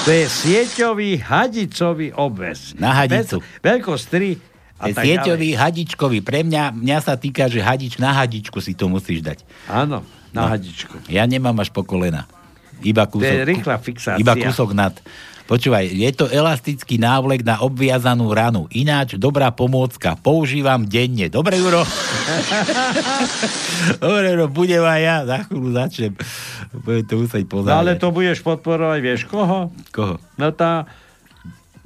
To 0.00 0.10
je 0.10 0.24
sieťový 0.24 1.20
hadicový 1.20 2.08
obves. 2.10 2.72
Na 2.74 2.96
hadicu. 2.96 3.44
Veľ- 3.60 3.76
Veľkosť 3.76 4.04
3 4.08 4.40
a 4.78 4.84
Je 4.84 4.92
tak 4.92 5.02
sieťový, 5.02 5.48
ďalej. 5.50 5.60
hadičkový. 5.60 6.18
Pre 6.20 6.40
mňa, 6.40 6.62
mňa 6.72 6.98
sa 7.00 7.14
týka, 7.14 7.46
že 7.46 7.58
hadič 7.58 7.96
na 7.96 8.10
hadičku 8.12 8.58
si 8.58 8.72
to 8.72 8.86
musíš 8.86 9.20
dať. 9.20 9.42
Áno, 9.66 10.06
na 10.30 10.40
No. 10.40 10.48
hadičku. 10.48 10.94
Ja 11.06 11.24
nemám 11.24 11.56
až 11.56 11.68
po 11.68 11.82
kolena. 11.82 12.30
Iba 12.78 13.04
To 13.04 13.18
je 13.18 13.26
kúsok, 13.26 13.42
rýchla 13.44 13.74
fixácia. 13.76 14.16
iba 14.16 14.32
kúsok 14.32 14.70
nad. 14.70 14.94
Počúvaj, 15.44 15.88
je 15.88 16.10
to 16.12 16.28
elastický 16.28 16.94
návlek 16.94 17.40
na 17.40 17.58
obviazanú 17.58 18.28
ranu. 18.28 18.68
Ináč 18.70 19.16
dobrá 19.16 19.48
pomôcka. 19.48 20.12
Používam 20.14 20.84
denne. 20.84 21.26
Dobre, 21.26 21.56
Juro? 21.56 21.82
Dobre, 23.98 24.26
Juro, 24.30 24.46
budem 24.46 24.84
aj 24.84 25.00
ja. 25.00 25.16
Za 25.24 25.36
chvíľu 25.42 25.68
začnem. 25.72 26.12
Budem 26.78 27.02
to 27.02 27.14
musieť 27.16 27.42
No, 27.42 27.50
pozerať. 27.50 27.74
ale 27.74 27.90
to 27.96 28.08
budeš 28.10 28.38
podporovať, 28.40 28.98
vieš 29.00 29.20
koho? 29.24 29.72
Koho? 29.88 30.20
No 30.36 30.52
tá, 30.52 30.84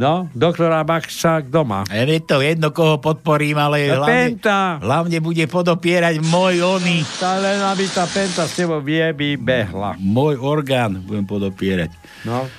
no, 0.03 0.27
doktora 0.35 0.83
Maxa 0.83 1.39
doma. 1.41 1.87
Je 1.87 2.19
to 2.19 2.43
jedno, 2.43 2.69
koho 2.69 2.99
podporím, 2.99 3.55
ale 3.57 3.87
No, 3.87 4.03
hlavne, 4.03 4.11
Penta. 4.35 4.83
hlavne 4.83 5.19
bude 5.19 5.47
podopierať 5.47 6.19
môj 6.21 6.59
oný. 6.59 7.07
Tá 7.17 7.39
len 7.39 7.63
aby 7.63 7.87
tá 7.87 8.03
Penta 8.05 8.45
s 8.45 8.59
tebou 8.59 8.83
vie, 8.83 9.07
by 9.07 9.39
behla. 9.39 9.95
Môj 9.97 10.37
orgán 10.37 10.99
budem 11.01 11.23
podopierať. 11.23 11.95
No, 12.27 12.51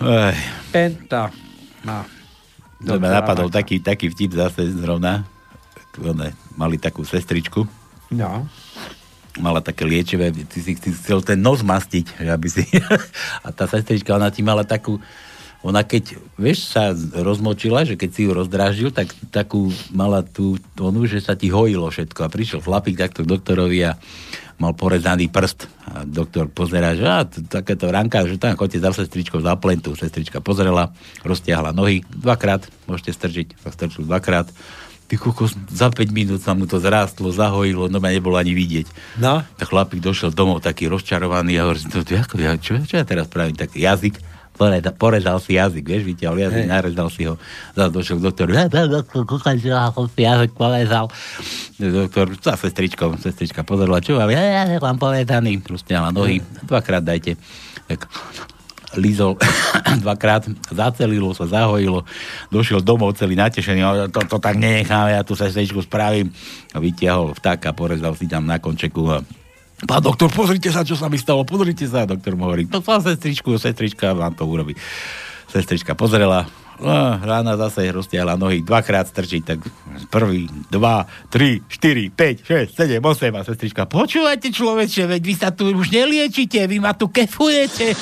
Ej. 0.00 0.36
Penta. 0.70 1.28
No. 1.84 2.04
Dobre, 2.76 3.08
napadol 3.08 3.48
Maxa. 3.48 3.56
taký, 3.60 3.76
taký 3.80 4.06
vtip 4.08 4.32
zase 4.32 4.68
zrovna. 4.72 5.24
One, 5.96 6.28
mali 6.52 6.76
takú 6.76 7.00
sestričku, 7.02 7.64
No. 8.12 8.44
mala 9.36 9.60
také 9.60 9.82
liečivé, 9.82 10.28
ty 10.28 10.60
si, 10.60 10.76
si 10.76 10.88
chcel 10.92 11.20
ten 11.20 11.40
nos 11.40 11.60
mastiť, 11.60 12.20
aby 12.22 12.48
si... 12.48 12.68
a 13.44 13.48
tá 13.48 13.64
sestrička, 13.64 14.12
ona 14.12 14.28
ti 14.28 14.40
mala 14.40 14.60
takú, 14.60 15.00
ona 15.66 15.82
keď, 15.82 16.14
vieš, 16.38 16.70
sa 16.70 16.94
rozmočila, 16.94 17.82
že 17.82 17.98
keď 17.98 18.10
si 18.14 18.20
ju 18.22 18.30
rozdráždil, 18.30 18.94
tak 18.94 19.10
takú 19.34 19.74
mala 19.90 20.22
tú 20.22 20.54
onu, 20.78 21.10
že 21.10 21.18
sa 21.18 21.34
ti 21.34 21.50
hojilo 21.50 21.90
všetko. 21.90 22.22
A 22.22 22.30
prišiel 22.30 22.62
chlapík 22.62 22.94
takto 22.94 23.26
k 23.26 23.30
doktorovi 23.34 23.82
a 23.82 23.98
mal 24.62 24.78
porezaný 24.78 25.26
prst. 25.26 25.66
A 25.90 26.06
doktor 26.06 26.46
pozerá, 26.46 26.94
že 26.94 27.04
t- 27.28 27.42
takéto 27.50 27.90
ranka, 27.90 28.22
že 28.24 28.38
tam 28.38 28.54
chodte 28.54 28.78
za 28.78 28.94
sestričkou 28.94 29.42
za 29.42 29.58
plentu. 29.58 29.98
Sestrička 29.98 30.38
pozrela, 30.38 30.94
roztiahla 31.26 31.74
nohy 31.74 32.06
dvakrát, 32.14 32.62
môžete 32.86 33.10
strčiť, 33.12 33.46
tak 33.58 33.74
strčil 33.74 34.06
dvakrát. 34.06 34.46
Ty 35.06 35.14
kokos, 35.22 35.54
za 35.70 35.86
5 35.86 36.10
minút 36.10 36.42
sa 36.42 36.50
mu 36.50 36.66
to 36.66 36.82
zrástlo, 36.82 37.30
zahojilo, 37.30 37.86
no 37.86 38.02
ma 38.02 38.10
nebolo 38.10 38.34
ani 38.34 38.50
vidieť. 38.54 39.18
No. 39.22 39.42
Tak 39.54 39.70
chlapík 39.70 40.02
došiel 40.02 40.34
domov 40.34 40.66
taký 40.66 40.90
rozčarovaný 40.90 41.62
a 41.62 41.70
hovorí, 41.70 41.78
no, 41.86 42.02
to, 42.02 42.14
ako, 42.14 42.34
ja, 42.42 42.58
čo, 42.58 42.74
čo 42.82 42.98
ja 42.98 43.06
teraz 43.06 43.30
pravím, 43.30 43.54
tak 43.54 43.70
jazyk, 43.78 44.18
porezal, 44.56 44.94
porezal 44.96 45.38
si 45.38 45.60
jazyk, 45.60 45.84
vieš, 45.84 46.02
vytiahol 46.08 46.40
jazyk, 46.40 46.64
Hej. 46.64 46.72
narezal 46.72 47.08
si 47.12 47.28
ho. 47.28 47.36
Zase 47.76 47.92
došiel 47.92 48.18
doktor, 48.18 48.48
porezal. 50.56 51.06
Doktor, 51.76 52.32
za 52.40 52.56
sestričkou, 52.56 53.20
sestrička 53.20 53.62
pozerala, 53.62 54.00
čo 54.00 54.16
mám, 54.16 54.32
ja, 54.32 54.40
ja, 54.40 54.80
mám 54.80 54.96
porezaný, 54.96 55.60
roztiahla 55.60 56.10
nohy, 56.10 56.40
dvakrát 56.64 57.04
dajte. 57.04 57.36
Tak 57.86 58.08
lízol 58.96 59.36
dvakrát, 60.04 60.48
zacelilo 60.72 61.36
sa, 61.36 61.44
zahojilo, 61.44 62.02
došiel 62.48 62.80
domov 62.80 63.14
celý 63.14 63.36
natešený, 63.36 63.80
ale 63.84 64.00
to, 64.08 64.24
to 64.24 64.38
tak 64.40 64.56
nenechám, 64.56 65.12
ja 65.12 65.20
tu 65.22 65.36
sestričku 65.36 65.84
spravím. 65.84 66.32
A 66.72 66.80
vytiahol 66.80 67.36
vtáka, 67.36 67.76
porezal 67.76 68.16
si 68.16 68.26
tam 68.26 68.48
na 68.48 68.56
končeku 68.56 69.04
a 69.12 69.20
Pán 69.84 70.00
doktor, 70.00 70.32
pozrite 70.32 70.72
sa, 70.72 70.88
čo 70.88 70.96
sa 70.96 71.12
mi 71.12 71.20
stalo, 71.20 71.44
pozrite 71.44 71.84
sa. 71.84 72.08
Doktor 72.08 72.32
mu 72.32 72.48
hovorí, 72.48 72.64
to 72.64 72.80
sa 72.80 72.96
sestričku, 72.96 73.60
sestrička 73.60 74.16
vám 74.16 74.32
to 74.32 74.48
urobí. 74.48 74.72
Sestrička 75.52 75.92
pozrela, 75.92 76.48
no, 76.80 77.20
rána 77.20 77.60
zase 77.60 77.84
roztiahla 77.92 78.40
nohy, 78.40 78.64
dvakrát 78.64 79.04
strčiť, 79.04 79.42
tak 79.44 79.60
prvý, 80.08 80.48
dva, 80.72 81.04
tri, 81.28 81.60
štyri, 81.68 82.08
päť, 82.08 82.48
šesť, 82.48 82.70
sedem, 82.72 83.04
osem 83.04 83.36
a 83.36 83.44
sestrička, 83.44 83.84
počúvajte 83.84 84.48
človeče, 84.48 85.12
veď 85.12 85.22
vy 85.22 85.34
sa 85.36 85.52
tu 85.52 85.68
už 85.68 85.92
neliečite, 85.92 86.64
vy 86.64 86.80
ma 86.80 86.96
tu 86.96 87.12
kefujete. 87.12 87.92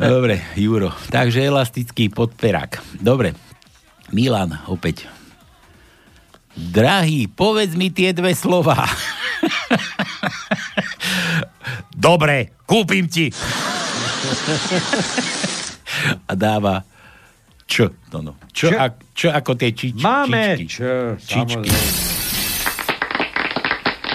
Dobre, 0.00 0.40
Juro, 0.56 0.88
takže 1.12 1.44
elastický 1.44 2.08
podperák. 2.08 2.96
Dobre, 2.96 3.36
Milan 4.08 4.56
opäť. 4.72 5.17
Drahý, 6.58 7.30
povedz 7.30 7.78
mi 7.78 7.94
tie 7.94 8.10
dve 8.10 8.34
slova. 8.34 8.82
Dobre, 11.94 12.58
kúpim 12.66 13.06
ti. 13.06 13.30
A 16.26 16.32
dáva 16.34 16.82
čo, 17.68 17.92
to 18.08 18.24
no. 18.24 18.32
Čo, 18.48 18.72
Čo? 18.72 18.76
a, 18.80 18.86
čo 19.12 19.28
ako 19.28 19.52
tie 19.60 19.76
čič, 19.76 20.00
Máme 20.00 20.56
čičky. 20.56 20.66
čo, 20.72 20.92
Čičky. 21.20 21.68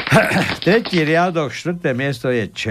Tretí 0.65 1.06
riadok, 1.06 1.53
štvrté 1.53 1.94
miesto 1.94 2.34
je 2.34 2.49
Č. 2.49 2.64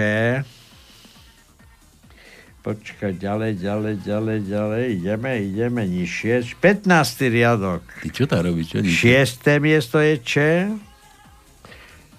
Počkaj, 2.63 3.19
ďalej, 3.19 3.59
ďalej, 3.59 3.95
ďalej, 4.07 4.39
ďalej, 4.47 4.83
ideme, 4.95 5.31
ideme 5.35 5.83
nižšie. 5.83 6.55
15. 6.63 6.87
riadok. 7.27 7.83
Ty 7.83 8.07
čo 8.07 8.23
tam 8.23 8.39
robíš? 8.39 8.71
Čo 8.71 8.79
nič? 8.79 8.93
Šiesté 9.03 9.59
miesto 9.59 9.99
je 9.99 10.15
Č. 10.23 10.33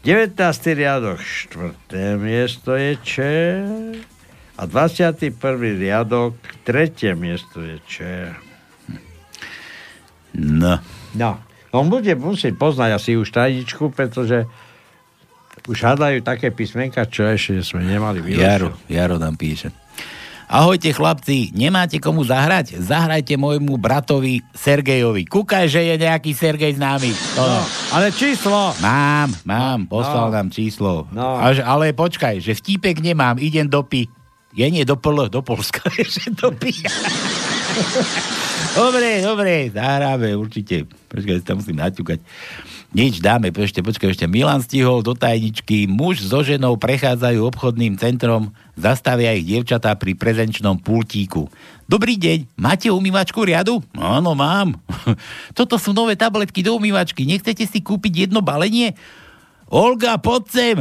19. 0.04 0.36
riadok, 0.76 1.16
štvrté 1.16 2.20
miesto 2.20 2.76
je 2.76 2.92
Č. 3.00 3.14
A 4.60 4.62
21. 4.68 5.32
riadok, 5.80 6.36
tretie 6.60 7.16
miesto 7.16 7.64
je 7.64 7.80
Č. 7.88 7.96
No. 10.36 10.76
No, 11.16 11.40
on 11.72 11.88
bude 11.88 12.12
musieť 12.20 12.52
poznať 12.60 13.00
asi 13.00 13.16
už 13.16 13.32
tajničku, 13.32 13.96
pretože 13.96 14.44
už 15.64 15.78
hádajú 15.80 16.20
také 16.20 16.52
písmenka, 16.52 17.08
čo 17.08 17.24
ešte 17.24 17.64
sme 17.64 17.88
nemali 17.88 18.20
vyložiť. 18.20 18.44
Jaro, 18.44 18.76
Jaro 18.92 19.16
nám 19.16 19.40
píše. 19.40 19.72
Ahojte 20.54 20.94
chlapci, 20.94 21.50
nemáte 21.50 21.98
komu 21.98 22.22
zahrať? 22.22 22.78
Zahrajte 22.78 23.34
môjmu 23.34 23.74
bratovi 23.74 24.38
Sergejovi. 24.54 25.26
Kúkaj, 25.26 25.66
že 25.66 25.82
je 25.82 25.98
nejaký 25.98 26.30
Sergej 26.30 26.78
známy. 26.78 27.10
To 27.34 27.42
no. 27.42 27.58
Ale 27.90 28.14
číslo. 28.14 28.70
Mám, 28.78 29.34
mám, 29.42 29.90
poslal 29.90 30.30
No. 30.30 30.34
nám 30.38 30.54
číslo. 30.54 31.10
No. 31.10 31.42
Až, 31.42 31.58
ale 31.58 31.90
počkaj, 31.90 32.38
že 32.38 32.54
vtípek 32.54 33.02
nemám, 33.02 33.42
idem 33.42 33.66
do 33.66 33.82
pi. 33.82 34.06
Je 34.54 34.70
nie 34.70 34.86
do 34.86 34.94
pl, 34.94 35.26
do 35.26 35.42
Polska, 35.42 35.90
že 35.98 36.30
do 36.30 36.54
pi. 36.54 36.70
dobre, 38.74 39.22
dobre, 39.22 39.54
zahráme 39.70 40.34
určite. 40.34 40.84
Počkaj, 41.10 41.46
tam 41.46 41.62
musím 41.62 41.78
naťukať. 41.78 42.18
Nič, 42.94 43.18
dáme, 43.18 43.50
ešte, 43.50 43.82
počkaj, 43.82 44.14
ešte 44.14 44.30
Milan 44.30 44.62
stihol 44.62 45.02
do 45.02 45.18
tajničky. 45.18 45.90
Muž 45.90 46.22
so 46.22 46.46
ženou 46.46 46.78
prechádzajú 46.78 47.42
obchodným 47.50 47.98
centrom, 47.98 48.54
zastavia 48.78 49.34
ich 49.34 49.42
dievčatá 49.42 49.98
pri 49.98 50.14
prezenčnom 50.14 50.78
pultíku. 50.78 51.50
Dobrý 51.90 52.14
deň, 52.14 52.54
máte 52.54 52.94
umývačku 52.94 53.42
riadu? 53.42 53.82
Áno, 53.98 54.38
mám. 54.38 54.78
Toto 55.58 55.74
sú 55.74 55.90
nové 55.90 56.14
tabletky 56.14 56.62
do 56.62 56.78
umývačky. 56.78 57.26
Nechcete 57.26 57.66
si 57.66 57.82
kúpiť 57.82 58.30
jedno 58.30 58.46
balenie? 58.46 58.94
Olga, 59.66 60.14
poď 60.22 60.42
sem. 60.54 60.76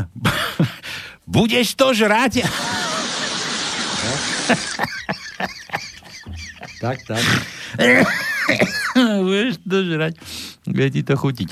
Budeš 1.33 1.73
to 1.73 1.97
žrať? 1.97 2.45
Tak, 6.83 6.99
tak. 7.07 7.23
Budeš 9.25 9.57
to 9.65 9.77
žrať. 9.87 10.13
Bude 10.69 10.89
ti 10.93 11.01
to 11.01 11.17
chutiť. 11.17 11.49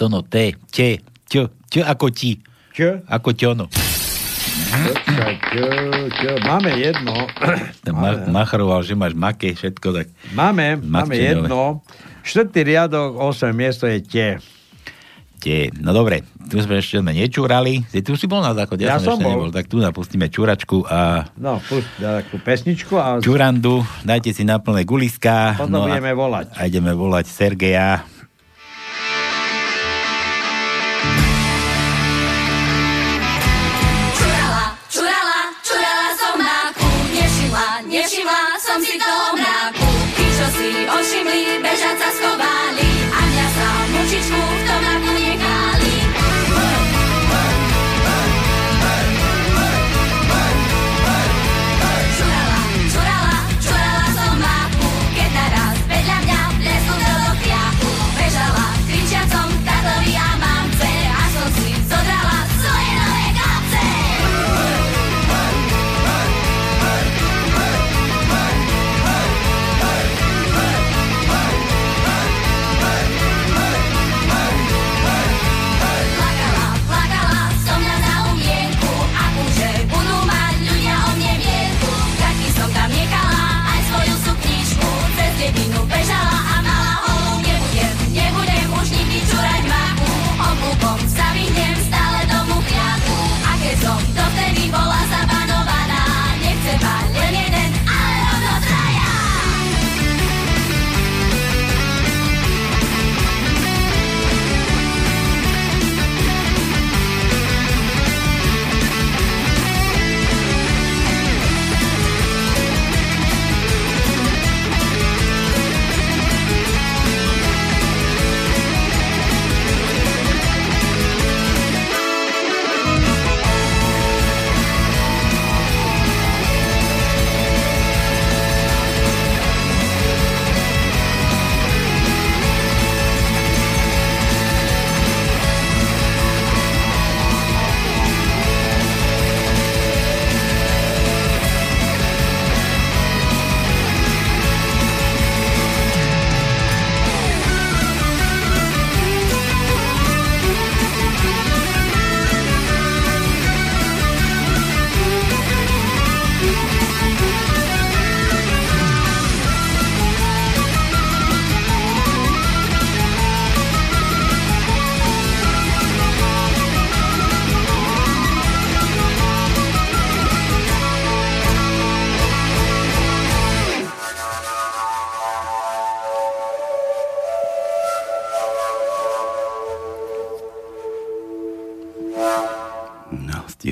To 0.00 0.10
no, 0.10 0.24
te, 0.24 0.58
te, 0.74 1.04
čo, 1.30 1.52
čo 1.70 1.80
ako 1.86 2.10
ti. 2.10 2.40
Čo? 2.74 3.04
Ako 3.06 3.30
ťono. 3.36 3.70
Máme 6.42 6.70
jedno. 6.74 7.14
Ma, 7.94 8.10
machroval, 8.26 8.82
že 8.82 8.98
máš 8.98 9.14
make, 9.14 9.54
všetko 9.54 9.88
tak. 9.94 10.06
Máme, 10.34 10.82
máme 10.82 11.14
jedno. 11.14 11.82
Štvrtý 12.24 12.64
riadok, 12.64 13.20
8 13.20 13.54
miesto 13.54 13.86
je 13.86 14.02
Te. 14.02 14.28
Tie. 15.44 15.68
No 15.76 15.92
dobre, 15.92 16.24
tu 16.48 16.56
sme 16.56 16.80
ešte 16.80 16.98
sme 16.98 17.12
nečúrali. 17.12 17.84
Ty 17.84 18.00
tu 18.00 18.16
si 18.16 18.24
bol 18.24 18.40
na 18.40 18.56
záchode, 18.56 18.80
ja, 18.80 18.96
Ja 18.96 18.96
som, 18.96 19.12
som 19.12 19.14
ešte 19.14 19.24
bol. 19.24 19.32
nebol. 19.36 19.50
Tak 19.52 19.68
tu 19.68 19.76
napustíme 19.76 20.26
čúračku 20.26 20.88
a 20.88 21.28
No, 21.36 21.60
pust 21.60 21.84
takú 22.00 22.40
pesničku 22.40 22.96
a 22.96 23.20
čurandu. 23.20 23.84
Dajte 24.00 24.32
si 24.32 24.40
na 24.40 24.56
plné 24.56 24.82
guliska. 24.82 25.60
potom 25.60 25.68
no 25.70 25.84
budeme 25.84 26.10
volať. 26.10 26.48
a 26.50 26.64
ideme 26.64 26.90
volať 26.90 27.28
Sergeja. 27.28 28.08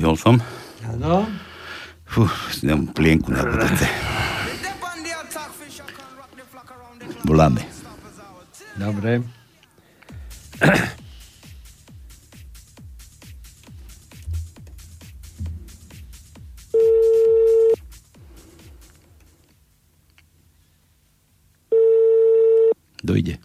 Stihol 0.03 0.19
som. 0.19 0.35
Áno. 0.83 1.23
Fú, 2.03 2.27
si 2.51 2.67
dám 2.67 2.91
plienku 2.91 3.31
na 3.31 3.39
budúce. 3.39 3.87
Voláme. 7.23 7.63
Dobre. 8.75 9.23
Dojde. 22.99 23.39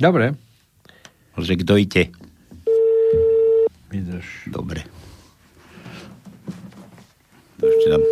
Dobre. 0.00 0.32
Že 1.36 1.60
kto 1.60 1.76
ide? 1.76 2.08
Dobre. 4.48 5.09
To 7.60 7.68
ešte 7.68 7.88
nám, 7.92 8.02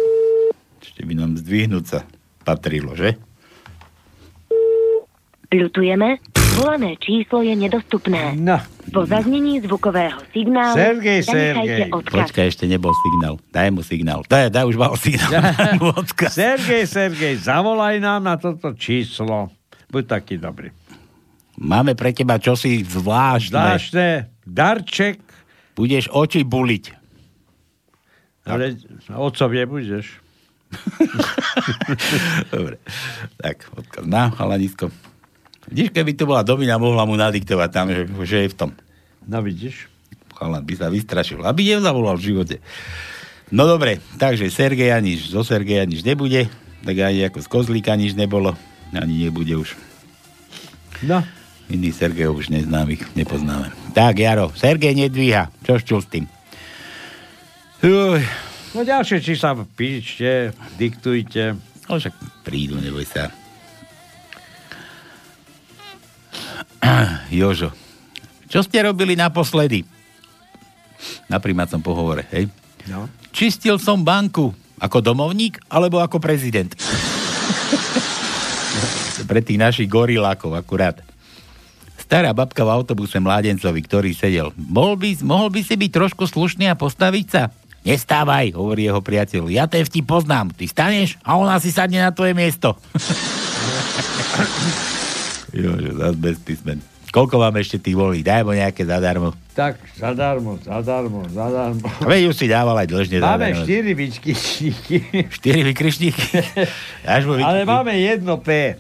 ešte 0.85 1.01
by 1.09 1.15
nám 1.17 1.31
zdvihnúť 1.41 1.85
sa 1.89 2.05
patrilo, 2.45 2.93
že? 2.93 3.17
Ľutujeme, 5.49 6.21
volané 6.61 7.01
číslo 7.01 7.41
je 7.41 7.57
nedostupné. 7.57 8.37
No. 8.37 8.61
Po 8.93 9.09
zaznení 9.09 9.65
zvukového 9.65 10.21
signálu 10.37 10.77
Sergej, 10.77 11.21
Sergej. 11.25 11.89
odkaz. 11.89 12.29
Počkaj, 12.29 12.47
ešte 12.53 12.69
nebol 12.69 12.93
signál. 12.93 13.41
Daj 13.49 13.69
mu 13.73 13.81
signál. 13.81 14.21
Daj, 14.29 14.53
daj 14.53 14.65
už 14.69 14.77
mal 14.77 14.93
signál. 15.01 15.41
Odkaz. 15.97 16.37
Sergej, 16.37 16.85
Sergej, 16.85 17.41
zavolaj 17.41 17.97
nám 18.05 18.29
na 18.29 18.37
toto 18.37 18.77
číslo. 18.77 19.49
Buď 19.89 20.21
taký 20.21 20.37
dobrý. 20.37 20.69
Máme 21.57 21.97
pre 21.97 22.13
teba 22.13 22.37
čosi 22.37 22.85
zvláštne. 22.85 23.57
Zvláštne, 23.57 24.09
darček, 24.45 25.25
Budeš 25.79 26.11
oči 26.11 26.43
buliť. 26.43 26.98
Ale 28.49 28.75
otcov 29.13 29.53
nebudeš. 29.53 30.07
Dobre. 32.55 32.77
Tak, 33.41 33.69
odkaz 33.73 34.05
na 34.05 34.33
chalanisko. 34.33 34.93
Vidíš, 35.69 35.93
keby 35.93 36.17
to 36.17 36.25
bola 36.25 36.45
Domina, 36.45 36.81
mohla 36.81 37.05
mu 37.05 37.17
nadiktovať 37.17 37.71
tam, 37.73 37.87
že, 37.93 38.09
že 38.25 38.37
je 38.45 38.53
v 38.53 38.57
tom. 38.57 38.71
No 39.29 39.45
vidíš. 39.45 39.89
Chalan 40.33 40.65
by 40.65 40.75
sa 40.79 40.89
vystrašil, 40.89 41.45
aby 41.45 41.77
nezavolal 41.77 42.17
v 42.17 42.27
živote. 42.33 42.57
No 43.53 43.65
dobre, 43.65 44.01
takže 44.21 44.49
Sergeja 44.53 45.01
nič, 45.01 45.29
zo 45.33 45.41
Sergeja 45.41 45.89
nič 45.89 46.05
nebude, 46.05 46.49
tak 46.85 46.97
ani 47.01 47.27
ako 47.27 47.41
z 47.41 47.49
Kozlíka 47.49 47.97
nič 47.97 48.13
nebolo, 48.13 48.55
ani 48.93 49.29
nebude 49.29 49.57
už. 49.57 49.77
No. 51.05 51.25
Iný 51.69 51.93
Sergejov 51.93 52.41
už 52.41 52.49
neznámych 52.49 53.13
nepoznáme. 53.13 53.69
Tak, 53.93 54.25
Jaro, 54.25 54.49
Sergej 54.57 54.97
nedvíha. 54.97 55.53
Čo 55.69 55.77
šťul 55.77 56.01
s 56.01 56.09
tým? 56.09 56.25
Uj, 57.79 58.23
No 58.77 58.85
ďalšie 58.85 59.25
čísla 59.25 59.57
píšte, 59.65 60.53
diktujte. 60.77 61.57
ale 61.89 61.97
však 61.97 62.15
prídu, 62.45 62.77
neboj 62.77 63.07
sa. 63.09 63.33
Jožo, 67.33 67.73
čo 68.47 68.61
ste 68.61 68.85
robili 68.85 69.17
naposledy? 69.17 69.89
Na 71.33 71.41
primácom 71.41 71.81
pohovore, 71.81 72.29
hej? 72.29 72.53
No. 72.93 73.09
Čistil 73.33 73.81
som 73.81 74.05
banku. 74.05 74.53
Ako 74.79 75.01
domovník, 75.03 75.59
alebo 75.73 75.99
ako 75.99 76.21
prezident? 76.21 76.71
Pre 79.29 79.41
tých 79.43 79.59
našich 79.59 79.89
gorilákov 79.91 80.55
akurát. 80.55 81.03
Stará 81.99 82.31
babka 82.31 82.63
v 82.63 82.73
autobuse 82.73 83.19
mládencovi, 83.19 83.81
ktorý 83.85 84.15
sedel. 84.15 84.53
Mohol 84.57 84.95
by, 84.97 85.09
mohol 85.25 85.49
by 85.51 85.61
si 85.67 85.75
byť 85.75 85.91
trošku 85.93 86.25
slušný 86.31 86.71
a 86.71 86.79
postaviť 86.79 87.27
sa? 87.27 87.51
Nestávaj, 87.87 88.53
hovorí 88.59 88.87
jeho 88.91 88.99
priateľ. 88.99 89.49
Ja 89.49 89.71
ten 89.71 89.87
vtip 89.87 90.05
poznám. 90.05 90.51
Ty 90.53 90.65
staneš 90.67 91.17
a 91.23 91.39
ona 91.39 91.59
si 91.63 91.71
sadne 91.71 92.03
na 92.03 92.11
tvoje 92.11 92.35
miesto. 92.35 92.75
Jože, 95.55 95.91
zás 95.97 96.15
bez 96.19 96.37
písmen. 96.43 96.79
Koľko 97.09 97.41
vám 97.41 97.57
ešte 97.57 97.81
tých 97.81 97.97
volí? 97.97 98.21
Daj 98.21 98.45
mu 98.45 98.53
nejaké 98.53 98.85
zadarmo. 98.85 99.33
Tak, 99.57 99.81
zadarmo, 99.97 100.61
zadarmo, 100.61 101.25
zadarmo. 101.33 101.89
Veď 102.05 102.29
už 102.29 102.37
si 102.37 102.47
dával 102.53 102.77
aj 102.77 102.89
dlžne 102.93 103.25
Máme 103.25 103.57
zadarmo. 103.57 103.65
štyri 103.65 103.91
vyčkyčníky. 103.97 104.97
Štyri 105.33 105.61
vykričníky? 105.73 106.27
Ale 107.49 107.65
máme 107.65 107.97
jedno 107.97 108.37
P. 108.37 108.77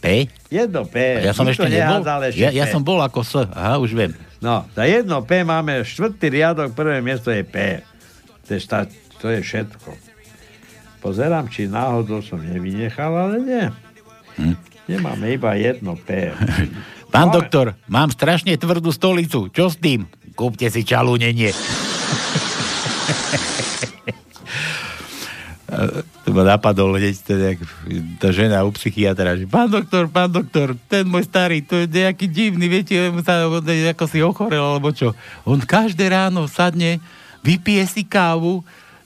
P? 0.00 0.32
Jedno 0.48 0.88
P. 0.88 1.20
Ja 1.20 1.36
som 1.36 1.44
Nikto 1.44 1.68
ešte 1.68 1.76
nebol. 1.76 2.00
Ja, 2.40 2.48
ja 2.56 2.64
som 2.72 2.80
bol 2.80 3.04
ako 3.04 3.20
S. 3.20 3.44
Aha, 3.52 3.76
už 3.76 3.92
viem. 3.92 4.16
No, 4.40 4.64
za 4.72 4.88
jedno 4.88 5.20
P 5.26 5.44
máme 5.44 5.84
štvrtý 5.84 6.30
riadok, 6.32 6.72
prvé 6.72 7.04
miesto 7.04 7.28
je 7.28 7.44
P. 7.44 7.84
To 8.48 8.56
je, 8.56 8.60
šta, 8.64 8.88
to 9.20 9.28
je 9.28 9.44
všetko. 9.44 9.92
Pozerám, 11.04 11.52
či 11.52 11.68
náhodou 11.68 12.24
som 12.24 12.40
nevynechal, 12.40 13.12
ale 13.12 13.36
nie. 13.44 13.64
Hm. 14.40 14.56
Nemáme 14.88 15.36
iba 15.36 15.52
jedno 15.52 16.00
P. 16.00 16.32
Pán 17.12 17.28
Máme. 17.28 17.36
doktor, 17.40 17.76
mám 17.88 18.08
strašne 18.12 18.56
tvrdú 18.56 18.92
stolicu. 18.92 19.52
Čo 19.52 19.68
s 19.72 19.76
tým? 19.80 20.08
Kúpte 20.32 20.68
si 20.72 20.84
čalúnenie. 20.84 21.52
to 26.24 26.32
ma 26.32 26.44
napadol 26.44 26.96
hneď 26.96 27.16
nejak, 27.28 27.60
tá 28.16 28.32
žena 28.32 28.64
u 28.64 28.72
psychiatra, 28.72 29.36
že 29.36 29.44
pán 29.44 29.68
doktor, 29.68 30.08
pán 30.08 30.32
doktor, 30.32 30.72
ten 30.88 31.04
môj 31.04 31.28
starý, 31.28 31.60
to 31.60 31.84
je 31.84 31.86
nejaký 31.88 32.28
divný, 32.28 32.68
viete, 32.68 32.96
sa, 33.24 33.48
ako 33.48 34.04
si 34.08 34.24
ochorel, 34.24 34.64
alebo 34.64 34.92
čo. 34.92 35.12
On 35.44 35.60
každé 35.60 36.08
ráno 36.08 36.48
sadne, 36.48 37.00
vypije 37.42 37.84
si 37.88 38.02
kávu, 38.04 38.62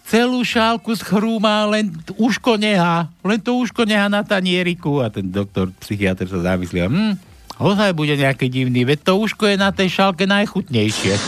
celú 0.06 0.42
šálku 0.44 0.92
schrúma, 0.98 1.64
len 1.70 1.94
uško 2.18 2.58
nehá, 2.58 3.08
len 3.22 3.40
to 3.40 3.56
uško 3.56 3.86
nehá 3.86 4.10
na 4.10 4.20
tanieriku. 4.26 5.00
A 5.00 5.08
ten 5.08 5.30
doktor, 5.30 5.70
psychiatr 5.80 6.26
sa 6.28 6.42
zamyslel, 6.42 6.90
hm, 6.90 7.14
ozaj 7.56 7.96
bude 7.96 8.18
nejaký 8.18 8.50
divný, 8.50 8.84
veď 8.84 9.08
to 9.08 9.12
uško 9.16 9.46
je 9.48 9.56
na 9.56 9.70
tej 9.70 9.88
šálke 9.88 10.26
najchutnejšie. 10.28 11.14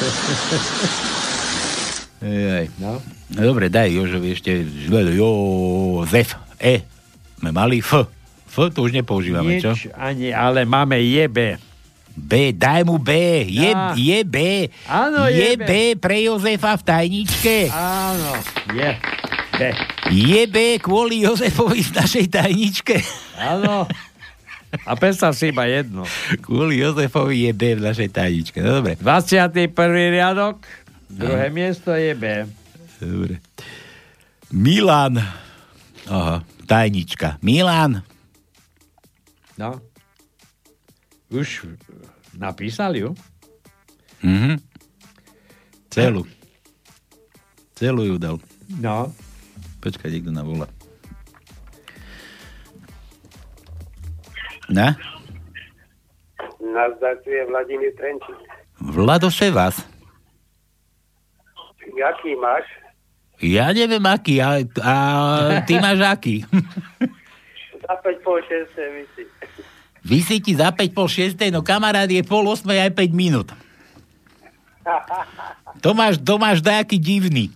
Ej, 2.25 2.73
no. 2.81 3.05
no 3.37 3.41
dobre, 3.45 3.69
daj 3.69 3.93
Jožovi 3.93 4.33
ešte 4.33 4.65
jo, 5.13 5.29
Zef, 6.09 6.41
E. 6.57 6.81
Sme 7.37 7.53
mali 7.53 7.85
F. 7.85 8.09
F 8.49 8.57
to 8.73 8.81
už 8.81 8.97
nepoužívame, 8.97 9.61
čo? 9.61 9.77
Nič 9.77 9.93
ani, 9.93 10.33
ale 10.33 10.65
máme 10.65 10.97
jebe. 11.05 11.61
B, 12.15 12.55
daj 12.55 12.87
mu 12.87 12.97
B. 13.03 13.11
Je, 13.51 13.75
Á. 13.75 13.99
je 13.99 14.19
B. 14.23 14.71
Áno, 14.87 15.27
je 15.27 15.35
je 15.35 15.51
B 15.59 15.71
pre 15.99 16.23
Jozefa 16.23 16.79
v 16.79 16.83
tajničke. 16.87 17.57
Áno, 17.75 18.39
je 18.71 18.91
B. 19.55 19.61
Je 20.15 20.43
B 20.47 20.79
kvôli 20.79 21.27
Jozefovi 21.27 21.83
v 21.83 21.93
našej 21.95 22.27
tajničke. 22.31 23.03
Áno. 23.39 23.91
A 24.83 24.99
predstav 24.99 25.35
si 25.39 25.55
iba 25.55 25.67
jedno. 25.71 26.03
Kvôli 26.43 26.83
Jozefovi 26.83 27.47
je 27.47 27.53
B 27.55 27.79
v 27.79 27.83
našej 27.83 28.11
tajničke. 28.11 28.59
No 28.63 28.83
dobre. 28.83 28.99
21. 28.99 29.71
riadok, 30.11 30.63
druhé 31.07 31.51
miesto 31.51 31.95
je 31.95 32.15
B. 32.15 32.47
Dobre. 32.99 33.39
Milan. 34.55 35.19
Aha, 36.07 36.47
tajnička. 36.67 37.43
Milan. 37.43 38.03
No. 39.59 39.79
Už 41.31 41.67
napísal 42.39 42.95
ju? 42.97 43.11
Mhm. 44.25 44.59
Celú. 45.93 46.23
Celú 47.79 48.03
ju 48.07 48.17
dal. 48.19 48.37
No. 48.81 49.11
Počkaj, 49.85 50.11
niekto. 50.11 50.33
Na? 54.73 54.97
Nazdar, 56.59 57.21
tu 57.23 57.31
je 57.31 57.45
Vladimír 57.47 57.93
Trenčík. 57.95 58.41
Vlado 58.81 59.29
vás. 59.53 59.77
Jaký 61.95 62.35
máš? 62.41 62.65
Ja 63.45 63.71
neviem 63.77 64.03
aký, 64.09 64.41
a, 64.41 64.63
a 64.81 64.95
ty 65.69 65.77
máš 65.77 66.01
aký. 66.01 66.43
Za 67.85 67.95
5 68.01 68.25
po 68.25 68.41
6 68.41 68.73
vysí. 68.73 69.29
Vysí 70.05 70.37
ti 70.45 70.53
za 70.53 70.69
5 70.69 70.93
pol 70.93 71.09
6, 71.09 71.41
no 71.49 71.65
kamarát 71.65 72.09
je 72.09 72.21
pol 72.21 72.45
8 72.45 72.69
aj 72.69 72.93
5 72.93 73.09
minút. 73.17 73.49
To 75.81 75.97
máš, 75.97 76.21
to 76.21 76.37
máš 76.37 76.61
dajaký 76.61 77.01
divný. 77.01 77.49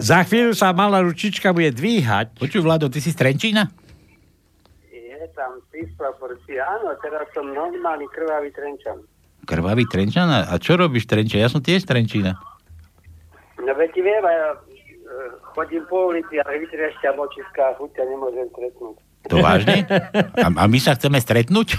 Za 0.00 0.24
chvíľu 0.24 0.56
sa 0.56 0.72
malá 0.72 1.04
ručička 1.04 1.52
bude 1.52 1.72
dvíhať. 1.76 2.32
Počuj, 2.40 2.64
Vlado, 2.64 2.88
ty 2.88 3.04
si 3.04 3.12
z 3.12 3.20
Trenčína? 3.20 3.68
Je 4.88 5.28
tam 5.36 5.60
disproporcia. 5.68 6.64
Áno, 6.64 6.96
teraz 7.04 7.28
som 7.36 7.44
normálny 7.52 8.08
krvavý 8.08 8.48
Trenčan. 8.56 9.04
Krvavý 9.44 9.84
Trenčan? 9.84 10.32
A 10.32 10.56
čo 10.56 10.80
robíš 10.80 11.04
Trenčan? 11.04 11.44
Ja 11.44 11.52
som 11.52 11.60
tiež 11.60 11.84
Trenčína. 11.84 12.32
No 13.60 13.72
veď 13.76 13.92
ti 13.92 14.00
viem, 14.00 14.24
a 14.24 14.32
ja 14.32 14.48
e, 14.56 14.58
chodím 15.52 15.84
po 15.86 16.10
ulici 16.10 16.40
a 16.40 16.44
vytriešťam 16.48 17.20
očiská 17.20 17.70
a 17.70 17.76
chuť 17.76 17.90
ťa 17.92 18.04
nemôžem 18.08 18.48
stretnúť. 18.56 18.96
To 19.28 19.38
vážne? 19.38 19.86
A, 20.34 20.48
a 20.48 20.64
my 20.66 20.78
sa 20.78 20.94
chceme 20.94 21.18
stretnúť? 21.18 21.74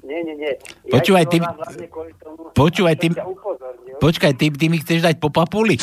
Nie, 0.00 0.26
nie, 0.26 0.34
nie. 0.34 0.52
Počúvaj, 0.90 1.22
ja 1.22 1.30
ty- 1.30 1.38
hlavne 1.38 1.86
kvôli 1.86 2.10
tomu, 2.18 2.50
počúvaj, 2.50 2.98
ty- 2.98 3.14
Počkaj, 4.00 4.32
ty, 4.34 4.50
ty 4.50 4.66
mi 4.66 4.82
chceš 4.82 5.06
dať 5.06 5.22
po 5.22 5.30
papuli? 5.30 5.78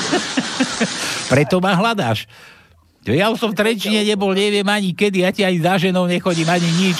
Preto 1.30 1.62
ma 1.62 1.78
hľadáš. 1.78 2.26
Ja 3.06 3.30
už 3.30 3.38
som 3.38 3.50
v 3.54 3.58
Trenčine 3.60 4.02
nebol, 4.02 4.34
neviem 4.34 4.66
ani 4.66 4.90
kedy, 4.90 5.22
ja 5.22 5.30
ti 5.30 5.46
aj 5.46 5.62
za 5.62 5.74
ženou 5.78 6.10
nechodím, 6.10 6.50
ani 6.50 6.68
nič. 6.74 6.98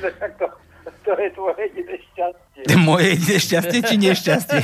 No, 0.00 0.08
to, 0.40 0.46
to 1.04 1.12
je 1.12 1.28
tvoje 1.36 1.54
jediné 1.68 1.96
šťastie. 2.00 2.62
Moje 2.80 3.06
jediné 3.14 3.36
šťastie 3.36 3.78
či 3.84 3.94
nešťastie? 4.00 4.60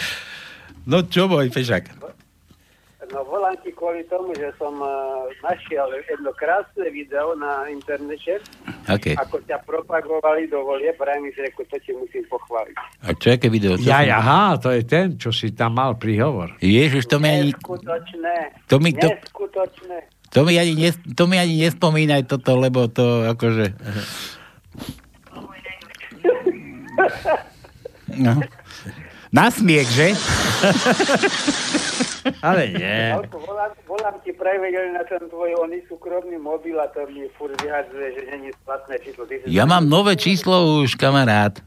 no 0.90 1.04
čo 1.04 1.28
môj 1.28 1.52
fešak? 1.52 1.92
No 3.16 3.24
volám 3.24 3.56
ti 3.64 3.72
kvôli 3.72 4.04
tomu, 4.12 4.36
že 4.36 4.52
som 4.60 4.76
uh, 4.76 4.88
našiel 5.40 5.88
jedno 6.04 6.36
krásne 6.36 6.84
video 6.92 7.32
na 7.32 7.64
internete, 7.64 8.44
Aké? 8.84 9.16
ako 9.16 9.40
ťa 9.40 9.56
propagovali 9.64 10.52
do 10.52 10.60
volie, 10.60 10.92
práve 10.92 11.24
mi 11.24 11.32
že 11.32 11.48
to 11.56 11.80
ti 11.80 11.96
musím 11.96 12.28
pochváliť. 12.28 12.76
A 12.76 13.16
čo, 13.16 13.32
aké 13.32 13.48
video? 13.48 13.80
Čo 13.80 13.88
Ja, 13.88 14.04
som- 14.04 14.20
aha, 14.20 14.42
to 14.60 14.68
je 14.68 14.84
ten, 14.84 15.16
čo 15.16 15.32
si 15.32 15.56
tam 15.56 15.80
mal 15.80 15.96
príhovor. 15.96 16.60
Ježiš, 16.60 17.08
to 17.08 17.16
mi 17.16 17.32
ani, 17.32 17.56
Neskutočné. 17.56 18.36
To 18.68 18.76
mi- 18.76 18.92
to- 18.92 19.08
Neskutočné. 19.08 19.96
to 20.28 20.38
mi 20.44 20.52
ani, 20.60 20.72
nes, 20.76 20.94
to 21.16 21.24
mi 21.24 21.40
ani 21.40 21.54
nespomínaj 21.56 22.28
toto, 22.28 22.52
lebo 22.52 22.84
to 22.84 23.32
akože... 23.32 23.64
No. 28.16 28.38
Na 29.34 29.50
smiech, 29.50 29.88
že? 29.90 30.08
Ale 32.42 32.62
nie. 32.74 32.98
Alko, 33.14 33.38
volám, 33.38 33.70
volám 33.86 34.16
ti 34.22 34.34
pravidelne 34.34 34.98
na 34.98 35.04
ten 35.06 35.22
tvoj 35.30 35.50
oný 35.62 35.82
súkromný 35.86 36.38
mobil 36.38 36.74
a 36.78 36.90
to 36.90 37.06
mi 37.10 37.26
furt 37.38 37.54
vyhadzuje, 37.62 38.06
že 38.18 38.22
není 38.30 38.50
platné 38.66 38.98
číslo. 39.02 39.26
Ty 39.26 39.42
si 39.42 39.50
Ja 39.50 39.66
mám 39.66 39.86
nové 39.86 40.18
číslo 40.18 40.82
už, 40.82 40.98
kamarát. 40.98 41.58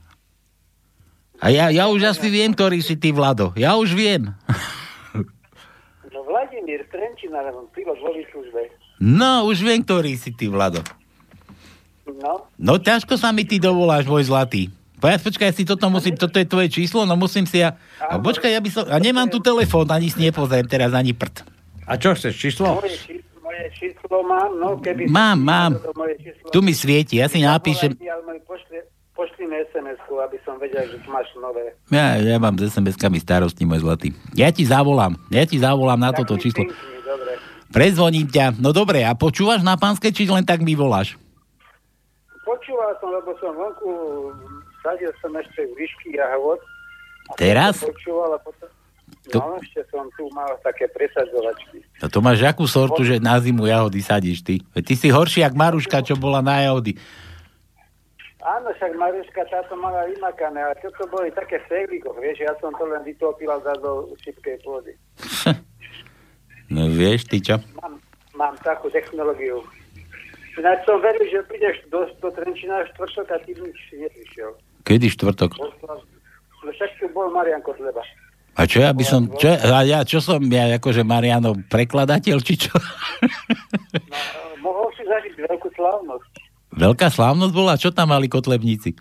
A 1.40 1.48
ja, 1.48 1.72
ja 1.72 1.88
už 1.88 2.04
asi 2.12 2.28
viem, 2.28 2.52
ktorý 2.52 2.84
si 2.84 3.00
ty, 3.00 3.16
Vlado. 3.16 3.56
Ja 3.56 3.80
už 3.80 3.96
viem. 3.96 4.36
No 6.12 6.20
Vladimír 6.28 6.84
Trenčina, 6.92 7.40
pilot 7.72 8.00
vo 8.04 8.12
výslužbe. 8.12 8.68
No, 9.00 9.48
už 9.48 9.64
viem, 9.64 9.80
ktorý 9.80 10.20
si 10.20 10.36
ty, 10.36 10.52
Vlado. 10.52 10.84
No, 12.20 12.52
No 12.60 12.76
ťažko 12.76 13.16
sa 13.16 13.32
mi 13.32 13.48
ty 13.48 13.56
dovoláš, 13.64 14.04
môj 14.04 14.28
zlatý. 14.28 14.68
Povedz, 15.00 15.24
počkaj, 15.24 15.48
ja 15.48 15.54
si 15.56 15.64
toto 15.64 15.88
musím, 15.88 16.20
toto 16.20 16.36
je 16.36 16.44
tvoje 16.44 16.68
číslo, 16.68 17.08
no 17.08 17.16
musím 17.16 17.48
si 17.48 17.64
ja... 17.64 17.80
A 18.04 18.20
počkaj, 18.20 18.52
ja 18.52 18.60
by 18.60 18.70
som... 18.70 18.84
A 18.92 19.00
nemám 19.00 19.32
tu 19.32 19.40
telefón, 19.40 19.88
ani 19.88 20.12
si 20.12 20.20
nepozriem 20.20 20.68
teraz, 20.68 20.92
ani 20.92 21.16
prd. 21.16 21.48
A 21.88 21.96
čo 21.96 22.12
chceš, 22.12 22.36
číslo? 22.36 22.84
moje 22.84 23.00
číslo, 23.00 23.40
moje 23.40 23.66
číslo 23.80 24.16
mám, 24.28 24.52
no 24.60 24.76
keby... 24.76 25.08
Mám, 25.08 25.40
mám. 25.40 25.72
To 25.80 25.96
moje 25.96 26.20
číslo, 26.20 26.52
Tu 26.52 26.60
mi 26.60 26.76
svieti, 26.76 27.24
ja 27.24 27.32
si 27.32 27.40
napíšem... 27.40 27.96
Pošli, 28.44 28.84
pošli 29.16 29.44
mi 29.48 29.56
SMS-ku, 29.72 30.20
aby 30.20 30.36
som 30.44 30.60
vedel, 30.60 30.84
že 30.92 31.00
tu 31.00 31.08
máš 31.08 31.32
nové. 31.40 31.72
Ja, 31.88 32.20
ja 32.20 32.36
mám 32.36 32.60
s 32.60 32.76
SMS-kami 32.76 33.24
starosti, 33.24 33.64
môj 33.64 33.88
zlatý. 33.88 34.12
Ja 34.36 34.52
ti 34.52 34.68
zavolám, 34.68 35.16
ja 35.32 35.48
ti 35.48 35.64
zavolám 35.64 35.98
na 35.98 36.12
toto 36.12 36.36
číslo. 36.36 36.68
Dobre. 37.08 37.40
Prezvoním 37.72 38.28
ťa. 38.28 38.60
No 38.60 38.76
dobre, 38.76 39.08
a 39.08 39.16
počúvaš 39.16 39.64
na 39.64 39.80
pánske, 39.80 40.12
či 40.12 40.28
len 40.28 40.44
tak 40.44 40.60
mi 40.60 40.76
voláš? 40.76 41.16
Počúval 42.44 42.98
som, 42.98 43.14
lebo 43.14 43.30
som 43.38 43.54
vonku, 43.54 43.90
sadil 44.90 45.14
som 45.22 45.32
ešte 45.38 45.62
výšky 45.70 46.18
jahod. 46.18 46.58
A 47.30 47.38
Teraz? 47.38 47.78
Počúval 47.80 48.34
a 48.34 48.40
potom... 48.42 48.66
To- 48.66 48.78
No, 49.30 49.62
ešte 49.62 49.86
som 49.90 50.10
tu 50.18 50.26
mal 50.34 50.50
také 50.66 50.90
presadzovačky. 50.90 51.86
No 52.02 52.10
to 52.10 52.18
máš 52.18 52.42
akú 52.42 52.66
sortu, 52.66 53.06
že 53.06 53.22
na 53.22 53.38
zimu 53.38 53.70
jahody 53.70 54.02
sadíš 54.02 54.42
ty? 54.42 54.58
Ty 54.62 54.94
si 54.98 55.14
horší 55.14 55.46
jak 55.46 55.54
Maruška, 55.54 56.02
čo 56.02 56.18
bola 56.18 56.42
na 56.42 56.66
jahody. 56.66 56.98
Áno, 58.40 58.72
však 58.72 58.96
Mariška 58.96 59.46
táto 59.46 59.76
mala 59.76 60.08
vymakané, 60.08 60.64
ale 60.64 60.74
toto 60.80 61.06
boli 61.06 61.30
také 61.30 61.60
seglíkoch, 61.68 62.16
vieš, 62.18 62.42
ja 62.42 62.56
som 62.58 62.72
to 62.74 62.88
len 62.88 63.04
vytopil 63.04 63.52
za 63.62 63.76
do 63.78 64.10
šipkej 64.18 64.58
pôdy. 64.64 64.94
No 66.70 66.86
vieš, 66.86 67.26
ty 67.26 67.42
čo? 67.42 67.58
Mám, 67.82 67.98
mám 68.38 68.54
takú 68.62 68.94
technológiu. 68.94 69.66
Ináč 70.54 70.86
som 70.86 71.02
veril, 71.02 71.26
že 71.26 71.42
prídeš 71.50 71.82
do, 71.90 72.06
do 72.22 72.30
Trenčina 72.30 72.86
v 72.86 72.94
štvrtok 72.94 73.26
a 73.26 73.38
ty 73.42 73.58
nič 73.58 73.80
neprišiel. 73.90 74.54
Kedy 74.88 75.08
štvrtok? 75.12 75.52
No 75.60 75.90
bol 77.20 77.28
Marian 77.36 77.60
Kotleba. 77.60 78.00
A 78.56 78.68
čo 78.68 78.84
ja 78.84 78.92
by 78.92 79.04
som, 79.04 79.28
čo, 79.40 79.48
a 79.52 79.84
ja, 79.88 80.04
čo 80.04 80.20
som 80.20 80.40
ja, 80.48 80.68
akože 80.76 81.04
Mariano, 81.08 81.56
prekladateľ, 81.72 82.38
či 82.44 82.60
čo? 82.60 82.76
Mohol 84.64 84.88
si 85.00 85.04
zažiť 85.08 85.36
veľkú 85.48 85.68
slávnosť. 85.76 86.32
Veľká 86.76 87.08
slávnosť 87.08 87.54
bola, 87.56 87.80
čo 87.80 87.92
tam 87.92 88.12
mali 88.12 88.28
kotlebníci? 88.28 88.96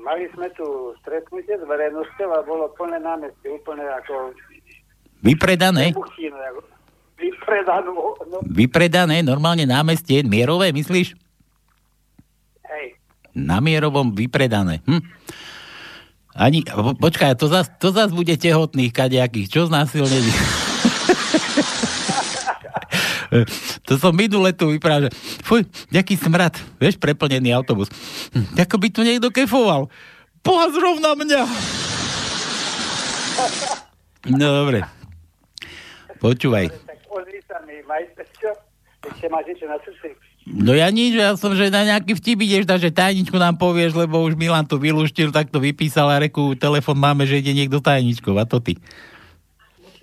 Mali 0.00 0.28
sme 0.36 0.48
tu 0.52 0.92
stretnutie 1.00 1.56
s 1.56 1.64
verejnosťou 1.64 2.28
a 2.36 2.40
bolo 2.44 2.68
plné 2.76 3.00
námestie, 3.00 3.48
úplne 3.48 3.84
ako 4.04 4.36
Vypredané? 5.24 5.96
vypredanú. 7.16 7.96
No, 8.28 8.44
Vypredané, 8.44 9.24
normálne 9.24 9.64
námestie, 9.64 10.20
mierové, 10.20 10.76
myslíš? 10.76 11.16
Na 13.34 13.58
mierovom 13.58 14.14
vypredané. 14.14 14.78
Hm. 14.86 15.02
Ani, 16.34 16.66
po, 16.66 16.98
počkaj, 16.98 17.38
to 17.38 17.46
zas, 17.46 17.70
to 17.78 17.94
zas 17.94 18.10
bude 18.10 18.34
tehotných 18.34 18.90
kadejakých. 18.90 19.50
Čo 19.50 19.70
znásilnení? 19.70 20.34
to 23.86 23.98
som 23.98 24.14
minule 24.14 24.52
tu 24.54 24.70
vyprával, 24.70 25.10
že 25.10 25.14
fuj, 25.42 25.66
nejaký 25.90 26.16
smrad, 26.18 26.54
vieš, 26.78 26.98
preplnený 26.98 27.54
autobus. 27.54 27.88
Hm, 28.34 28.58
ako 28.58 28.76
by 28.78 28.88
tu 28.90 29.02
niekto 29.02 29.30
kefoval. 29.30 29.90
Boha 30.44 30.66
zrovna 30.70 31.14
mňa. 31.14 31.42
No 34.34 34.46
dobre. 34.62 34.82
Počúvaj. 36.20 36.68
tak 36.88 37.00
ozri 37.12 37.40
sa 37.44 37.60
mi, 37.68 37.76
majster, 37.84 38.24
čo? 38.40 38.48
Ešte 39.04 39.28
máš 39.28 39.44
niečo 39.52 39.68
na 39.68 39.76
srdci? 39.84 40.16
No 40.44 40.76
ja 40.76 40.92
nič, 40.92 41.16
ja 41.16 41.32
som, 41.40 41.56
že 41.56 41.72
na 41.72 41.88
nejaký 41.88 42.20
vtip 42.20 42.44
ideš, 42.44 42.68
že 42.76 42.92
tajničku 42.92 43.32
nám 43.40 43.56
povieš, 43.56 43.96
lebo 43.96 44.20
už 44.20 44.36
Milan 44.36 44.68
to 44.68 44.76
vylúštil, 44.76 45.32
tak 45.32 45.48
to 45.48 45.56
vypísal 45.56 46.12
a 46.12 46.20
reku, 46.20 46.52
telefon 46.52 47.00
máme, 47.00 47.24
že 47.24 47.40
ide 47.40 47.56
niekto 47.56 47.80
tajničkov, 47.80 48.36
a 48.36 48.44
to 48.44 48.60
ty. 48.60 48.76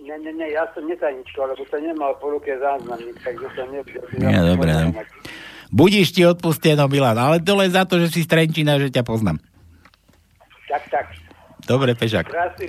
Nie, 0.02 0.18
nie, 0.18 0.34
nie, 0.34 0.50
ja 0.50 0.66
som 0.74 0.82
netajničko, 0.90 1.46
lebo 1.46 1.62
to 1.62 1.78
nemal 1.78 2.18
po 2.18 2.34
ruke 2.34 2.50
záznamník, 2.58 3.22
takže 3.22 3.46
to 3.54 3.64
nebude. 3.70 4.02
Nie, 4.18 4.42
dobre, 4.42 4.70
no. 4.74 4.90
Budíš 5.70 6.10
ti 6.10 6.26
odpusteno, 6.26 6.90
Milan, 6.90 7.22
ale 7.22 7.38
to 7.38 7.54
len 7.54 7.70
za 7.70 7.86
to, 7.86 8.02
že 8.02 8.10
si 8.10 8.26
z 8.26 8.28
Trenčina, 8.34 8.82
že 8.82 8.90
ťa 8.90 9.06
poznám. 9.06 9.38
Tak, 10.66 10.84
tak. 10.90 11.06
Dobre, 11.70 11.94
Pešak. 11.94 12.34
Krásny, 12.34 12.66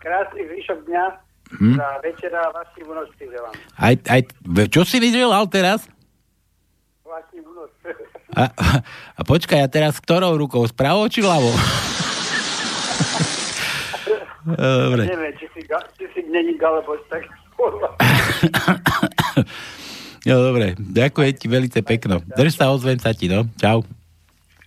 krásny 0.00 0.40
zvyšok 0.48 0.88
dňa 0.88 1.04
Hm? 1.50 1.74
za 1.74 1.88
večera 1.98 2.46
noc 2.54 3.10
si 3.18 3.26
želám. 3.26 3.54
Aj, 3.74 3.94
aj, 4.06 4.20
čo 4.70 4.86
si 4.86 5.02
vyželal 5.02 5.50
teraz? 5.50 5.82
A, 8.30 8.42
a 9.16 9.20
počkaj, 9.26 9.64
a 9.64 9.68
teraz 9.68 9.98
ktorou 9.98 10.38
rukou? 10.38 10.62
S 10.62 10.74
pravou 10.74 11.08
či 11.10 11.20
ľavou? 11.20 11.50
Dobre. 14.50 15.04
Neviem, 15.04 15.32
či 15.36 15.46
si, 15.52 15.60
ga- 15.68 15.84
či 15.98 16.06
si 16.16 16.20
není 16.30 16.56
galeboč, 16.56 17.02
tak 17.12 17.28
No 20.28 20.36
dobre, 20.36 20.76
ďakujem 20.76 21.32
ti 21.36 21.46
veľmi 21.48 21.70
pekno. 21.80 22.20
Drž 22.24 22.60
sa, 22.60 22.72
ozvem 22.72 23.00
sa 23.00 23.12
ti, 23.16 23.28
no. 23.28 23.48
Čau. 23.56 23.84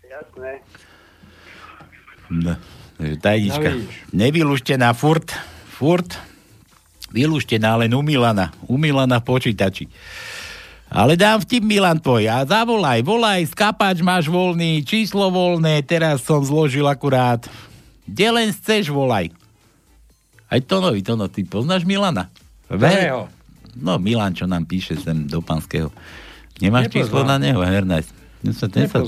Jasné. 0.02 0.62
No, 2.34 2.58
tajnička. 3.22 3.70
No. 3.70 3.86
Nevylúštená 4.18 4.90
furt, 4.98 5.30
furt, 5.70 6.18
vylúštená 7.14 7.78
len 7.78 7.94
u 7.94 8.02
Milana. 8.02 8.50
U 8.66 8.82
Milana 8.82 9.22
v 9.22 9.30
počítači. 9.30 9.86
Ale 10.94 11.18
dám 11.18 11.42
vtip 11.42 11.66
Milan 11.66 11.98
tvoj 11.98 12.30
a 12.30 12.46
zavolaj, 12.46 13.02
volaj, 13.02 13.50
skapač 13.50 14.06
máš 14.06 14.30
voľný, 14.30 14.86
číslo 14.86 15.34
voľné, 15.34 15.82
teraz 15.82 16.22
som 16.22 16.46
zložil 16.46 16.86
akurát. 16.86 17.42
Kde 18.06 18.28
len 18.30 18.48
chceš, 18.54 18.94
volaj. 18.94 19.34
Aj 20.54 20.62
Tonovi, 20.62 21.02
Tono, 21.02 21.26
ty 21.34 21.42
poznáš 21.50 21.82
Milana? 21.82 22.30
Ktorého? 22.70 23.26
No, 23.74 23.98
Milan, 23.98 24.38
čo 24.38 24.46
nám 24.46 24.70
píše 24.70 24.94
sem 25.02 25.26
do 25.26 25.42
Panského. 25.42 25.90
Nemáš 26.62 26.94
Nepoznám. 26.94 27.02
číslo 27.02 27.20
na 27.26 27.38
neho, 27.42 27.58
Hernajs? 27.66 28.14
Ten 28.46 28.54
sa, 28.54 28.66
ten 28.70 28.86
sa 28.86 29.02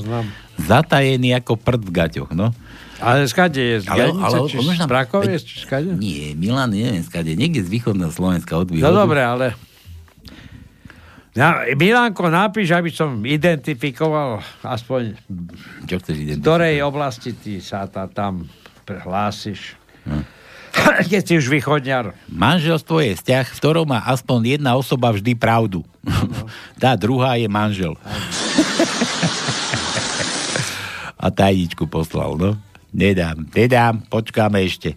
zatajený 0.58 1.38
ako 1.38 1.54
prd 1.54 1.82
v 1.86 1.92
gaťoch, 1.94 2.34
no. 2.34 2.50
Ale 2.98 3.30
skade 3.30 3.62
je? 3.62 3.76
Z 3.84 3.94
Ale- 3.94 4.10
ale 4.10 4.38
či 4.50 4.58
z 4.58 4.90
Brakoviec, 4.90 5.44
či 5.46 5.62
skade? 5.62 5.94
Nie, 5.94 6.34
Milan, 6.34 6.74
neviem, 6.74 7.06
skade, 7.06 7.38
niekde 7.38 7.62
z 7.62 7.70
východného 7.70 8.10
Slovenska 8.10 8.58
od 8.58 8.74
No 8.74 8.90
dobre, 8.90 9.22
ale... 9.22 9.54
Ja, 11.36 11.68
Milánko, 11.76 12.32
napíš, 12.32 12.72
aby 12.72 12.88
som 12.88 13.20
identifikoval 13.28 14.40
aspoň 14.64 15.20
Čo 15.84 16.00
v 16.00 16.40
ktorej 16.40 16.80
oblasti 16.80 17.36
ty 17.36 17.60
sa 17.60 17.92
ta, 17.92 18.08
tam 18.08 18.48
hlásiš. 18.88 19.76
Hm. 20.08 20.24
Keď 21.12 21.24
si 21.28 21.34
už 21.36 21.52
východňar. 21.52 22.16
Manželstvo 22.32 23.04
je 23.04 23.20
vzťah, 23.20 23.52
v 23.52 23.60
ktorom 23.60 23.84
má 23.84 24.00
aspoň 24.08 24.56
jedna 24.56 24.80
osoba 24.80 25.12
vždy 25.12 25.36
pravdu. 25.36 25.84
Tá 26.80 26.96
druhá 26.96 27.36
je 27.36 27.52
manžel. 27.52 27.96
A 31.26 31.32
tajničku 31.32 31.88
poslal, 31.88 32.38
no. 32.38 32.56
Nedám, 32.96 33.48
nedám, 33.52 34.04
počkáme 34.08 34.64
ešte. 34.64 34.96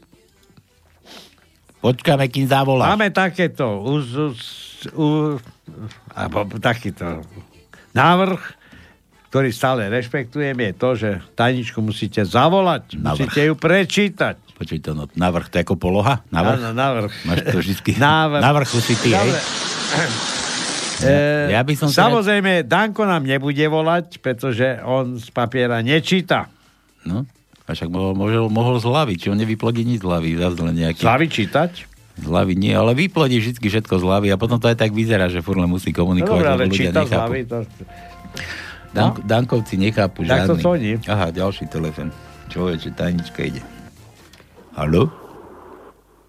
Počkáme, 1.82 2.28
kým 2.28 2.46
zavolá. 2.46 2.94
Máme 2.94 3.08
takéto 3.14 3.80
uz, 3.80 4.12
uz, 4.12 4.67
u, 4.90 5.36
alebo 6.10 6.56
takýto 6.56 7.24
návrh, 7.90 8.40
ktorý 9.28 9.48
stále 9.48 9.86
rešpektujem, 9.86 10.54
je 10.54 10.72
to, 10.72 10.90
že 10.94 11.08
tajničku 11.34 11.78
musíte 11.78 12.22
zavolať, 12.22 12.94
Navrh. 12.94 13.18
musíte 13.20 13.40
ju 13.42 13.54
prečítať. 13.54 14.36
Počuj 14.54 14.78
to, 14.80 14.90
no, 14.92 15.06
navrh, 15.12 15.46
to 15.46 15.54
je 15.54 15.62
ako 15.62 15.76
poloha? 15.76 16.24
Navrh? 16.28 16.58
Áno, 16.58 16.70
navrh. 16.72 17.12
Máš 17.22 17.38
to 17.44 17.58
vždycky. 17.58 17.94
Návrh. 17.94 18.40
Na 18.40 18.50
vrchu 18.52 18.78
si 18.80 18.94
ty, 18.96 19.12
hej? 19.12 19.30
E, 20.98 21.14
Ja 21.48 21.62
by 21.62 21.72
som 21.74 21.88
sa- 21.88 22.06
Samozrejme, 22.06 22.64
Danko 22.64 23.04
nám 23.04 23.22
nebude 23.22 23.62
volať, 23.62 24.18
pretože 24.18 24.82
on 24.82 25.14
z 25.14 25.28
papiera 25.28 25.78
nečíta. 25.78 26.50
No, 27.04 27.22
a 27.62 27.70
však 27.70 27.86
mohol, 27.86 28.16
mohol, 28.16 28.48
mohol 28.48 28.76
z 28.76 28.84
hlavy, 28.84 29.14
či 29.14 29.28
on 29.28 29.36
nevyplodí 29.36 29.84
nič 29.84 30.00
z 30.00 30.06
hlavy, 30.06 30.30
zase 30.34 30.58
len 30.58 30.74
nejaký... 30.74 30.98
Z 30.98 31.06
hlavy 31.06 31.26
čítať? 31.28 31.70
Z 32.18 32.26
hlavy 32.26 32.54
nie, 32.54 32.74
ale 32.74 32.92
vyplodí 32.92 33.38
vždy 33.38 33.62
všetko 33.62 33.98
z 33.98 34.02
hlavy 34.02 34.28
a 34.30 34.36
potom 34.36 34.58
to 34.58 34.66
aj 34.66 34.74
tak 34.74 34.90
vyzerá, 34.90 35.30
že 35.30 35.38
furt 35.38 35.56
len 35.56 35.70
musí 35.70 35.94
No 35.94 36.02
komunikovať, 36.02 36.42
dobré, 36.42 36.50
ale 36.50 36.64
číta 36.68 37.06
z 37.06 37.10
hlavy. 37.14 37.40
To... 37.46 37.62
Dan, 38.90 39.14
Dankovci 39.22 39.76
nechápu 39.76 40.24
Tak 40.24 40.48
to 40.48 40.56
žiadny. 40.56 40.62
zvoní. 40.62 40.92
Aha, 41.06 41.30
ďalší 41.30 41.68
telefon. 41.68 42.10
Človeče, 42.48 42.90
tajnička 42.96 43.44
ide. 43.44 43.60
Haló? 44.74 45.12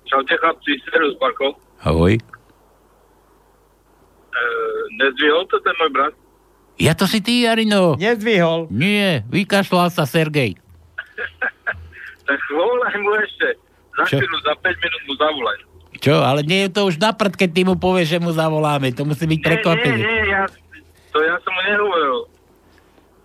Čaute 0.05 0.35
chlapci, 0.35 0.77
Serus 0.85 1.15
Barkov. 1.17 1.55
Ahoj. 1.81 2.13
E, 2.13 2.19
nezdvihol 4.93 5.47
to 5.47 5.57
ten 5.63 5.73
môj 5.79 5.89
brat? 5.89 6.13
Ja 6.79 6.95
to 6.95 7.07
si 7.07 7.19
ty, 7.19 7.43
Jarino. 7.43 7.99
Nedvihol. 7.99 8.71
Nie, 8.71 9.25
vykašľal 9.27 9.89
sa 9.89 10.05
Sergej. 10.05 10.55
Tak 12.29 12.37
volaj 12.53 12.93
mu 13.01 13.09
ešte. 13.25 13.57
Za 13.97 14.05
chvíľu, 14.05 14.37
za 14.45 14.53
5 14.53 14.61
minút 14.85 15.01
mu 15.09 15.17
zavolaj. 15.17 15.57
Čo, 15.99 16.15
ale 16.19 16.41
nie 16.41 16.63
je 16.63 16.71
to 16.71 16.87
už 16.87 16.95
na 16.95 17.11
prd, 17.11 17.35
keď 17.35 17.49
ty 17.51 17.61
mu 17.61 17.75
povieš, 17.75 18.07
že 18.09 18.19
mu 18.19 18.31
zavoláme. 18.31 18.95
To 18.95 19.03
musí 19.03 19.23
byť 19.23 19.31
Nie, 19.31 19.37
nie, 19.37 19.47
prekvapenie. 19.51 19.99
nie, 19.99 20.21
ja, 20.27 20.43
to 21.11 21.19
ja 21.19 21.35
som 21.39 21.51
mu 21.51 21.61
nehovoril. 21.61 22.17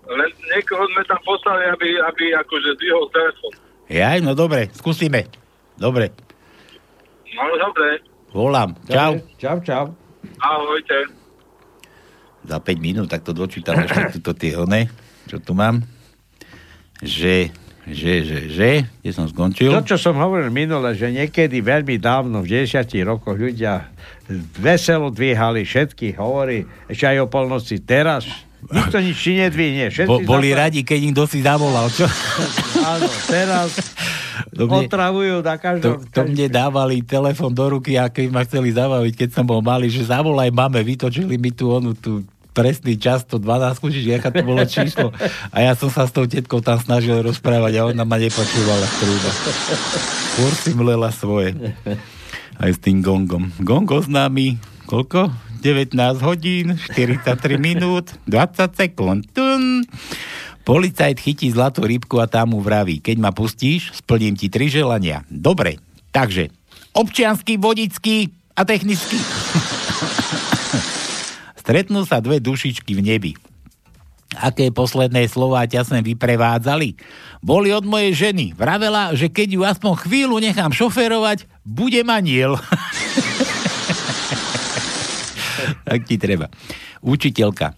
Len 0.07 0.31
niekoho 0.51 0.85
sme 0.87 1.03
tam 1.05 1.21
poslali, 1.23 1.65
aby, 1.67 1.89
aby 1.97 2.25
akože 2.37 2.69
zdvihol 2.75 3.07
telefon. 3.09 3.53
Jaj, 3.87 4.19
no 4.21 4.33
dobre, 4.33 4.69
skúsime. 4.73 5.31
Dobre, 5.75 6.11
No 7.35 7.51
dobre, 7.59 7.99
volám. 8.31 8.79
Čau. 8.87 9.19
Čau, 9.35 9.59
čau. 9.61 9.85
ahojte. 10.39 10.99
Za 12.45 12.63
5 12.63 12.79
minút, 12.79 13.11
tak 13.11 13.27
to 13.27 13.33
dočítam 13.33 13.75
ešte 13.83 14.19
tuto 14.19 14.31
tie 14.35 14.55
one, 14.55 14.87
čo 15.27 15.39
tu 15.39 15.51
mám. 15.51 15.83
Že, 17.03 17.51
že, 17.87 18.13
že, 18.21 18.39
že, 18.49 18.71
kde 18.97 19.11
som 19.11 19.25
skončil? 19.25 19.69
To, 19.69 19.85
čo 19.85 19.97
som 19.97 20.15
hovoril 20.15 20.49
minule, 20.49 20.93
že 20.93 21.09
niekedy 21.09 21.61
veľmi 21.61 21.97
dávno, 21.97 22.41
v 22.41 22.65
10 22.65 22.81
rokoch 23.05 23.35
ľudia 23.35 23.93
veselo 24.55 25.09
dvíhali 25.09 25.63
všetky 25.63 26.15
hovorí, 26.15 26.65
ešte 26.87 27.05
aj 27.07 27.19
o 27.21 27.27
polnoci. 27.27 27.79
Teraz 27.79 28.25
nikto 28.65 28.97
nič 28.97 29.17
si 29.17 29.37
nedvihne. 29.37 29.93
Bo, 30.03 30.17
boli 30.19 30.49
zapra- 30.49 30.61
radi, 30.67 30.81
keď 30.81 30.99
im 31.03 31.13
kto 31.13 31.25
si 31.27 31.39
zavolal, 31.41 31.87
čo? 31.89 32.09
Áno, 32.95 33.09
teraz 33.29 33.77
To 34.51 34.65
mne- 34.65 34.89
otravujú 34.89 35.37
na 35.39 35.55
To, 35.55 35.61
každom... 35.61 35.93
to 36.09 36.21
mne 36.25 36.47
dávali 36.49 37.01
telefon 37.01 37.51
do 37.51 37.69
ruky 37.71 37.95
a 37.95 38.09
keď 38.09 38.27
ma 38.29 38.41
chceli 38.43 38.73
zabaviť, 38.73 39.13
keď 39.15 39.29
som 39.31 39.45
bol 39.45 39.61
malý, 39.61 39.89
že 39.89 40.09
zavolaj 40.09 40.49
mame, 40.49 40.81
vytočili 40.81 41.37
mi 41.37 41.51
tu 41.51 41.69
onu 41.69 41.93
tu 41.93 42.25
presný 42.55 42.95
čas, 42.95 43.27
to 43.27 43.43
12, 43.43 43.83
čiže 43.83 44.23
aká 44.23 44.31
to 44.31 44.47
bolo 44.47 44.63
číslo. 44.65 45.11
A 45.51 45.67
ja 45.67 45.75
som 45.75 45.91
sa 45.91 46.07
s 46.07 46.15
tou 46.15 46.25
tetkou 46.25 46.63
tam 46.63 46.79
snažil 46.79 47.19
rozprávať 47.21 47.83
a 47.83 47.91
ona 47.91 48.07
ma 48.07 48.17
nepočúvala 48.17 48.87
trúba. 49.03 49.31
Skôr 50.33 50.53
si 50.55 50.71
mlela 50.79 51.11
svoje. 51.11 51.59
Aj 52.55 52.71
s 52.71 52.79
tým 52.79 53.03
gongom. 53.03 53.51
Gong 53.59 53.91
oznámi, 53.91 54.63
koľko? 54.87 55.35
19 55.65 55.97
hodín, 56.23 56.79
43 56.79 57.59
minút, 57.59 58.15
20 58.31 58.79
sekúnd. 58.79 59.27
Tun. 59.35 59.83
Policajt 60.65 61.21
chytí 61.21 61.53
zlatú 61.53 61.85
rybku 61.85 62.21
a 62.21 62.29
tam 62.29 62.57
mu 62.57 62.61
vraví, 62.61 63.01
keď 63.01 63.17
ma 63.21 63.33
pustíš, 63.37 63.93
splním 63.93 64.37
ti 64.37 64.49
tri 64.49 64.73
želania. 64.73 65.25
Dobre, 65.29 65.77
takže 66.09 66.49
občiansky, 66.97 67.61
vodický 67.61 68.33
a 68.57 68.65
technický. 68.65 69.19
Stretnú 71.65 72.05
sa 72.05 72.21
dve 72.21 72.45
dušičky 72.45 72.93
v 72.93 73.01
nebi. 73.01 73.33
Aké 74.37 74.69
posledné 74.69 75.25
slová 75.33 75.65
ťa 75.65 75.89
sem 75.89 76.05
vyprevádzali? 76.05 77.01
Boli 77.41 77.73
od 77.73 77.89
mojej 77.89 78.13
ženy. 78.13 78.53
Vravela, 78.53 79.17
že 79.17 79.33
keď 79.33 79.49
ju 79.49 79.65
aspoň 79.65 79.93
chvíľu 80.05 80.37
nechám 80.45 80.77
šoferovať, 80.77 81.49
bude 81.65 82.05
aniel. 82.05 82.61
tak 85.89 86.05
ti 86.05 86.21
treba. 86.21 86.53
Učiteľka. 87.01 87.73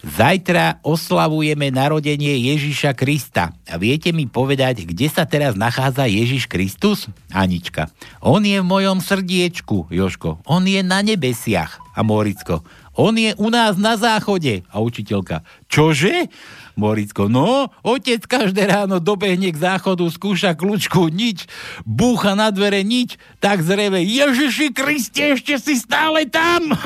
Zajtra 0.00 0.80
oslavujeme 0.80 1.68
narodenie 1.68 2.40
Ježiša 2.50 2.96
Krista. 2.96 3.52
A 3.68 3.76
viete 3.76 4.10
mi 4.16 4.24
povedať, 4.24 4.88
kde 4.88 5.06
sa 5.06 5.28
teraz 5.28 5.54
nachádza 5.54 6.08
Ježiš 6.08 6.48
Kristus? 6.48 7.06
Anička. 7.30 7.92
On 8.24 8.40
je 8.40 8.58
v 8.58 8.66
mojom 8.66 8.98
srdiečku, 8.98 9.92
Joško. 9.92 10.40
On 10.48 10.64
je 10.64 10.80
na 10.82 11.04
nebesiach. 11.04 11.78
A 11.92 12.00
Moricko. 12.00 12.64
On 12.98 13.14
je 13.14 13.34
u 13.38 13.48
nás 13.50 13.78
na 13.78 13.94
záchode. 13.94 14.66
A 14.70 14.82
učiteľka. 14.82 15.46
Čože? 15.70 16.26
Moricko. 16.74 17.28
No, 17.28 17.68
otec 17.84 18.24
každé 18.24 18.66
ráno 18.66 18.98
dobehne 18.98 19.52
k 19.52 19.58
záchodu, 19.58 20.08
skúša 20.08 20.56
kľúčku, 20.56 21.12
nič. 21.12 21.44
Búcha 21.84 22.32
na 22.32 22.48
dvere, 22.50 22.80
nič. 22.80 23.20
Tak 23.38 23.60
zreve. 23.62 24.00
Ježiši 24.02 24.72
Kriste, 24.72 25.36
ešte 25.36 25.60
si 25.60 25.76
stále 25.76 26.26
tam! 26.26 26.72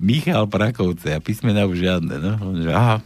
Michal 0.00 0.48
Prakovce 0.48 1.12
a 1.12 1.20
písmena 1.20 1.68
už 1.68 1.84
žiadne, 1.84 2.16
no. 2.16 2.32
Aha. 2.72 3.04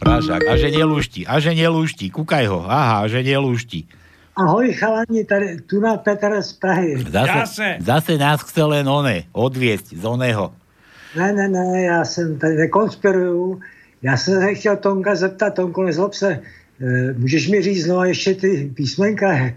Prážak, 0.00 0.44
a 0.48 0.56
že 0.56 0.68
nelúšti, 0.72 1.24
a 1.24 1.40
že 1.40 1.52
nelúšti, 1.52 2.08
kúkaj 2.08 2.44
ho, 2.48 2.64
aha, 2.64 3.04
a 3.04 3.08
že 3.08 3.20
nelúšti. 3.24 3.84
Ahoj 4.40 4.72
chalani, 4.72 5.24
tady, 5.24 5.60
tu 5.68 5.80
na 5.80 5.96
Petr 5.96 6.42
z 6.42 6.52
Prahy. 6.52 7.04
Zase, 7.12 7.76
zase 7.80 8.18
nás 8.18 8.40
chce 8.40 8.64
len 8.64 8.88
one, 8.88 9.28
odviesť 9.36 10.00
z 10.00 10.04
oného. 10.04 10.52
Ne, 11.16 11.32
ne, 11.32 11.48
ne, 11.48 11.82
já 11.82 12.04
jsem 12.04 12.38
tady 12.38 12.56
nekonspiruju. 12.56 13.60
Já 14.02 14.16
jsem 14.16 14.40
se 14.40 14.54
chtěl 14.54 14.76
Tonka 14.76 15.14
zeptat, 15.14 15.54
Tonko, 15.54 15.82
nezlob 15.84 16.14
se, 16.14 16.40
eh, 16.80 17.12
můžeš 17.18 17.48
mi 17.48 17.62
říct 17.62 17.84
znova 17.84 18.06
ještě 18.06 18.34
ty 18.34 18.70
písmenka? 18.74 19.28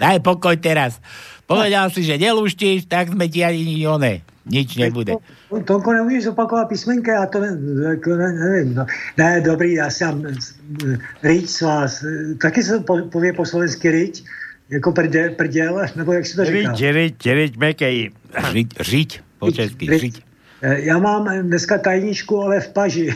Daj 0.00 0.20
pokoj 0.20 0.56
teraz. 0.56 1.00
Povedal 1.48 1.88
si, 1.88 2.04
že 2.04 2.20
nelúštíš, 2.20 2.84
tak 2.84 3.08
sme 3.08 3.24
ti 3.24 3.40
ani 3.40 3.80
one. 3.88 4.20
Nič 4.48 4.76
nebude. 4.76 5.16
Tonko, 5.64 5.92
nemůžeš 5.92 6.24
zopakovat 6.24 6.68
písmenka? 6.68 7.12
Já 7.12 7.26
to 7.26 7.44
jako 7.88 8.10
ne, 8.16 8.32
nevím. 8.32 8.74
No. 8.74 8.86
Ne, 9.16 9.40
dobrý, 9.40 9.74
já 9.74 9.90
si 9.90 10.04
mám 10.04 10.24
eh, 10.26 10.98
riť 11.22 11.48
z 11.48 11.60
vás. 11.60 12.04
Taky 12.40 12.62
se 12.62 12.78
to 12.78 12.84
po, 13.36 13.44
slovensky 13.44 13.90
riť? 13.90 14.24
Jako 14.70 14.92
prděl, 14.92 15.30
prděl, 15.30 15.86
nebo 15.96 16.12
jak 16.12 16.26
si 16.26 16.36
to 16.36 16.44
říká? 16.44 16.72
Riť, 16.72 16.80
riť, 16.92 17.26
riť, 17.26 17.52
mekej. 17.56 17.96
Žiť, 18.52 18.68
žiť, 18.84 19.10
po 19.38 19.48
česky, 19.52 19.84
žiť. 19.98 20.14
Eh, 20.62 20.80
Já 20.80 20.98
mám 20.98 21.28
dneska 21.42 21.78
tajničku, 21.78 22.42
ale 22.42 22.60
v 22.60 22.68
paži. 22.72 23.06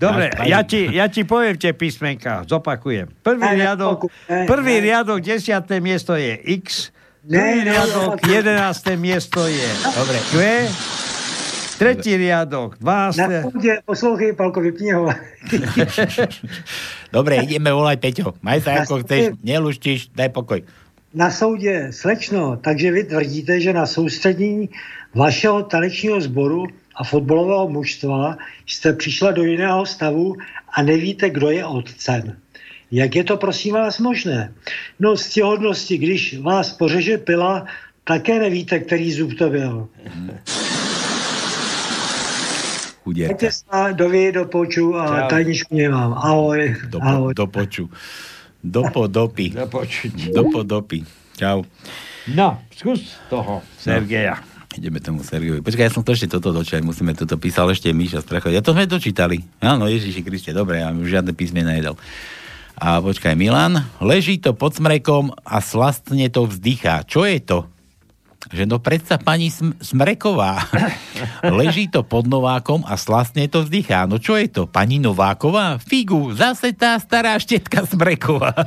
Dobre, 0.00 0.30
ja 0.48 0.62
ti, 0.62 0.88
ja 0.90 1.06
ti 1.12 1.22
poviem 1.28 1.54
tie 1.60 1.70
písmenka, 1.76 2.42
zopakujem. 2.48 3.10
Prvý 3.22 3.42
Ne, 3.42 3.52
ne, 3.52 3.62
riadok, 3.62 4.08
ne, 4.30 4.46
prvý 4.48 4.80
ne. 4.80 4.84
riadok, 4.88 5.20
desiaté 5.20 5.76
miesto 5.78 6.16
je 6.16 6.40
X, 6.56 6.88
Ne, 7.24 7.36
druhý 7.38 7.64
riadok, 7.64 8.16
jedenácté 8.28 8.96
miesto 8.96 9.44
je 9.44 9.68
Dobre. 9.96 10.18
Q, 10.32 10.34
tretí 11.78 12.16
riadok, 12.16 12.72
Na 12.72 12.78
dvanácté... 12.80 13.42
půdě, 13.52 13.78
poslouchej, 13.84 14.32
Palko, 14.32 14.60
vypni 14.60 14.92
ho. 14.92 15.08
Dobre, 17.12 17.36
ideme 17.44 17.72
volať 17.72 17.98
Peťo. 18.00 18.28
Maj 18.40 18.64
sa 18.64 18.86
ako 18.86 19.02
chceš, 19.04 19.36
nelúštíš, 19.44 20.14
daj 20.16 20.30
pokoj. 20.32 20.62
Na 21.14 21.30
soudě, 21.30 21.90
slečno, 21.90 22.56
takže 22.56 22.92
vy 22.92 23.04
tvrdíte, 23.04 23.60
že 23.60 23.72
na 23.72 23.86
soustředění 23.86 24.68
vašeho 25.14 25.62
tanečního 25.62 26.20
sboru 26.20 26.66
a 26.96 27.04
fotbalového 27.04 27.68
mužstva 27.68 28.38
jste 28.66 28.92
přišla 28.92 29.32
do 29.32 29.42
jiného 29.42 29.86
stavu 29.86 30.36
a 30.72 30.82
nevíte, 30.82 31.30
kdo 31.30 31.50
je 31.50 31.66
otcem. 31.66 32.36
Jak 32.90 33.16
je 33.16 33.24
to, 33.24 33.36
prosím 33.36 33.74
vás, 33.74 33.98
možné? 33.98 34.52
No, 34.98 35.16
z 35.16 35.28
těhodnosti, 35.28 35.98
když 35.98 36.38
vás 36.38 36.72
pořeže 36.72 37.18
pila, 37.18 37.66
také 38.04 38.38
nevíte, 38.38 38.78
který 38.78 39.12
zub 39.12 39.38
to 39.38 39.50
byl. 39.50 39.88
Chudierka. 43.04 43.32
Dajte 43.32 43.50
sa 43.52 43.96
do 43.96 44.12
vy, 44.12 44.32
do 44.32 44.44
poču 44.44 44.92
a 44.92 45.24
Čau. 45.24 45.28
tajničku 45.32 45.72
nemám. 45.72 46.12
Ahoj. 46.20 46.76
Do, 46.92 46.98
ahoj. 47.00 47.32
do 47.34 47.46
poču. 47.46 47.84
Do 48.60 48.84
podopy. 48.92 49.56
Do 49.56 49.66
počuť. 49.66 50.36
Do 50.36 50.44
podopy. 50.52 51.00
Čau. 51.40 51.64
No, 52.28 52.60
skús 52.76 53.16
toho, 53.32 53.64
Sergeja. 53.80 54.44
Ideme 54.76 55.00
tomu 55.00 55.24
Sergejovi. 55.24 55.64
Počkaj, 55.64 55.84
ja 55.88 55.90
som 55.90 56.04
to 56.04 56.12
ešte 56.12 56.36
toto 56.36 56.52
dočítal, 56.52 56.84
musíme 56.84 57.16
toto 57.16 57.40
písal 57.40 57.72
ešte 57.72 57.90
Míša 57.90 58.20
Strachov. 58.20 58.52
Ja 58.52 58.60
to 58.60 58.76
sme 58.76 58.84
dočítali. 58.84 59.42
Áno, 59.64 59.88
Ježiši 59.88 60.20
Kriste, 60.20 60.52
dobre, 60.52 60.84
ja 60.84 60.92
už 60.92 61.08
žiadne 61.08 61.32
písme 61.32 61.64
nejedal. 61.64 61.96
A 62.80 62.96
počkaj, 63.04 63.36
Milan, 63.36 63.84
leží 64.00 64.40
to 64.40 64.56
pod 64.56 64.72
smrekom 64.72 65.36
a 65.44 65.60
slastne 65.60 66.32
to 66.32 66.48
vzdychá. 66.48 67.04
Čo 67.04 67.28
je 67.28 67.36
to? 67.36 67.68
Že 68.48 68.64
no 68.64 68.80
predsa 68.80 69.20
pani 69.20 69.52
Sm- 69.52 69.76
Smreková. 69.84 70.64
Leží 71.60 71.92
to 71.92 72.00
pod 72.00 72.24
Novákom 72.24 72.80
a 72.88 72.96
slastne 72.96 73.44
to 73.52 73.68
vzdychá. 73.68 74.08
No 74.08 74.16
čo 74.16 74.32
je 74.40 74.48
to? 74.48 74.64
Pani 74.64 74.96
Nováková? 74.96 75.76
Figu, 75.76 76.32
zase 76.32 76.72
tá 76.72 76.96
stará 76.96 77.36
štetka 77.36 77.84
Smreková. 77.84 78.56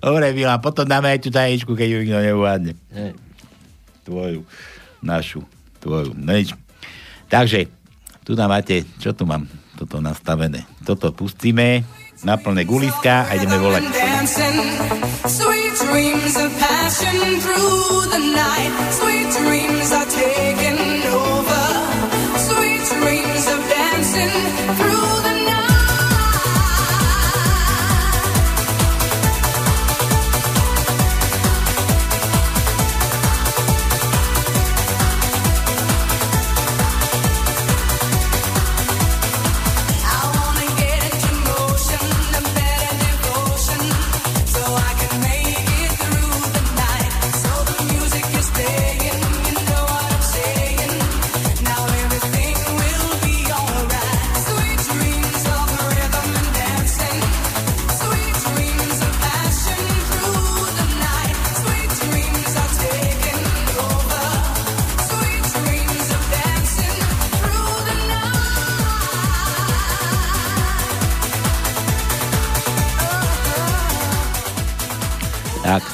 Dobre, 0.00 0.32
Milan, 0.32 0.64
potom 0.64 0.88
dáme 0.88 1.12
aj 1.12 1.20
tú 1.20 1.28
tajničku, 1.28 1.76
keď 1.76 1.88
ju 1.92 1.98
nikto 2.00 2.16
neuvádne. 2.32 2.72
Tvoju, 4.08 4.40
našu, 5.04 5.44
tvoju. 5.84 6.16
No 6.16 6.32
nič. 6.32 6.56
Takže, 7.28 7.68
tu 8.24 8.32
tam 8.32 8.48
máte, 8.48 8.88
čo 8.96 9.12
tu 9.12 9.28
mám 9.28 9.44
toto 9.82 9.98
nastavené. 9.98 10.62
Toto 10.86 11.10
pustíme 11.10 11.82
na 12.22 12.38
plné 12.38 12.62
guliska 12.62 13.26
a 13.26 13.34
ideme 13.34 13.58
volať. 13.58 13.82
Sweet 15.26 15.74
dreams 15.90 16.34
of 16.38 16.50
passion 16.62 17.18
through 17.42 18.06
the 18.14 18.22
night. 18.30 18.70
Dancing 23.72 24.32
through 24.76 25.11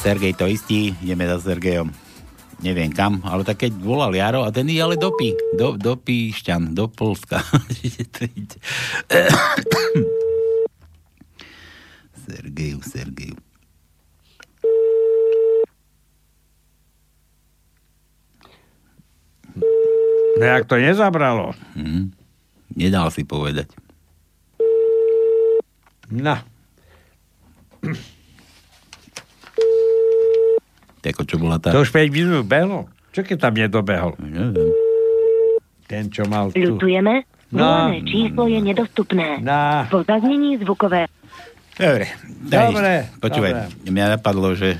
Sergej 0.08 0.40
to 0.40 0.48
istí, 0.48 0.96
ideme 1.04 1.28
za 1.28 1.36
Sergejom. 1.36 1.92
Neviem 2.64 2.88
kam, 2.88 3.20
ale 3.28 3.44
tak 3.44 3.60
keď 3.60 3.76
volal 3.76 4.16
Jaro, 4.16 4.40
a 4.40 4.48
ten 4.48 4.64
je 4.64 4.80
ale 4.80 4.96
do 4.96 5.12
Pí, 5.12 5.36
do, 5.52 5.76
do 5.76 6.00
Píšťan, 6.00 6.72
do 6.72 6.88
Polska. 6.88 7.44
Sergeju, 12.24 12.80
Sergeju. 12.80 13.36
No 20.40 20.44
jak 20.48 20.64
to 20.64 20.80
nezabralo? 20.80 21.52
Hm. 21.76 22.16
Nedal 22.72 23.12
si 23.12 23.28
povedať. 23.28 23.68
No. 26.08 26.40
Tako, 30.98 31.22
čo 31.22 31.36
bola 31.36 31.56
tá... 31.56 31.70
To 31.70 31.80
už 31.80 31.90
5 31.90 32.08
minút 32.08 32.44
behlo. 32.44 32.86
Čo 33.10 33.22
keď 33.22 33.36
tam 33.40 33.54
nedobehol? 33.54 34.12
Neviem. 34.18 34.70
Ten, 35.84 36.06
čo 36.06 36.24
mal 36.24 36.50
tu. 36.50 36.58
Ľutujeme, 36.58 37.24
No. 37.48 37.88
číslo 38.04 38.44
je 38.44 38.60
nedostupné. 38.60 39.40
No. 39.40 39.88
Po 39.88 40.04
zaznení 40.04 40.60
zvukové. 40.60 41.08
Dobre. 41.74 42.12
Dobre, 42.44 43.08
Počúvaj, 43.16 43.52
dobre. 43.72 43.88
mňa 43.88 44.04
napadlo, 44.18 44.52
že 44.52 44.76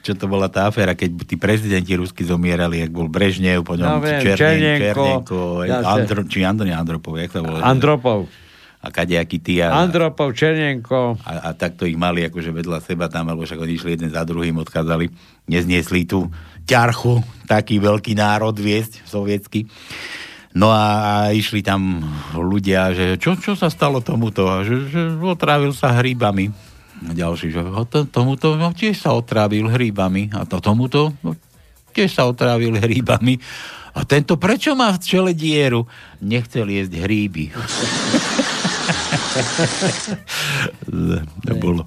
čo 0.00 0.12
to 0.12 0.26
bola 0.26 0.50
tá 0.50 0.66
aféra, 0.66 0.92
keď 0.92 1.24
tí 1.24 1.36
prezidenti 1.36 1.94
rusky 1.94 2.20
zomierali, 2.20 2.80
jak 2.80 2.90
bol 2.90 3.06
Brežnev, 3.06 3.62
po 3.62 3.78
ňom 3.78 3.86
No, 3.86 4.04
Černenko, 4.04 4.36
Černenko. 5.24 5.38
Andro, 5.80 6.20
či 6.26 6.42
Andro, 6.42 6.66
Andropov, 6.66 7.16
jak 7.16 7.30
sa 7.30 7.40
volá? 7.40 7.62
Andropov. 7.62 8.28
A 8.82 8.90
kadejaký 8.90 9.38
tí 9.38 9.62
a, 9.62 9.78
Andropov, 9.78 10.34
Černenko. 10.34 11.14
a, 11.22 11.32
a 11.46 11.50
takto 11.54 11.86
ich 11.86 11.94
mali 11.94 12.26
akože 12.26 12.50
vedľa 12.50 12.82
seba 12.82 13.06
tam, 13.06 13.30
alebo 13.30 13.46
však 13.46 13.62
oni 13.62 13.78
išli 13.78 13.94
jeden 13.94 14.10
za 14.10 14.26
druhým, 14.26 14.58
odchádzali, 14.58 15.06
nezniesli 15.46 16.02
tú 16.02 16.26
ťarchu, 16.66 17.22
taký 17.46 17.78
veľký 17.78 18.18
národ 18.18 18.54
viesť, 18.58 19.06
sovietsky. 19.06 19.70
No 20.58 20.74
a, 20.74 21.30
išli 21.30 21.62
tam 21.62 22.02
ľudia, 22.34 22.90
že 22.92 23.06
čo, 23.22 23.38
čo 23.38 23.54
sa 23.54 23.70
stalo 23.70 24.02
tomuto? 24.02 24.50
A 24.50 24.66
že, 24.66 24.90
že 24.90 25.00
otrávil 25.22 25.70
sa 25.72 25.94
hríbami. 25.96 26.50
A 27.02 27.10
ďalší, 27.14 27.50
že 27.54 27.62
"A 27.62 27.82
to, 27.86 28.06
tomuto 28.06 28.54
no, 28.54 28.74
tiež 28.74 28.98
sa 28.98 29.14
otrávil 29.14 29.70
hríbami. 29.70 30.30
A 30.34 30.42
to 30.42 30.58
tomuto 30.58 31.14
no, 31.22 31.38
tiež 31.94 32.10
sa 32.14 32.26
otrávil 32.26 32.78
hríbami. 32.78 33.38
A 33.92 34.08
tento 34.08 34.40
prečo 34.40 34.72
má 34.72 34.88
v 34.92 35.02
čele 35.04 35.32
dieru? 35.36 35.84
Nechcel 36.24 36.64
jesť 36.68 37.04
hríby. 37.04 37.52
to 41.42 41.54
bolo. 41.56 41.82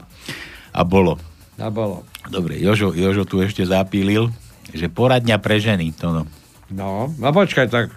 A 0.71 0.81
bolo. 0.81 1.15
A 1.55 1.67
bolo. 1.67 2.03
Dobre, 2.25 2.57
Jožo, 2.57 2.91
Jožo 2.91 3.23
tu 3.23 3.39
ešte 3.39 3.63
zapílil, 3.63 4.27
že 4.69 4.87
poradňa 4.87 5.37
pre 5.37 5.57
ženy, 5.57 5.91
to 5.91 6.11
no. 6.11 6.23
No, 6.67 6.89
a 7.15 7.29
počkaj, 7.29 7.67
tak 7.67 7.93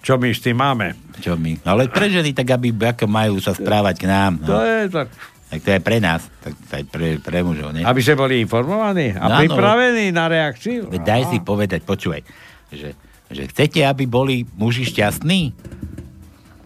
čo 0.00 0.14
my 0.14 0.30
s 0.30 0.40
tým 0.40 0.56
máme? 0.56 0.94
Čo 1.18 1.34
my? 1.34 1.60
Ale 1.62 1.86
pre 1.86 2.06
ženy, 2.06 2.30
tak 2.30 2.48
aby 2.48 2.70
ako 2.72 3.04
majú 3.04 3.36
sa 3.36 3.50
správať 3.50 3.94
k 3.96 4.06
nám. 4.06 4.32
To 4.40 4.54
No. 4.54 4.62
je 4.62 4.86
tak, 4.88 5.08
Tak 5.50 5.60
to 5.60 5.70
je 5.72 5.80
pre 5.82 5.98
nás, 5.98 6.22
tak 6.38 6.54
aj 6.54 6.82
pre, 6.86 7.18
pre 7.18 7.42
mužov, 7.42 7.74
nie? 7.74 7.82
aby 7.82 7.98
sme 7.98 8.14
boli 8.16 8.38
informovaní 8.38 9.10
a 9.10 9.18
No, 9.20 9.34
áno. 9.34 9.42
pripravení 9.42 10.08
na 10.08 10.24
reakciu. 10.24 10.86
Daj 10.88 11.26
si 11.26 11.38
povedať, 11.38 11.82
počúvaj, 11.82 12.22
že, 12.70 12.94
že 13.26 13.42
chcete, 13.44 13.82
aby 13.82 14.06
boli 14.06 14.46
muži 14.54 14.86
šťastní? 14.86 15.50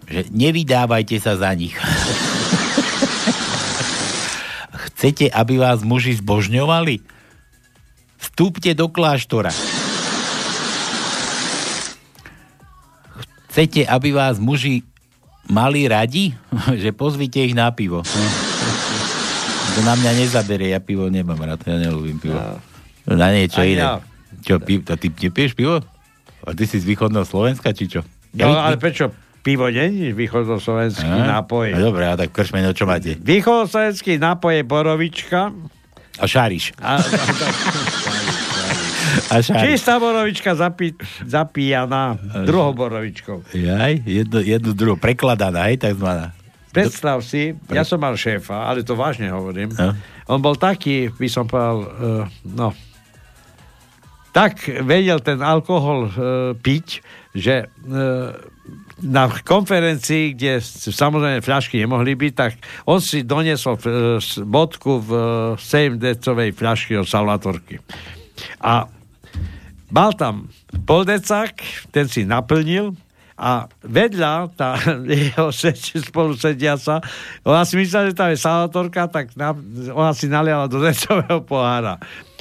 Že 0.04 0.28
nevydávajte 0.30 1.16
sa 1.18 1.36
za 1.36 1.50
nich. 1.54 1.74
chcete, 4.94 5.28
aby 5.28 5.60
vás 5.60 5.80
muži 5.80 6.16
zbožňovali? 6.16 7.00
Vstúpte 8.16 8.72
do 8.72 8.88
kláštora. 8.88 9.52
Chcete, 13.48 13.86
aby 13.86 14.10
vás 14.10 14.42
muži 14.42 14.82
mali 15.46 15.86
radi? 15.86 16.34
že 16.74 16.90
pozvite 16.90 17.38
ich 17.38 17.54
na 17.54 17.70
pivo. 17.70 18.02
To 19.74 19.80
na 19.82 19.94
mňa 19.94 20.12
nezaberie, 20.16 20.70
ja 20.70 20.80
pivo 20.80 21.10
nemám 21.10 21.38
rád, 21.38 21.66
ja 21.66 21.78
nelúbim 21.78 22.18
pivo. 22.18 22.38
No. 22.38 23.14
Na 23.14 23.28
niečo 23.30 23.60
Ani 23.60 23.74
iné. 23.76 23.82
ja. 23.82 23.98
Čo, 24.40 24.60
pi- 24.60 24.80
to 24.80 24.94
ty 24.94 25.08
nepiješ 25.10 25.52
pivo? 25.52 25.82
A 26.44 26.52
ty 26.52 26.64
si 26.64 26.76
z 26.76 26.84
východného 26.84 27.24
Slovenska, 27.24 27.72
či 27.72 27.88
čo? 27.88 28.00
No, 28.32 28.48
vy- 28.48 28.60
ale 28.64 28.76
prečo? 28.76 29.10
Pivo 29.44 29.68
není 29.68 30.16
východoslovenský 30.16 31.04
Á? 31.04 31.44
nápoj. 31.44 31.76
No, 31.76 31.92
dobre, 31.92 32.08
a 32.08 32.16
tak 32.16 32.32
kršme, 32.32 32.64
no 32.64 32.72
čo 32.72 32.88
máte? 32.88 33.12
Východoslovenský 33.20 34.16
nápoj 34.16 34.56
je 34.56 34.64
borovička. 34.64 35.52
A 36.16 36.24
šáriš. 36.24 36.72
A, 36.80 36.96
A 39.30 39.34
šáriš. 39.44 39.76
čistá 39.76 40.00
borovička 40.00 40.56
zapí, 40.56 40.96
zapíjaná 41.28 42.16
druhou 42.48 42.72
borovičkou. 42.72 43.44
Jaj, 43.52 44.00
jednu, 44.06 44.40
jednu 44.40 44.72
druhú, 44.72 44.96
prekladaná, 44.96 45.68
hej, 45.68 45.76
takzvaná. 45.76 46.32
Predstav 46.74 47.22
si, 47.22 47.54
ja 47.70 47.86
som 47.86 48.02
mal 48.02 48.18
šéfa, 48.18 48.66
ale 48.66 48.82
to 48.82 48.98
vážne 48.98 49.30
hovorím. 49.30 49.70
No. 49.78 49.94
On 50.26 50.42
bol 50.42 50.58
taký, 50.58 51.06
by 51.14 51.28
som 51.30 51.46
povedal, 51.46 51.76
uh, 51.86 52.24
no, 52.42 52.74
tak 54.34 54.66
vedel 54.82 55.22
ten 55.22 55.38
alkohol 55.38 56.10
uh, 56.10 56.12
piť, 56.58 57.06
že 57.30 57.70
uh, 57.70 58.34
na 59.04 59.30
konferencii, 59.30 60.34
kde 60.34 60.58
samozrejme 60.90 61.38
fľašky 61.38 61.78
nemohli 61.78 62.18
byť, 62.18 62.32
tak 62.34 62.58
on 62.88 62.98
si 62.98 63.22
doniesol 63.22 63.78
s- 64.18 64.42
bodku 64.42 64.98
v 64.98 65.10
uh, 65.54 65.62
7 65.62 66.02
decovej 66.02 66.50
fľašky 66.50 66.98
od 66.98 67.06
Salvatorky. 67.06 67.78
A 68.58 68.90
mal 69.94 70.10
tam 70.18 70.50
poldecák, 70.82 71.54
ten 71.94 72.10
si 72.10 72.26
naplnil 72.26 72.98
a 73.34 73.66
vedľa 73.82 74.54
tá 74.54 74.78
jeho 75.10 75.50
seč, 75.50 75.94
spolu 75.98 76.38
sediaca, 76.38 77.02
ona 77.42 77.66
si 77.66 77.74
myslela, 77.78 78.10
že 78.10 78.18
tam 78.18 78.30
je 78.30 78.38
salatorka, 78.38 79.10
tak 79.10 79.34
na, 79.34 79.54
ona 79.90 80.14
si 80.14 80.30
naliala 80.30 80.70
do 80.70 80.78
decového 80.78 81.42
pohára. 81.42 81.98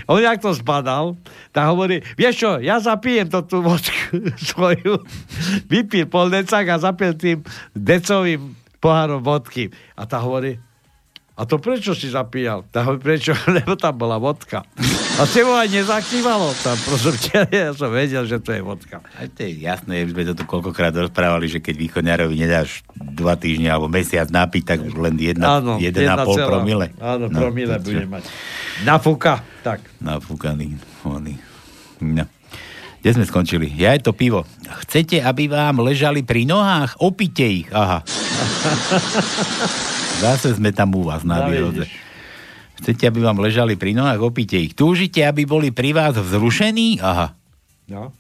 On 0.10 0.20
jak 0.20 0.42
to 0.42 0.52
zbadal, 0.52 1.16
tak 1.56 1.70
hovorí, 1.70 2.04
vieš 2.20 2.36
čo, 2.44 2.52
ja 2.60 2.80
zapijem 2.84 3.30
to 3.32 3.46
tú 3.46 3.64
vodku 3.64 4.20
svoju. 4.52 5.00
Vypil 5.70 6.10
pol 6.10 6.34
decák 6.34 6.68
a 6.68 6.82
zapil 6.82 7.16
tým 7.16 7.46
decovým 7.72 8.58
pohárom 8.84 9.24
vodky. 9.24 9.72
A 9.96 10.04
tá 10.04 10.20
hovorí, 10.20 10.60
a 11.34 11.42
to 11.44 11.58
prečo 11.58 11.92
si 11.92 12.08
zapíjal? 12.08 12.64
Hovorí, 12.68 13.00
prečo? 13.00 13.32
Lebo 13.50 13.74
tam 13.74 13.96
bola 13.96 14.18
vodka. 14.18 14.62
A 15.14 15.24
s 15.24 15.32
tebou 15.32 15.54
aj 15.54 15.68
nezakývalo 15.68 16.52
tam, 16.62 16.76
prosím 16.80 17.16
ťa, 17.16 17.40
ja 17.54 17.68
som 17.72 17.90
vedel, 17.90 18.24
že 18.24 18.38
to 18.38 18.50
je 18.50 18.60
vodka. 18.60 19.00
A 19.14 19.26
to 19.26 19.42
je 19.42 19.62
jasné, 19.62 20.04
už 20.04 20.12
sme 20.12 20.24
to 20.24 20.34
tu 20.34 20.44
koľkokrát 20.44 20.92
rozprávali, 20.92 21.48
že 21.48 21.58
keď 21.58 21.74
východňarovi 21.80 22.34
nedáš 22.36 22.82
dva 22.94 23.34
týždne 23.34 23.68
alebo 23.68 23.88
mesiac 23.88 24.28
napiť, 24.28 24.64
tak 24.64 24.78
už 24.82 24.94
len 24.96 25.16
jedna, 25.16 25.58
Áno, 25.58 25.78
jeden 25.78 26.04
a 26.04 26.06
jedna 26.12 26.22
pol 26.22 26.36
celá. 26.36 26.48
promile. 26.50 26.86
Áno, 26.98 27.26
No, 27.26 27.36
promile 27.36 27.78
to 27.78 27.84
bude 27.88 28.06
mať. 28.06 28.24
Nafúka, 28.82 29.42
tak. 29.62 29.80
Nafúkaný. 29.98 30.76
Oný. 31.02 31.34
No. 32.00 32.26
Kde 33.00 33.10
sme 33.14 33.26
skončili? 33.26 33.70
Ja 33.74 33.94
je 33.94 34.02
to 34.02 34.14
pivo. 34.14 34.46
Chcete, 34.88 35.20
aby 35.20 35.46
vám 35.46 35.82
ležali 35.82 36.22
pri 36.22 36.46
nohách? 36.46 36.98
Opite 36.98 37.44
ich. 37.44 37.68
Aha. 37.70 38.00
Zase 40.24 40.56
sme 40.56 40.72
tam 40.72 40.96
u 40.96 41.04
vás 41.04 41.28
na 41.28 41.52
výrode. 41.52 41.84
Chcete, 42.80 43.12
aby 43.12 43.20
vám 43.20 43.44
ležali 43.44 43.76
pri 43.76 43.92
nohách? 43.92 44.24
Opite 44.24 44.56
ich. 44.56 44.72
Túžite, 44.72 45.20
aby 45.20 45.44
boli 45.44 45.76
pri 45.76 45.92
vás 45.92 46.16
vzrušení? 46.16 47.04
Aha. 47.04 47.36
No. 47.92 48.16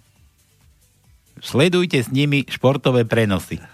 Sledujte 1.39 2.03
s 2.03 2.11
nimi 2.11 2.43
športové 2.43 3.07
prenosy. 3.07 3.63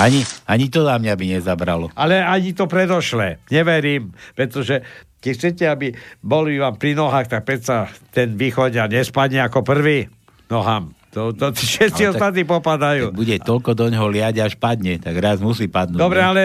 Ani, 0.00 0.24
ani 0.48 0.72
to 0.72 0.80
na 0.80 0.96
mňa 0.96 1.12
by 1.12 1.26
nezabralo. 1.28 1.92
Ale 1.92 2.24
ani 2.24 2.56
to 2.56 2.64
predošlé. 2.64 3.36
Neverím, 3.52 4.16
pretože 4.32 4.80
keď 5.20 5.32
chcete, 5.36 5.64
aby 5.68 5.92
boli 6.24 6.56
vám 6.56 6.80
pri 6.80 6.96
nohách, 6.96 7.28
tak 7.28 7.44
predsa 7.44 7.84
ten 8.08 8.32
východia 8.32 8.88
nespadne 8.88 9.44
ako 9.44 9.60
prvý 9.60 10.08
nohám. 10.48 10.96
To, 11.10 11.34
to 11.34 11.50
všetci 11.50 12.02
tak- 12.06 12.10
ostatní 12.14 12.46
popadajú. 12.46 13.10
Bude 13.10 13.42
toľko 13.42 13.74
do 13.74 13.90
ňoho 13.90 14.06
liať, 14.10 14.46
až 14.46 14.54
padne, 14.54 14.98
tak 15.02 15.18
raz 15.18 15.42
musí 15.42 15.66
padnúť. 15.66 15.98
Dobre, 15.98 16.22
ne? 16.22 16.26
ale... 16.26 16.44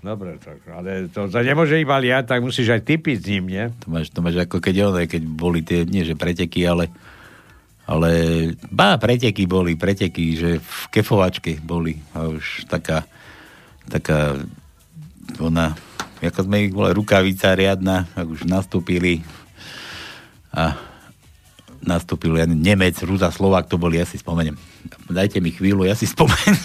Dobre, 0.00 0.40
tak, 0.40 0.64
ale 0.72 1.12
to 1.12 1.28
sa 1.28 1.44
nemôže 1.44 1.76
iba 1.76 2.00
liať, 2.00 2.24
tak 2.32 2.40
musíš 2.40 2.72
aj 2.72 2.82
ty 2.88 2.96
piť 2.96 3.18
s 3.20 3.26
ním, 3.36 3.44
nie? 3.52 3.64
To 3.84 3.86
máš, 3.92 4.08
to 4.08 4.24
máš 4.24 4.48
ako 4.48 4.56
keď 4.56 4.74
one, 4.88 5.04
keď 5.04 5.22
boli 5.28 5.60
tie, 5.60 5.84
nie 5.84 6.08
že 6.08 6.16
preteky, 6.16 6.64
ale 6.64 6.88
ale 7.90 8.10
bá, 8.70 8.96
preteky 8.96 9.44
boli, 9.50 9.74
preteky, 9.76 10.38
že 10.38 10.50
v 10.56 10.82
kefovačke 10.94 11.58
boli 11.60 12.00
a 12.16 12.32
už 12.32 12.70
taká 12.70 13.04
taká 13.90 14.38
ona, 15.42 15.74
ako 16.22 16.46
sme 16.46 16.70
ich 16.70 16.72
volali, 16.72 16.94
rukavica 16.94 17.52
riadna, 17.52 18.06
ak 18.14 18.26
už 18.30 18.46
nastúpili 18.46 19.26
a 20.54 20.78
nastúpil 21.84 22.36
ja, 22.36 22.44
Nemec, 22.44 22.96
Ruza, 23.04 23.32
Slovák, 23.32 23.68
to 23.68 23.80
boli, 23.80 23.96
ja 23.96 24.04
si 24.04 24.20
spomeniem. 24.20 24.56
Dajte 25.08 25.40
mi 25.40 25.52
chvíľu, 25.52 25.88
ja 25.88 25.96
si 25.96 26.04
spomeniem. 26.04 26.56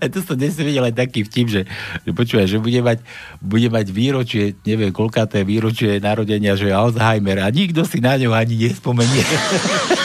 to 0.12 0.18
som 0.24 0.36
dnes 0.36 0.56
videl 0.56 0.84
aj 0.84 0.96
taký 0.96 1.24
vtip, 1.24 1.46
že, 1.48 1.62
že 2.04 2.10
počúvaj, 2.12 2.46
že 2.48 2.58
bude 2.60 2.80
mať, 2.80 2.98
bude 3.40 3.68
mať 3.68 3.86
výročie, 3.92 4.56
neviem, 4.64 4.92
koľkáté 4.92 5.44
výročie 5.44 6.00
narodenia, 6.00 6.56
že 6.56 6.72
je 6.72 6.74
Alzheimer 6.74 7.44
a 7.44 7.48
nikto 7.52 7.84
si 7.84 8.00
na 8.00 8.16
ňo 8.16 8.32
ani 8.32 8.68
nespomenie. 8.68 9.24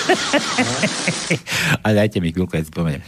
a 1.86 1.88
dajte 1.94 2.22
mi 2.22 2.30
chvíľku, 2.30 2.54
si 2.54 2.70
spomeniem. 2.70 3.02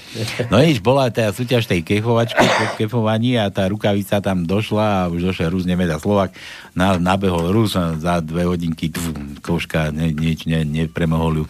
No 0.49 0.57
nič, 0.59 0.81
bola 0.81 1.09
tá 1.13 1.29
súťaž 1.29 1.69
tej 1.69 1.85
kefovačky, 1.85 2.43
kefovaní 2.77 3.37
a 3.37 3.49
tá 3.53 3.69
rukavica 3.69 4.21
tam 4.21 4.45
došla 4.45 5.05
a 5.05 5.09
už 5.09 5.31
došiel 5.31 5.53
Rus, 5.53 5.65
Nemec 5.69 5.89
a 5.93 6.01
Slovak. 6.01 6.33
Na, 6.73 6.97
nabehol 6.97 7.53
Rus 7.53 7.77
za 7.77 8.19
dve 8.19 8.49
hodinky 8.49 8.89
tf, 8.89 9.13
koška, 9.41 9.93
ne, 9.93 10.13
nič 10.13 10.49
ne, 10.49 10.65
nepremohol 10.65 11.43
ju. 11.43 11.45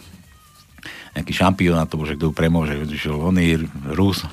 Nejaký 1.12 1.32
šampión 1.36 1.76
to 1.88 2.00
že 2.08 2.16
kto 2.16 2.30
ju 2.30 2.34
premôže, 2.34 2.76
išiel 2.88 3.20
oný 3.20 3.68
Rus, 3.92 4.24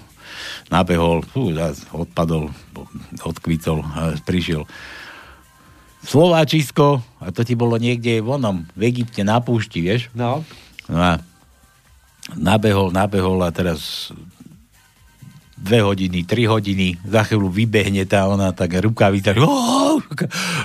nabehol, 0.71 1.23
fú, 1.27 1.51
odpadol, 1.91 2.51
odkvicol 3.23 3.83
prišiel 4.23 4.63
Slováčisko, 5.99 7.03
a 7.19 7.27
to 7.35 7.43
ti 7.43 7.59
bolo 7.59 7.75
niekde 7.75 8.23
vonom, 8.23 8.63
v 8.71 8.87
Egypte 8.87 9.19
na 9.27 9.43
púšti, 9.43 9.83
vieš? 9.83 10.07
No. 10.15 10.47
No 10.89 10.97
a 10.97 11.13
nabehol, 12.33 12.89
nabehol 12.89 13.39
a 13.45 13.53
teraz 13.53 14.11
dve 15.59 15.83
hodiny, 15.83 16.23
tri 16.23 16.47
hodiny, 16.47 16.95
za 17.03 17.27
chvíľu 17.27 17.51
vybehne 17.51 18.07
tá 18.07 18.23
ona, 18.31 18.55
tak 18.55 18.79
rukavica, 18.79 19.35
"Ó, 19.35 19.99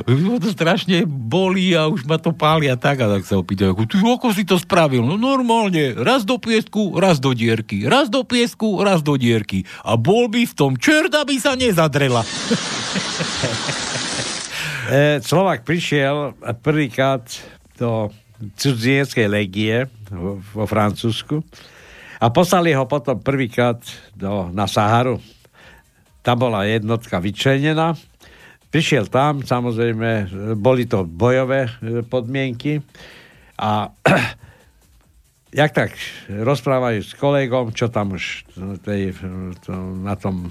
ma 0.07 0.39
to 0.39 0.55
strašne 0.55 1.03
bolí 1.07 1.75
a 1.75 1.91
už 1.91 2.07
ma 2.07 2.15
to 2.17 2.31
páli 2.31 2.71
a 2.71 2.79
tak, 2.79 3.03
a 3.03 3.11
tak 3.11 3.27
sa 3.27 3.35
opýtajú, 3.35 3.75
ty 3.91 3.99
ako 3.99 4.31
si 4.31 4.47
to 4.47 4.55
spravil? 4.55 5.03
No 5.03 5.19
normálne, 5.19 5.99
raz 5.99 6.23
do 6.23 6.39
piesku, 6.39 6.95
raz 6.95 7.19
do 7.19 7.35
dierky, 7.35 7.91
raz 7.91 8.07
do 8.07 8.23
piesku, 8.23 8.79
raz 8.87 9.03
do 9.03 9.19
dierky 9.19 9.67
a 9.83 9.99
bol 9.99 10.31
by 10.31 10.47
v 10.47 10.55
tom 10.55 10.79
čert, 10.79 11.11
aby 11.11 11.43
sa 11.43 11.59
nezadrela. 11.59 12.23
E, 14.85 15.17
Slovak 15.25 15.65
prišiel 15.65 16.37
prvýkrát 16.61 17.25
do 17.81 18.13
cudzieckej 18.39 19.27
legie 19.31 19.87
vo, 20.11 20.43
vo 20.43 20.65
Francúzsku 20.67 21.43
a 22.21 22.27
poslali 22.33 22.73
ho 22.73 22.89
potom 22.89 23.21
prvýkrát 23.21 23.79
do, 24.17 24.49
na 24.51 24.65
Saharu. 24.65 25.21
Tam 26.25 26.41
bola 26.41 26.65
jednotka 26.65 27.21
vyčlenená. 27.21 27.93
Prišiel 28.73 29.07
tam, 29.13 29.45
samozrejme, 29.45 30.11
e, 30.11 30.27
boli 30.57 30.89
to 30.89 31.05
bojové 31.05 31.69
e, 31.69 32.03
podmienky 32.03 32.81
a 33.61 33.93
jak 35.61 35.71
tak 35.71 35.95
rozprávajú 36.27 37.01
s 37.05 37.13
kolegom, 37.15 37.71
čo 37.71 37.93
tam 37.93 38.19
už 38.19 38.49
tej, 38.83 39.15
to, 39.63 39.73
na 40.03 40.19
tom 40.19 40.51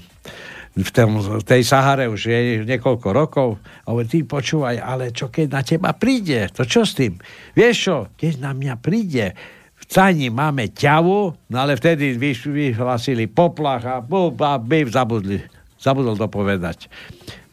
v, 0.74 0.90
tom, 0.90 1.22
tej 1.46 1.62
Sahare 1.62 2.10
už 2.10 2.26
je 2.26 2.66
niekoľko 2.66 3.08
rokov 3.14 3.48
a 3.86 3.94
hovorí, 3.94 4.10
ty 4.10 4.18
počúvaj, 4.26 4.82
ale 4.82 5.14
čo 5.14 5.30
keď 5.30 5.46
na 5.46 5.62
teba 5.62 5.90
príde? 5.94 6.50
To 6.58 6.66
čo 6.66 6.82
s 6.82 6.98
tým? 6.98 7.14
Vieš 7.54 7.76
čo, 7.78 7.96
keď 8.18 8.32
na 8.42 8.50
mňa 8.50 8.74
príde, 8.82 9.38
v 9.78 9.84
Cani 9.86 10.34
máme 10.34 10.74
ťavu, 10.74 11.18
no 11.50 11.56
ale 11.56 11.78
vtedy 11.78 12.18
vy, 12.18 12.34
vyhlasili 12.34 13.30
poplach 13.30 13.86
a, 13.86 14.02
a 14.02 14.52
by 14.58 14.78
zabudli, 14.90 15.38
zabudol 15.78 16.18
to 16.18 16.26
povedať. 16.26 16.90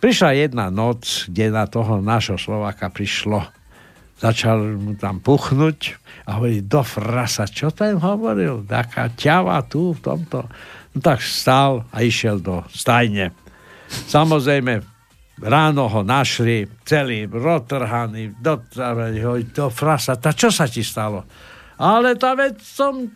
Prišla 0.01 0.41
jedna 0.49 0.73
noc, 0.73 1.29
kde 1.29 1.53
na 1.53 1.69
toho 1.69 2.01
nášho 2.01 2.41
Slováka 2.41 2.89
prišlo 2.89 3.45
začal 4.21 4.77
mu 4.77 4.93
tam 4.93 5.17
puchnúť 5.17 5.97
a 6.29 6.37
hovorí, 6.37 6.61
do 6.61 6.85
frasa, 6.85 7.49
čo 7.49 7.73
ten 7.73 7.97
hovoril? 7.97 8.61
Taká 8.69 9.09
ťava 9.17 9.65
tu 9.65 9.97
v 9.97 9.99
tomto. 9.99 10.45
No 10.91 10.99
tak 10.99 11.23
stál 11.23 11.87
a 11.91 12.03
išiel 12.03 12.43
do 12.43 12.67
stajne. 12.67 13.31
Samozrejme, 13.87 14.83
ráno 15.39 15.87
ho 15.87 16.01
našli, 16.03 16.67
celý 16.83 17.25
rotrhaný, 17.27 18.35
do, 18.37 18.59
hovorí, 18.75 19.47
do 19.51 19.71
frasa, 19.71 20.19
tá 20.19 20.35
čo 20.35 20.51
sa 20.51 20.67
ti 20.67 20.83
stalo? 20.83 21.23
Ale 21.81 22.13
tá 22.19 22.37
vec 22.37 22.61
som 22.61 23.09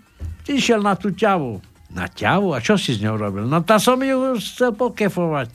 išiel 0.48 0.82
na 0.82 0.98
tú 0.98 1.14
ťavu. 1.14 1.62
Na 1.94 2.10
ťavu? 2.10 2.56
A 2.56 2.60
čo 2.60 2.76
si 2.76 2.98
s 2.98 3.04
ňou 3.04 3.16
robil? 3.16 3.46
No 3.46 3.62
tá 3.62 3.78
som 3.78 4.00
ju 4.02 4.36
chcel 4.42 4.74
pokefovať. 4.74 5.54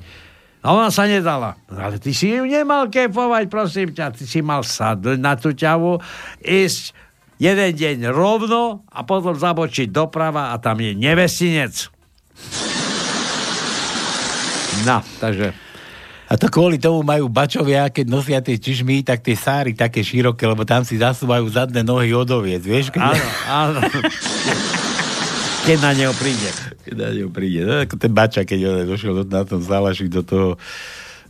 A 0.60 0.76
ona 0.76 0.92
sa 0.92 1.08
nedala. 1.08 1.56
Ale 1.72 1.96
ty 1.96 2.12
si 2.12 2.30
ju 2.30 2.44
nemal 2.44 2.92
kefovať, 2.92 3.48
prosím 3.48 3.96
ťa. 3.96 4.12
Ty 4.12 4.24
si 4.28 4.44
mal 4.44 4.60
sadnúť 4.60 5.18
na 5.18 5.34
tú 5.34 5.56
ťavu, 5.56 5.98
ísť 6.44 6.92
jeden 7.40 7.70
deň 7.72 8.12
rovno 8.12 8.84
a 8.92 9.00
potom 9.02 9.32
zabočiť 9.32 9.88
doprava 9.88 10.52
a 10.52 10.60
tam 10.60 10.84
je 10.84 10.92
nevestinec. 10.92 11.88
No, 14.86 15.04
takže... 15.20 15.52
A 16.30 16.38
to 16.38 16.46
kvôli 16.46 16.78
tomu 16.78 17.02
majú 17.02 17.26
bačovia, 17.26 17.90
keď 17.90 18.06
nosia 18.06 18.38
tie 18.38 18.54
čižmy, 18.54 19.02
tak 19.02 19.18
tie 19.26 19.34
sáry 19.34 19.74
také 19.74 19.98
široké, 20.06 20.46
lebo 20.46 20.62
tam 20.62 20.86
si 20.86 20.94
zasúvajú 20.94 21.42
zadné 21.50 21.82
nohy 21.82 22.14
od 22.14 22.30
oviec, 22.30 22.62
vieš? 22.62 22.94
Keď... 22.94 23.02
Áno, 23.02 23.26
áno. 23.50 23.80
Keď 25.66 25.78
na 25.82 25.92
neho 25.92 26.14
príde. 26.14 26.50
Keď 26.86 26.94
na 26.94 27.10
neho 27.10 27.28
príde. 27.34 27.66
No, 27.66 27.82
ako 27.82 27.94
ten 27.98 28.12
bača, 28.14 28.46
keď 28.46 28.58
on 28.62 28.76
došiel 28.86 29.12
do, 29.20 29.24
na 29.26 29.42
tom 29.42 29.58
zálaši 29.58 30.06
do 30.06 30.22
toho, 30.22 30.54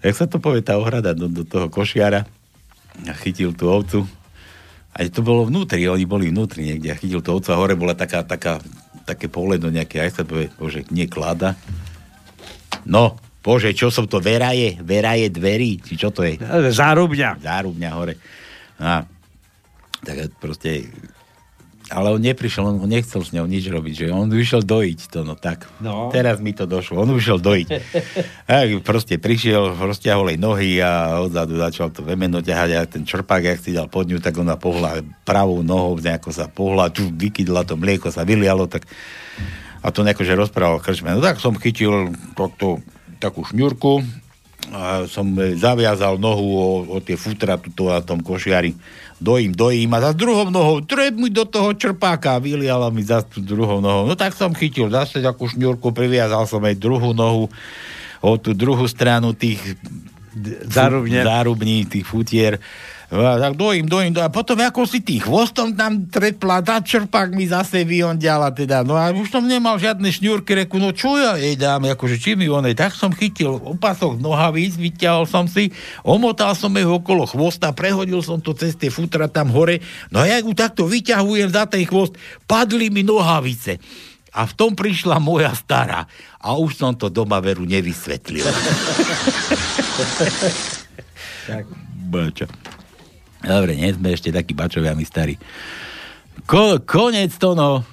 jak 0.05 0.15
sa 0.15 0.29
to 0.29 0.37
povie, 0.37 0.61
tá 0.61 0.77
ohrada, 0.77 1.17
do, 1.17 1.33
do 1.33 1.49
toho 1.49 1.73
košiara 1.73 2.29
a 3.09 3.13
chytil 3.25 3.57
tú 3.57 3.73
ovcu. 3.73 4.05
A 4.93 5.07
to 5.09 5.25
bolo 5.25 5.49
vnútri, 5.49 5.89
oni 5.89 6.05
boli 6.05 6.29
vnútri 6.29 6.67
niekde 6.67 6.93
a 6.93 6.99
chytil 7.01 7.25
tú 7.25 7.41
ovcu 7.41 7.49
a 7.51 7.59
hore 7.59 7.73
bola 7.73 7.97
taká, 7.97 8.21
taká, 8.21 8.61
také 9.05 9.27
poledo 9.29 9.69
nejaké, 9.73 10.03
aj 10.05 10.11
sa 10.11 10.23
to 10.23 10.37
povie, 10.37 10.49
bože, 10.55 10.87
nie 10.93 11.07
klada. 11.11 11.57
No, 12.87 13.17
bože, 13.45 13.73
čo 13.73 13.93
som 13.93 14.09
to, 14.09 14.21
veraje, 14.21 14.79
veraje 14.81 15.29
dverí, 15.33 15.81
či 15.81 15.97
čo 15.97 16.13
to 16.13 16.25
je? 16.25 16.39
Zárubňa. 16.73 17.41
Zárubňa 17.41 17.91
hore. 17.97 18.15
A, 18.81 19.05
tak 20.01 20.33
proste 20.41 20.89
Ale 21.91 22.15
on 22.15 22.23
neprišiel, 22.23 22.63
on 22.63 22.87
nechcel 22.87 23.21
s 23.27 23.35
ňou 23.35 23.51
nič 23.51 23.67
robiť, 23.67 24.07
že 24.07 24.07
on 24.15 24.31
vyšiel 24.31 24.63
dojiť 24.63 25.11
to, 25.11 25.27
no 25.27 25.35
tak. 25.35 25.67
No. 25.83 26.07
Teraz 26.15 26.39
mi 26.39 26.55
to 26.55 26.65
došlo, 26.65 27.03
on 27.03 27.11
vyšiel 27.11 27.43
dojiť. 27.43 27.69
A 28.51 28.71
proste 28.79 29.19
prišiel, 29.19 29.75
rozťahol 29.75 30.31
jej 30.31 30.39
nohy 30.39 30.71
a 30.79 31.23
odzadu 31.23 31.59
začal 31.59 31.91
to 31.91 32.07
vemeno 32.07 32.39
ťahať 32.39 32.71
a 32.79 32.81
ten 32.87 33.03
črpák, 33.03 33.43
jak 33.43 33.59
si 33.59 33.75
dal 33.75 33.91
pod 33.91 34.07
ňu, 34.07 34.23
tak 34.23 34.39
ona 34.39 34.55
pohla 34.55 35.03
pravou 35.27 35.67
nohou, 35.67 35.99
nejako 35.99 36.31
sa 36.31 36.47
pohla, 36.47 36.95
tu 36.95 37.11
vykydla 37.11 37.67
to 37.67 37.75
mlieko, 37.75 38.15
sa 38.15 38.23
vylialo, 38.23 38.71
tak 38.71 38.87
a 39.81 39.89
to 39.91 40.07
nejako, 40.07 40.23
že 40.23 40.39
rozprával 40.39 40.79
krčme. 40.79 41.11
No 41.17 41.25
tak 41.25 41.43
som 41.43 41.57
chytil 41.57 42.15
takto, 42.37 42.79
takú 43.19 43.43
šňurku, 43.49 44.05
a 44.71 45.09
som 45.11 45.35
zaviazal 45.59 46.21
nohu 46.21 46.47
o, 46.55 46.69
o 46.87 46.97
tie 47.03 47.19
futra 47.19 47.59
tuto 47.59 47.91
na 47.91 48.05
tom 48.05 48.23
košiari. 48.23 48.77
Dojím, 49.21 49.53
dojím 49.53 49.93
a 49.95 50.01
za 50.01 50.13
druhou 50.17 50.49
nohou 50.49 50.81
treb 50.81 51.13
mi 51.13 51.29
do 51.29 51.45
toho 51.45 51.77
črpáka 51.77 52.41
a 52.41 52.43
vyliala 52.43 52.89
mi 52.89 53.05
za 53.05 53.21
tú 53.21 53.45
druhou 53.45 53.77
nohou. 53.77 54.09
No 54.09 54.17
tak 54.17 54.33
som 54.33 54.57
chytil 54.57 54.89
zase 54.89 55.21
takú 55.21 55.45
šňurku, 55.45 55.93
priviazal 55.93 56.49
som 56.49 56.65
jej 56.65 56.73
druhú 56.73 57.13
nohu 57.13 57.53
o 58.25 58.31
tú 58.41 58.57
druhú 58.57 58.89
stranu 58.89 59.37
tých 59.37 59.61
zárubní, 61.21 61.85
tých 61.85 62.09
futier. 62.09 62.57
Tak 63.11 63.59
dojím, 63.59 63.91
dojím, 63.91 64.15
dojím. 64.15 64.23
A 64.23 64.31
potom 64.31 64.55
ako 64.63 64.87
si 64.87 65.03
tým 65.03 65.19
chvostom 65.19 65.75
tam 65.75 66.07
trepla, 66.07 66.63
tá 66.63 66.79
čerpák 66.79 67.35
mi 67.35 67.43
zase 67.43 67.83
vyondiala 67.83 68.55
teda. 68.55 68.87
No 68.87 68.95
a 68.95 69.11
už 69.11 69.35
som 69.35 69.43
nemal 69.43 69.83
žiadne 69.83 70.07
šňúrky, 70.15 70.55
reku, 70.55 70.79
no 70.79 70.95
čo 70.95 71.19
ja 71.19 71.35
jej 71.35 71.59
dám, 71.59 71.91
akože 71.91 72.23
či 72.23 72.39
mi 72.39 72.47
onej. 72.47 72.79
Tak 72.79 72.95
som 72.95 73.11
chytil 73.11 73.59
opasok 73.59 74.23
nohavíc, 74.23 74.79
vyťahol 74.79 75.27
som 75.27 75.51
si, 75.51 75.75
omotal 76.07 76.55
som 76.55 76.71
jej 76.71 76.87
okolo 76.87 77.27
chvosta, 77.27 77.75
prehodil 77.75 78.23
som 78.23 78.39
to 78.39 78.55
cez 78.55 78.79
tie 78.79 78.95
futra 78.95 79.27
tam 79.27 79.51
hore. 79.51 79.83
No 80.15 80.23
a 80.23 80.31
ja 80.31 80.39
ju 80.39 80.55
takto 80.55 80.87
vyťahujem 80.87 81.51
za 81.51 81.67
ten 81.67 81.83
chvost, 81.83 82.15
padli 82.47 82.95
mi 82.95 83.03
nohavice. 83.03 83.83
A 84.31 84.47
v 84.47 84.55
tom 84.55 84.79
prišla 84.79 85.19
moja 85.19 85.51
stará. 85.59 86.07
A 86.39 86.55
už 86.55 86.79
som 86.79 86.95
to 86.95 87.11
doma 87.11 87.43
veru 87.43 87.67
nevysvetlil. 87.67 88.47
Tak. 91.51 91.67
Bača. 92.11 92.47
Dobre, 93.41 93.73
nie 93.73 93.91
sme 93.91 94.11
ešte 94.11 94.29
takí 94.29 94.53
bačovia, 94.53 94.93
my 94.93 95.03
starí. 95.03 95.41
Ko, 96.43 96.77
konec 96.79 97.33
to 97.33 97.53
no. 97.53 97.85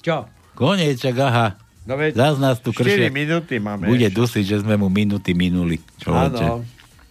Čo? 0.00 0.28
Konec, 0.52 0.96
čak 0.96 1.16
aha. 1.18 1.56
No 1.84 1.96
veď, 1.96 2.12
Zas 2.14 2.36
nás 2.36 2.56
tu 2.58 2.68
4 2.70 2.78
kršia. 2.78 3.08
minúty 3.08 3.56
máme 3.56 3.88
Bude 3.88 4.04
ešte. 4.04 4.16
dusiť, 4.16 4.44
že 4.44 4.56
sme 4.60 4.76
mu 4.76 4.86
minúty 4.86 5.32
minuli. 5.32 5.80
Áno. 6.04 6.60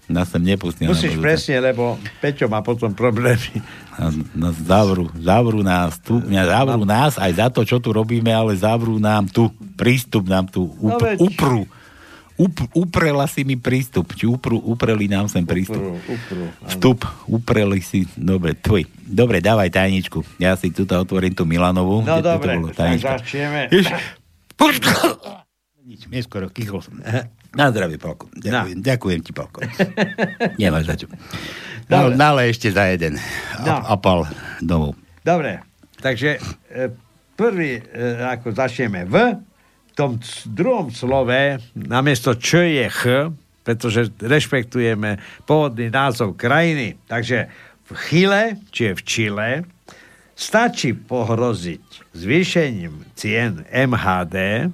Nás 0.08 0.30
sem 0.30 0.40
nepustil. 0.40 0.88
Musíš 0.88 1.18
presne, 1.18 1.60
lebo 1.60 1.98
Peťo 2.22 2.46
má 2.46 2.62
potom 2.62 2.94
problémy. 2.94 3.60
Nás, 3.98 4.14
nás 4.32 4.56
zavrú, 4.56 5.10
zavrú 5.18 5.60
nás 5.60 5.98
tu, 5.98 6.22
mňa 6.22 6.44
zavrú 6.48 6.84
nás 6.86 7.18
aj 7.18 7.32
za 7.34 7.48
to, 7.50 7.66
čo 7.66 7.76
tu 7.78 7.90
robíme, 7.90 8.30
ale 8.30 8.54
zavrú 8.54 8.96
nám 8.96 9.26
tu, 9.26 9.50
prístup 9.76 10.24
nám 10.24 10.46
tu, 10.46 10.70
up, 10.78 10.96
No 10.96 10.98
veď. 10.98 11.18
upru. 11.20 11.66
Up, 12.38 12.54
uprela 12.78 13.26
si 13.26 13.42
mi 13.42 13.58
prístup, 13.58 14.14
či 14.14 14.30
upru, 14.30 14.62
upreli 14.62 15.10
nám 15.10 15.26
sem 15.26 15.42
prístup. 15.42 15.82
Upru, 15.82 16.14
upru. 16.14 16.46
Vstup, 16.70 17.00
upreli 17.26 17.82
si, 17.82 18.06
dobre, 18.14 18.54
tvoj. 18.54 18.86
Dobre, 19.10 19.42
dávaj 19.42 19.74
tajničku. 19.74 20.22
Ja 20.38 20.54
si 20.54 20.70
tu 20.70 20.86
otvorím 20.86 21.34
tú 21.34 21.50
Milanovú. 21.50 22.06
No 22.06 22.22
dobre, 22.22 22.62
bolo, 22.62 22.70
tak 22.78 23.02
začneme. 23.02 23.74
Nič, 25.88 26.06
neskoro, 26.14 26.54
kýchol 26.54 26.86
som. 26.86 27.02
Na 27.58 27.74
zdravie, 27.74 27.98
Palko. 27.98 28.30
Ďakujem, 28.38 28.86
ďakujem 28.86 29.20
ti, 29.26 29.32
Palko. 29.34 29.66
Nemáš 30.62 30.86
za 30.86 30.96
čo. 31.00 31.08
No, 31.90 32.14
ale 32.14 32.54
ešte 32.54 32.70
za 32.70 32.86
jeden. 32.86 33.18
No. 33.66 33.82
A, 33.82 33.98
apal 33.98 34.30
domov. 34.62 34.94
Dobre, 35.26 35.66
takže 35.98 36.38
e, 36.70 36.92
prvý, 37.34 37.82
e, 37.82 37.84
ako 38.30 38.54
začneme 38.54 39.10
v 39.10 39.42
tom 39.98 40.22
druhom 40.46 40.94
slove, 40.94 41.58
namiesto 41.74 42.38
čo 42.38 42.62
je 42.62 42.86
ch, 42.86 43.34
pretože 43.66 44.14
rešpektujeme 44.22 45.18
pôvodný 45.50 45.90
názov 45.90 46.38
krajiny. 46.38 47.02
Takže 47.10 47.50
v 47.90 47.92
Chile, 48.06 48.44
či 48.70 48.82
je 48.88 48.94
v 48.94 49.02
Čile, 49.02 49.50
stačí 50.38 50.94
pohroziť 50.94 52.14
zvýšením 52.14 53.10
cien 53.18 53.66
MHD 53.74 54.70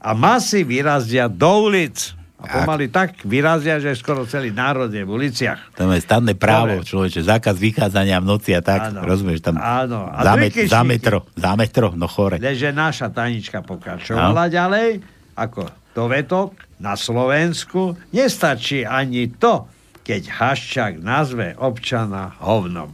a 0.00 0.10
masy 0.16 0.64
vyrazia 0.64 1.28
do 1.28 1.68
ulic. 1.68 2.16
A 2.40 2.64
pomaly 2.64 2.88
tak 2.88 3.20
vyrazia, 3.28 3.76
že 3.76 3.92
skoro 3.92 4.24
celý 4.24 4.48
národ 4.48 4.88
je 4.88 5.04
v 5.04 5.10
uliciach. 5.12 5.76
Tam 5.76 5.92
je 5.92 6.00
stanné 6.00 6.32
právo, 6.32 6.80
Dobre. 6.80 6.88
človeče, 6.88 7.20
zákaz 7.28 7.54
vychádzania 7.60 8.16
v 8.18 8.26
noci 8.26 8.56
a 8.56 8.64
tak, 8.64 8.90
Áno. 8.90 9.04
rozumieš, 9.04 9.44
tam 9.44 9.60
Áno. 9.60 10.08
A 10.08 10.24
za, 10.24 10.34
met, 10.40 10.52
za 10.56 10.80
metro, 10.80 11.28
za 11.36 11.52
metro, 11.52 11.92
no 11.92 12.08
chore. 12.08 12.40
Leže 12.40 12.72
naša 12.72 13.12
tajnička 13.12 13.60
pokračovala 13.60 14.48
ďalej, 14.48 15.04
ako 15.36 15.68
dovetok 15.92 16.56
na 16.80 16.96
Slovensku 16.96 17.92
nestačí 18.08 18.88
ani 18.88 19.28
to, 19.36 19.68
keď 20.00 20.32
Haščák 20.32 20.92
nazve 21.04 21.52
občana 21.60 22.32
hovnom. 22.40 22.88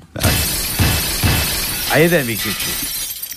A 1.86 2.02
jeden 2.02 2.26
vykričí. 2.26 2.72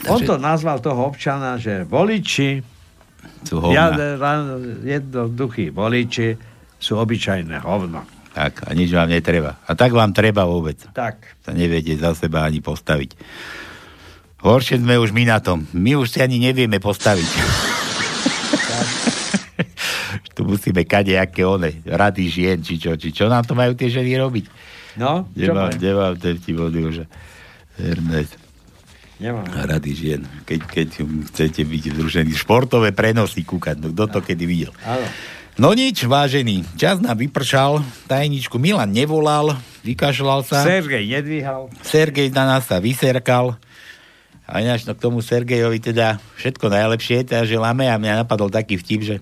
On 0.09 0.19
to 0.25 0.41
nazval 0.41 0.81
toho 0.81 1.11
občana, 1.11 1.59
že 1.61 1.85
voliči, 1.85 2.78
Sú 3.47 3.63
hovna. 3.63 3.95
jadra- 3.95 4.59
jednoduchí 4.83 5.71
voliči 5.71 6.35
sú 6.79 6.99
obyčajné 6.99 7.63
hovno. 7.63 8.03
Tak, 8.35 8.67
a 8.67 8.71
nič 8.71 8.91
vám 8.93 9.11
netreba. 9.11 9.59
A 9.67 9.75
tak 9.75 9.91
vám 9.91 10.15
treba 10.15 10.47
vôbec. 10.47 10.79
Tak. 10.95 11.19
Sa 11.43 11.51
neviete 11.51 11.91
za 11.99 12.15
seba 12.15 12.47
ani 12.47 12.63
postaviť. 12.63 13.19
Horšie 14.39 14.79
sme 14.79 14.95
už 14.95 15.11
my 15.11 15.27
na 15.27 15.43
tom. 15.43 15.67
My 15.75 15.99
už 15.99 16.15
si 16.15 16.19
ani 16.23 16.39
nevieme 16.39 16.79
postaviť. 16.79 17.27
tu 20.39 20.47
musíme 20.47 20.87
kadejaké 20.87 21.43
one, 21.43 21.83
rady 21.83 22.31
žien, 22.31 22.63
či 22.63 22.79
čo, 22.79 22.95
či 22.95 23.11
čo 23.11 23.27
nám 23.27 23.43
to 23.43 23.59
majú 23.59 23.75
tie 23.75 23.91
ženy 23.91 24.15
robiť. 24.15 24.47
No, 24.95 25.27
Kde 25.35 25.43
čo 25.43 25.51
mám, 25.51 25.69
kde 25.75 25.91
mám 25.91 26.15
ten 26.15 26.39
vtip 26.39 26.63
od? 26.63 26.71
Ernest. 27.79 28.48
Nemám. 29.19 29.43
Rady 29.51 29.91
žien. 29.91 30.21
Keď, 30.47 30.59
keď 30.63 30.87
chcete 31.31 31.61
byť 31.67 31.83
združení 31.91 32.31
športové 32.31 32.95
prenosy 32.95 33.43
kúkať, 33.43 33.83
no 33.83 33.91
kto 33.91 34.07
to 34.07 34.19
kedy 34.23 34.47
videl. 34.47 34.71
Áno. 34.87 35.03
No 35.59 35.75
nič, 35.75 36.07
vážený, 36.07 36.63
čas 36.79 37.03
nám 37.03 37.19
vypršal, 37.19 37.83
tajničku 38.07 38.55
Milan 38.55 38.95
nevolal, 38.95 39.59
vykašľal 39.83 40.47
sa. 40.47 40.63
Sergej 40.63 41.03
nedvíhal. 41.03 41.67
Sergej 41.83 42.31
na 42.31 42.47
nás 42.47 42.63
sa 42.63 42.79
vyserkal. 42.79 43.59
A 44.47 44.63
ináč 44.63 44.87
no 44.87 44.95
k 44.95 45.03
tomu 45.03 45.19
Sergejovi 45.19 45.83
teda 45.83 46.15
všetko 46.39 46.71
najlepšie, 46.71 47.27
teda 47.27 47.43
želáme 47.43 47.91
a 47.91 47.99
mňa 47.99 48.23
napadol 48.23 48.47
taký 48.47 48.79
vtip, 48.79 49.01
že 49.03 49.15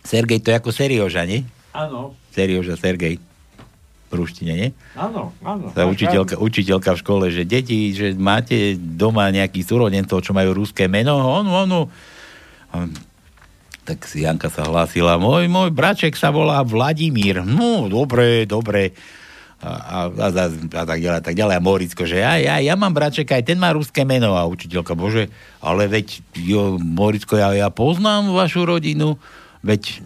Sergej 0.00 0.40
to 0.40 0.48
je 0.48 0.56
ako 0.56 0.72
Serioža, 0.72 1.28
nie? 1.28 1.44
Áno, 1.76 2.16
Serioža, 2.32 2.80
Sergej. 2.80 3.20
Ruštine, 4.10 4.52
nie? 4.58 4.68
áno, 4.98 5.30
áno. 5.46 5.70
Tá 5.70 5.86
učiteľka, 5.86 6.34
učiteľka 6.34 6.98
v 6.98 7.00
škole, 7.06 7.24
že 7.30 7.46
deti, 7.46 7.94
že 7.94 8.10
máte 8.18 8.74
doma 8.74 9.30
nejakých 9.30 9.70
súrodencov, 9.70 10.26
čo 10.26 10.34
majú 10.34 10.50
ruské 10.50 10.90
meno, 10.90 11.14
on, 11.14 11.46
ono. 11.46 11.86
A, 12.74 12.90
tak 13.86 14.06
si 14.06 14.26
Janka 14.26 14.50
sa 14.50 14.66
hlásila, 14.66 15.14
môj, 15.14 15.46
môj 15.46 15.70
braček 15.70 16.18
sa 16.18 16.34
volá 16.34 16.62
Vladimír. 16.66 17.42
No, 17.46 17.86
dobre, 17.86 18.50
dobre. 18.50 18.94
A, 19.60 19.70
a, 19.70 19.98
a, 20.08 20.28
a, 20.50 20.84
tak 20.88 20.98
ďalej, 20.98 21.18
a 21.20 21.24
tak 21.24 21.34
ďalej. 21.36 21.54
A 21.58 21.62
Moricko, 21.62 22.02
že 22.08 22.22
ja, 22.22 22.40
ja, 22.40 22.58
ja 22.58 22.74
mám 22.74 22.96
braček, 22.96 23.28
aj 23.28 23.44
ten 23.44 23.58
má 23.60 23.70
ruské 23.74 24.02
meno. 24.02 24.34
A 24.34 24.48
učiteľka, 24.48 24.96
bože, 24.96 25.28
ale 25.60 25.86
veď, 25.86 26.18
jo, 26.34 26.80
Moricko, 26.80 27.36
ja, 27.36 27.52
ja 27.52 27.68
poznám 27.68 28.32
vašu 28.32 28.64
rodinu, 28.64 29.20
veď 29.60 30.02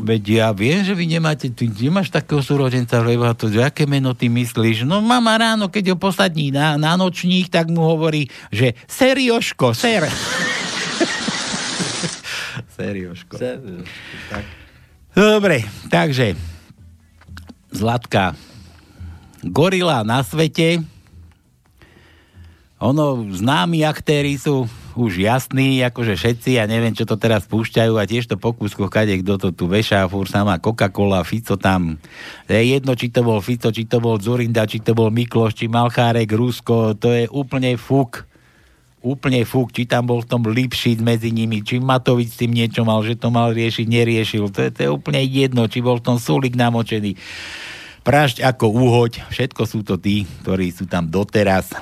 Veď 0.00 0.22
ja 0.32 0.48
viem, 0.56 0.80
že 0.80 0.96
vy 0.96 1.04
nemáte, 1.04 1.52
ty 1.52 1.68
nemáš 1.68 2.08
takého 2.08 2.40
súrodenca, 2.40 3.04
lebo 3.04 3.28
to, 3.36 3.52
že 3.52 3.60
aké 3.60 3.84
meno 3.84 4.16
ty 4.16 4.32
myslíš? 4.32 4.88
No 4.88 5.04
mama 5.04 5.36
ráno, 5.36 5.68
keď 5.68 5.92
ho 5.92 5.96
posadní 6.00 6.48
na, 6.48 6.80
na 6.80 6.96
nočník, 6.96 7.52
tak 7.52 7.68
mu 7.68 7.84
hovorí, 7.84 8.32
že 8.48 8.72
Serioško, 8.88 9.76
ser. 9.76 10.08
Serioško. 12.80 13.36
Tak. 14.32 14.44
Dobre, 15.12 15.68
takže 15.92 16.32
Zlatka, 17.70 18.34
gorila 19.44 20.02
na 20.02 20.24
svete, 20.24 20.80
ono, 22.80 23.28
známi 23.28 23.84
aktéri 23.84 24.40
sú 24.40 24.64
už 24.98 25.22
jasní, 25.22 25.82
akože 25.86 26.18
všetci, 26.18 26.58
ja 26.58 26.64
neviem, 26.66 26.94
čo 26.94 27.06
to 27.06 27.14
teraz 27.14 27.46
púšťajú 27.46 27.94
a 27.98 28.08
tiež 28.08 28.26
to 28.26 28.36
po 28.40 28.54
kúskoch, 28.56 28.90
kade 28.90 29.18
kto 29.22 29.38
to 29.38 29.48
tu 29.54 29.64
vešá, 29.70 30.06
fúr 30.10 30.26
sama 30.26 30.58
Coca-Cola, 30.58 31.22
Fico 31.22 31.54
tam, 31.54 32.00
je 32.50 32.58
jedno, 32.58 32.98
či 32.98 33.10
to 33.10 33.22
bol 33.22 33.38
Fico, 33.38 33.70
či 33.70 33.86
to 33.86 34.02
bol 34.02 34.18
Zurinda, 34.18 34.66
či 34.66 34.82
to 34.82 34.96
bol 34.96 35.14
Mikloš, 35.14 35.54
či 35.54 35.66
Malchárek, 35.70 36.30
Rusko, 36.32 36.98
to 36.98 37.14
je 37.14 37.24
úplne 37.30 37.78
fuk. 37.78 38.26
Úplne 39.00 39.48
fuk, 39.48 39.72
či 39.72 39.88
tam 39.88 40.12
bol 40.12 40.20
v 40.20 40.28
tom 40.28 40.44
Lipšit 40.44 41.00
medzi 41.00 41.32
nimi, 41.32 41.64
či 41.64 41.80
Matovič 41.80 42.36
s 42.36 42.44
tým 42.44 42.52
niečo 42.52 42.84
mal, 42.84 43.00
že 43.00 43.16
to 43.16 43.32
mal 43.32 43.48
riešiť, 43.48 43.88
neriešil. 43.88 44.52
To 44.52 44.60
je, 44.60 44.68
to 44.68 44.80
je 44.84 44.90
úplne 44.92 45.24
jedno, 45.24 45.64
či 45.72 45.80
bol 45.80 45.96
v 45.96 46.04
tom 46.04 46.20
Sulik 46.20 46.52
namočený. 46.52 47.16
Prašť 48.04 48.44
ako 48.44 48.68
úhoď, 48.68 49.24
všetko 49.32 49.62
sú 49.64 49.80
to 49.88 49.96
tí, 49.96 50.28
ktorí 50.44 50.68
sú 50.68 50.84
tam 50.84 51.08
doteraz. 51.08 51.72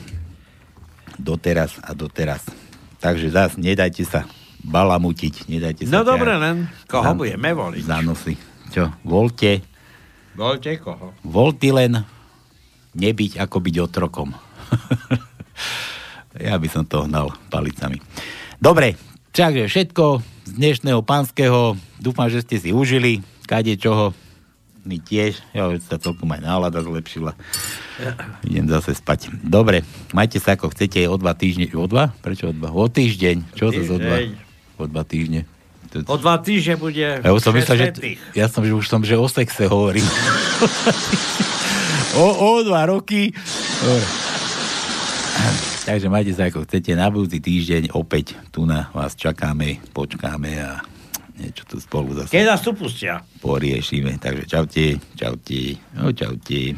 doteraz 1.18 1.74
a 1.82 1.90
doteraz. 1.90 2.67
Takže 2.98 3.28
zás 3.28 3.54
nedajte 3.54 4.02
sa 4.02 4.26
balamutiť, 4.60 5.46
nedajte 5.46 5.86
sa 5.86 5.92
No 5.92 6.02
dobre, 6.02 6.34
len 6.34 6.66
koho 6.84 7.04
za- 7.04 7.14
budeme 7.14 7.50
voliť? 7.50 7.82
Za 7.82 7.98
nosy. 8.00 8.34
Čo, 8.68 8.90
voľte, 9.00 9.62
Voľte 10.34 10.78
koho? 10.78 11.14
voľty 11.22 11.70
len 11.70 12.02
nebyť 12.92 13.38
ako 13.38 13.56
byť 13.58 13.74
otrokom. 13.80 14.30
ja 16.38 16.54
by 16.54 16.68
som 16.68 16.82
to 16.82 17.04
hnal 17.04 17.32
palicami. 17.48 17.98
Dobre, 18.56 18.98
takže 19.30 19.66
všetko 19.66 20.04
z 20.44 20.52
dnešného 20.52 21.00
pánskeho. 21.00 21.74
Dúfam, 21.96 22.26
že 22.26 22.42
ste 22.42 22.58
si 22.58 22.70
užili. 22.70 23.22
Kade 23.44 23.74
čoho. 23.74 24.12
My 24.86 25.02
tiež. 25.02 25.42
Ja 25.52 25.68
už 25.68 25.82
sa 25.84 25.98
celkom 25.98 26.30
aj 26.30 26.40
nálada 26.40 26.80
zlepšila. 26.80 27.34
Idem 28.46 28.70
zase 28.70 28.94
spať. 28.94 29.34
Dobre, 29.42 29.82
majte 30.14 30.38
sa 30.38 30.54
ako 30.54 30.70
chcete 30.72 31.02
o 31.10 31.18
dva 31.18 31.34
týždne. 31.34 31.68
O 31.74 31.84
dva? 31.90 32.14
Prečo 32.22 32.50
o 32.50 32.52
dva? 32.54 32.70
O 32.70 32.86
týždeň. 32.86 33.58
Čo 33.58 33.74
to 33.74 33.82
o 33.84 33.98
dva? 33.98 34.16
O 34.78 34.84
dva 34.86 35.02
týždne. 35.02 35.44
To- 35.90 36.04
O 36.04 36.16
dva 36.20 36.36
týždne 36.38 36.76
bude 36.76 37.00
ja 37.00 37.32
som 37.40 37.56
myslel, 37.56 37.76
že, 37.80 37.86
ja 38.36 38.46
som, 38.46 38.60
že 38.60 38.76
už 38.76 38.86
som, 38.86 39.00
že 39.00 39.16
o 39.16 39.24
sexe 39.24 39.64
hovorím. 39.64 40.04
o, 42.20 42.26
o 42.28 42.50
dva 42.60 42.84
roky. 42.84 43.32
Takže 45.88 46.12
majte 46.12 46.36
sa 46.36 46.52
ako 46.52 46.68
chcete. 46.68 46.92
Na 46.92 47.08
budúci 47.08 47.40
týždeň 47.40 47.96
opäť 47.96 48.36
tu 48.52 48.68
na 48.68 48.92
vás 48.92 49.16
čakáme, 49.16 49.80
počkáme 49.96 50.60
a 50.60 50.84
niečo 51.38 51.62
tu 51.64 51.78
spolu 51.78 52.12
zase 52.12 52.28
Keď 52.28 52.44
nás 52.44 52.60
tu 52.60 52.74
pustia. 52.74 53.22
poriešime. 53.38 54.18
Takže 54.18 54.44
čaute, 54.44 54.98
čaute, 55.14 55.78
no 55.94 56.10
čaute. 56.10 56.74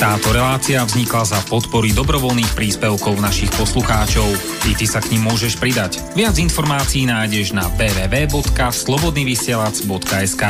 Táto 0.00 0.32
relácia 0.32 0.80
vznikla 0.80 1.28
za 1.28 1.44
podpory 1.44 1.92
dobrovoľných 1.92 2.56
príspevkov 2.56 3.20
našich 3.20 3.52
poslucháčov. 3.52 4.32
I 4.64 4.72
ty 4.72 4.88
sa 4.88 5.04
k 5.04 5.12
ním 5.12 5.28
môžeš 5.28 5.60
pridať. 5.60 6.00
Viac 6.16 6.40
informácií 6.40 7.04
nájdeš 7.04 7.52
na 7.52 7.68
www.slobodnyvysielac.sk 7.76 10.42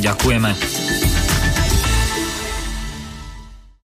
Ďakujeme. 0.00 1.23